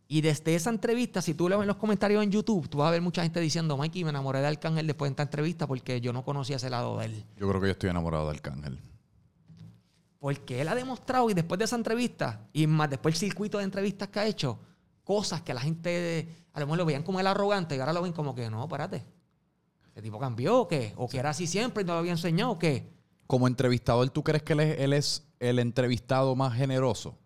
Y 0.08 0.20
desde 0.20 0.54
esa 0.54 0.70
entrevista, 0.70 1.20
si 1.20 1.34
tú 1.34 1.48
lees 1.48 1.60
en 1.60 1.66
los 1.66 1.76
comentarios 1.76 2.22
en 2.22 2.30
YouTube, 2.30 2.68
tú 2.68 2.78
vas 2.78 2.88
a 2.88 2.90
ver 2.92 3.02
mucha 3.02 3.22
gente 3.24 3.40
diciendo, 3.40 3.76
Mikey, 3.76 4.04
me 4.04 4.10
enamoré 4.10 4.40
de 4.40 4.46
Arcángel 4.46 4.86
después 4.86 5.08
de 5.08 5.12
esta 5.14 5.24
entrevista 5.24 5.66
porque 5.66 6.00
yo 6.00 6.12
no 6.12 6.24
conocía 6.24 6.56
ese 6.56 6.70
lado 6.70 6.96
de 6.98 7.06
él. 7.06 7.24
Yo 7.36 7.48
creo 7.48 7.60
que 7.60 7.66
yo 7.66 7.72
estoy 7.72 7.90
enamorado 7.90 8.24
de 8.26 8.30
Arcángel. 8.36 8.78
Porque 10.18 10.60
él 10.60 10.68
ha 10.68 10.74
demostrado, 10.74 11.28
y 11.30 11.34
después 11.34 11.58
de 11.58 11.66
esa 11.66 11.76
entrevista, 11.76 12.48
y 12.52 12.66
más 12.66 12.88
después 12.88 13.14
el 13.14 13.18
circuito 13.18 13.58
de 13.58 13.64
entrevistas 13.64 14.08
que 14.08 14.18
ha 14.20 14.26
hecho, 14.26 14.58
cosas 15.06 15.40
que 15.42 15.54
la 15.54 15.60
gente 15.60 16.28
a 16.52 16.58
lo 16.60 16.66
mejor 16.66 16.78
lo 16.78 16.84
veían 16.84 17.04
como 17.04 17.20
el 17.20 17.26
arrogante 17.28 17.76
y 17.76 17.78
ahora 17.80 17.92
lo 17.92 18.02
ven 18.02 18.12
como 18.12 18.34
que 18.34 18.50
no, 18.50 18.64
espérate. 18.64 19.04
¿Ese 19.92 20.02
tipo 20.02 20.18
cambió 20.18 20.62
o 20.62 20.68
qué? 20.68 20.92
¿O 20.96 21.08
que 21.08 21.18
era 21.18 21.30
así 21.30 21.46
siempre 21.46 21.84
y 21.84 21.86
no 21.86 21.92
lo 21.94 22.00
había 22.00 22.10
enseñado 22.12 22.50
o 22.50 22.58
qué? 22.58 22.92
Como 23.26 23.46
entrevistador, 23.46 24.10
¿tú 24.10 24.22
crees 24.24 24.42
que 24.42 24.52
él 24.54 24.60
es, 24.60 24.78
él 24.80 24.92
es 24.92 25.26
el 25.38 25.58
entrevistado 25.60 26.34
más 26.34 26.54
generoso? 26.54 27.16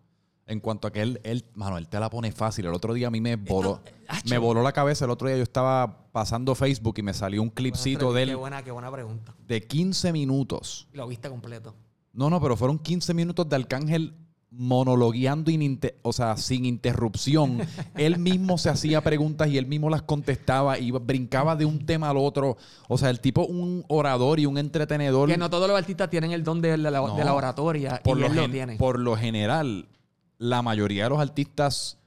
En 0.45 0.59
cuanto 0.59 0.87
a 0.87 0.91
que 0.91 1.01
él, 1.01 1.19
él, 1.23 1.43
mano, 1.55 1.77
él 1.77 1.87
te 1.87 1.99
la 1.99 2.09
pone 2.09 2.31
fácil. 2.31 2.65
El 2.65 2.73
otro 2.73 2.93
día 2.93 3.07
a 3.07 3.11
mí 3.11 3.19
me 3.21 3.35
voló, 3.35 3.81
me 4.29 4.37
voló 4.37 4.61
la 4.61 4.73
cabeza. 4.73 5.05
El 5.05 5.11
otro 5.11 5.27
día 5.27 5.37
yo 5.37 5.43
estaba 5.43 6.09
pasando 6.11 6.53
Facebook 6.55 6.95
y 6.97 7.01
me 7.01 7.13
salió 7.13 7.41
un 7.41 7.49
clipcito 7.49 8.11
de 8.13 8.25
Qué 8.25 8.31
él 8.31 8.37
buena, 8.37 8.63
qué 8.63 8.71
buena 8.71 8.91
pregunta. 8.91 9.33
de 9.47 9.65
15 9.65 10.11
minutos. 10.11 10.87
Lo 10.93 11.07
viste 11.07 11.29
completo. 11.29 11.73
No, 12.13 12.29
no, 12.29 12.41
pero 12.41 12.55
fueron 12.57 12.77
15 12.79 13.13
minutos 13.13 13.47
de 13.47 13.55
Arcángel 13.55 14.13
monologueando 14.51 15.49
ininte- 15.49 15.95
o 16.01 16.13
sea, 16.13 16.37
sin 16.37 16.65
interrupción. 16.65 17.59
él 17.97 18.19
mismo 18.19 18.57
se 18.57 18.69
hacía 18.69 19.01
preguntas 19.01 19.47
y 19.49 19.57
él 19.57 19.65
mismo 19.65 19.89
las 19.89 20.01
contestaba 20.03 20.77
y 20.77 20.91
brincaba 20.91 21.55
de 21.55 21.65
un 21.65 21.85
tema 21.85 22.09
al 22.09 22.17
otro. 22.17 22.57
O 22.87 22.97
sea, 22.97 23.09
el 23.09 23.19
tipo 23.21 23.45
un 23.45 23.83
orador 23.87 24.39
y 24.39 24.45
un 24.45 24.57
entretenedor. 24.57 25.29
Que 25.29 25.37
no 25.37 25.49
todos 25.49 25.67
los 25.67 25.77
artistas 25.77 26.09
tienen 26.09 26.31
el 26.31 26.43
don 26.43 26.61
de 26.61 26.77
la, 26.77 26.91
No. 26.91 27.15
de 27.15 27.23
la 27.23 27.33
oratoria 27.33 28.01
por 28.03 28.17
y 28.17 28.21
lo, 28.21 28.27
él 28.27 28.35
lo 28.35 28.49
tiene. 28.49 28.75
por 28.75 28.99
lo 28.99 29.15
general, 29.15 29.87
la 30.37 30.61
mayoría 30.61 31.05
de 31.05 31.09
los 31.11 31.19
artistas 31.19 31.97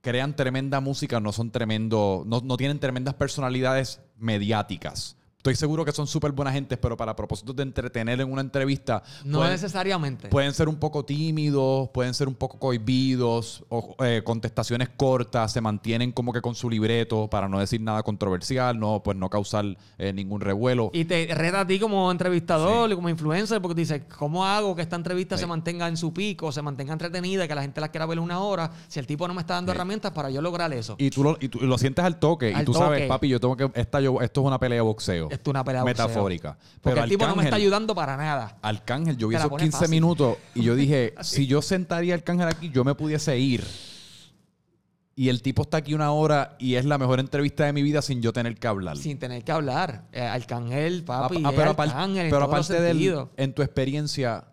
crean 0.00 0.36
tremenda 0.36 0.80
música, 0.80 1.18
no 1.20 1.32
son 1.32 1.50
tremendo, 1.50 2.22
no, 2.24 2.40
no 2.40 2.56
tienen 2.56 2.78
tremendas 2.78 3.14
personalidades 3.14 4.00
mediáticas. 4.16 5.16
Estoy 5.38 5.54
seguro 5.54 5.84
que 5.84 5.92
son 5.92 6.08
súper 6.08 6.32
buenas 6.32 6.52
gentes, 6.52 6.76
pero 6.82 6.96
para 6.96 7.14
propósitos 7.14 7.54
de 7.54 7.62
entretener 7.62 8.20
en 8.20 8.32
una 8.32 8.40
entrevista, 8.40 9.04
no 9.24 9.38
pueden, 9.38 9.52
necesariamente. 9.52 10.26
pueden 10.30 10.52
ser 10.52 10.68
un 10.68 10.74
poco 10.80 11.04
tímidos, 11.04 11.90
pueden 11.90 12.12
ser 12.12 12.26
un 12.26 12.34
poco 12.34 12.58
cohibidos, 12.58 13.62
o 13.68 13.94
eh, 14.04 14.22
contestaciones 14.24 14.88
cortas, 14.96 15.52
se 15.52 15.60
mantienen 15.60 16.10
como 16.10 16.32
que 16.32 16.40
con 16.40 16.56
su 16.56 16.68
libreto 16.68 17.28
para 17.30 17.48
no 17.48 17.60
decir 17.60 17.80
nada 17.80 18.02
controversial, 18.02 18.80
no, 18.80 19.00
pues 19.04 19.16
no 19.16 19.30
causar 19.30 19.64
eh, 19.98 20.12
ningún 20.12 20.40
revuelo. 20.40 20.90
y 20.92 21.04
te 21.04 21.28
reta 21.32 21.60
a 21.60 21.66
ti 21.68 21.78
como 21.78 22.10
entrevistador 22.10 22.90
y 22.90 22.96
como 22.96 23.08
influencer 23.08 23.62
porque 23.62 23.76
te 23.76 23.80
dice, 23.82 24.06
¿cómo 24.08 24.44
hago 24.44 24.74
que 24.74 24.82
esta 24.82 24.96
entrevista 24.96 25.36
Sí. 25.36 25.42
se 25.42 25.46
mantenga 25.46 25.86
en 25.86 25.96
su 25.96 26.12
pico, 26.12 26.50
se 26.50 26.62
mantenga 26.62 26.92
entretenida, 26.94 27.46
que 27.46 27.54
la 27.54 27.62
gente 27.62 27.80
la 27.80 27.90
quiera 27.92 28.06
ver 28.06 28.18
una 28.18 28.40
hora, 28.40 28.72
si 28.88 28.98
el 28.98 29.06
tipo 29.06 29.28
no 29.28 29.34
me 29.34 29.42
está 29.42 29.54
dando 29.54 29.70
Sí. 29.70 29.76
herramientas 29.76 30.10
para 30.10 30.30
yo 30.30 30.42
lograr 30.42 30.72
eso? 30.72 30.96
Y 30.98 31.10
tú 31.10 31.22
lo, 31.22 31.36
y 31.40 31.48
tú 31.48 31.60
lo 31.60 31.78
sientes 31.78 32.04
al 32.04 32.18
toque. 32.18 32.52
Al 32.52 32.62
y 32.62 32.64
tú 32.64 32.74
sabes, 32.74 33.06
papi, 33.06 33.28
yo 33.28 33.38
tengo 33.38 33.56
que. 33.56 33.70
Esta 33.74 34.00
yo, 34.00 34.20
esto 34.20 34.40
es 34.40 34.46
una 34.48 34.58
pelea 34.58 34.78
de 34.78 34.82
boxeo. 34.82 35.27
Esto 35.30 35.50
es 35.50 35.52
una 35.52 35.64
pelea 35.64 35.82
de 35.82 35.90
boxeo. 35.90 36.08
Metafórica. 36.08 36.58
Porque 36.80 36.94
Pero 36.94 37.04
el 37.04 37.10
tipo 37.10 37.26
no 37.26 37.36
me 37.36 37.44
está 37.44 37.56
ayudando 37.56 37.94
para 37.94 38.16
nada. 38.16 38.56
Arcángel, 38.62 39.16
yo 39.16 39.28
vi 39.28 39.36
esos 39.36 39.48
pone 39.48 39.64
15 39.64 39.78
fácil. 39.78 39.90
minutos 39.90 40.36
y 40.54 40.62
yo 40.62 40.74
dije, 40.74 41.14
si 41.22 41.46
yo 41.46 41.62
sentaría 41.62 42.14
a 42.14 42.16
Arcángel 42.16 42.48
aquí, 42.48 42.70
yo 42.70 42.84
me 42.84 42.94
pudiese 42.94 43.38
ir. 43.38 43.64
Y 45.14 45.30
el 45.30 45.42
tipo 45.42 45.62
está 45.62 45.78
aquí 45.78 45.94
una 45.94 46.12
hora 46.12 46.54
y 46.60 46.76
es 46.76 46.84
la 46.84 46.96
mejor 46.96 47.18
entrevista 47.18 47.64
de 47.64 47.72
mi 47.72 47.82
vida 47.82 48.02
sin 48.02 48.22
yo 48.22 48.32
tener 48.32 48.56
que 48.56 48.68
hablar. 48.68 48.96
Sin 48.96 49.18
tener 49.18 49.42
que 49.42 49.50
hablar. 49.50 50.04
Eh, 50.12 50.20
Arcángel, 50.20 51.02
papi, 51.02 51.42
ah, 51.44 51.50
pero 51.54 51.70
Arcángel 51.70 52.26
en 52.26 52.30
pero 52.30 52.44
aparte 52.44 52.80
del, 52.80 53.26
en 53.36 53.52
tu 53.52 53.62
experiencia, 53.62 54.44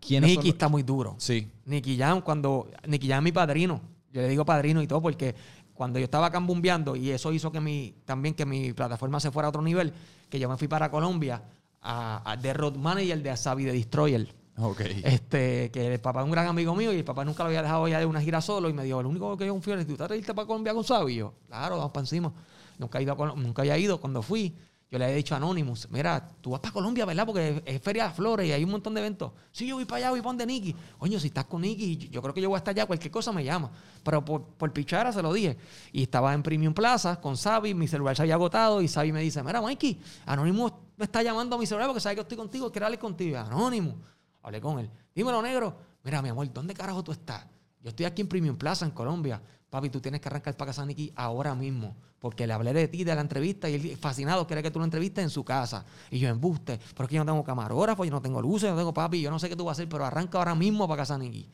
¿quiénes 0.00 0.30
Nicky 0.30 0.48
son? 0.48 0.50
está 0.50 0.68
muy 0.68 0.82
duro. 0.82 1.14
Sí. 1.18 1.48
Nicky 1.64 1.96
Jam, 1.96 2.22
cuando. 2.22 2.70
Nicky 2.88 3.06
Jam 3.06 3.18
es 3.18 3.24
mi 3.24 3.30
padrino. 3.32 3.80
Yo 4.12 4.20
le 4.20 4.28
digo 4.28 4.44
padrino 4.44 4.82
y 4.82 4.86
todo 4.88 5.00
porque 5.00 5.34
cuando 5.74 5.98
yo 5.98 6.04
estaba 6.04 6.30
cambumbeando 6.30 6.96
y 6.96 7.10
eso 7.10 7.32
hizo 7.32 7.50
que 7.52 7.60
mi, 7.60 7.94
también 8.04 8.34
que 8.34 8.46
mi 8.46 8.72
plataforma 8.72 9.20
se 9.20 9.30
fuera 9.30 9.46
a 9.46 9.50
otro 9.50 9.62
nivel, 9.62 9.92
que 10.30 10.38
yo 10.38 10.48
me 10.48 10.56
fui 10.56 10.68
para 10.68 10.90
Colombia 10.90 11.42
a, 11.82 12.30
a- 12.32 12.36
de 12.36 12.52
road 12.54 12.76
manager 12.76 13.22
de 13.22 13.30
Asabi 13.30 13.64
de 13.64 13.72
Destroyer. 13.72 14.34
Ok. 14.56 14.80
Este, 15.02 15.70
que 15.72 15.92
el 15.94 16.00
papá 16.00 16.20
es 16.20 16.26
un 16.26 16.30
gran 16.30 16.46
amigo 16.46 16.74
mío 16.76 16.92
y 16.92 16.98
el 16.98 17.04
papá 17.04 17.24
nunca 17.24 17.42
lo 17.42 17.48
había 17.48 17.62
dejado 17.62 17.88
ya 17.88 17.98
de 17.98 18.06
una 18.06 18.20
gira 18.20 18.40
solo 18.40 18.68
y 18.68 18.72
me 18.72 18.84
dijo, 18.84 19.02
lo 19.02 19.08
único 19.08 19.36
que 19.36 19.46
yo 19.46 19.52
confío 19.52 19.74
es, 19.74 19.86
¿tú 19.86 19.96
te 19.96 20.16
irte 20.16 20.32
para 20.32 20.46
Colombia 20.46 20.72
con 20.72 20.84
Sabi? 20.84 21.14
Y 21.14 21.16
yo, 21.16 21.34
claro, 21.48 21.76
vamos 21.76 21.90
para 21.90 22.02
encima. 22.04 22.32
Nunca, 22.78 22.98
he 23.00 23.02
ido 23.02 23.20
a 23.20 23.34
nunca 23.34 23.62
había 23.62 23.76
ido. 23.78 24.00
Cuando 24.00 24.22
fui, 24.22 24.54
yo 24.94 24.98
le 25.00 25.06
había 25.06 25.16
dicho 25.16 25.34
a 25.34 25.38
Anonymous, 25.38 25.88
mira, 25.90 26.30
tú 26.40 26.50
vas 26.50 26.60
para 26.60 26.72
Colombia, 26.72 27.04
¿verdad? 27.04 27.26
Porque 27.26 27.62
es, 27.66 27.82
Feria 27.82 28.06
de 28.06 28.14
Flores 28.14 28.48
y 28.48 28.52
hay 28.52 28.62
un 28.62 28.70
montón 28.70 28.94
de 28.94 29.00
eventos. 29.00 29.32
Sí, 29.50 29.66
yo 29.66 29.74
voy 29.74 29.84
para 29.84 29.96
allá, 29.98 30.10
voy 30.10 30.20
para 30.20 30.28
donde 30.28 30.46
Nicky. 30.46 30.74
Coño, 30.98 31.18
si 31.18 31.26
estás 31.26 31.46
con 31.46 31.62
Nicky, 31.62 32.08
yo- 32.10 32.22
creo 32.22 32.32
que 32.32 32.40
yo 32.40 32.48
voy 32.48 32.56
hasta 32.56 32.70
allá, 32.70 32.86
cualquier 32.86 33.10
cosa 33.10 33.32
me 33.32 33.42
llama. 33.42 33.72
Pero 34.04 34.24
por, 34.24 34.44
por 34.44 34.72
pichara 34.72 35.12
se 35.12 35.20
lo 35.20 35.32
dije. 35.32 35.56
Y 35.90 36.02
estaba 36.04 36.32
en 36.32 36.44
Premium 36.44 36.72
Plaza 36.74 37.20
con 37.20 37.36
Sabi, 37.36 37.74
mi 37.74 37.88
celular 37.88 38.14
se 38.14 38.22
había 38.22 38.34
agotado 38.34 38.80
y 38.80 38.86
Sabi 38.86 39.10
me 39.10 39.20
dice, 39.20 39.42
mira, 39.42 39.60
Mikey, 39.60 40.00
Anonymous 40.26 40.72
me 40.96 41.06
está 41.06 41.22
llamando 41.24 41.56
a 41.56 41.58
mi 41.58 41.66
celular 41.66 41.88
porque 41.88 42.00
sabe 42.00 42.14
que 42.14 42.20
estoy 42.20 42.36
contigo, 42.36 42.70
quiere 42.70 42.86
hablar 42.86 43.00
contigo. 43.00 43.36
Anonymous. 43.38 43.94
Hablé 44.42 44.60
con 44.60 44.78
él. 44.78 44.88
Dímelo, 45.12 45.42
negro. 45.42 45.76
Mira, 46.04 46.22
mi 46.22 46.28
amor, 46.28 46.52
¿dónde 46.52 46.72
carajo 46.72 47.02
tú 47.02 47.10
estás? 47.10 47.44
Yo 47.82 47.88
estoy 47.90 48.06
aquí 48.06 48.22
en 48.22 48.28
Premium 48.28 48.56
Plaza, 48.56 48.84
en 48.84 48.92
Colombia. 48.92 49.42
Papi, 49.74 49.90
tú 49.90 50.00
tienes 50.00 50.20
que 50.20 50.28
arrancar 50.28 50.56
para 50.56 50.68
casa 50.68 50.86
Nicky 50.86 51.12
ahora 51.16 51.52
mismo. 51.56 51.96
Porque 52.20 52.46
le 52.46 52.52
hablé 52.52 52.72
de 52.72 52.86
ti, 52.86 53.02
de 53.02 53.12
la 53.12 53.20
entrevista, 53.20 53.68
y 53.68 53.74
él 53.74 53.96
fascinado 53.96 54.46
quiere 54.46 54.62
que 54.62 54.70
tú 54.70 54.78
lo 54.78 54.84
entrevistes 54.84 55.24
en 55.24 55.30
su 55.30 55.44
casa. 55.44 55.84
Y 56.12 56.20
yo 56.20 56.28
embuste. 56.28 56.78
Pero 56.78 57.02
es 57.02 57.08
que 57.08 57.16
yo 57.16 57.24
no 57.24 57.32
tengo 57.32 57.42
camarógrafo, 57.42 58.04
yo 58.04 58.12
no 58.12 58.22
tengo 58.22 58.40
luces, 58.40 58.68
yo 58.68 58.70
no 58.70 58.76
tengo 58.76 58.94
papi, 58.94 59.20
yo 59.20 59.32
no 59.32 59.40
sé 59.40 59.48
qué 59.48 59.56
tú 59.56 59.64
vas 59.64 59.72
a 59.72 59.82
hacer, 59.82 59.88
pero 59.88 60.04
arranca 60.04 60.38
ahora 60.38 60.54
mismo 60.54 60.86
para 60.86 61.02
casa 61.02 61.18
Nicky. 61.18 61.50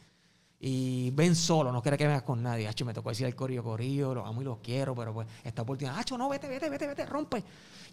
Y 0.61 1.11
ven 1.13 1.35
solo, 1.35 1.73
no 1.73 1.81
quiere 1.81 1.97
que 1.97 2.07
vengas 2.07 2.23
con 2.25 2.43
nadie. 2.43 2.69
Hacho, 2.69 2.85
me 2.85 2.93
tocó 2.93 3.09
decir 3.09 3.27
el 3.27 3.35
corillo 3.35 3.65
corillo, 3.65 4.13
los 4.13 4.29
amo 4.29 4.43
y 4.43 4.45
los 4.45 4.59
quiero, 4.59 4.95
pero 4.95 5.15
pues 5.15 5.27
esta 5.43 5.63
oportunidad, 5.63 5.99
Hacho, 5.99 6.19
no, 6.19 6.29
vete, 6.29 6.47
vete, 6.47 6.69
vete, 6.69 6.89
vete, 6.89 7.07
rompe. 7.07 7.43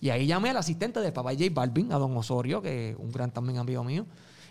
Y 0.01 0.09
ahí 0.09 0.27
llamé 0.27 0.49
al 0.49 0.57
asistente 0.57 0.99
del 0.99 1.13
papá 1.13 1.31
J 1.31 1.45
Balvin, 1.51 1.93
a 1.93 1.97
don 1.97 2.17
Osorio, 2.17 2.61
que 2.61 2.89
es 2.89 2.97
un 2.97 3.13
gran 3.13 3.31
también 3.31 3.59
amigo 3.59 3.81
mío. 3.85 4.05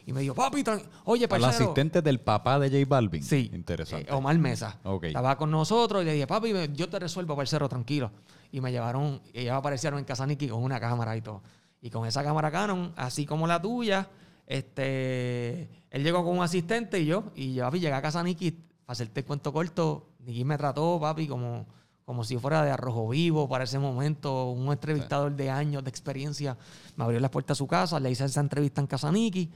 Y 0.07 0.13
me 0.13 0.21
dijo, 0.21 0.35
papi, 0.35 0.63
oye, 1.05 1.25
Al 1.25 1.29
parcero. 1.29 1.51
asistente 1.51 2.01
del 2.01 2.21
papá 2.21 2.61
de 2.61 2.71
J 2.71 2.89
Balvin. 2.89 3.23
Sí. 3.23 3.51
Interesante. 3.53 4.09
Eh, 4.09 4.15
Omar 4.15 4.39
Mesa. 4.39 4.79
Ok. 4.85 5.05
Estaba 5.05 5.37
con 5.37 5.51
nosotros 5.51 6.03
y 6.03 6.05
le 6.07 6.13
dije, 6.13 6.27
papi, 6.29 6.53
yo 6.75 6.89
te 6.89 6.99
resuelvo, 7.01 7.35
parcero, 7.35 7.69
tranquilo. 7.69 8.13
Y 8.53 8.61
me 8.61 8.71
llevaron, 8.71 9.21
ellos 9.35 9.55
aparecieron 9.55 9.99
en 9.99 10.05
casa 10.05 10.25
Nicky 10.25 10.49
con 10.49 10.63
una 10.63 10.79
cámara 10.79 11.17
y 11.17 11.23
todo. 11.23 11.43
Y 11.83 11.91
con 11.91 12.07
esa 12.07 12.23
cámara 12.23 12.53
Canon, 12.53 12.93
así 12.97 13.27
como 13.27 13.49
la 13.49 13.61
tuya, 13.61 14.09
este, 14.47 15.69
él 15.91 16.05
llegó 16.05 16.25
con 16.25 16.39
un 16.39 16.45
asistente 16.45 17.01
y 17.01 17.07
yo, 17.07 17.25
y 17.35 17.55
yo, 17.55 17.65
papi, 17.65 17.81
llegué 17.81 17.95
a 17.95 18.03
casa 18.03 18.23
Nicky, 18.23 18.53
para 18.53 18.93
hacerte 18.93 19.21
el 19.21 19.27
cuento 19.27 19.53
corto, 19.53 20.11
Nicky 20.21 20.45
me 20.45 20.57
trató, 20.57 20.99
papi, 21.01 21.27
como, 21.27 21.67
como 22.05 22.23
si 22.23 22.39
fuera 22.39 22.63
de 22.65 22.71
arrojo 22.71 23.09
vivo 23.09 23.49
para 23.49 23.65
ese 23.65 23.81
momento, 23.81 24.51
un 24.51 24.73
entrevistador 24.73 25.35
de 25.35 25.51
años 25.51 25.83
de 25.83 25.91
experiencia. 25.91 26.57
Me 26.95 27.03
abrió 27.05 27.19
las 27.19 27.31
puertas 27.31 27.57
a 27.57 27.59
su 27.59 27.67
casa, 27.67 27.99
le 27.99 28.11
hice 28.11 28.25
esa 28.25 28.41
entrevista 28.41 28.81
en 28.81 28.87
casa 28.87 29.11
Nicky, 29.11 29.51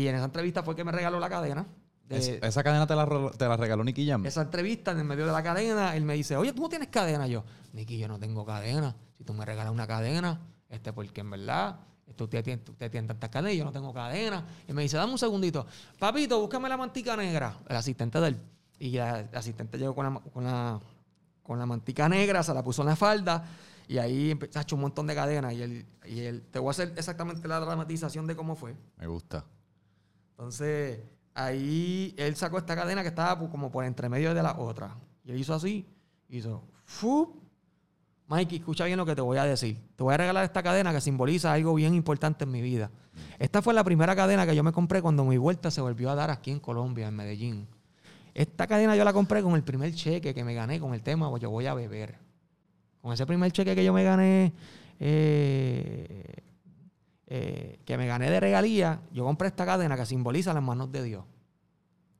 y 0.00 0.08
en 0.08 0.14
esa 0.16 0.24
entrevista 0.24 0.62
fue 0.62 0.74
que 0.74 0.84
me 0.84 0.92
regaló 0.92 1.18
la 1.20 1.28
cadena. 1.28 1.66
de- 2.08 2.16
Es- 2.18 2.28
esa 2.42 2.62
cadena 2.62 2.86
te 2.86 2.94
la, 2.94 3.06
te 3.38 3.48
la 3.48 3.56
regaló 3.56 3.82
Nicky 3.82 4.06
Jam. 4.06 4.26
esa 4.26 4.42
entrevista 4.42 4.90
en 4.90 4.98
el 4.98 5.04
medio 5.04 5.24
de 5.24 5.32
la 5.32 5.42
cadena, 5.42 5.96
él 5.96 6.04
me 6.04 6.14
dice, 6.14 6.36
oye, 6.36 6.52
tú 6.52 6.60
no 6.62 6.68
tienes 6.68 6.88
cadena. 6.88 7.26
Yo, 7.26 7.44
Nicky, 7.72 7.96
yo 7.98 8.08
no 8.08 8.18
tengo 8.18 8.44
cadena. 8.44 8.94
Si 9.16 9.24
tú 9.24 9.32
me 9.32 9.44
regalas 9.44 9.72
una 9.72 9.86
cadena, 9.86 10.38
este, 10.68 10.92
porque 10.92 11.22
en 11.22 11.30
verdad, 11.30 11.78
este, 12.06 12.24
usted 12.24 12.44
tiene, 12.44 12.62
usted 12.68 12.90
tiene 12.90 13.06
tantas 13.08 13.30
cadenas 13.30 13.52
y 13.54 13.56
yo 13.58 13.64
no 13.64 13.72
tengo 13.72 13.94
cadena. 13.94 14.44
Y 14.68 14.72
me 14.74 14.82
dice, 14.82 14.96
dame 14.98 15.12
un 15.12 15.18
segundito. 15.18 15.66
Papito, 15.98 16.38
búscame 16.40 16.68
la 16.68 16.76
mantica 16.76 17.16
negra. 17.16 17.56
El 17.68 17.76
asistente 17.76 18.20
de 18.20 18.28
él. 18.28 18.40
Y 18.78 18.90
la- 18.90 19.20
el 19.20 19.34
asistente 19.36 19.78
llegó 19.78 19.94
con 19.94 20.12
la, 20.12 20.20
con 20.20 20.44
la, 20.44 20.80
con 21.42 21.58
la 21.58 21.64
mantica 21.64 22.06
negra, 22.08 22.42
se 22.42 22.52
la 22.52 22.62
puso 22.62 22.82
en 22.82 22.88
la 22.88 22.96
falda. 22.96 23.44
Y 23.88 23.96
ahí 23.96 24.30
empezó 24.32 24.58
a 24.58 24.62
echar 24.62 24.74
un 24.74 24.82
montón 24.82 25.06
de 25.06 25.14
cadenas. 25.14 25.54
Y 25.54 25.62
él, 25.62 25.86
y 26.06 26.20
él, 26.20 26.42
te 26.50 26.58
voy 26.58 26.68
a 26.68 26.70
hacer 26.72 26.92
exactamente 26.96 27.48
la 27.48 27.60
dramatización 27.60 28.26
de 28.26 28.36
cómo 28.36 28.56
fue. 28.56 28.74
Me 28.98 29.06
gusta. 29.06 29.44
Entonces, 30.36 31.00
ahí 31.34 32.14
él 32.18 32.34
sacó 32.36 32.58
esta 32.58 32.74
cadena 32.74 33.02
que 33.02 33.08
estaba 33.08 33.40
pu- 33.40 33.50
como 33.50 33.70
por 33.70 33.84
entre 33.84 34.08
medio 34.08 34.34
de 34.34 34.42
la 34.42 34.58
otra. 34.58 34.96
Y 35.24 35.30
él 35.32 35.38
hizo 35.40 35.54
así, 35.54 35.86
hizo 36.28 36.62
¡fup! 36.84 37.42
Mikey, 38.26 38.58
escucha 38.58 38.86
bien 38.86 38.96
lo 38.96 39.04
que 39.06 39.14
te 39.14 39.20
voy 39.20 39.36
a 39.38 39.44
decir. 39.44 39.78
Te 39.96 40.02
voy 40.02 40.14
a 40.14 40.16
regalar 40.16 40.44
esta 40.44 40.62
cadena 40.62 40.92
que 40.92 41.00
simboliza 41.00 41.52
algo 41.52 41.74
bien 41.74 41.94
importante 41.94 42.44
en 42.44 42.50
mi 42.50 42.62
vida. 42.62 42.90
Esta 43.38 43.60
fue 43.62 43.74
la 43.74 43.84
primera 43.84 44.16
cadena 44.16 44.46
que 44.46 44.56
yo 44.56 44.64
me 44.64 44.72
compré 44.72 45.02
cuando 45.02 45.24
mi 45.24 45.36
vuelta 45.36 45.70
se 45.70 45.80
volvió 45.80 46.10
a 46.10 46.14
dar 46.14 46.30
aquí 46.30 46.50
en 46.50 46.58
Colombia, 46.58 47.08
en 47.08 47.14
Medellín. 47.16 47.68
Esta 48.32 48.66
cadena 48.66 48.96
yo 48.96 49.04
la 49.04 49.12
compré 49.12 49.42
con 49.42 49.54
el 49.54 49.62
primer 49.62 49.94
cheque 49.94 50.34
que 50.34 50.42
me 50.42 50.54
gané 50.54 50.80
con 50.80 50.94
el 50.94 51.02
tema 51.02 51.30
Yo 51.38 51.50
voy 51.50 51.66
a 51.66 51.74
beber. 51.74 52.18
Con 53.02 53.12
ese 53.12 53.26
primer 53.26 53.52
cheque 53.52 53.74
que 53.76 53.84
yo 53.84 53.92
me 53.92 54.02
gané, 54.02 54.52
eh, 54.98 56.42
eh, 57.26 57.80
que 57.84 57.96
me 57.96 58.06
gané 58.06 58.30
de 58.30 58.40
regalía, 58.40 59.00
yo 59.12 59.24
compré 59.24 59.48
esta 59.48 59.64
cadena 59.64 59.96
que 59.96 60.06
simboliza 60.06 60.52
las 60.52 60.62
manos 60.62 60.92
de 60.92 61.02
Dios. 61.02 61.24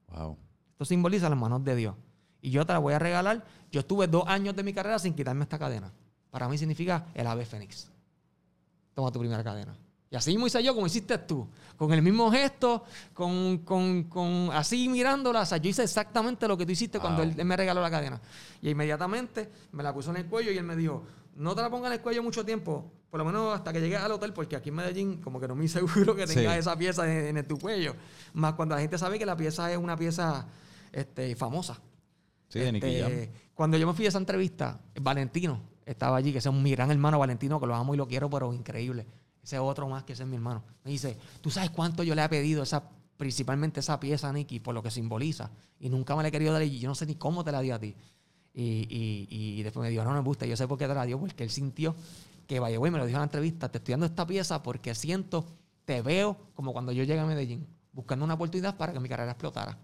Wow. 0.09 0.39
Esto 0.73 0.85
simboliza 0.85 1.29
las 1.29 1.39
manos 1.39 1.63
de 1.65 1.77
Dios. 1.77 1.95
Y 2.41 2.51
yo 2.51 2.67
te 2.67 2.73
la 2.73 2.79
voy 2.79 2.95
a 2.95 2.99
regalar. 2.99 3.45
Yo 3.71 3.81
estuve 3.81 4.07
dos 4.07 4.25
años 4.27 4.55
de 4.57 4.63
mi 4.63 4.73
carrera 4.73 4.99
sin 4.99 5.15
quitarme 5.15 5.45
esta 5.45 5.59
cadena. 5.59 5.93
Para 6.31 6.49
mí 6.49 6.59
significa 6.59 7.07
el 7.15 7.27
ave 7.27 7.45
fénix. 7.45 7.91
Toma 8.95 9.11
tu 9.11 9.21
primera 9.21 9.43
cadena. 9.43 9.77
Y 10.11 10.17
así 10.17 10.31
mismo 10.31 10.47
hice 10.47 10.63
yo 10.63 10.75
como 10.75 10.87
hiciste 10.87 11.19
tú. 11.19 11.49
Con 11.77 11.93
el 11.93 12.03
mismo 12.03 12.31
gesto, 12.31 12.85
con, 13.13 13.59
con, 13.59 14.05
con 14.05 14.51
así 14.53 14.89
mirándola. 14.89 15.41
O 15.41 15.47
sea, 15.47 15.59
yo 15.59 15.71
hice 15.71 15.83
exactamente 15.83 16.47
lo 16.47 16.57
que 16.57 16.65
tú 16.65 16.73
hiciste 16.73 17.01
cuando 17.01 17.23
él, 17.23 17.45
me 17.45 17.57
regaló 17.57 17.81
la 17.81 17.91
cadena. 17.91 18.21
Y 18.63 18.71
inmediatamente 18.71 19.51
me 19.73 19.83
la 19.83 19.93
puso 19.93 20.11
en 20.11 20.19
el 20.19 20.27
cuello 20.27 20.53
y 20.53 20.59
él 20.59 20.65
me 20.65 20.77
dijo, 20.77 21.05
no 21.37 21.55
te 21.55 21.63
la 21.63 21.71
pongas 21.71 21.89
en 21.89 21.95
el 21.95 22.01
cuello 22.01 22.23
mucho 22.23 22.45
tiempo, 22.45 22.93
por 23.15 23.21
lo 23.21 23.27
menos 23.27 23.55
hasta 23.55 23.73
que 23.73 23.81
llegues 23.81 24.01
al 24.01 24.11
hotel, 24.11 24.33
porque 24.33 24.57
aquí 24.57 24.71
en 24.71 24.75
Medellín 24.75 25.21
como 25.23 25.39
que 25.39 25.47
no 25.47 25.55
me 25.55 25.69
seguro 25.69 26.17
que 26.17 26.27
tengas 26.27 26.59
esa 26.59 26.77
pieza 26.77 27.09
en, 27.09 27.47
tu 27.47 27.57
cuello. 27.61 27.95
Más 28.33 28.55
cuando 28.55 28.75
la 28.75 28.81
gente 28.81 28.99
sabe 28.99 29.21
que 29.21 29.25
la 29.25 29.37
pieza 29.37 29.71
es 29.71 29.79
una 29.79 29.97
pieza 29.97 30.49
este, 30.91 31.37
famosa. 31.37 31.81
Sí, 32.49 32.59
de 32.59 32.71
este, 32.71 33.33
Cuando 33.55 33.77
yo 33.77 33.87
me 33.87 33.93
fui 33.93 34.07
a 34.07 34.09
esa 34.09 34.19
entrevista, 34.19 34.81
Valentino 35.01 35.61
estaba 35.87 36.17
allí, 36.17 36.33
que 36.33 36.39
es 36.39 36.53
mi 36.53 36.73
gran 36.73 36.91
hermano 36.91 37.21
Valentino, 37.21 37.61
que 37.61 37.69
lo 37.69 37.77
amo 37.77 37.95
y 37.95 37.99
lo 37.99 38.09
quiero, 38.09 38.29
pero 38.29 38.53
increíble. 38.53 39.07
Ese 39.45 39.61
otro 39.61 39.89
más 39.89 40.03
que 40.03 40.15
ese 40.15 40.25
es 40.25 40.29
mi 40.29 40.35
hermano. 40.35 40.65
Me 40.83 40.91
dice, 40.91 41.17
¿tú 41.41 41.51
sabes 41.51 41.71
cuánto 41.71 42.03
yo 42.03 42.17
le 42.17 42.25
he 42.25 42.29
pedido 42.29 42.65
esa, 42.65 42.83
principalmente 43.17 43.79
esa 43.79 44.01
pieza 44.01 44.29
a 44.29 44.33
Nicky 44.33 44.59
por 44.59 44.75
lo 44.75 44.83
que 44.83 44.91
simboliza? 44.91 45.53
Y 45.79 45.89
nunca 45.89 46.17
me 46.17 46.23
la 46.23 46.31
he 46.31 46.33
querido 46.33 46.53
dar 46.53 46.65
y 46.65 46.81
yo 46.81 46.89
no 46.89 46.97
sé 46.97 47.07
ni 47.07 47.15
cómo 47.15 47.45
te 47.45 47.53
la 47.53 47.61
di 47.61 47.71
a 47.71 47.79
ti. 47.79 47.95
Y, 48.57 49.29
y, 49.31 49.63
después 49.63 49.83
me 49.85 49.91
dijo, 49.91 50.03
no, 50.03 50.11
no 50.11 50.17
me 50.17 50.27
gusta. 50.27 50.47
Yo 50.47 50.57
sé 50.57 50.67
por 50.67 50.79
qué 50.79 50.89
te 50.89 50.95
la 50.95 51.05
dio, 51.05 51.19
porque 51.19 51.45
él 51.45 51.51
sintió 51.51 51.95
que 52.47 52.61
vaya, 52.61 52.79
me 52.79 52.91
lo 52.91 53.07
dijo 53.07 53.17
en 53.17 53.21
la 53.21 53.25
entrevista, 53.25 53.71
te 53.71 53.79
estoy 53.79 53.93
dando 53.93 54.07
esta 54.07 54.27
pieza 54.27 54.63
porque 54.63 54.95
siento, 54.95 55.45
te 55.85 56.03
veo 56.03 56.37
como 56.55 56.73
cuando 56.73 56.93
yo 56.93 57.05
llegué 57.05 57.21
a 57.21 57.27
Medellín, 57.27 57.67
buscando 57.93 58.25
una 58.25 58.35
oportunidad 58.35 58.77
para 58.77 58.93
que 58.93 59.01
mi 59.01 59.09
carrera 59.09 59.33
explotara. 59.33 59.79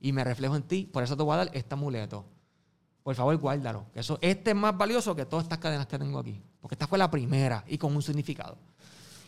Y 0.00 0.12
me 0.12 0.24
reflejo 0.24 0.56
en 0.56 0.62
ti, 0.62 0.88
por 0.92 1.02
eso 1.02 1.16
te 1.16 1.22
voy 1.22 1.34
a 1.34 1.38
dar 1.38 1.50
este 1.52 1.74
amuleto. 1.74 2.24
Por 3.02 3.14
favor, 3.14 3.36
guárdalo. 3.36 3.86
Eso, 3.94 4.18
este 4.20 4.50
es 4.50 4.56
más 4.56 4.76
valioso 4.76 5.14
que 5.14 5.24
todas 5.24 5.44
estas 5.44 5.58
cadenas 5.58 5.86
que 5.86 5.98
tengo 5.98 6.18
aquí. 6.18 6.42
Porque 6.60 6.74
esta 6.74 6.86
fue 6.86 6.98
la 6.98 7.10
primera 7.10 7.64
y 7.68 7.78
con 7.78 7.94
un 7.94 8.02
significado. 8.02 8.58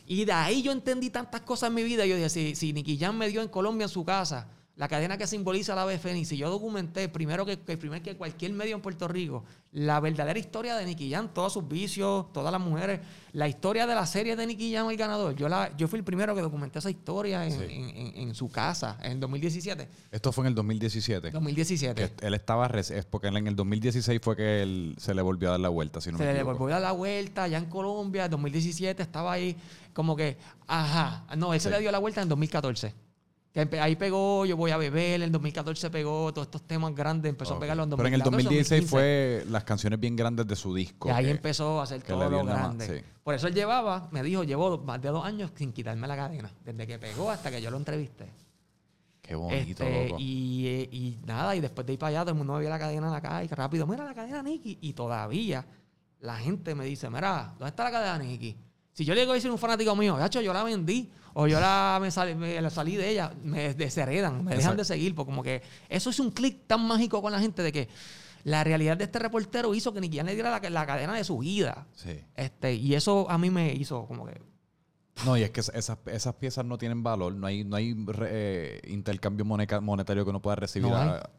Y 0.04 0.24
de 0.24 0.32
ahí 0.32 0.62
yo 0.62 0.72
entendí 0.72 1.10
tantas 1.10 1.42
cosas 1.42 1.68
en 1.68 1.74
mi 1.74 1.84
vida. 1.84 2.04
Yo 2.04 2.16
dije, 2.16 2.28
si, 2.28 2.54
si 2.56 2.72
Nicky 2.72 2.98
Jam 2.98 3.16
me 3.16 3.28
dio 3.28 3.40
en 3.40 3.48
Colombia 3.48 3.84
en 3.84 3.88
su 3.88 4.04
casa 4.04 4.48
la 4.78 4.88
cadena 4.88 5.18
que 5.18 5.26
simboliza 5.26 5.74
la 5.74 5.82
ave 5.82 5.98
fénix, 5.98 6.32
y 6.32 6.36
yo 6.36 6.48
documenté 6.48 7.08
primero 7.08 7.44
que, 7.44 7.58
que, 7.58 7.76
primero 7.76 8.02
que 8.02 8.16
cualquier 8.16 8.52
medio 8.52 8.76
en 8.76 8.80
Puerto 8.80 9.08
Rico 9.08 9.44
la 9.72 10.00
verdadera 10.00 10.38
historia 10.38 10.76
de 10.76 10.86
Nicky 10.86 11.10
Jam, 11.10 11.28
todos 11.34 11.52
sus 11.52 11.68
vicios, 11.68 12.32
todas 12.32 12.50
las 12.50 12.60
mujeres, 12.60 13.00
la 13.32 13.48
historia 13.48 13.86
de 13.86 13.94
la 13.94 14.06
serie 14.06 14.34
de 14.34 14.46
Nicky 14.46 14.72
Jam, 14.72 14.88
el 14.88 14.96
ganador. 14.96 15.34
Yo, 15.34 15.48
la, 15.48 15.76
yo 15.76 15.88
fui 15.88 15.98
el 15.98 16.04
primero 16.04 16.34
que 16.34 16.40
documenté 16.40 16.78
esa 16.78 16.90
historia 16.90 17.46
en, 17.46 18.34
su 18.34 18.48
casa 18.48 18.98
en 19.02 19.20
2017. 19.20 19.88
Esto 20.10 20.32
fue 20.32 20.44
en 20.44 20.48
el 20.48 20.54
2017. 20.54 21.30
2017. 21.32 22.12
él 22.22 22.34
estaba, 22.34 22.66
es 22.66 23.04
porque 23.04 23.28
en 23.28 23.46
el 23.46 23.56
2016 23.56 24.20
fue 24.22 24.36
que 24.36 24.62
él 24.62 24.94
se 24.96 25.14
le 25.14 25.20
volvió 25.22 25.48
a 25.48 25.52
dar 25.52 25.60
la 25.60 25.68
vuelta, 25.68 26.00
si 26.00 26.10
no 26.12 26.18
Se 26.18 26.32
le 26.32 26.42
volvió 26.42 26.68
a 26.68 26.70
dar 26.70 26.82
la 26.82 26.92
vuelta 26.92 27.42
allá 27.42 27.58
en 27.58 27.66
Colombia, 27.66 28.24
en 28.24 28.30
2017 28.30 29.02
estaba 29.02 29.32
ahí 29.32 29.54
como 29.92 30.16
que, 30.16 30.38
ajá, 30.66 31.26
no, 31.36 31.52
él 31.52 31.60
se 31.60 31.68
le 31.68 31.80
dio 31.80 31.92
la 31.92 31.98
vuelta 31.98 32.22
en 32.22 32.28
2014 32.28 33.07
ahí 33.80 33.96
pegó 33.96 34.46
Yo 34.46 34.56
Voy 34.56 34.70
a 34.70 34.76
Beber, 34.76 35.22
en 35.22 35.32
2014 35.32 35.90
pegó 35.90 36.32
todos 36.32 36.46
estos 36.46 36.62
temas 36.62 36.94
grandes, 36.94 37.30
empezó 37.30 37.54
a 37.54 37.58
pegarlo 37.60 37.84
en 37.84 37.90
2014. 37.90 37.96
Pero 37.96 38.08
en 38.08 38.42
el 38.42 38.46
2016 38.48 38.90
fue 38.90 39.44
las 39.50 39.64
canciones 39.64 39.98
bien 39.98 40.16
grandes 40.16 40.46
de 40.46 40.56
su 40.56 40.74
disco. 40.74 41.08
Y 41.08 41.12
ahí 41.12 41.30
empezó 41.30 41.80
a 41.80 41.84
hacer 41.84 42.02
todo 42.02 42.28
lo 42.28 42.44
grande. 42.44 43.04
Por 43.22 43.34
eso 43.34 43.46
él 43.48 43.54
llevaba, 43.54 44.08
me 44.10 44.22
dijo, 44.22 44.44
llevó 44.44 44.78
más 44.78 45.02
de 45.02 45.08
dos 45.08 45.24
años 45.24 45.50
sin 45.54 45.72
quitarme 45.72 46.06
la 46.06 46.16
cadena, 46.16 46.50
desde 46.64 46.86
que 46.86 46.98
pegó 46.98 47.30
hasta 47.30 47.50
que 47.50 47.60
yo 47.60 47.70
lo 47.70 47.76
entrevisté. 47.76 48.32
Qué 49.20 49.34
bonito, 49.34 49.84
este, 49.84 50.14
Y, 50.18 50.88
y, 50.90 51.18
nada, 51.26 51.54
y 51.54 51.60
después 51.60 51.86
de 51.86 51.92
ir 51.92 51.98
para 51.98 52.08
allá, 52.08 52.20
todo 52.22 52.30
el 52.30 52.38
mundo 52.38 52.54
me 52.54 52.60
vio 52.60 52.70
la 52.70 52.78
cadena 52.78 53.08
en 53.08 53.12
la 53.12 53.20
calle, 53.20 53.54
rápido, 53.54 53.86
mira 53.86 54.04
la 54.04 54.14
cadena 54.14 54.42
Nicky. 54.42 54.78
Y 54.80 54.94
todavía 54.94 55.66
la 56.20 56.36
gente 56.36 56.74
me 56.74 56.86
dice, 56.86 57.10
mira, 57.10 57.54
¿dónde 57.58 57.68
está 57.68 57.84
la 57.84 57.90
cadena 57.90 58.18
Nicky? 58.18 58.56
Si 58.98 59.04
yo 59.04 59.14
le 59.14 59.20
digo 59.20 59.30
a 59.30 59.36
decir 59.36 59.48
un 59.48 59.58
fanático 59.58 59.94
mío, 59.94 60.18
hecho, 60.26 60.40
yo 60.40 60.52
la 60.52 60.64
vendí, 60.64 61.08
o 61.34 61.46
yo 61.46 61.60
la, 61.60 62.00
me, 62.00 62.10
salí 62.10 62.96
de 62.96 63.08
ella, 63.08 63.32
me 63.44 63.72
desheredan, 63.72 64.44
me 64.44 64.56
dejan 64.56 64.76
de 64.76 64.84
seguir, 64.84 65.14
porque 65.14 65.30
como 65.30 65.44
que 65.44 65.62
eso 65.88 66.10
es 66.10 66.18
un 66.18 66.32
clic 66.32 66.66
tan 66.66 66.84
mágico 66.84 67.22
con 67.22 67.30
la 67.30 67.38
gente 67.38 67.62
de 67.62 67.70
que 67.70 67.88
la 68.42 68.64
realidad 68.64 68.96
de 68.96 69.04
este 69.04 69.20
reportero 69.20 69.72
hizo 69.72 69.94
que 69.94 70.00
ni 70.00 70.10
quien 70.10 70.26
le 70.26 70.34
diera 70.34 70.60
la, 70.68 70.86
cadena 70.86 71.14
de 71.14 71.22
su 71.22 71.38
vida. 71.38 71.86
Sí. 71.94 72.24
Este, 72.34 72.74
y 72.74 72.96
eso 72.96 73.30
a 73.30 73.38
mí 73.38 73.50
me 73.50 73.72
hizo 73.72 74.04
como 74.06 74.26
que. 74.26 74.42
No, 75.24 75.36
y 75.36 75.44
es 75.44 75.50
que 75.50 75.60
esas, 75.60 75.96
esas 76.06 76.34
piezas 76.34 76.64
no 76.64 76.76
tienen 76.76 77.04
valor, 77.04 77.32
no 77.32 77.46
hay, 77.46 77.62
no 77.62 77.76
hay 77.76 77.94
eh, 78.22 78.80
intercambio 78.88 79.44
monetario 79.44 80.24
que 80.24 80.30
uno 80.30 80.42
pueda 80.42 80.56
recibir. 80.56 80.90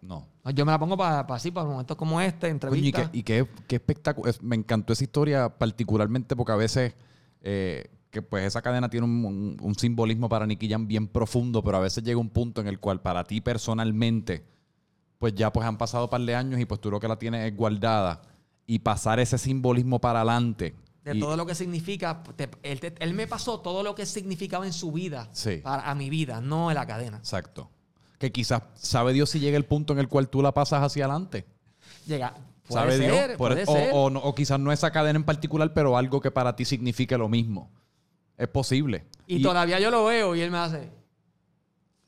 No, 0.02 0.26
Yo 0.56 0.66
me 0.66 0.72
la 0.72 0.80
pongo 0.80 0.96
para 0.96 1.20
así, 1.36 1.52
para 1.52 1.68
momentos 1.68 1.98
como 1.98 2.22
este, 2.22 2.48
entrevistas. 2.48 3.10
y 3.12 3.24
qué, 3.24 3.46
qué, 3.68 3.76
espectáculo. 3.76 4.32
Me 4.42 4.56
encantó 4.56 4.94
esa 4.94 5.04
historia, 5.04 5.50
particularmente 5.50 6.38
porque 6.38 6.54
a 6.54 6.56
veces 6.56 6.94
eh, 7.42 7.90
que 8.12 8.22
pues 8.22 8.44
esa 8.44 8.62
cadena 8.62 8.90
tiene 8.90 9.06
un, 9.06 9.76
simbolismo 9.78 10.30
para 10.30 10.46
Nicky 10.48 10.70
Jam 10.70 10.88
bien 10.88 11.08
profundo, 11.08 11.64
pero 11.64 11.78
a 11.78 11.82
veces 11.82 12.04
llega 12.04 12.20
un 12.20 12.30
punto 12.30 12.62
en 12.62 12.68
el 12.68 12.80
cual 12.80 13.02
para 13.02 13.24
ti 13.24 13.40
personalmente, 13.40 14.44
pues 15.20 15.36
ya 15.36 15.54
pues 15.54 15.68
han 15.68 15.78
pasado 15.78 16.06
un 16.06 16.10
par 16.10 16.22
de 16.22 16.36
años 16.36 16.60
y 16.60 16.66
pues 16.66 16.82
tú 16.82 16.90
lo 16.90 17.00
que 17.00 17.08
la 17.08 17.20
tienes 17.20 17.46
es 17.46 17.56
guardada 17.56 18.22
y 18.66 18.80
pasar 18.80 19.20
ese 19.20 19.38
simbolismo 19.38 20.00
para 20.00 20.22
adelante. 20.22 20.76
De 21.04 21.16
todo 21.16 21.38
lo 21.38 21.46
que 21.46 21.56
significa, 21.56 22.24
él, 22.62 23.14
me 23.14 23.26
pasó 23.26 23.62
todo 23.62 23.84
lo 23.84 23.96
que 23.96 24.06
significaba 24.06 24.66
en 24.66 24.74
su 24.74 24.92
vida, 24.92 25.30
para, 25.64 25.90
a 25.90 25.96
mi 25.96 26.10
vida, 26.10 26.42
no 26.42 26.70
en 26.70 26.76
la 26.76 26.86
cadena. 26.86 27.18
Exacto. 27.18 27.70
Que 28.20 28.32
quizás 28.32 28.64
sabe 28.76 29.14
Dios 29.14 29.30
si 29.30 29.40
llega 29.40 29.58
el 29.58 29.66
punto 29.66 29.94
en 29.94 30.00
el 30.00 30.08
cual 30.08 30.30
tú 30.30 30.42
la 30.42 30.54
pasas 30.54 30.84
hacia 30.84 31.06
adelante. 31.06 31.46
Llega, 32.06 32.36
Puede 32.70 32.98
ser, 32.98 33.38
puede 33.38 33.66
ser. 33.66 33.92
O, 33.94 34.06
o, 34.06 34.36
quizás 34.36 34.60
no 34.60 34.72
esa 34.72 34.92
cadena 34.92 35.18
en 35.18 35.24
particular, 35.24 35.74
pero 35.74 35.98
algo 35.98 36.22
que 36.22 36.32
para 36.32 36.56
ti 36.56 36.66
signifique 36.66 37.18
lo 37.18 37.28
mismo. 37.28 37.70
Es 38.38 38.48
posible. 38.48 39.06
Y, 39.28 39.42
todavía 39.42 39.80
yo 39.80 39.92
lo 39.92 40.06
veo 40.06 40.36
y 40.36 40.42
él 40.42 40.52
me 40.52 40.60
hace. 40.60 40.90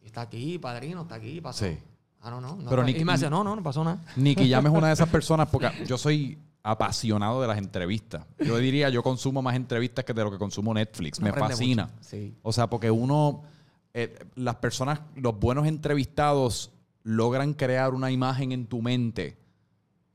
Está 0.03 0.21
aquí, 0.21 0.57
padrino, 0.59 1.01
está 1.01 1.15
aquí, 1.15 1.41
pasó. 1.41 1.65
Sí. 1.65 1.77
Ah, 2.21 2.29
no, 2.29 2.39
no. 2.39 2.69
pero 2.69 2.87
y 2.87 3.03
me 3.03 3.13
hace, 3.13 3.29
no, 3.29 3.43
no, 3.43 3.55
no 3.55 3.63
pasó 3.63 3.83
nada. 3.83 3.99
Nicky 4.15 4.49
Jam 4.49 4.67
es 4.67 4.71
una 4.71 4.87
de 4.87 4.93
esas 4.93 5.09
personas, 5.09 5.49
porque 5.49 5.69
yo 5.87 5.97
soy 5.97 6.37
apasionado 6.63 7.41
de 7.41 7.47
las 7.47 7.57
entrevistas. 7.57 8.25
Yo 8.39 8.57
diría, 8.57 8.89
yo 8.89 9.01
consumo 9.01 9.41
más 9.41 9.55
entrevistas 9.55 10.05
que 10.05 10.13
de 10.13 10.23
lo 10.23 10.31
que 10.31 10.37
consumo 10.37 10.73
Netflix. 10.73 11.19
me 11.19 11.33
fascina. 11.33 11.89
Sí. 11.99 12.35
O 12.43 12.53
sea, 12.53 12.69
porque 12.69 12.91
uno, 12.91 13.41
eh, 13.93 14.19
las 14.35 14.55
personas, 14.55 15.01
los 15.15 15.39
buenos 15.39 15.65
entrevistados 15.65 16.71
logran 17.03 17.53
crear 17.55 17.93
una 17.95 18.11
imagen 18.11 18.51
en 18.51 18.67
tu 18.67 18.81
mente 18.83 19.40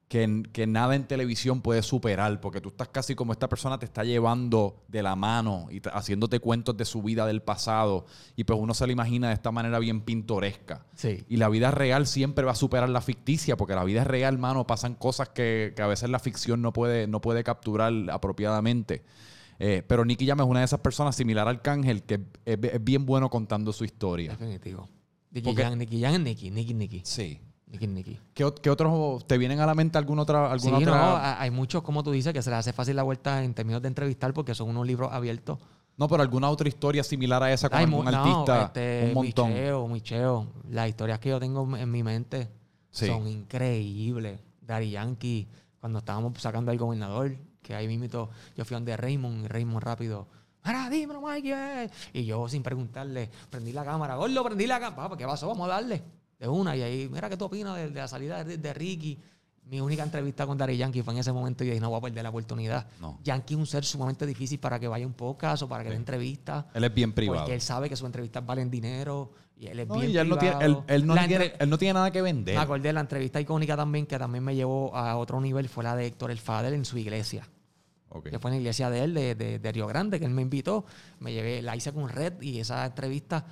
que, 0.09 0.67
nada 0.69 0.95
en 0.95 1.05
televisión 1.05 1.61
puede 1.63 1.83
superar, 1.83 2.41
porque 2.41 2.61
tú 2.61 2.69
estás 2.69 2.89
casi 2.89 3.17
como 3.17 3.33
esta 3.33 3.49
persona 3.49 3.79
te 3.79 3.87
está 3.87 4.05
llevando 4.05 4.85
de 4.87 5.03
la 5.03 5.17
mano 5.17 5.67
y 5.71 5.81
haciéndote 5.93 6.39
cuentos 6.39 6.77
de 6.77 6.85
su 6.85 7.03
vida 7.03 7.27
del 7.27 7.43
pasado, 7.43 8.07
y 8.37 8.45
pues 8.45 8.59
uno 8.61 8.73
se 8.73 8.87
lo 8.87 8.93
imagina 8.93 9.29
de 9.29 9.35
esta 9.35 9.51
manera 9.51 9.81
bien 9.81 10.03
pintoresca. 10.03 10.87
Sí. 10.95 11.25
Y 11.29 11.39
la 11.39 11.49
vida 11.49 11.73
real 11.73 12.07
siempre 12.07 12.45
va 12.45 12.53
a 12.53 12.57
superar 12.57 12.89
la 12.89 13.01
ficticia, 13.01 13.57
porque 13.57 13.75
la 13.75 13.83
vida 13.83 14.05
real, 14.05 14.39
mano, 14.39 14.67
pasan 14.67 14.95
cosas 14.95 15.31
que, 15.31 15.75
a 15.77 15.87
veces 15.87 16.09
la 16.09 16.21
ficción 16.21 16.63
no 16.63 16.73
puede, 16.73 17.09
no 17.09 17.21
puede 17.21 17.43
capturar 17.43 17.93
apropiadamente. 18.11 19.03
Eh, 19.59 19.83
pero 19.87 20.05
Nicky 20.05 20.27
Jam 20.27 20.41
es 20.41 20.47
una 20.47 20.61
de 20.61 20.67
esas 20.67 20.81
personas 20.81 21.17
similar 21.17 21.49
al 21.49 21.63
Cángel 21.63 22.03
que 22.03 22.21
es, 22.45 22.85
bien 22.85 23.07
bueno 23.07 23.29
contando 23.29 23.73
su 23.73 23.85
historia. 23.85 24.33
Definitivo. 24.33 24.89
Nicky 25.33 25.55
Jam, 25.55 25.79
Nicky 25.79 26.01
Jam 26.01 26.23
Nicky, 26.23 26.51
Nicky, 26.51 26.75
Nicky. 26.75 27.03
Sí. 27.05 27.41
Nicky 27.79 27.87
Nicky. 27.87 28.19
¿Qué, 28.35 28.71
otros 28.71 29.27
te 29.27 29.39
vienen 29.39 29.61
a 29.61 29.67
la 29.67 29.75
mente 29.75 29.99
alguna 29.99 30.23
otra? 30.23 30.51
Alguna 30.51 30.79
sí, 30.79 30.85
otra? 30.85 30.97
no, 30.97 31.17
hay 31.41 31.51
muchos, 31.51 31.83
como 31.83 32.03
tú 32.03 32.11
dices, 32.13 32.33
que 32.33 32.43
se 32.43 32.51
les 32.51 32.61
hace 32.61 32.73
fácil 32.73 32.97
la 32.97 33.03
vuelta 33.03 33.43
en 33.45 33.55
términos 33.55 33.83
de 33.83 33.89
entrevistar 33.89 34.33
porque 34.33 34.55
son 34.55 34.69
unos 34.71 34.87
libros 34.87 35.13
abiertos. 35.13 35.59
No, 35.97 36.09
pero 36.09 36.23
alguna 36.23 36.51
otra 36.51 36.69
historia 36.69 37.03
similar 37.03 37.43
a 37.43 37.53
esa 37.53 37.71
con 37.71 37.79
algún 37.79 38.09
artista. 38.09 38.65
Este, 38.67 39.05
un 39.09 39.15
montón. 39.15 39.49
Micheo, 39.49 39.89
Micheo. 39.89 40.47
Las 40.71 40.89
historias 40.89 41.19
que 41.19 41.31
yo 41.31 41.41
tengo 41.41 41.77
en 41.77 41.91
mi 41.91 42.03
mente 42.03 42.49
son 42.91 43.27
increíbles. 43.27 44.41
Dari 44.61 44.91
Yankee, 44.91 45.49
cuando 45.81 46.01
estábamos 46.01 46.33
sacando 46.41 46.71
al 46.71 46.77
gobernador, 46.77 47.37
que 47.63 47.75
ahí 47.75 47.87
mismo 47.87 48.07
yo 48.57 48.65
fui 48.65 48.75
donde 48.75 48.97
Raymond, 48.97 49.45
y 49.45 49.49
Raymond 49.49 49.83
rápido. 49.83 50.27
Mira, 50.65 50.91
dímelo, 50.91 51.23
Mike. 51.23 51.91
Y 52.13 52.25
yo 52.25 52.49
sin 52.49 52.63
preguntarle, 52.63 53.31
prendí 53.49 53.73
la 53.73 53.85
cámara. 53.85 54.17
Gordo, 54.17 54.45
prendí 54.45 54.67
la 54.67 54.81
cámara. 54.81 55.17
¿Qué 55.17 55.25
pasó? 55.25 55.47
Vamos 55.49 55.67
a 55.69 55.75
darle 55.75 56.03
de 56.39 56.49
una. 56.49 56.77
Y 56.77 56.83
ahí, 56.83 57.09
mira, 57.11 57.29
¿qué 57.29 57.37
tú 57.37 57.47
opinas 57.47 57.77
de, 57.77 57.91
la 57.91 58.09
salida 58.09 58.45
de, 58.45 58.75
Ricky? 58.75 59.19
Mi 59.69 59.81
única 59.81 60.05
entrevista 60.05 60.47
con 60.47 60.57
Dari 60.57 60.77
Yankee 60.77 61.03
fue 61.03 61.13
en 61.13 61.19
ese 61.19 61.33
momento 61.33 61.65
y 61.65 61.69
dije, 61.69 61.81
no 61.81 61.91
voy 61.91 61.99
a 61.99 62.01
perder 62.03 62.23
la 62.23 62.29
oportunidad. 62.31 62.87
No. 63.01 63.19
Yankee 63.25 63.55
es 63.55 63.59
un 63.59 63.67
ser 63.67 63.85
sumamente 63.85 64.25
difícil 64.25 64.61
para 64.61 64.79
que 64.79 64.87
vaya 64.87 65.05
a 65.05 65.09
un 65.09 65.15
podcast 65.15 65.65
o 65.65 65.69
para 65.69 65.83
que 65.83 65.91
dé 65.91 65.97
entrevistas. 65.97 66.67
Él 66.73 66.85
es 66.85 66.95
bien 66.95 67.13
privado. 67.13 67.41
Porque 67.41 67.55
él 67.55 67.61
sabe 67.61 67.89
que 67.89 67.97
sus 67.97 68.07
entrevistas 68.07 68.47
valen 68.47 68.71
dinero 68.71 69.33
y 69.59 69.67
él 69.67 69.81
es 69.81 69.89
No, 69.89 69.97
bien 69.97 70.11
y 70.13 70.17
él, 70.19 70.29
no 70.29 70.39
tiene, 70.39 70.57
privado. 70.57 70.85
él, 70.87 70.95
él 70.95 71.07
no 71.07 71.15
La 71.17 71.27
tiene, 71.27 71.45
entre- 71.47 71.65
él 71.65 71.71
no 71.71 71.79
tiene 71.79 71.95
nada 71.95 72.11
que 72.13 72.23
vender. 72.23 72.55
Me 72.55 72.61
acordé, 72.61 72.93
la 72.93 73.01
entrevista 73.01 73.41
icónica 73.41 73.77
también, 73.77 74.07
que 74.07 74.17
también 74.17 74.45
me 74.45 74.55
llevó 74.55 74.95
a 74.95 75.17
otro 75.17 75.41
nivel, 75.41 75.69
fue 75.69 75.83
la 75.83 75.97
de 75.97 76.07
Héctor 76.07 76.31
El 76.31 76.39
Fader 76.39 76.73
en 76.73 76.85
su 76.85 76.97
iglesia. 76.99 77.49
Ok. 78.11 78.29
Que 78.31 78.39
fue 78.39 78.51
en 78.53 78.57
la 78.59 78.61
iglesia 78.61 78.89
de 78.89 79.03
él, 79.03 79.15
de, 79.15 79.35
de- 79.35 79.59
de 79.59 79.73
Río 79.73 79.89
Grande, 79.89 80.21
que 80.21 80.27
él 80.27 80.31
me 80.31 80.43
invitó. 80.43 80.85
Me 81.19 81.33
llevé, 81.33 81.61
la 81.61 81.75
hice 81.75 81.93
con 81.93 82.09
Red 82.09 82.41
y 82.41 82.61
esa 82.61 82.87
entrevista 82.87 83.45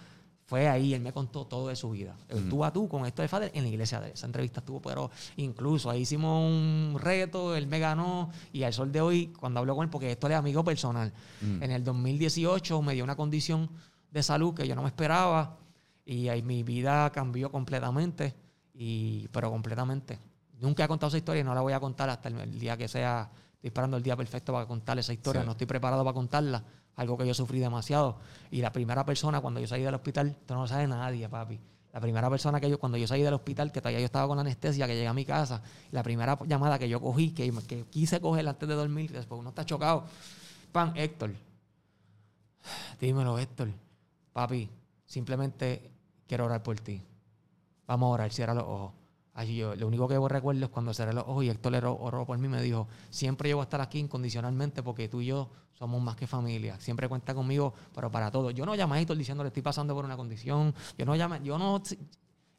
fue 0.47 0.69
ahí. 0.69 0.95
Él 0.95 1.01
me 1.01 1.13
contó 1.13 1.47
todo 1.47 1.69
de 1.69 1.77
su 1.77 1.91
vida. 1.91 2.17
El 2.29 2.49
Tú 2.49 2.65
a 2.65 2.73
tú 2.73 2.89
con 2.89 3.07
Héctor 3.07 3.25
El 3.25 3.29
Fader 3.29 3.51
en 3.55 3.63
la 3.63 3.69
iglesia 3.69 4.01
de 4.01 4.09
él. 4.09 4.13
Esa 4.15 4.27
entrevista 4.27 4.61
estuvo, 4.61 4.81
pero 4.81 5.11
incluso 5.37 5.91
ahí 5.91 6.03
hicimos 6.03 6.43
un 6.43 6.99
reto, 7.01 7.57
él 7.57 7.67
me 7.67 7.79
ganó 7.79 8.31
y 8.53 8.63
al 8.63 8.73
sol 8.73 8.93
de 8.93 9.01
hoy, 9.01 9.27
cuando 9.29 9.61
hablo 9.61 9.75
con 9.75 9.85
él, 9.85 9.91
porque 9.91 10.11
esto 10.11 10.29
es 10.29 10.35
amigo 10.35 10.65
personal, 10.65 11.13
en 11.43 11.71
el 11.71 11.85
2018 11.85 12.83
me 12.83 12.95
dio 12.95 13.05
una 13.05 13.17
condición 13.17 13.71
de 14.11 14.23
salud 14.23 14.55
que 14.55 14.67
yo 14.67 14.75
no 14.75 14.83
me 14.83 14.89
esperaba 14.89 15.59
y 16.05 16.29
ahí 16.29 16.43
mi 16.43 16.63
vida 16.63 17.11
cambió 17.11 17.51
completamente, 17.51 18.35
y, 18.75 19.29
pero 19.29 19.51
completamente. 19.51 20.19
Nunca 20.61 20.85
he 20.85 20.89
contado 20.89 21.09
esa 21.09 21.19
historia 21.19 21.41
y 21.41 21.45
no 21.45 21.55
la 21.55 21.61
voy 21.61 21.73
a 21.73 21.81
contar 21.81 22.11
hasta 22.11 22.29
el, 22.29 22.41
el 22.41 22.59
día 22.59 22.77
que 22.77 22.89
sea. 22.89 23.31
Estoy 23.65 23.71
esperando 23.71 23.97
el 23.97 24.03
día 24.03 24.15
perfecto 24.15 24.53
para 24.53 24.67
contar 24.67 24.99
esa 24.99 25.15
historia. 25.15 25.41
Sí. 25.41 25.47
No 25.47 25.53
estoy 25.53 25.67
preparado 25.67 26.05
para 26.05 26.13
contarla. 26.13 26.63
Algo 26.97 27.17
que 27.17 27.27
yo 27.27 27.33
sufrí 27.33 27.61
demasiado. 27.61 28.19
Y 28.51 28.61
la 28.61 28.71
primera 28.71 29.07
persona 29.07 29.41
cuando 29.41 29.59
yo 29.59 29.67
salí 29.67 29.83
del 29.83 29.95
hospital, 29.95 30.37
esto 30.39 30.53
no 30.53 30.61
lo 30.61 30.69
sabe 30.69 30.87
nadie, 30.87 31.27
papi. 31.31 31.59
La 31.95 31.99
primera 31.99 32.29
persona 32.29 32.61
que 32.61 32.69
yo, 32.69 32.79
cuando 32.79 32.99
yo 32.99 33.07
salí 33.07 33.23
del 33.23 33.33
hospital, 33.33 33.73
que 33.73 33.81
todavía 33.81 34.01
yo 34.01 34.05
estaba 34.05 34.29
con 34.29 34.39
anestesia, 34.39 34.87
que 34.87 34.95
llegué 34.95 35.07
a 35.07 35.15
mi 35.15 35.25
casa, 35.25 35.63
la 35.93 36.03
primera 36.03 36.39
llamada 36.45 36.79
que 36.79 36.91
yo 36.91 37.01
cogí, 37.01 37.31
que, 37.31 37.51
que 37.67 37.87
quise 37.87 38.21
coger 38.21 38.47
antes 38.47 38.69
de 38.69 38.75
dormir, 38.75 39.11
después 39.13 39.41
uno 39.41 39.49
está 39.49 39.65
chocado. 39.65 40.05
Pan, 40.71 40.93
Héctor. 40.95 41.31
Dímelo, 43.01 43.39
Héctor. 43.39 43.71
Papi, 44.35 44.69
simplemente 45.07 45.91
quiero 46.27 46.45
orar 46.45 46.63
por 46.63 46.79
ti. 46.81 47.01
Vamos 47.87 48.09
a 48.09 48.11
orar, 48.11 48.31
cierra 48.31 48.53
los 48.53 48.65
ojos. 48.65 48.93
Ay, 49.37 49.57
yo, 49.57 49.75
lo 49.75 49.89
único 49.89 50.07
que 50.07 50.17
recuerdo 50.29 50.65
es 50.65 50.71
cuando 50.71 50.95
cerré 50.95 51.13
los 51.13 51.25
ojos 51.27 51.45
y 51.45 51.49
Héctor 51.51 51.75
oró, 51.75 51.97
oró 51.99 52.25
por 52.25 52.39
mí 52.39 52.47
me 52.47 52.63
dijo, 52.63 52.87
siempre 53.11 53.51
yo 53.51 53.57
voy 53.57 53.63
a 53.63 53.65
estar 53.65 53.81
aquí 53.81 53.99
incondicionalmente 53.99 54.83
porque 54.85 55.09
tú 55.09 55.21
y 55.21 55.27
yo 55.27 55.51
somos 55.73 56.01
más 56.01 56.15
que 56.15 56.29
familia. 56.29 56.79
Siempre 56.79 57.09
cuenta 57.09 57.35
conmigo, 57.35 57.75
pero 57.93 58.13
para 58.13 58.31
todo. 58.31 58.53
Yo 58.53 58.65
no 58.65 58.77
llamé 58.77 58.97
a 58.97 59.01
Héctor 59.01 59.17
diciéndole 59.17 59.49
estoy 59.49 59.63
pasando 59.65 59.93
por 59.93 60.05
una 60.05 60.17
condición. 60.17 60.73
Yo 60.97 61.05
no 61.05 61.17
llamé, 61.17 61.41
yo 61.43 61.59
no... 61.59 61.83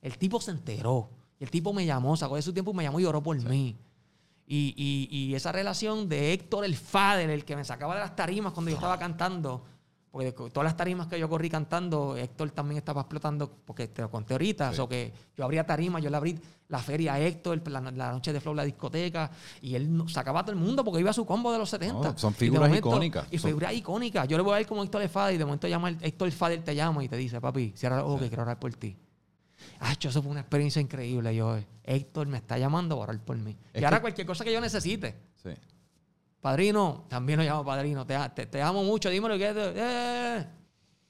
El 0.02 0.18
tipo 0.18 0.42
se 0.42 0.52
enteró. 0.52 1.10
Y 1.40 1.46
el 1.46 1.50
tipo 1.50 1.72
me 1.72 1.86
llamó, 1.86 2.18
sacó 2.18 2.36
de 2.36 2.42
su 2.42 2.52
tiempo 2.52 2.72
y 2.72 2.74
me 2.76 2.84
llamó 2.84 3.00
y 3.00 3.06
oró 3.06 3.24
por 3.24 3.38
mí. 3.42 3.78
Y, 4.46 4.76
y- 4.78 5.08
y 5.16 5.34
esa 5.36 5.52
relación 5.54 6.10
de 6.10 6.34
Héctor 6.34 6.66
el 6.66 6.76
Fader, 6.76 7.30
el 7.30 7.46
que 7.46 7.56
me 7.56 7.64
sacaba 7.64 7.96
de 7.96 8.02
las 8.02 8.16
tarimas 8.18 8.52
cuando 8.54 8.70
yo 8.70 8.76
estaba 8.76 9.00
cantando, 9.00 9.64
porque 10.16 10.32
todas 10.32 10.64
las 10.64 10.78
tarimas 10.78 11.08
que 11.08 11.20
yo 11.20 11.28
corrí 11.28 11.50
cantando, 11.50 12.16
Héctor 12.16 12.52
también 12.52 12.78
estaba 12.78 13.02
explotando, 13.02 13.52
porque 13.66 13.90
te 13.90 14.02
lo 14.02 14.10
conté 14.10 14.34
ahorita, 14.34 14.72
Sí. 14.74 14.80
o 14.80 14.88
que 14.88 15.12
yo 15.36 15.44
abría 15.44 15.66
tarimas, 15.66 16.02
yo 16.02 16.10
le 16.10 16.16
abrí 16.16 16.40
la 16.70 16.80
feria 16.80 17.16
a 17.16 17.20
Héctor, 17.20 17.62
la, 17.70 17.82
la 17.82 18.14
noche 18.14 18.32
de 18.32 18.40
Flow, 18.40 18.54
la 18.56 18.64
discoteca, 18.64 19.30
y 19.62 19.76
él 19.76 20.06
sacaba 20.08 20.40
a 20.40 20.44
todo 20.44 20.54
el 20.54 20.58
mundo 20.58 20.86
porque 20.86 21.02
iba 21.02 21.10
a 21.10 21.14
su 21.14 21.26
combo 21.26 21.52
de 21.52 21.58
los 21.58 21.70
70. 21.70 22.12
No, 22.14 22.18
son 22.18 22.32
Y 22.32 22.36
figuras 22.36 22.78
icónicas. 22.78 23.28
Y 23.30 23.38
Son- 23.40 23.50
figuras 23.50 23.74
icónicas. 23.74 24.26
Yo 24.30 24.38
le 24.38 24.44
voy 24.44 24.56
a 24.56 24.62
ir 24.62 24.68
como 24.68 24.82
Héctor 24.86 25.06
Fader 25.10 25.36
y 25.36 25.38
de 25.38 25.44
momento 25.44 25.68
llama 25.68 25.90
Héctor 25.90 26.32
Fader 26.32 26.64
te 26.64 26.74
llama 26.74 27.04
y 27.04 27.10
te 27.10 27.18
dice, 27.18 27.42
papi, 27.42 27.74
cierra 27.76 27.98
los 27.98 28.06
ojos 28.06 28.22
que 28.22 28.30
quiero 28.30 28.44
orar 28.44 28.58
por 28.58 28.74
ti. 28.74 28.96
Ah, 29.82 29.94
eso 30.00 30.22
fue 30.22 30.32
una 30.32 30.40
experiencia 30.40 30.82
increíble. 30.82 31.36
Yo, 31.36 31.58
Héctor 31.84 32.28
me 32.28 32.38
está 32.38 32.58
llamando 32.58 32.96
a 32.96 33.00
orar 33.00 33.20
por 33.20 33.36
mí. 33.36 33.58
Es 33.74 33.82
y 33.82 33.84
ahora 33.84 34.00
cualquier 34.00 34.26
cosa 34.26 34.46
que 34.46 34.54
yo 34.54 34.62
necesite. 34.62 35.14
Sí. 35.44 35.50
Padrino, 36.46 37.06
también 37.10 37.40
lo 37.40 37.44
llamo 37.44 37.66
padrino. 37.66 38.06
Te, 38.06 38.16
te, 38.36 38.46
te 38.46 38.62
amo 38.62 38.84
mucho, 38.84 39.10
dímelo 39.10 39.36
que... 39.36 39.52
Eh. 39.56 40.46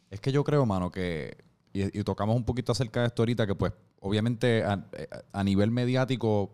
Es 0.09 0.21
que 0.21 0.31
yo 0.31 0.45
creo, 0.45 0.65
mano, 0.65 0.89
que. 0.89 1.35
Y, 1.73 1.99
y 1.99 2.03
tocamos 2.05 2.37
un 2.37 2.45
poquito 2.45 2.71
acerca 2.71 3.01
de 3.01 3.07
esto 3.07 3.21
ahorita, 3.23 3.45
que 3.45 3.53
pues, 3.53 3.73
obviamente, 3.99 4.63
a, 4.63 4.81
a 5.33 5.43
nivel 5.43 5.71
mediático, 5.71 6.51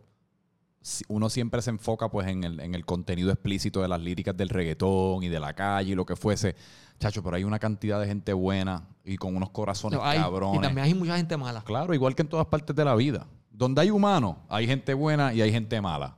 uno 1.09 1.29
siempre 1.29 1.61
se 1.61 1.69
enfoca 1.69 2.09
pues 2.09 2.25
en 2.27 2.43
el, 2.43 2.59
en 2.59 2.73
el 2.73 2.83
contenido 2.83 3.31
explícito 3.31 3.83
de 3.83 3.87
las 3.87 4.01
líricas 4.01 4.35
del 4.35 4.49
reggaetón 4.49 5.21
y 5.21 5.29
de 5.29 5.39
la 5.39 5.53
calle 5.53 5.91
y 5.91 5.95
lo 5.95 6.03
que 6.07 6.15
fuese. 6.15 6.55
Chacho, 6.99 7.21
pero 7.21 7.35
hay 7.35 7.43
una 7.43 7.59
cantidad 7.59 7.99
de 8.01 8.07
gente 8.07 8.33
buena 8.33 8.87
y 9.05 9.15
con 9.17 9.35
unos 9.35 9.51
corazones 9.51 9.99
No, 9.99 10.03
hay- 10.03 10.17
cabrones. 10.17 10.57
y 10.57 10.63
también 10.63 10.85
hay 10.87 10.95
mucha 10.95 11.17
gente 11.17 11.37
mala. 11.37 11.61
Claro, 11.63 11.93
igual 11.93 12.15
que 12.15 12.23
en 12.23 12.29
todas 12.29 12.47
partes 12.47 12.75
de 12.75 12.83
la 12.83 12.95
vida. 12.95 13.27
Donde 13.51 13.79
hay 13.81 13.91
humanos, 13.91 14.37
hay 14.49 14.65
gente 14.65 14.95
buena 14.95 15.35
y 15.35 15.41
hay 15.43 15.51
gente 15.51 15.79
mala. 15.81 16.17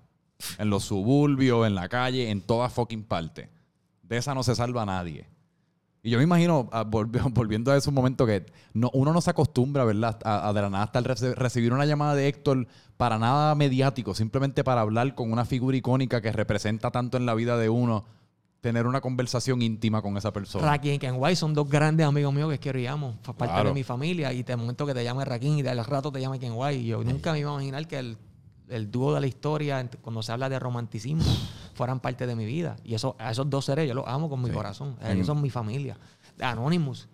En 0.58 0.70
los 0.70 0.84
suburbios, 0.84 1.66
en 1.68 1.76
la 1.76 1.90
calle, 1.90 2.30
en 2.30 2.42
todas 2.42 2.72
fucking 2.74 3.04
partes. 3.04 3.50
De 4.02 4.18
esa 4.18 4.34
no 4.34 4.44
se 4.44 4.56
salva 4.56 4.86
nadie. 4.86 5.28
Y 6.06 6.10
yo 6.10 6.18
me 6.18 6.26
imagino, 6.26 6.68
ah, 6.74 6.84
volvi- 6.84 7.22
volviendo 7.34 7.72
a 7.72 7.78
ese 7.78 7.90
momento, 7.90 8.26
que 8.26 8.46
no, 8.74 8.90
uno 8.94 9.14
no 9.14 9.22
se 9.22 9.30
acostumbra, 9.30 9.86
¿verdad? 9.86 10.20
A, 10.26 10.50
a 10.50 10.54
de 10.54 10.62
la 10.62 10.70
nada 10.70 10.84
hasta 10.84 11.00
recibir 11.36 11.72
una 11.72 11.86
llamada 11.86 12.14
de 12.16 12.28
Héctor 12.28 12.68
para 12.98 13.18
nada 13.18 13.56
mediático, 13.56 14.14
simplemente 14.14 14.64
para 14.66 14.82
hablar 14.82 15.16
con 15.16 15.32
una 15.32 15.46
figura 15.46 15.78
icónica 15.78 16.22
que 16.22 16.32
representa 16.34 16.92
tanto 16.92 17.16
en 17.18 17.26
la 17.26 17.34
vida 17.36 17.58
de 17.58 17.70
uno, 17.70 18.04
tener 18.60 18.86
una 18.86 19.00
conversación 19.02 19.62
íntima 19.62 20.02
con 20.02 20.16
esa 20.18 20.32
persona. 20.34 20.66
Rakim 20.68 20.94
y 20.94 21.00
Ken 21.00 21.16
White 21.18 21.36
son 21.38 21.54
dos 21.54 21.70
grandes 21.70 22.06
amigos 22.06 22.34
míos 22.34 22.50
que 22.52 22.60
quiero 22.60 22.80
y 22.80 22.86
amo. 22.88 23.18
Parte 23.24 23.46
Claro. 23.54 23.70
de 23.70 23.74
mi 23.76 23.84
familia. 23.84 24.32
Y 24.34 24.44
de 24.44 24.56
momento 24.58 24.86
que 24.86 24.94
te 24.94 25.04
llame 25.04 25.24
Rakim 25.26 25.58
y 25.58 25.62
de 25.62 25.70
al 25.70 25.84
rato 25.84 26.12
te 26.12 26.20
llame 26.22 26.40
Ken 26.40 26.54
White. 26.56 26.80
Y 26.82 26.86
yo 26.88 27.04
nunca 27.04 27.32
me 27.34 27.40
iba 27.40 27.50
a 27.52 27.54
imaginar 27.56 27.88
que 27.88 28.00
el, 28.00 28.18
el 28.70 28.90
dúo 28.92 29.14
de 29.14 29.22
la 29.22 29.28
historia, 29.28 29.90
cuando 30.02 30.22
se 30.24 30.32
habla 30.32 30.50
de 30.50 30.60
romanticismo, 30.60 31.24
fueran 31.76 32.00
parte 32.00 32.26
de 32.28 32.36
mi 32.36 32.46
vida. 32.46 32.76
Y 32.84 32.94
eso, 32.96 33.16
a 33.20 33.32
esos 33.32 33.50
dos 33.50 33.66
seres 33.66 33.88
yo 33.88 33.94
los 33.94 34.08
amo 34.08 34.30
con 34.30 34.42
mi 34.42 34.50
Sí. 34.50 34.56
corazón. 34.56 34.96
Ellos 35.04 35.28
son 35.28 35.42
mi 35.42 35.50
familia. 35.50 35.98
Anonymous. 36.40 37.08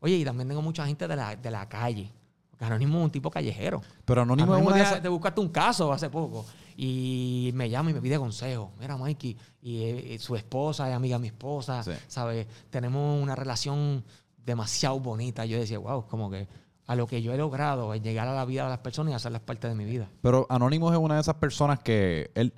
Oye, 0.00 0.16
y 0.16 0.24
también 0.24 0.48
tengo 0.48 0.62
mucha 0.62 0.86
gente 0.86 1.08
de 1.08 1.16
la, 1.16 1.34
de 1.36 1.50
la 1.50 1.68
calle. 1.68 2.12
Porque 2.50 2.64
Anonymous 2.64 2.98
es 3.00 3.04
un 3.04 3.10
tipo 3.10 3.30
callejero. 3.30 3.82
Pero 4.04 4.22
Anónimo 4.22 4.56
es 4.56 4.66
una 4.66 4.76
de 4.76 4.84
te, 4.96 5.00
te 5.02 5.08
buscaste 5.08 5.40
un 5.40 5.48
caso 5.48 5.92
hace 5.92 6.08
poco 6.10 6.44
y 6.76 7.50
me 7.54 7.68
llama 7.68 7.90
y 7.90 7.94
me 7.94 8.00
pide 8.00 8.18
consejo. 8.18 8.70
Mira, 8.78 8.96
Mikey, 8.96 9.36
y, 9.62 9.76
eh, 9.82 10.14
eh, 10.14 10.18
su 10.20 10.36
esposa 10.36 10.88
es 10.88 10.94
amiga 10.94 11.16
de 11.16 11.22
mi 11.22 11.26
esposa, 11.28 11.82
Sí. 11.82 11.90
¿sabes? 12.06 12.46
Tenemos 12.70 13.20
una 13.20 13.34
relación 13.34 14.04
demasiado 14.44 14.98
bonita. 15.00 15.44
Yo 15.44 15.58
decía, 15.58 15.78
wow, 15.78 16.06
como 16.06 16.30
que 16.30 16.46
a 16.88 16.96
lo 16.96 17.06
que 17.06 17.22
yo 17.22 17.32
he 17.32 17.36
logrado 17.38 17.94
es 17.94 18.02
llegar 18.02 18.26
a 18.26 18.34
la 18.34 18.44
vida 18.44 18.64
de 18.64 18.70
las 18.70 18.78
personas 18.78 19.12
y 19.12 19.14
hacerlas 19.14 19.42
parte 19.42 19.68
de 19.68 19.74
mi 19.76 19.84
vida. 19.84 20.08
Pero 20.22 20.46
Anonymous 20.50 20.92
es 20.94 20.98
una 20.98 21.14
de 21.14 21.20
esas 21.20 21.34
personas 21.36 21.78
que 21.78 22.30
él, 22.34 22.52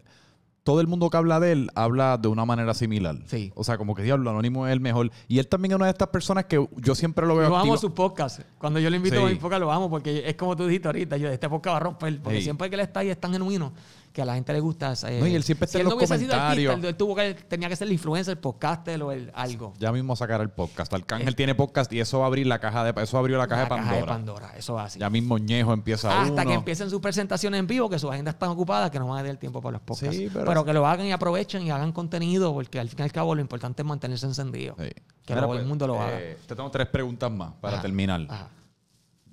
todo 0.63 0.81
el 0.81 0.87
mundo 0.87 1.11
que 1.11 1.17
habla 1.17 1.41
de 1.41 1.53
él 1.53 1.71
habla 1.75 2.17
de 2.17 2.29
una 2.29 2.45
manera 2.45 2.73
similar. 2.75 3.17
Sí. 3.27 3.51
O 3.57 3.65
sea, 3.65 3.77
como 3.77 3.95
que 3.95 4.03
diablo, 4.03 4.31
Anonymous 4.31 4.69
es 4.69 4.73
el 4.73 4.81
mejor. 4.81 5.11
Y 5.27 5.41
él 5.41 5.49
también 5.49 5.73
es 5.73 5.77
una 5.77 5.87
de 5.87 5.91
estas 5.93 6.09
personas 6.09 6.45
que 6.45 6.65
yo 6.77 6.95
siempre 6.95 7.27
lo 7.27 7.35
veo 7.35 7.49
Yo 7.49 7.57
activo. 7.57 7.73
amo 7.75 7.81
sus 7.81 7.91
podcasts. 7.93 8.45
Cuando 8.59 8.79
yo 8.79 8.89
le 8.89 8.99
invito 8.99 9.17
Sí. 9.17 9.23
a 9.23 9.27
mi 9.27 9.35
podcast, 9.35 9.61
lo 9.63 9.73
amo 9.73 9.91
porque 9.91 10.23
es 10.25 10.37
como 10.37 10.55
tú 10.57 10.65
dijiste 10.67 10.87
ahorita. 10.87 11.17
Yo, 11.17 11.29
este 11.29 11.49
podcast 11.49 11.75
va 11.75 11.77
a 11.79 11.81
romper. 11.81 12.21
Porque 12.23 12.39
Sí. 12.39 12.45
siempre 12.45 12.69
que 12.71 12.77
él 12.77 12.81
está 12.83 13.01
ahí 13.01 13.09
es 13.11 13.19
tan 13.21 13.33
genuino 13.33 13.73
que 14.13 14.23
a 14.23 14.25
la 14.25 14.35
gente 14.35 14.53
le 14.53 14.61
gusta. 14.61 14.93
eh, 15.09 15.19
No, 15.21 15.27
y 15.27 15.35
él 15.37 15.43
siempre 15.45 15.67
está 15.67 15.79
si 15.79 15.79
en 15.79 15.81
él 15.83 15.85
los 15.85 15.93
no 15.93 15.97
hubiese 15.99 16.19
sido 16.19 16.31
comentarios. 16.31 16.73
artista, 16.73 16.89
él 16.89 16.97
tuvo 16.97 17.15
que, 17.15 17.35
tenía 17.35 17.69
que 17.69 17.77
ser 17.77 17.87
el 17.87 17.93
influencer, 17.93 18.33
el 18.33 18.39
podcaster 18.39 19.01
o 19.03 19.13
el 19.13 19.31
algo. 19.35 19.73
Ya 19.79 19.93
mismo 19.93 20.17
sacar 20.17 20.41
el 20.41 20.51
podcast. 20.51 20.93
Arcángel 20.93 21.29
Eh. 21.29 21.37
tiene 21.37 21.55
podcast 21.55 21.93
y 21.93 22.01
eso 22.01 22.19
va 22.19 22.25
a 22.25 22.27
abrir 22.29 22.47
la 22.47 22.59
caja 22.59 22.83
de 22.85 23.03
eso 23.03 23.19
abrió 23.19 23.39
la 23.39 23.47
caja, 23.47 23.63
de, 23.63 23.69
Pandora. 23.69 24.07
Pandora, 24.07 24.53
Eso 24.57 24.75
va 24.75 24.85
así. 24.85 24.99
Ya 24.99 25.09
mismo 25.11 25.39
Ñejo 25.39 25.73
empieza 25.73 26.21
Hasta 26.23 26.33
uno. 26.33 26.45
que 26.45 26.55
empiecen 26.55 26.91
sus 26.91 27.01
presentaciones 27.01 27.61
en 27.61 27.67
vivo, 27.67 27.89
que 27.89 27.99
sus 27.99 28.11
agendas 28.11 28.35
están 28.35 28.51
ocupadas, 28.51 28.91
que 28.91 28.99
no 28.99 29.07
van 29.09 29.19
a 29.19 29.23
tener 29.23 29.37
tiempo 29.37 29.61
para 29.63 29.73
los 29.75 29.83
podcasts. 29.83 30.17
Sí, 30.17 30.29
pero- 30.33 30.45
pero, 30.45 30.65
que 30.65 30.73
lo 30.73 30.87
hagan 30.87 31.07
y 31.07 31.13
aprovechen 31.13 31.63
y 31.63 31.71
hagan 31.71 31.93
contenido, 31.93 32.53
porque 32.53 32.81
al 32.81 32.89
fin 32.89 32.99
y 33.01 33.03
al 33.03 33.13
cabo 33.13 33.35
lo 33.35 33.41
importante 33.41 33.83
es 33.83 33.87
mantenerse 33.87 34.27
encendido. 34.27 34.75
Sí. 34.79 34.89
Que 35.25 35.35
Mira, 35.35 35.43
todo 35.43 35.49
pues, 35.51 35.61
el 35.61 35.67
mundo 35.67 35.87
lo 35.87 35.95
eh, 35.95 35.99
haga. 36.01 36.19
Te 36.47 36.57
tengo 36.57 36.71
tres 36.71 36.89
preguntas 36.89 37.31
más 37.31 37.53
para 37.61 37.75
Ajá. 37.75 37.83
terminar. 37.83 38.27
Ajá. 38.29 38.49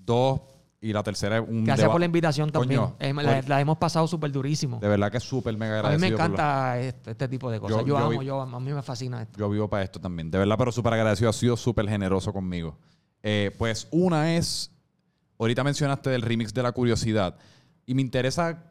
Dos 0.05 0.41
y 0.89 0.93
la 0.93 1.03
tercera 1.03 1.37
es 1.39 1.43
un 1.47 1.65
Gracias 1.65 1.89
por 1.89 1.99
la 1.99 2.05
invitación 2.05 2.49
también. 2.49 2.79
Coño, 2.81 3.41
la, 3.47 3.59
hemos 3.61 3.77
pasado 3.77 4.07
súper 4.07 4.31
durísimo. 4.31 4.79
De 4.79 4.87
verdad 4.87 5.11
que 5.11 5.17
es 5.17 5.23
súper 5.23 5.57
mega 5.57 5.79
A 5.79 5.81
mí 5.81 5.87
agradecido. 5.87 6.09
me 6.17 6.23
encanta 6.23 6.79
este, 6.79 7.11
este 7.11 7.27
tipo 7.27 7.51
de 7.51 7.59
cosas. 7.59 7.77
Yo- 7.79 7.85
Yo, 7.85 7.87
yo 7.87 7.97
amo, 7.97 8.21
yo, 8.23 8.41
a 8.41 8.59
mí 8.59 8.71
me 8.71 8.81
fascina 8.81 9.21
esto. 9.21 9.37
Yo 9.37 9.49
vivo 9.49 9.69
para 9.69 9.83
esto 9.83 9.99
también. 9.99 10.31
De 10.31 10.37
verdad, 10.37 10.55
pero 10.57 10.71
súper 10.71 10.93
agradecido. 10.93 11.29
Ha 11.29 11.33
sido 11.33 11.57
súper 11.57 11.89
generoso 11.89 12.31
conmigo. 12.31 12.77
Eh, 13.23 13.53
pues 13.57 13.87
una 13.91 14.35
es, 14.35 14.71
ahorita 15.39 15.63
mencionaste 15.63 16.09
del 16.09 16.21
remix 16.21 16.53
de 16.53 16.63
la 16.63 16.71
curiosidad. 16.71 17.35
Y 17.85 17.93
me 17.93 18.01
interesa, 18.01 18.63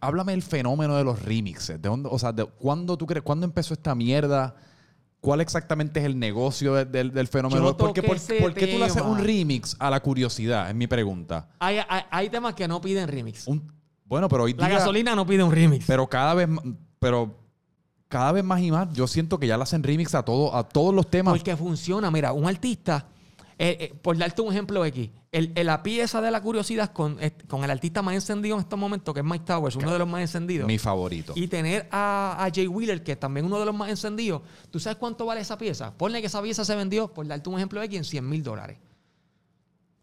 háblame 0.00 0.32
del 0.32 0.42
fenómeno 0.42 0.96
de 0.96 1.04
los 1.04 1.22
remixes. 1.22 1.80
¿De 1.80 1.88
dónde, 1.88 2.08
o 2.12 2.18
sea, 2.18 2.32
de, 2.32 2.44
¿cuándo 2.44 2.96
tú 2.96 3.06
crees, 3.06 3.22
cuándo 3.22 3.44
empezó 3.44 3.74
esta 3.74 3.94
mierda? 3.94 4.54
¿Cuál 5.20 5.40
exactamente 5.40 5.98
es 6.00 6.06
el 6.06 6.18
negocio 6.18 6.74
de- 6.74 6.84
del, 6.84 7.12
del 7.12 7.26
fenómeno? 7.26 7.76
¿Por 7.76 7.92
qué, 7.92 8.02
por- 8.02 8.54
qué 8.54 8.66
tú 8.68 8.78
le 8.78 8.84
haces 8.84 9.02
un 9.02 9.18
remix 9.18 9.76
a 9.78 9.90
la 9.90 10.00
curiosidad? 10.00 10.68
Es 10.68 10.74
mi 10.76 10.86
pregunta. 10.86 11.48
Hay, 11.58 11.78
hay, 11.88 12.02
hay 12.10 12.28
temas 12.30 12.54
que 12.54 12.68
no 12.68 12.80
piden 12.80 13.08
remix. 13.08 13.46
Un- 13.48 13.72
bueno, 14.04 14.28
pero 14.28 14.44
hoy 14.44 14.54
La 14.54 14.68
día... 14.68 14.78
gasolina 14.78 15.14
no 15.16 15.26
pide 15.26 15.42
un 15.42 15.52
remix. 15.52 15.84
Pero 15.86 16.06
cada 16.08 16.34
vez 16.34 16.48
más... 16.48 16.64
Pero 17.00 17.36
cada 18.08 18.32
vez 18.32 18.42
más 18.42 18.60
y 18.60 18.70
más, 18.70 18.90
yo 18.94 19.06
siento 19.06 19.38
que 19.38 19.46
ya 19.46 19.56
le 19.58 19.62
hacen 19.64 19.82
remix 19.82 20.14
a 20.14 20.22
todo, 20.24 20.56
a 20.56 20.66
todos 20.66 20.94
los 20.94 21.08
temas. 21.10 21.34
Porque 21.34 21.54
funciona. 21.56 22.10
Mira, 22.10 22.32
un 22.32 22.46
artista 22.46 23.04
Eh, 23.60 23.76
eh, 23.80 23.94
por 24.02 24.16
darte 24.16 24.40
un 24.40 24.52
ejemplo 24.52 24.84
aquí, 24.84 25.10
el, 25.32 25.50
el- 25.56 25.66
la 25.66 25.82
pieza 25.82 26.20
de 26.20 26.30
la 26.30 26.40
curiosidad 26.40 26.92
con, 26.92 27.16
eh, 27.20 27.32
con 27.48 27.64
el 27.64 27.70
artista 27.72 28.02
más 28.02 28.14
encendido 28.14 28.54
en 28.54 28.60
estos 28.60 28.78
momentos, 28.78 29.12
que 29.12 29.18
es 29.20 29.26
Mike 29.26 29.44
Towers, 29.44 29.74
uno 29.74 29.92
de 29.92 29.98
los 29.98 30.06
más 30.08 30.20
encendidos. 30.20 30.66
Mi 30.68 30.78
favorito. 30.78 31.32
Y 31.34 31.48
tener 31.48 31.88
a, 31.90 32.36
a 32.38 32.50
Jay 32.54 32.68
Wheeler, 32.68 33.02
que 33.02 33.12
es 33.12 33.20
también 33.20 33.46
uno 33.46 33.58
de 33.58 33.66
los 33.66 33.74
más 33.74 33.90
encendidos. 33.90 34.42
¿Tú 34.70 34.78
sabes 34.78 34.96
cuánto 34.96 35.26
vale 35.26 35.40
esa 35.40 35.58
pieza? 35.58 35.92
Ponle 35.92 36.20
que 36.20 36.28
esa 36.28 36.40
pieza 36.40 36.64
se 36.64 36.76
vendió, 36.76 37.12
por 37.12 37.26
darte 37.26 37.48
un 37.48 37.56
ejemplo 37.56 37.80
aquí, 37.80 37.96
en 37.96 38.04
100 38.04 38.28
mil 38.28 38.44
dólares. 38.44 38.78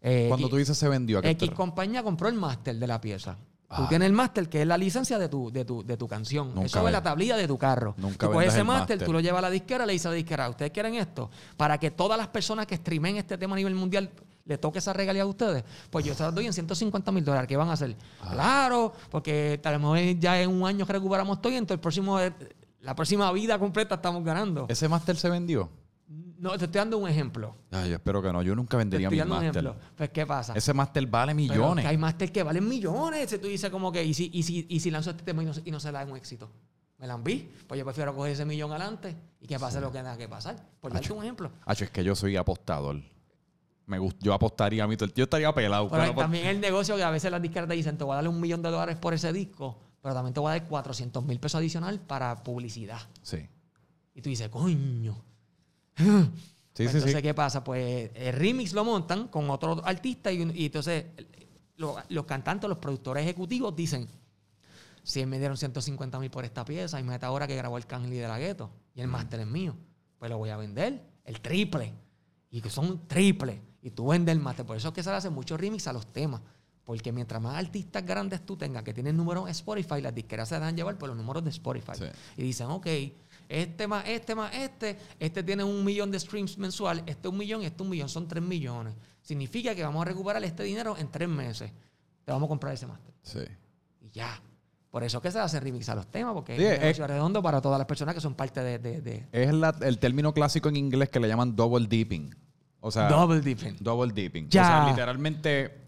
Eh, 0.02 0.26
Cuando 0.28 0.48
tú 0.50 0.56
dices 0.56 0.76
se 0.76 0.88
vendió, 0.88 1.18
¿a 1.18 1.22
qué 1.22 1.30
X 1.30 1.50
compañía 1.52 2.02
compró 2.02 2.28
el 2.28 2.34
máster 2.34 2.76
de 2.76 2.86
la 2.86 3.00
pieza. 3.00 3.38
Tú 3.68 3.82
Ah. 3.82 3.86
tienes 3.88 4.06
el 4.06 4.12
máster, 4.12 4.48
que 4.48 4.62
es 4.62 4.66
la 4.66 4.78
licencia 4.78 5.18
de 5.18 5.28
tu, 5.28 5.50
de 5.50 5.64
tu, 5.64 5.82
de 5.84 5.96
tu 5.96 6.06
canción. 6.06 6.48
Nunca 6.54 6.66
Eso 6.66 6.86
es 6.86 6.92
la 6.92 7.02
tablilla 7.02 7.36
de 7.36 7.48
tu 7.48 7.58
carro. 7.58 7.94
nunca 7.98 8.26
tú 8.28 8.32
coges 8.32 8.54
ese 8.54 8.62
máster. 8.62 9.04
tú 9.04 9.12
lo 9.12 9.18
llevas 9.20 9.40
a 9.40 9.42
la 9.42 9.50
disquera, 9.50 9.84
le 9.84 9.92
dices 9.92 10.06
a 10.06 10.10
la 10.10 10.14
disquera, 10.16 10.48
¿ustedes 10.48 10.70
quieren 10.70 10.94
esto? 10.94 11.30
Para 11.56 11.76
que 11.78 11.90
todas 11.90 12.16
las 12.16 12.28
personas 12.28 12.66
que 12.66 12.76
streamen 12.76 13.16
este 13.16 13.36
tema 13.36 13.54
a 13.54 13.56
nivel 13.56 13.74
mundial 13.74 14.08
le 14.44 14.58
toque 14.58 14.78
esa 14.78 14.92
regalía 14.92 15.22
a 15.22 15.26
ustedes. 15.26 15.64
Pues 15.90 16.04
yo 16.04 16.14
se 16.14 16.22
las 16.22 16.32
doy 16.32 16.46
en 16.46 16.52
150 16.52 17.10
mil 17.10 17.24
dólares. 17.24 17.48
¿Qué 17.48 17.56
van 17.56 17.68
a 17.68 17.72
hacer? 17.72 17.96
Ah. 18.22 18.30
Claro, 18.32 18.92
porque 19.10 19.58
tal 19.60 19.80
vez 19.80 20.16
ya 20.20 20.40
en 20.40 20.50
un 20.50 20.64
año 20.68 20.86
que 20.86 20.92
recuperamos 20.92 21.42
todo 21.42 21.52
y 21.52 21.56
entonces 21.56 21.74
el 21.74 21.80
próximo, 21.80 22.20
la 22.82 22.94
próxima 22.94 23.32
vida 23.32 23.58
completa 23.58 23.96
estamos 23.96 24.22
ganando. 24.22 24.66
¿Ese 24.68 24.88
máster 24.88 25.16
se 25.16 25.28
vendió? 25.28 25.68
No, 26.08 26.50
te 26.56 26.66
estoy 26.66 26.78
dando 26.78 26.98
un 26.98 27.08
ejemplo. 27.08 27.56
Ay, 27.72 27.90
yo 27.90 27.96
espero 27.96 28.22
que 28.22 28.32
no. 28.32 28.40
Yo 28.42 28.54
nunca 28.54 28.70
Te 28.70 28.76
vendería 28.76 29.08
estoy 29.08 29.16
mi 29.16 29.18
dando 29.20 29.34
un 29.38 29.44
máster. 29.44 29.64
ejemplo. 29.64 29.88
Pues, 29.96 30.10
¿qué 30.10 30.24
pasa? 30.26 30.54
Ese 30.54 30.72
máster 30.72 31.04
vale 31.06 31.34
Pero 31.34 31.36
millones. 31.54 31.84
que 31.84 31.88
hay 31.88 31.96
máster 31.98 32.30
que 32.30 32.42
valen 32.42 32.68
millones. 32.68 33.28
Si 33.28 33.38
tú 33.38 33.48
dices 33.48 33.70
como 33.70 33.90
que, 33.90 34.04
¿y 34.04 34.14
si, 34.14 34.30
y 34.32 34.42
si, 34.44 34.66
y 34.68 34.78
si 34.80 34.90
lanzo 34.90 35.10
este 35.10 35.24
tema 35.24 35.42
y 35.42 35.46
no, 35.46 35.54
se- 35.54 35.62
y 35.64 35.70
no 35.72 35.80
se 35.80 35.90
da 35.90 36.04
un 36.04 36.16
éxito? 36.16 36.50
¿Me 36.98 37.06
la 37.08 37.16
vi? 37.16 37.50
Pues 37.66 37.76
yo 37.78 37.84
prefiero 37.84 38.14
coger 38.14 38.32
ese 38.32 38.44
millón 38.44 38.70
adelante 38.70 39.16
y 39.40 39.46
que 39.46 39.58
pase 39.58 39.80
lo 39.80 39.90
que 39.90 39.98
tenga 39.98 40.16
que 40.16 40.28
pasar. 40.28 40.56
Por 40.80 40.92
darte 40.92 41.12
un 41.12 41.22
ejemplo. 41.24 41.50
Hacho, 41.64 41.84
es 41.84 41.90
que 41.90 42.04
yo 42.04 42.14
soy 42.14 42.36
apostador. 42.36 43.02
Me 43.86 43.98
gust- 43.98 44.16
yo 44.20 44.32
apostaría 44.32 44.84
a 44.84 44.86
mí. 44.86 44.96
Yo 45.14 45.24
estaría 45.24 45.52
pelado. 45.52 45.88
Pero 45.90 46.02
pero 46.04 46.14
también 46.14 46.46
el 46.46 46.60
negocio 46.60 46.96
que 46.96 47.02
a 47.02 47.10
veces 47.10 47.30
las 47.32 47.42
disqueras 47.42 47.68
te 47.68 47.74
dicen, 47.74 47.98
te 47.98 48.04
voy 48.04 48.12
a 48.12 48.16
darle 48.16 48.30
un 48.30 48.40
millón 48.40 48.62
de 48.62 48.70
dólares 48.70 48.96
por 48.96 49.12
ese 49.12 49.32
disco, 49.32 49.78
pero 50.00 50.14
también 50.14 50.32
te 50.34 50.40
voy 50.40 50.50
a 50.50 50.58
dar 50.58 50.68
400 50.68 51.24
mil 51.24 51.38
pesos 51.40 51.58
adicional 51.58 52.00
para 52.00 52.42
publicidad. 52.44 52.98
Sí. 53.22 53.38
Y 54.14 54.22
tú 54.22 54.28
dices, 54.30 54.48
coño. 54.48 55.22
Sí, 55.96 56.04
Pues 56.04 56.90
sí, 56.90 56.96
entonces, 56.98 57.16
sí. 57.16 57.22
¿qué 57.22 57.32
pasa? 57.34 57.64
Pues 57.64 58.10
el 58.14 58.32
remix 58.34 58.72
lo 58.74 58.84
montan 58.84 59.28
con 59.28 59.48
otro 59.50 59.82
artista 59.84 60.30
y, 60.30 60.42
y 60.54 60.66
entonces 60.66 61.06
lo- 61.76 61.96
los 62.10 62.24
cantantes, 62.26 62.68
los 62.68 62.78
productores 62.78 63.22
ejecutivos 63.22 63.74
dicen, 63.74 64.06
si 65.02 65.24
me 65.24 65.38
dieron 65.38 65.56
150 65.56 66.18
mil 66.18 66.30
por 66.30 66.44
esta 66.44 66.64
pieza, 66.64 66.98
y 67.00 67.02
mete 67.02 67.24
ahora 67.24 67.46
que 67.46 67.56
grabó 67.56 67.78
el 67.78 67.86
Cángel 67.86 68.12
y 68.12 68.16
de 68.18 68.28
la 68.28 68.38
Gueto 68.38 68.70
y 68.94 69.00
el 69.00 69.08
máster 69.08 69.40
es 69.40 69.46
mío, 69.46 69.74
pues 70.18 70.30
lo 70.30 70.36
voy 70.38 70.50
a 70.50 70.56
vender, 70.56 71.02
el 71.24 71.40
triple. 71.40 71.92
Y 72.50 72.60
que 72.60 72.70
son 72.70 73.06
triple. 73.06 73.60
Y 73.82 73.90
tú 73.90 74.08
vendes 74.08 74.32
el 74.34 74.40
máster. 74.40 74.64
Por 74.64 74.76
eso 74.76 74.88
es 74.88 74.94
que 74.94 75.02
se 75.02 75.10
le 75.10 75.16
hacen 75.16 75.32
muchos 75.32 75.60
remix 75.60 75.86
a 75.88 75.92
los 75.92 76.06
temas. 76.12 76.40
Porque 76.84 77.12
mientras 77.12 77.42
más 77.42 77.56
artistas 77.56 78.04
grandes 78.06 78.46
tú 78.46 78.56
tengas 78.56 78.82
que 78.84 78.94
tienen 78.94 79.16
números 79.16 79.44
en 79.44 79.50
Spotify, 79.50 80.00
las 80.00 80.14
disqueras 80.14 80.48
se 80.48 80.54
dejan 80.54 80.74
llevar 80.76 80.96
por 80.96 81.08
los 81.08 81.16
números 81.18 81.42
de 81.44 81.50
Spotify. 81.50 81.92
Y 82.36 82.42
dicen, 82.44 82.68
ok, 82.68 82.86
este 83.48 83.86
más 83.86 84.08
este 84.08 84.34
más 84.34 84.54
este, 84.54 84.98
este 85.18 85.42
tiene 85.42 85.62
un 85.64 85.84
millón 85.84 86.10
de 86.10 86.18
streams 86.20 86.58
mensual, 86.58 87.02
este 87.06 87.28
un 87.28 87.36
millón 87.38 87.62
este 87.62 87.82
un 87.82 87.88
millón, 87.88 88.08
son 88.08 88.26
tres 88.28 88.42
millones. 88.42 88.94
Significa 89.22 89.74
que 89.74 89.82
vamos 89.82 90.02
a 90.02 90.04
recuperar 90.04 90.42
este 90.44 90.62
dinero 90.62 90.96
en 90.98 91.08
tres 91.10 91.28
meses. 91.28 91.70
Te 92.24 92.32
vamos 92.32 92.46
a 92.46 92.48
comprar 92.48 92.74
ese 92.74 92.86
máster. 92.86 93.14
Sí. 93.22 93.40
Y 94.00 94.10
ya. 94.10 94.40
Por 94.90 95.04
eso 95.04 95.20
que 95.20 95.30
se 95.30 95.38
hace 95.38 95.60
remix 95.60 95.88
a 95.90 95.94
los 95.94 96.06
temas, 96.10 96.32
porque 96.32 96.56
Sí, 96.56 96.64
es 96.64 96.82
es- 96.82 96.98
redondo 96.98 97.42
para 97.42 97.60
todas 97.60 97.76
las 97.78 97.86
personas 97.86 98.14
que 98.14 98.20
son 98.20 98.34
parte 98.34 98.60
de, 98.62 98.78
de- 98.78 99.00
de 99.02 99.26
Es 99.32 99.52
la- 99.52 99.76
el 99.82 99.98
término 99.98 100.32
clásico 100.32 100.68
en 100.68 100.76
inglés 100.76 101.10
que 101.10 101.20
le 101.20 101.28
llaman 101.28 101.54
double 101.54 101.86
dipping. 101.86 102.34
O 102.80 102.90
sea, 102.90 103.08
double 103.08 103.40
dipping. 103.40 103.76
double 103.80 104.12
dipping. 104.12 104.48
Ya. 104.48 104.62
O 104.62 104.64
sea, 104.84 104.90
literalmente, 104.90 105.85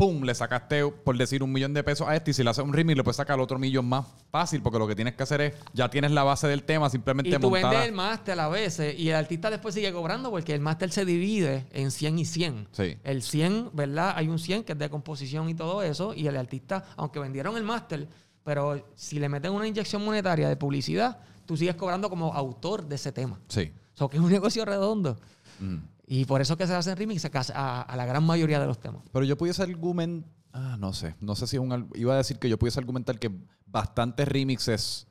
pum, 0.00 0.22
le 0.22 0.34
sacaste, 0.34 0.86
por 0.86 1.14
decir, 1.18 1.42
un 1.42 1.52
millón 1.52 1.74
de 1.74 1.84
pesos 1.84 2.08
a 2.08 2.16
este 2.16 2.30
y 2.30 2.34
si 2.34 2.42
le 2.42 2.48
haces 2.48 2.64
un 2.64 2.72
remix 2.72 2.96
le 2.96 3.04
puedes 3.04 3.18
sacar 3.18 3.38
otro 3.38 3.58
millón 3.58 3.86
más 3.86 4.06
fácil 4.30 4.62
porque 4.62 4.78
lo 4.78 4.88
que 4.88 4.94
tienes 4.94 5.14
que 5.14 5.22
hacer 5.22 5.42
es, 5.42 5.54
ya 5.74 5.90
tienes 5.90 6.10
la 6.12 6.22
base 6.22 6.48
del 6.48 6.62
tema, 6.62 6.88
simplemente 6.88 7.28
Y 7.28 7.34
tú 7.34 7.50
montada. 7.50 7.68
vendes 7.70 7.88
el 7.88 7.94
máster 7.94 8.40
a 8.40 8.48
veces 8.48 8.98
y 8.98 9.10
el 9.10 9.16
artista 9.16 9.50
después 9.50 9.74
sigue 9.74 9.92
cobrando 9.92 10.30
porque 10.30 10.54
el 10.54 10.62
máster 10.62 10.90
se 10.90 11.04
divide 11.04 11.66
en 11.72 11.90
100 11.90 12.18
y 12.18 12.24
100. 12.24 12.68
Sí. 12.72 12.96
El 13.04 13.20
100, 13.20 13.72
¿verdad? 13.74 14.14
Hay 14.16 14.28
un 14.28 14.38
100 14.38 14.64
que 14.64 14.72
es 14.72 14.78
de 14.78 14.88
composición 14.88 15.50
y 15.50 15.54
todo 15.54 15.82
eso 15.82 16.14
y 16.14 16.26
el 16.26 16.38
artista, 16.38 16.82
aunque 16.96 17.18
vendieron 17.18 17.58
el 17.58 17.64
máster, 17.64 18.08
pero 18.42 18.88
si 18.94 19.18
le 19.18 19.28
meten 19.28 19.52
una 19.52 19.66
inyección 19.66 20.02
monetaria 20.02 20.48
de 20.48 20.56
publicidad, 20.56 21.18
tú 21.44 21.58
sigues 21.58 21.74
cobrando 21.74 22.08
como 22.08 22.32
autor 22.32 22.86
de 22.86 22.94
ese 22.94 23.12
tema. 23.12 23.38
Sí. 23.48 23.70
O 23.94 23.98
sea, 23.98 24.08
que 24.08 24.16
es 24.16 24.22
un 24.22 24.30
negocio 24.30 24.64
redondo. 24.64 25.18
Mm. 25.58 25.76
Y 26.12 26.24
por 26.24 26.40
eso 26.40 26.56
que 26.56 26.66
se 26.66 26.74
hacen 26.74 26.96
remix 26.96 27.24
a, 27.54 27.94
la 27.96 28.04
gran 28.04 28.24
mayoría 28.24 28.58
de 28.58 28.66
los 28.66 28.80
temas. 28.80 29.04
Pero 29.12 29.24
yo 29.24 29.38
pudiese 29.38 29.62
argumentar, 29.62 30.28
ah, 30.52 30.76
no 30.76 30.92
sé, 30.92 31.14
no 31.20 31.36
sé 31.36 31.46
si 31.46 31.54
es 31.54 31.62
un, 31.62 31.88
iba 31.94 32.14
a 32.14 32.16
decir 32.16 32.40
que 32.40 32.48
yo 32.48 32.58
pudiese 32.58 32.80
argumentar 32.80 33.16
que 33.20 33.30
bastantes 33.64 34.26
remixes 34.26 35.06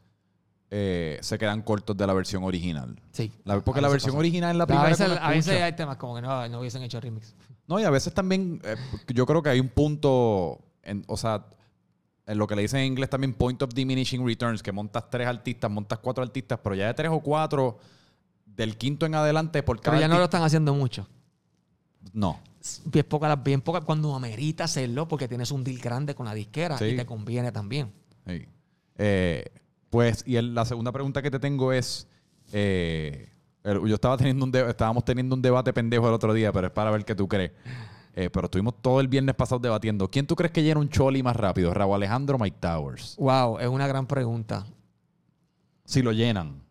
eh, 0.70 1.18
se 1.22 1.38
quedan 1.38 1.62
cortos 1.62 1.96
de 1.96 2.06
la 2.06 2.12
versión 2.12 2.44
original. 2.44 3.02
Sí. 3.14 3.32
La- 3.46 3.62
porque 3.62 3.80
la 3.80 3.88
versión 3.88 4.12
pasa. 4.12 4.20
original 4.20 4.52
es 4.52 4.58
la 4.58 4.68
primera 4.68 4.88
a 4.88 4.90
veces, 4.90 5.10
a 5.22 5.30
veces 5.30 5.62
hay 5.62 5.72
temas 5.72 5.96
como 5.96 6.16
que 6.16 6.22
no, 6.22 6.50
no 6.50 6.60
hubiesen 6.60 6.84
hecho 6.84 7.00
remix. 7.00 7.34
No, 7.66 7.80
y 7.80 7.86
a 7.86 7.90
veces 7.92 8.14
también, 8.14 8.60
eh, 8.66 8.76
yo 9.08 9.26
creo 9.26 9.42
que 9.42 9.52
hay 9.52 9.62
un 9.62 9.70
punto, 9.70 10.60
en, 10.84 11.06
o 11.08 11.16
sea, 11.16 11.46
en 12.26 12.38
lo 12.38 12.46
que 12.46 12.58
le 12.58 12.64
dicen 12.64 12.82
en 12.82 12.88
inglés 12.88 13.10
también 13.10 13.36
point 13.36 13.62
of 13.62 13.74
diminishing 13.74 14.28
returns, 14.28 14.62
que 14.62 14.74
montas 14.74 15.10
tres 15.10 15.28
artistas, 15.28 15.72
montas 15.72 16.00
cuatro 16.00 16.26
artistas, 16.26 16.60
pero 16.62 16.76
ya 16.76 16.88
de 16.88 16.94
tres 16.94 17.10
o 17.10 17.22
cuatro, 17.22 17.80
del 18.60 18.78
quinto 18.78 19.06
en 19.06 19.16
adelante, 19.16 19.64
por 19.64 19.80
cada 19.80 19.96
Pero 19.98 20.02
ya 20.02 20.08
no 20.14 20.18
lo 20.18 20.26
están 20.26 20.44
haciendo 20.44 20.74
mucho. 20.74 21.08
No. 22.14 22.40
Bien 22.86 23.06
poca, 23.08 23.34
bien 23.38 23.62
poca 23.62 23.80
cuando 23.82 24.14
amerita 24.14 24.66
hacerlo 24.66 25.08
porque 25.08 25.28
tienes 25.30 25.50
un 25.52 25.64
deal 25.64 25.80
grande 25.80 26.14
con 26.14 26.26
la 26.26 26.34
disquera 26.34 26.78
Sí. 26.78 26.86
y 26.86 26.96
te 26.98 27.06
conviene 27.06 27.52
también. 27.54 27.92
Sí. 28.28 28.46
Eh, 28.98 29.46
pues, 29.90 30.24
y 30.28 30.36
el- 30.36 30.54
la 30.54 30.66
segunda 30.66 30.92
pregunta 30.92 31.22
que 31.22 31.32
te 31.32 31.40
tengo 31.40 31.72
es, 31.72 32.08
eh, 32.52 33.32
el- 33.64 33.80
yo 33.88 33.96
estaba 33.96 34.18
teniendo 34.18 34.44
un 34.44 34.52
de- 34.52 34.70
estábamos 34.70 35.06
teniendo 35.06 35.36
un 35.36 35.42
debate 35.42 35.72
pendejo 35.72 36.08
el 36.10 36.14
otro 36.14 36.34
día, 36.34 36.52
pero 36.52 36.68
es 36.68 36.74
para 36.74 36.92
ver 36.92 37.06
qué 37.06 37.16
tú 37.16 37.28
crees. 37.30 37.52
Eh, 38.14 38.30
pero 38.30 38.46
estuvimos 38.48 38.82
todo 38.82 39.00
el 39.00 39.08
viernes 39.08 39.36
pasado 39.36 39.60
debatiendo. 39.60 40.10
¿Quién 40.10 40.28
tú 40.28 40.36
crees 40.36 40.52
que 40.52 40.62
llena 40.64 40.82
un 40.82 40.90
choli 40.90 41.24
más 41.24 41.38
rápido? 41.38 41.74
¿Raúl 41.74 41.96
Alejandro 41.96 42.36
o 42.36 42.40
Mike 42.40 42.58
Towers? 42.60 43.16
Wow, 43.18 43.60
es 43.60 43.68
una 43.70 43.88
gran 43.88 44.06
pregunta. 44.06 44.66
Si 45.86 46.02
lo 46.02 46.12
llenan. 46.12 46.62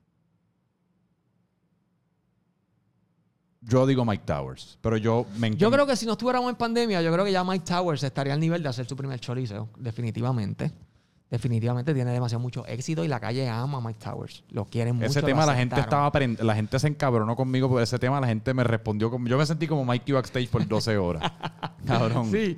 Yo 3.68 3.86
digo 3.86 4.04
Mike 4.04 4.24
Towers, 4.24 4.78
pero 4.80 4.96
yo 4.96 5.26
me 5.38 5.54
Yo 5.54 5.70
creo 5.70 5.86
que 5.86 5.94
si 5.94 6.06
no 6.06 6.12
estuviéramos 6.12 6.48
en 6.50 6.56
pandemia, 6.56 7.02
yo 7.02 7.12
creo 7.12 7.24
que 7.24 7.32
ya 7.32 7.44
Mike 7.44 7.64
Towers 7.66 8.02
estaría 8.02 8.32
al 8.32 8.40
nivel 8.40 8.62
de 8.62 8.68
hacer 8.70 8.86
su 8.86 8.96
primer 8.96 9.20
chorizo, 9.20 9.68
definitivamente. 9.78 10.72
Definitivamente 11.30 11.92
tiene 11.92 12.10
demasiado 12.12 12.40
mucho 12.40 12.64
éxito 12.66 13.04
y 13.04 13.08
la 13.08 13.20
calle 13.20 13.46
ama 13.46 13.76
a 13.78 13.80
Mike 13.82 13.98
Towers. 14.02 14.42
Lo 14.48 14.64
quieren 14.64 14.96
mucho. 14.96 15.08
ese 15.08 15.20
tema 15.20 15.44
la 15.44 15.54
gente 15.54 15.78
estaba 15.78 16.10
aprend- 16.10 16.38
la 16.40 16.54
gente 16.54 16.78
se 16.78 16.88
encabronó 16.88 17.36
conmigo 17.36 17.68
por 17.68 17.82
ese 17.82 17.98
tema, 17.98 18.18
la 18.18 18.26
gente 18.26 18.54
me 18.54 18.64
respondió 18.64 19.10
como 19.10 19.28
yo 19.28 19.36
me 19.36 19.44
sentí 19.44 19.66
como 19.66 19.84
Mikey 19.84 20.14
backstage 20.14 20.48
por 20.48 20.66
12 20.66 20.96
horas. 20.96 21.30
Cabrón. 21.86 22.30
Sí. 22.30 22.56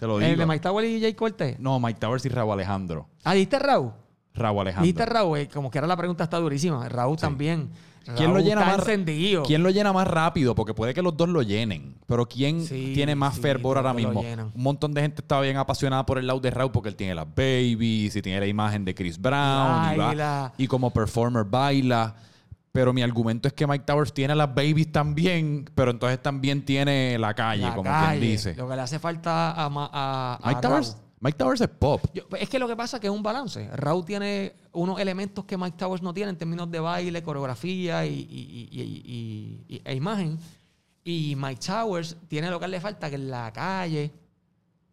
te 0.00 0.06
lo 0.08 0.18
digo. 0.18 0.28
¿El 0.32 0.36
de 0.38 0.44
Mike 0.46 0.60
Towers 0.60 0.88
y 0.88 1.00
Jay 1.00 1.14
Cortez? 1.14 1.60
No, 1.60 1.78
Mike 1.78 2.00
Towers 2.00 2.26
y 2.26 2.28
Raúl 2.30 2.54
Alejandro. 2.54 3.06
Ah, 3.22 3.34
¿diste 3.34 3.60
Raúl? 3.60 3.92
Raúl 4.34 4.60
Alejandro. 4.62 4.84
¿Diste 4.86 5.06
Raúl? 5.06 5.38
Eh, 5.38 5.48
Como 5.48 5.70
que 5.70 5.78
era 5.78 5.86
la 5.86 5.96
pregunta 5.96 6.24
está 6.24 6.38
durísima. 6.38 6.88
Raúl 6.88 7.16
también. 7.16 7.70
¿Quién 8.16 8.34
lo 8.34 8.40
llena 8.40 8.60
está 8.60 8.76
más? 8.76 8.78
encendido. 8.80 9.44
¿Quién 9.44 9.62
lo 9.62 9.70
llena 9.70 9.90
más 9.90 10.06
rápido? 10.06 10.54
Porque 10.54 10.74
puede 10.74 10.92
que 10.92 11.00
los 11.00 11.16
dos 11.16 11.26
lo 11.28 11.40
llenen. 11.40 11.96
Pero 12.06 12.26
¿quién 12.26 12.62
Sí, 12.62 12.92
tiene 12.94 13.14
más 13.14 13.36
sí, 13.36 13.40
fervor 13.40 13.78
ahora 13.78 13.94
mismo? 13.94 14.20
Un 14.20 14.62
montón 14.62 14.92
de 14.92 15.00
gente 15.00 15.22
estaba 15.22 15.40
bien 15.40 15.56
apasionada 15.56 16.04
por 16.04 16.18
el 16.18 16.26
lado 16.26 16.38
de 16.40 16.50
Raúl 16.50 16.70
porque 16.70 16.90
él 16.90 16.96
tiene 16.96 17.14
las 17.14 17.26
babies 17.26 18.14
y 18.14 18.20
tiene 18.20 18.40
la 18.40 18.46
imagen 18.46 18.84
de 18.84 18.94
Chris 18.94 19.18
Brown. 19.18 19.94
y 19.94 19.96
va- 19.96 20.06
Baila. 20.08 20.52
y 20.58 20.66
como 20.66 20.90
performer 20.90 21.44
baila. 21.44 22.14
Pero 22.72 22.92
mi 22.92 23.02
argumento 23.02 23.46
es 23.48 23.54
que 23.54 23.66
Mike 23.68 23.84
Towers 23.86 24.12
tiene 24.12 24.34
las 24.34 24.52
babies 24.52 24.90
también, 24.90 25.64
pero 25.76 25.92
entonces 25.92 26.20
también 26.20 26.64
tiene 26.64 27.16
la 27.18 27.32
calle, 27.32 27.62
La 27.62 27.74
como 27.74 27.88
calle. 27.88 28.18
quien 28.18 28.30
dice. 28.32 28.54
Lo 28.56 28.68
que 28.68 28.74
le 28.76 28.82
hace 28.82 28.98
falta 28.98 29.52
a, 29.52 29.70
Ma- 29.70 29.88
a, 29.92 30.38
a 30.42 30.48
Mike 30.48 30.60
Towers. 30.60 30.96
Mike 31.24 31.38
Towers 31.38 31.60
es 31.62 31.68
pop. 31.68 32.04
Yo- 32.12 32.24
es 32.38 32.48
que 32.50 32.58
lo 32.58 32.68
que 32.68 32.76
pasa 32.76 32.98
es 32.98 33.00
que 33.00 33.06
es 33.06 33.12
un 33.12 33.22
balance. 33.22 33.66
Raúl 33.74 34.04
tiene 34.04 34.52
unos 34.72 35.00
elementos 35.00 35.44
que 35.46 35.56
Mike 35.56 35.76
Towers 35.78 36.02
no 36.02 36.12
tiene 36.12 36.28
en 36.30 36.36
términos 36.36 36.70
de 36.70 36.78
baile, 36.80 37.22
coreografía 37.22 38.04
y, 38.06 39.80
e 39.84 39.94
imagen. 39.94 40.38
Y 41.02 41.34
Mike 41.36 41.60
Towers 41.66 42.16
tiene 42.28 42.50
lo 42.50 42.60
que 42.60 42.68
le 42.68 42.80
falta, 42.80 43.08
que 43.08 43.16
en 43.16 43.30
la 43.30 43.50
calle 43.52 44.12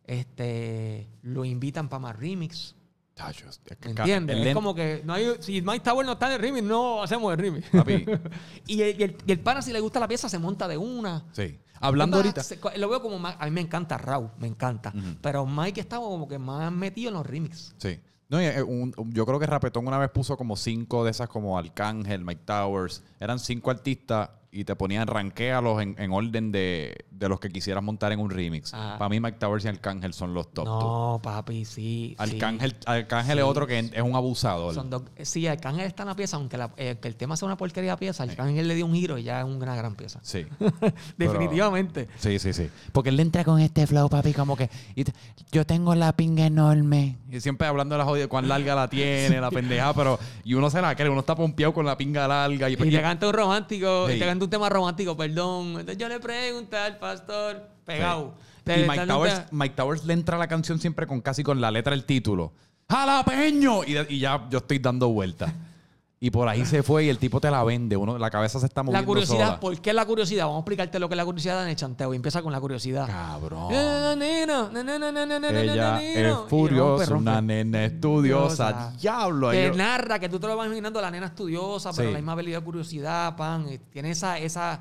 este, 0.05 1.07
lo 1.23 1.45
invitan 1.45 1.89
para 1.89 1.99
más 1.99 2.15
remix. 2.17 2.75
Tacho, 3.13 3.47
es 3.49 3.59
que 3.59 3.89
¿Me 3.89 3.93
ca- 3.95 4.03
entiendes? 4.03 4.47
Es 4.47 4.53
como 4.53 4.73
que 4.73 5.01
no 5.05 5.13
hay, 5.13 5.27
si 5.41 5.61
Mike 5.61 5.81
Towers 5.81 6.05
no 6.05 6.13
está 6.13 6.27
en 6.27 6.33
el 6.33 6.39
remix, 6.39 6.63
no 6.65 7.03
hacemos 7.03 7.31
el 7.33 7.39
remix. 7.39 7.67
Y, 8.67 8.81
el, 8.81 8.99
y 8.99 9.03
el- 9.03 9.17
y 9.25 9.31
el 9.33 9.39
pana, 9.39 9.61
si 9.61 9.71
le 9.73 9.79
gusta 9.79 9.99
la 9.99 10.07
pieza, 10.07 10.29
se 10.29 10.39
monta 10.39 10.67
de 10.67 10.77
una. 10.77 11.25
sí. 11.33 11.59
Hablando 11.81 12.17
ahorita. 12.17 12.41
Lo 12.77 12.89
veo 12.89 13.01
como 13.01 13.19
más- 13.19 13.35
A 13.39 13.45
mí 13.45 13.51
me 13.51 13.61
encanta 13.61 13.97
Raúl, 13.97 14.29
me 14.37 14.47
encanta. 14.47 14.93
Pero 15.21 15.45
Mike 15.45 15.81
estaba 15.81 16.05
como 16.05 16.27
que 16.27 16.37
más 16.39 16.71
metido 16.71 17.09
en 17.09 17.15
los 17.15 17.25
remix. 17.25 17.73
Sí. 17.77 17.99
No, 18.29 18.41
y, 18.41 18.45
eh, 18.45 18.63
un- 18.63 18.93
yo 19.09 19.25
creo 19.25 19.39
que 19.39 19.45
Rapetón 19.45 19.85
una 19.87 19.97
vez 19.97 20.09
puso 20.09 20.37
como 20.37 20.55
cinco 20.55 21.03
de 21.03 21.11
esas 21.11 21.27
como 21.27 21.57
Arcángel, 21.57 22.23
Mike 22.23 22.43
Towers. 22.45 23.03
Eran 23.19 23.39
cinco 23.39 23.71
artistas 23.71 24.29
y 24.53 24.65
te 24.65 24.75
ponían 24.75 25.07
ranquealos 25.07 25.81
en, 25.81 25.95
en 25.97 26.11
orden 26.11 26.51
de, 26.51 27.05
de 27.09 27.29
los 27.29 27.39
que 27.39 27.47
quisieras 27.49 27.81
montar 27.81 28.11
en 28.11 28.19
un 28.19 28.29
remix. 28.29 28.73
Ah. 28.73 28.95
Para 28.99 29.07
mí 29.07 29.19
Mike 29.21 29.37
Towers 29.39 29.63
y 29.63 29.69
Arcángel 29.69 30.13
son 30.13 30.33
los 30.33 30.51
top 30.53 30.65
two. 30.65 30.79
No, 30.79 31.19
papi, 31.23 31.63
sí. 31.63 31.71
sí. 31.73 32.15
Arcángel, 32.17 32.75
Arcángel 32.85 33.39
es 33.39 33.45
Sí. 33.45 33.49
otro 33.49 33.65
que 33.65 33.79
es 33.79 34.01
un 34.01 34.13
abusador. 34.15 34.73
Son 34.75 34.89
dos- 34.89 35.03
sí, 35.21 35.47
Arcángel 35.47 35.85
está 35.85 36.03
en 36.03 36.09
la 36.09 36.15
pieza, 36.15 36.35
aunque 36.35 36.57
la- 36.57 36.71
eh, 36.75 36.97
que 37.01 37.07
el 37.07 37.15
tema 37.15 37.37
sea 37.37 37.45
una 37.45 37.55
porquería 37.55 37.91
de 37.91 37.97
pieza, 37.97 38.23
Arcángel 38.23 38.67
le 38.67 38.75
dio 38.75 38.85
un 38.85 38.93
giro 38.93 39.17
y 39.17 39.23
ya 39.23 39.39
es 39.39 39.45
una 39.45 39.73
gran 39.75 39.95
pieza. 39.95 40.19
Sí. 40.21 40.45
Definitivamente. 41.17 42.07
Sí, 42.17 42.39
sí, 42.39 42.53
sí. 42.53 42.69
Porque 42.91 43.09
él 43.09 43.19
entra 43.19 43.43
con 43.43 43.59
este 43.59 43.87
flow, 43.87 44.09
papi, 44.09 44.33
como 44.33 44.55
que 44.55 44.69
y 44.95 45.03
te- 45.03 45.13
yo 45.51 45.65
tengo 45.65 45.95
la 45.95 46.13
pinga 46.13 46.45
enorme. 46.45 47.17
Y 47.29 47.39
siempre 47.39 47.67
hablando 47.67 47.95
de 47.95 47.99
la 47.99 48.05
jodida, 48.05 48.27
cuán 48.27 48.47
larga 48.47 48.75
la 48.75 48.89
tiene, 48.89 49.39
la 49.41 49.51
pendeja, 49.51 49.93
pero. 49.93 50.19
Y 50.43 50.53
uno 50.55 50.69
se 50.69 50.81
la 50.81 50.95
cree, 50.95 51.09
uno 51.09 51.21
está 51.21 51.35
pompeado 51.35 51.73
con 51.73 51.85
la 51.85 51.97
pinga 51.97 52.27
larga. 52.27 52.69
Y, 52.69 52.73
Y 52.73 52.75
te 52.91 53.01
canta 53.01 53.27
un 53.27 53.33
romántico, 53.33 54.07
Sí. 54.07 54.15
y 54.15 54.19
te 54.19 54.25
canta 54.25 54.40
un 54.45 54.49
tema 54.49 54.69
romántico, 54.69 55.15
perdón. 55.17 55.67
Entonces 55.79 55.97
yo 55.97 56.07
le 56.09 56.19
pregunté 56.19 56.77
al 56.77 56.97
pastor, 56.97 57.67
pegado. 57.85 58.35
y 58.59 58.63
Te- 58.63 58.87
Mike 58.87 59.05
Towers, 59.07 59.41
Mike 59.51 59.75
Towers 59.75 60.05
le 60.05 60.13
entra 60.13 60.35
a 60.35 60.39
la 60.39 60.47
canción 60.47 60.79
siempre 60.79 61.07
con 61.07 61.21
casi 61.21 61.43
con 61.43 61.59
la 61.61 61.71
letra 61.71 61.91
del 61.91 62.05
título. 62.05 62.53
¡Jalapeño! 62.89 63.83
Y, 63.85 63.93
de- 63.93 64.05
y 64.09 64.19
ya 64.19 64.47
yo 64.49 64.59
estoy 64.59 64.79
dando 64.79 65.09
vueltas 65.09 65.51
y 66.23 66.29
por 66.29 66.47
ahí 66.47 66.67
se 66.67 66.83
fue 66.83 67.05
y 67.05 67.09
el 67.09 67.17
tipo 67.17 67.41
te 67.41 67.49
la 67.49 67.63
vende. 67.63 67.97
Uno, 67.97 68.19
la 68.19 68.29
cabeza 68.29 68.59
se 68.59 68.67
está 68.67 68.83
moviendo. 68.83 69.01
La 69.01 69.07
curiosidad, 69.07 69.59
¿por 69.59 69.81
qué 69.81 69.91
la 69.91 70.05
curiosidad? 70.05 70.45
Vamos 70.45 70.57
a 70.57 70.59
explicarte 70.59 70.99
lo 70.99 71.09
que 71.09 71.15
es 71.15 71.17
la 71.17 71.25
curiosidad 71.25 71.63
en 71.63 71.69
el 71.69 71.75
chanteo. 71.75 72.13
Y 72.13 72.15
empieza 72.15 72.43
con 72.43 72.51
la 72.51 72.61
curiosidad. 72.61 73.07
Cabrón. 73.07 73.71
Ella 73.71 74.13
es 75.99 76.37
furiosa, 76.47 77.15
una 77.15 77.41
nena 77.41 77.85
estudiosa. 77.85 78.93
Diablo. 79.01 79.49
Te 79.49 79.71
narra 79.71 80.19
que 80.19 80.29
tú 80.29 80.39
te 80.39 80.45
lo 80.45 80.55
vas 80.55 80.67
imaginando, 80.67 81.01
la 81.01 81.09
nena 81.09 81.25
estudiosa, 81.25 81.91
pero 81.91 82.11
la 82.11 82.19
misma 82.19 82.33
habilidad 82.33 82.59
de 82.59 82.65
curiosidad, 82.65 83.35
pan. 83.35 83.65
Tiene 83.91 84.11
esa, 84.11 84.37
esa 84.37 84.79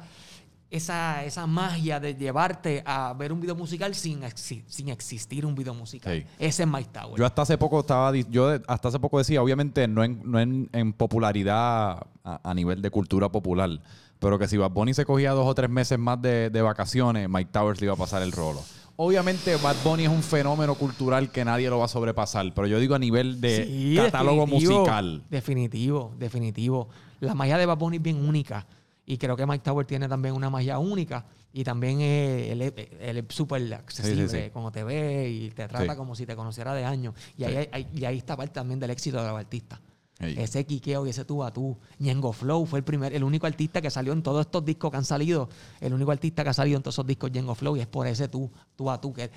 esa, 0.70 1.24
esa 1.24 1.47
magia 1.47 1.98
de 2.01 2.14
llevarte 2.14 2.82
a 2.86 3.12
ver 3.14 3.32
un 3.32 3.40
video 3.40 3.55
musical 3.56 3.94
sin, 3.94 4.22
exi- 4.22 4.62
sin 4.66 4.88
existir 4.88 5.44
un 5.44 5.55
video 5.55 5.74
musical. 5.74 6.16
Sí. 6.18 6.24
Ese 6.38 6.62
es 6.62 6.68
Mike 6.68 6.90
Tower. 6.92 7.18
Yo 7.18 7.26
hasta 7.26 7.42
hace 7.42 7.59
poco 7.59 7.80
estaba, 7.80 8.12
yo 8.16 8.51
hasta 8.68 8.88
hace 8.88 8.98
poco 9.01 9.18
decía, 9.18 9.42
obviamente 9.42 9.88
no 9.88 10.05
en, 10.05 10.20
no 10.24 10.38
en, 10.38 10.68
en 10.72 10.92
popularidad 10.92 12.06
a, 12.24 12.40
a 12.42 12.55
nivel 12.55 12.82
de 12.82 12.90
cultura 12.90 13.28
popular, 13.30 13.70
pero 14.18 14.38
que 14.38 14.47
si 14.47 14.56
Bad 14.56 14.70
Bunny 14.70 14.94
se 14.94 15.05
cogía 15.05 15.32
dos 15.32 15.47
o 15.47 15.55
tres 15.55 15.70
meses 15.70 15.98
más 15.98 16.20
de, 16.22 16.51
de 16.51 16.62
vacaciones, 16.62 17.28
Mike 17.28 17.51
Towers 17.52 17.80
le 17.80 17.86
iba 17.86 17.94
a 17.94 17.98
pasar 17.98 18.22
el 18.22 18.32
rolo. 18.32 18.60
Obviamente 18.97 19.56
Bad 19.56 19.76
Bunny 19.82 20.02
es 20.05 20.10
un 20.10 20.22
fenómeno 20.22 20.74
cultural 20.74 21.30
que 21.32 21.42
nadie 21.44 21.70
lo 21.70 21.78
va 21.78 21.86
a 21.86 21.88
sobrepasar, 21.88 22.52
pero 22.55 22.66
yo 22.66 22.78
digo 22.78 22.94
a 22.94 22.98
nivel 22.98 23.40
de 23.40 23.64
Sí, 23.64 23.94
catálogo 23.97 24.42
definitivo, 24.44 24.72
musical. 24.80 25.22
Definitivo, 25.30 26.14
definitivo. 26.18 26.88
La 27.20 27.34
magia 27.34 27.56
de 27.56 27.64
Bad 27.66 27.78
Bunny 27.78 27.97
es 27.97 28.02
bien 28.02 28.16
única. 28.28 28.66
Y 29.10 29.18
creo 29.18 29.36
que 29.36 29.44
Mike 29.44 29.64
Tower 29.64 29.84
tiene 29.86 30.08
también 30.08 30.34
una 30.36 30.50
magia 30.50 30.78
única. 30.78 31.24
Y 31.52 31.64
también 31.64 31.98
eh, 32.00 32.52
él, 32.52 32.62
es- 32.62 33.24
súper 33.34 33.74
accesible. 33.74 34.28
Sí, 34.28 34.36
sí, 34.36 34.42
sí. 34.44 34.50
Cuando 34.50 34.70
te 34.70 34.84
ve 34.84 35.28
y 35.28 35.50
te 35.50 35.66
trata 35.66 35.96
como 35.96 36.14
si 36.14 36.24
te 36.26 36.36
conociera 36.36 36.72
de 36.74 36.84
años. 36.84 37.14
Y, 37.36 37.42
ahí, 37.42 37.68
hay- 37.72 37.88
y 37.92 38.04
ahí 38.04 38.18
está 38.18 38.36
parte 38.36 38.54
también 38.54 38.78
del 38.78 38.90
éxito 38.90 39.20
de 39.20 39.28
los 39.28 39.36
artistas. 39.36 39.80
Ese 40.38 40.66
quiqueo 40.66 41.06
y 41.06 41.10
ese 41.10 41.24
tú 41.24 41.42
a 41.42 41.50
tú. 41.50 41.76
Ñengo 41.98 42.32
Flow 42.34 42.66
fue 42.66 42.78
el 42.80 42.84
primer, 42.84 43.14
el 43.14 43.24
único 43.24 43.46
artista 43.46 43.80
que 43.80 43.90
salió 43.90 44.12
en 44.12 44.22
todos 44.22 44.42
estos 44.42 44.62
discos 44.64 44.90
que 44.90 44.98
han 44.98 45.04
salido. 45.06 45.48
El 45.80 45.94
único 45.94 46.12
artista 46.12 46.44
que 46.44 46.50
ha 46.50 46.52
salido 46.52 46.76
en 46.76 46.82
todos 46.82 46.94
esos 46.94 47.06
discos, 47.06 47.32
Ñengo 47.32 47.54
Flow. 47.54 47.74
Y 47.76 47.80
es 47.80 47.86
por 47.86 48.06
ese 48.06 48.28
tú, 48.28 48.50
tú 48.76 48.90
a 48.90 49.00
tú. 49.00 49.14
Que, 49.14 49.30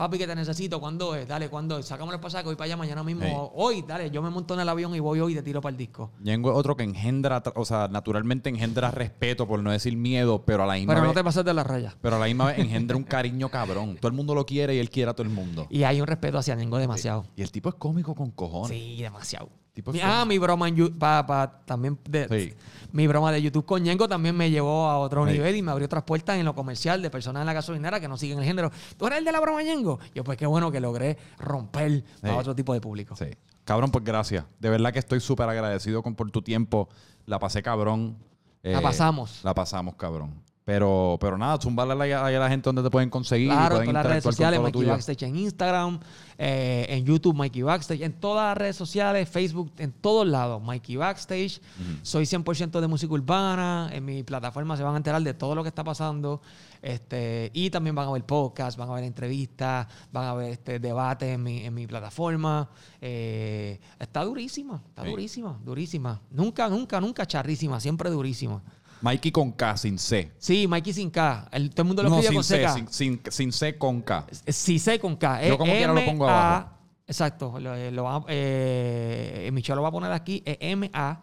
papi, 0.00 0.16
que 0.16 0.26
te 0.26 0.34
necesito. 0.34 0.80
¿Cuándo 0.80 1.14
es? 1.14 1.28
Dale, 1.28 1.50
¿cuándo 1.50 1.78
es? 1.78 1.84
Sacamos 1.84 2.14
el 2.14 2.20
pasaje, 2.20 2.44
voy 2.44 2.56
para 2.56 2.64
allá 2.64 2.76
mañana 2.78 3.02
mismo. 3.02 3.52
Hoy, 3.54 3.84
dale, 3.86 4.10
yo 4.10 4.22
me 4.22 4.30
monto 4.30 4.54
en 4.54 4.60
el 4.60 4.68
avión 4.68 4.94
y 4.94 5.00
voy 5.00 5.20
hoy 5.20 5.32
y 5.32 5.34
te 5.36 5.42
tiro 5.42 5.60
para 5.60 5.72
el 5.72 5.76
disco. 5.76 6.10
Ñengo 6.20 6.50
es 6.50 6.56
otro 6.56 6.74
que 6.74 6.84
engendra, 6.84 7.42
o 7.54 7.66
sea, 7.66 7.86
naturalmente 7.88 8.48
engendra 8.48 8.90
respeto, 8.90 9.46
por 9.46 9.62
no 9.62 9.70
decir 9.70 9.98
miedo, 9.98 10.42
pero 10.46 10.62
a 10.62 10.66
la 10.66 10.74
misma 10.74 10.94
Pero 10.94 11.06
no 11.06 11.12
te 11.12 11.22
pases 11.22 11.44
de 11.44 11.52
la 11.52 11.64
raya. 11.64 11.94
pero 12.00 12.16
a 12.16 12.18
la 12.18 12.24
misma 12.24 12.46
vez 12.46 12.58
engendra 12.58 12.96
un 12.96 13.04
cariño 13.04 13.50
cabrón. 13.50 13.96
Todo 13.96 14.08
el 14.08 14.14
mundo 14.16 14.34
lo 14.34 14.46
quiere 14.46 14.74
y 14.74 14.78
él 14.78 14.88
quiere 14.88 15.10
a 15.10 15.14
todo 15.14 15.26
el 15.26 15.32
mundo. 15.34 15.66
Y 15.68 15.82
hay 15.82 16.00
un 16.00 16.06
respeto 16.06 16.38
hacia 16.38 16.54
Ñengo 16.54 16.78
demasiado. 16.78 17.26
Y 17.36 17.42
el 17.42 17.50
tipo 17.50 17.68
es 17.68 17.74
cómico 17.74 18.14
con 18.14 18.30
cojones. 18.30 18.70
Sí, 18.70 19.02
demasiado. 19.02 19.50
Tipo 19.72 19.92
Mi- 19.92 20.00
ah, 20.02 20.24
mi 20.26 20.38
broma 20.38 20.68
en 20.68 20.98
pa- 20.98 21.24
pa- 21.26 21.60
también 21.64 21.98
de, 22.08 22.26
Sí. 22.28 22.54
mi 22.92 23.06
broma 23.06 23.30
de 23.32 23.40
YouTube 23.40 23.64
con 23.64 23.82
Ñengo 23.82 24.08
también 24.08 24.36
me 24.36 24.50
llevó 24.50 24.88
a 24.88 24.98
otro 24.98 25.24
Sí. 25.26 25.32
nivel 25.32 25.54
y 25.56 25.62
me 25.62 25.70
abrió 25.70 25.86
otras 25.86 26.02
puertas 26.02 26.36
en 26.38 26.44
lo 26.44 26.54
comercial 26.54 27.00
de 27.02 27.08
personas 27.10 27.42
en 27.42 27.46
la 27.46 27.52
gasolinera 27.52 28.00
que 28.00 28.08
no 28.08 28.16
siguen 28.16 28.38
el 28.40 28.44
género. 28.44 28.70
¿Tú 28.96 29.06
eres 29.06 29.20
el 29.20 29.24
de 29.24 29.32
la 29.32 29.40
broma 29.40 29.62
Ñengo? 29.62 30.00
Yo 30.14 30.24
pues 30.24 30.36
qué 30.36 30.46
bueno 30.46 30.70
que 30.72 30.80
logré 30.80 31.16
romper 31.38 32.02
a 32.22 32.28
Sí. 32.28 32.34
otro 32.36 32.54
tipo 32.54 32.72
de 32.74 32.80
público. 32.80 33.14
Sí. 33.16 33.26
Cabrón, 33.64 33.90
pues 33.92 34.04
gracias. 34.04 34.44
De 34.58 34.68
verdad 34.70 34.92
que 34.92 34.98
estoy 34.98 35.20
súper 35.20 35.48
agradecido 35.48 36.02
con, 36.02 36.16
por 36.16 36.30
tu 36.32 36.42
tiempo. 36.42 36.88
La 37.26 37.38
pasé 37.38 37.62
cabrón. 37.62 38.16
Eh, 38.64 38.72
La 38.72 38.80
pasamos. 38.80 39.40
La 39.44 39.54
pasamos, 39.54 39.94
cabrón. 39.94 40.34
Pero, 40.70 41.18
pero 41.20 41.36
nada, 41.36 41.58
zumbarle 41.60 42.14
a, 42.14 42.26
a 42.26 42.30
la 42.30 42.48
gente 42.48 42.68
donde 42.68 42.84
te 42.84 42.90
pueden 42.90 43.10
conseguir. 43.10 43.48
Claro, 43.48 43.78
en 43.80 43.86
todas 43.86 43.94
las 43.94 44.06
redes 44.06 44.22
sociales, 44.22 44.60
Mikey 44.60 44.72
tuyo. 44.72 44.92
Backstage 44.92 45.22
en 45.24 45.34
Instagram, 45.34 45.98
eh, 46.38 46.86
en 46.90 47.04
YouTube, 47.04 47.34
Mikey 47.34 47.62
Backstage, 47.62 48.02
en 48.02 48.12
todas 48.12 48.50
las 48.50 48.56
redes 48.56 48.76
sociales, 48.76 49.28
Facebook, 49.28 49.72
en 49.78 49.90
todos 49.90 50.28
lados, 50.28 50.62
Mikey 50.62 50.94
Backstage. 50.94 51.60
Soy 52.02 52.22
100% 52.24 52.80
de 52.80 52.86
música 52.86 53.12
urbana. 53.12 53.90
En 53.92 54.04
mi 54.04 54.22
plataforma 54.22 54.76
se 54.76 54.84
van 54.84 54.94
a 54.94 54.98
enterar 54.98 55.20
de 55.22 55.34
todo 55.34 55.56
lo 55.56 55.64
que 55.64 55.70
está 55.70 55.82
pasando. 55.82 56.40
Este, 56.82 57.50
y 57.52 57.68
también 57.70 57.96
van 57.96 58.06
a 58.08 58.12
ver 58.12 58.24
podcasts, 58.24 58.76
van 58.78 58.88
a 58.90 58.94
ver 58.94 59.02
entrevistas, 59.04 59.88
van 60.12 60.24
a 60.28 60.34
ver 60.34 60.52
este 60.52 60.78
debate 60.78 61.32
en 61.32 61.42
mi, 61.42 61.64
en 61.66 61.74
mi 61.74 61.88
plataforma. 61.88 62.70
Eh, 63.00 63.80
está 63.98 64.22
durísima, 64.24 64.80
está 64.88 65.02
Sí. 65.02 65.10
durísima, 65.10 65.58
durísima. 65.64 66.20
Nunca, 66.30 66.68
nunca, 66.68 67.00
nunca 67.00 67.26
charrísima, 67.26 67.80
siempre 67.80 68.08
durísima. 68.08 68.62
Mikey 69.02 69.32
con 69.32 69.52
K, 69.52 69.76
sin 69.76 69.98
C. 69.98 70.30
Sí, 70.38 70.66
Mikey 70.66 70.92
sin 70.92 71.10
K. 71.10 71.48
El- 71.52 71.70
todo 71.70 71.82
el 71.82 71.86
mundo 71.88 72.02
lo 72.02 72.10
No, 72.10 72.22
sin 72.22 72.34
con 72.34 72.44
C, 72.44 72.68
sin, 72.68 72.88
sin, 72.88 73.20
sin 73.28 73.52
C 73.52 73.78
con 73.78 74.02
K. 74.02 74.26
Sí 74.48 74.78
sé 74.78 74.98
con 74.98 75.16
K. 75.16 75.46
Yo 75.46 75.56
como 75.58 75.72
quiera 75.72 75.92
lo 75.92 76.04
pongo 76.04 76.28
abajo. 76.28 76.70
Exacto. 77.06 77.58
Lo, 77.58 77.74
eh, 77.74 77.90
lo 77.90 78.04
va- 78.04 78.24
eh, 78.28 79.50
Michelle 79.52 79.76
lo 79.76 79.82
va 79.82 79.88
a 79.88 79.92
poner 79.92 80.12
aquí. 80.12 80.42
M-A 80.44 81.20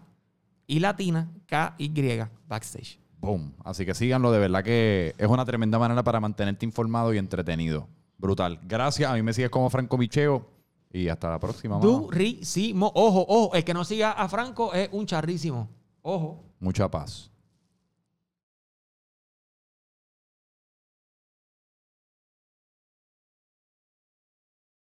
y 0.67 0.79
latina 0.79 1.29
K-Y 1.45 2.23
backstage. 2.47 2.99
Boom. 3.19 3.53
Así 3.63 3.85
que 3.85 3.93
síganlo, 3.93 4.31
de 4.31 4.39
verdad 4.39 4.63
que 4.63 5.15
es 5.17 5.27
una 5.27 5.45
tremenda 5.45 5.79
manera 5.79 6.03
para 6.03 6.19
mantenerte 6.19 6.65
informado 6.65 7.13
y 7.13 7.17
entretenido. 7.17 7.87
Brutal. 8.17 8.59
Gracias. 8.63 9.09
A 9.09 9.13
mí 9.13 9.21
me 9.21 9.33
sigues 9.33 9.49
como 9.49 9.69
Franco 9.69 9.97
Micheo. 9.97 10.49
Y 10.91 11.09
hasta 11.09 11.29
la 11.29 11.37
próxima. 11.39 11.77
Durísimo. 11.79 12.91
Ojo, 12.95 13.25
ojo. 13.27 13.53
El 13.55 13.63
que 13.63 13.73
no 13.73 13.83
siga 13.83 14.11
a 14.11 14.27
Franco 14.29 14.73
es 14.73 14.89
un 14.91 15.05
charrísimo. 15.05 15.69
Ojo. 16.01 16.43
Mucha 16.59 16.89
paz. 16.89 17.29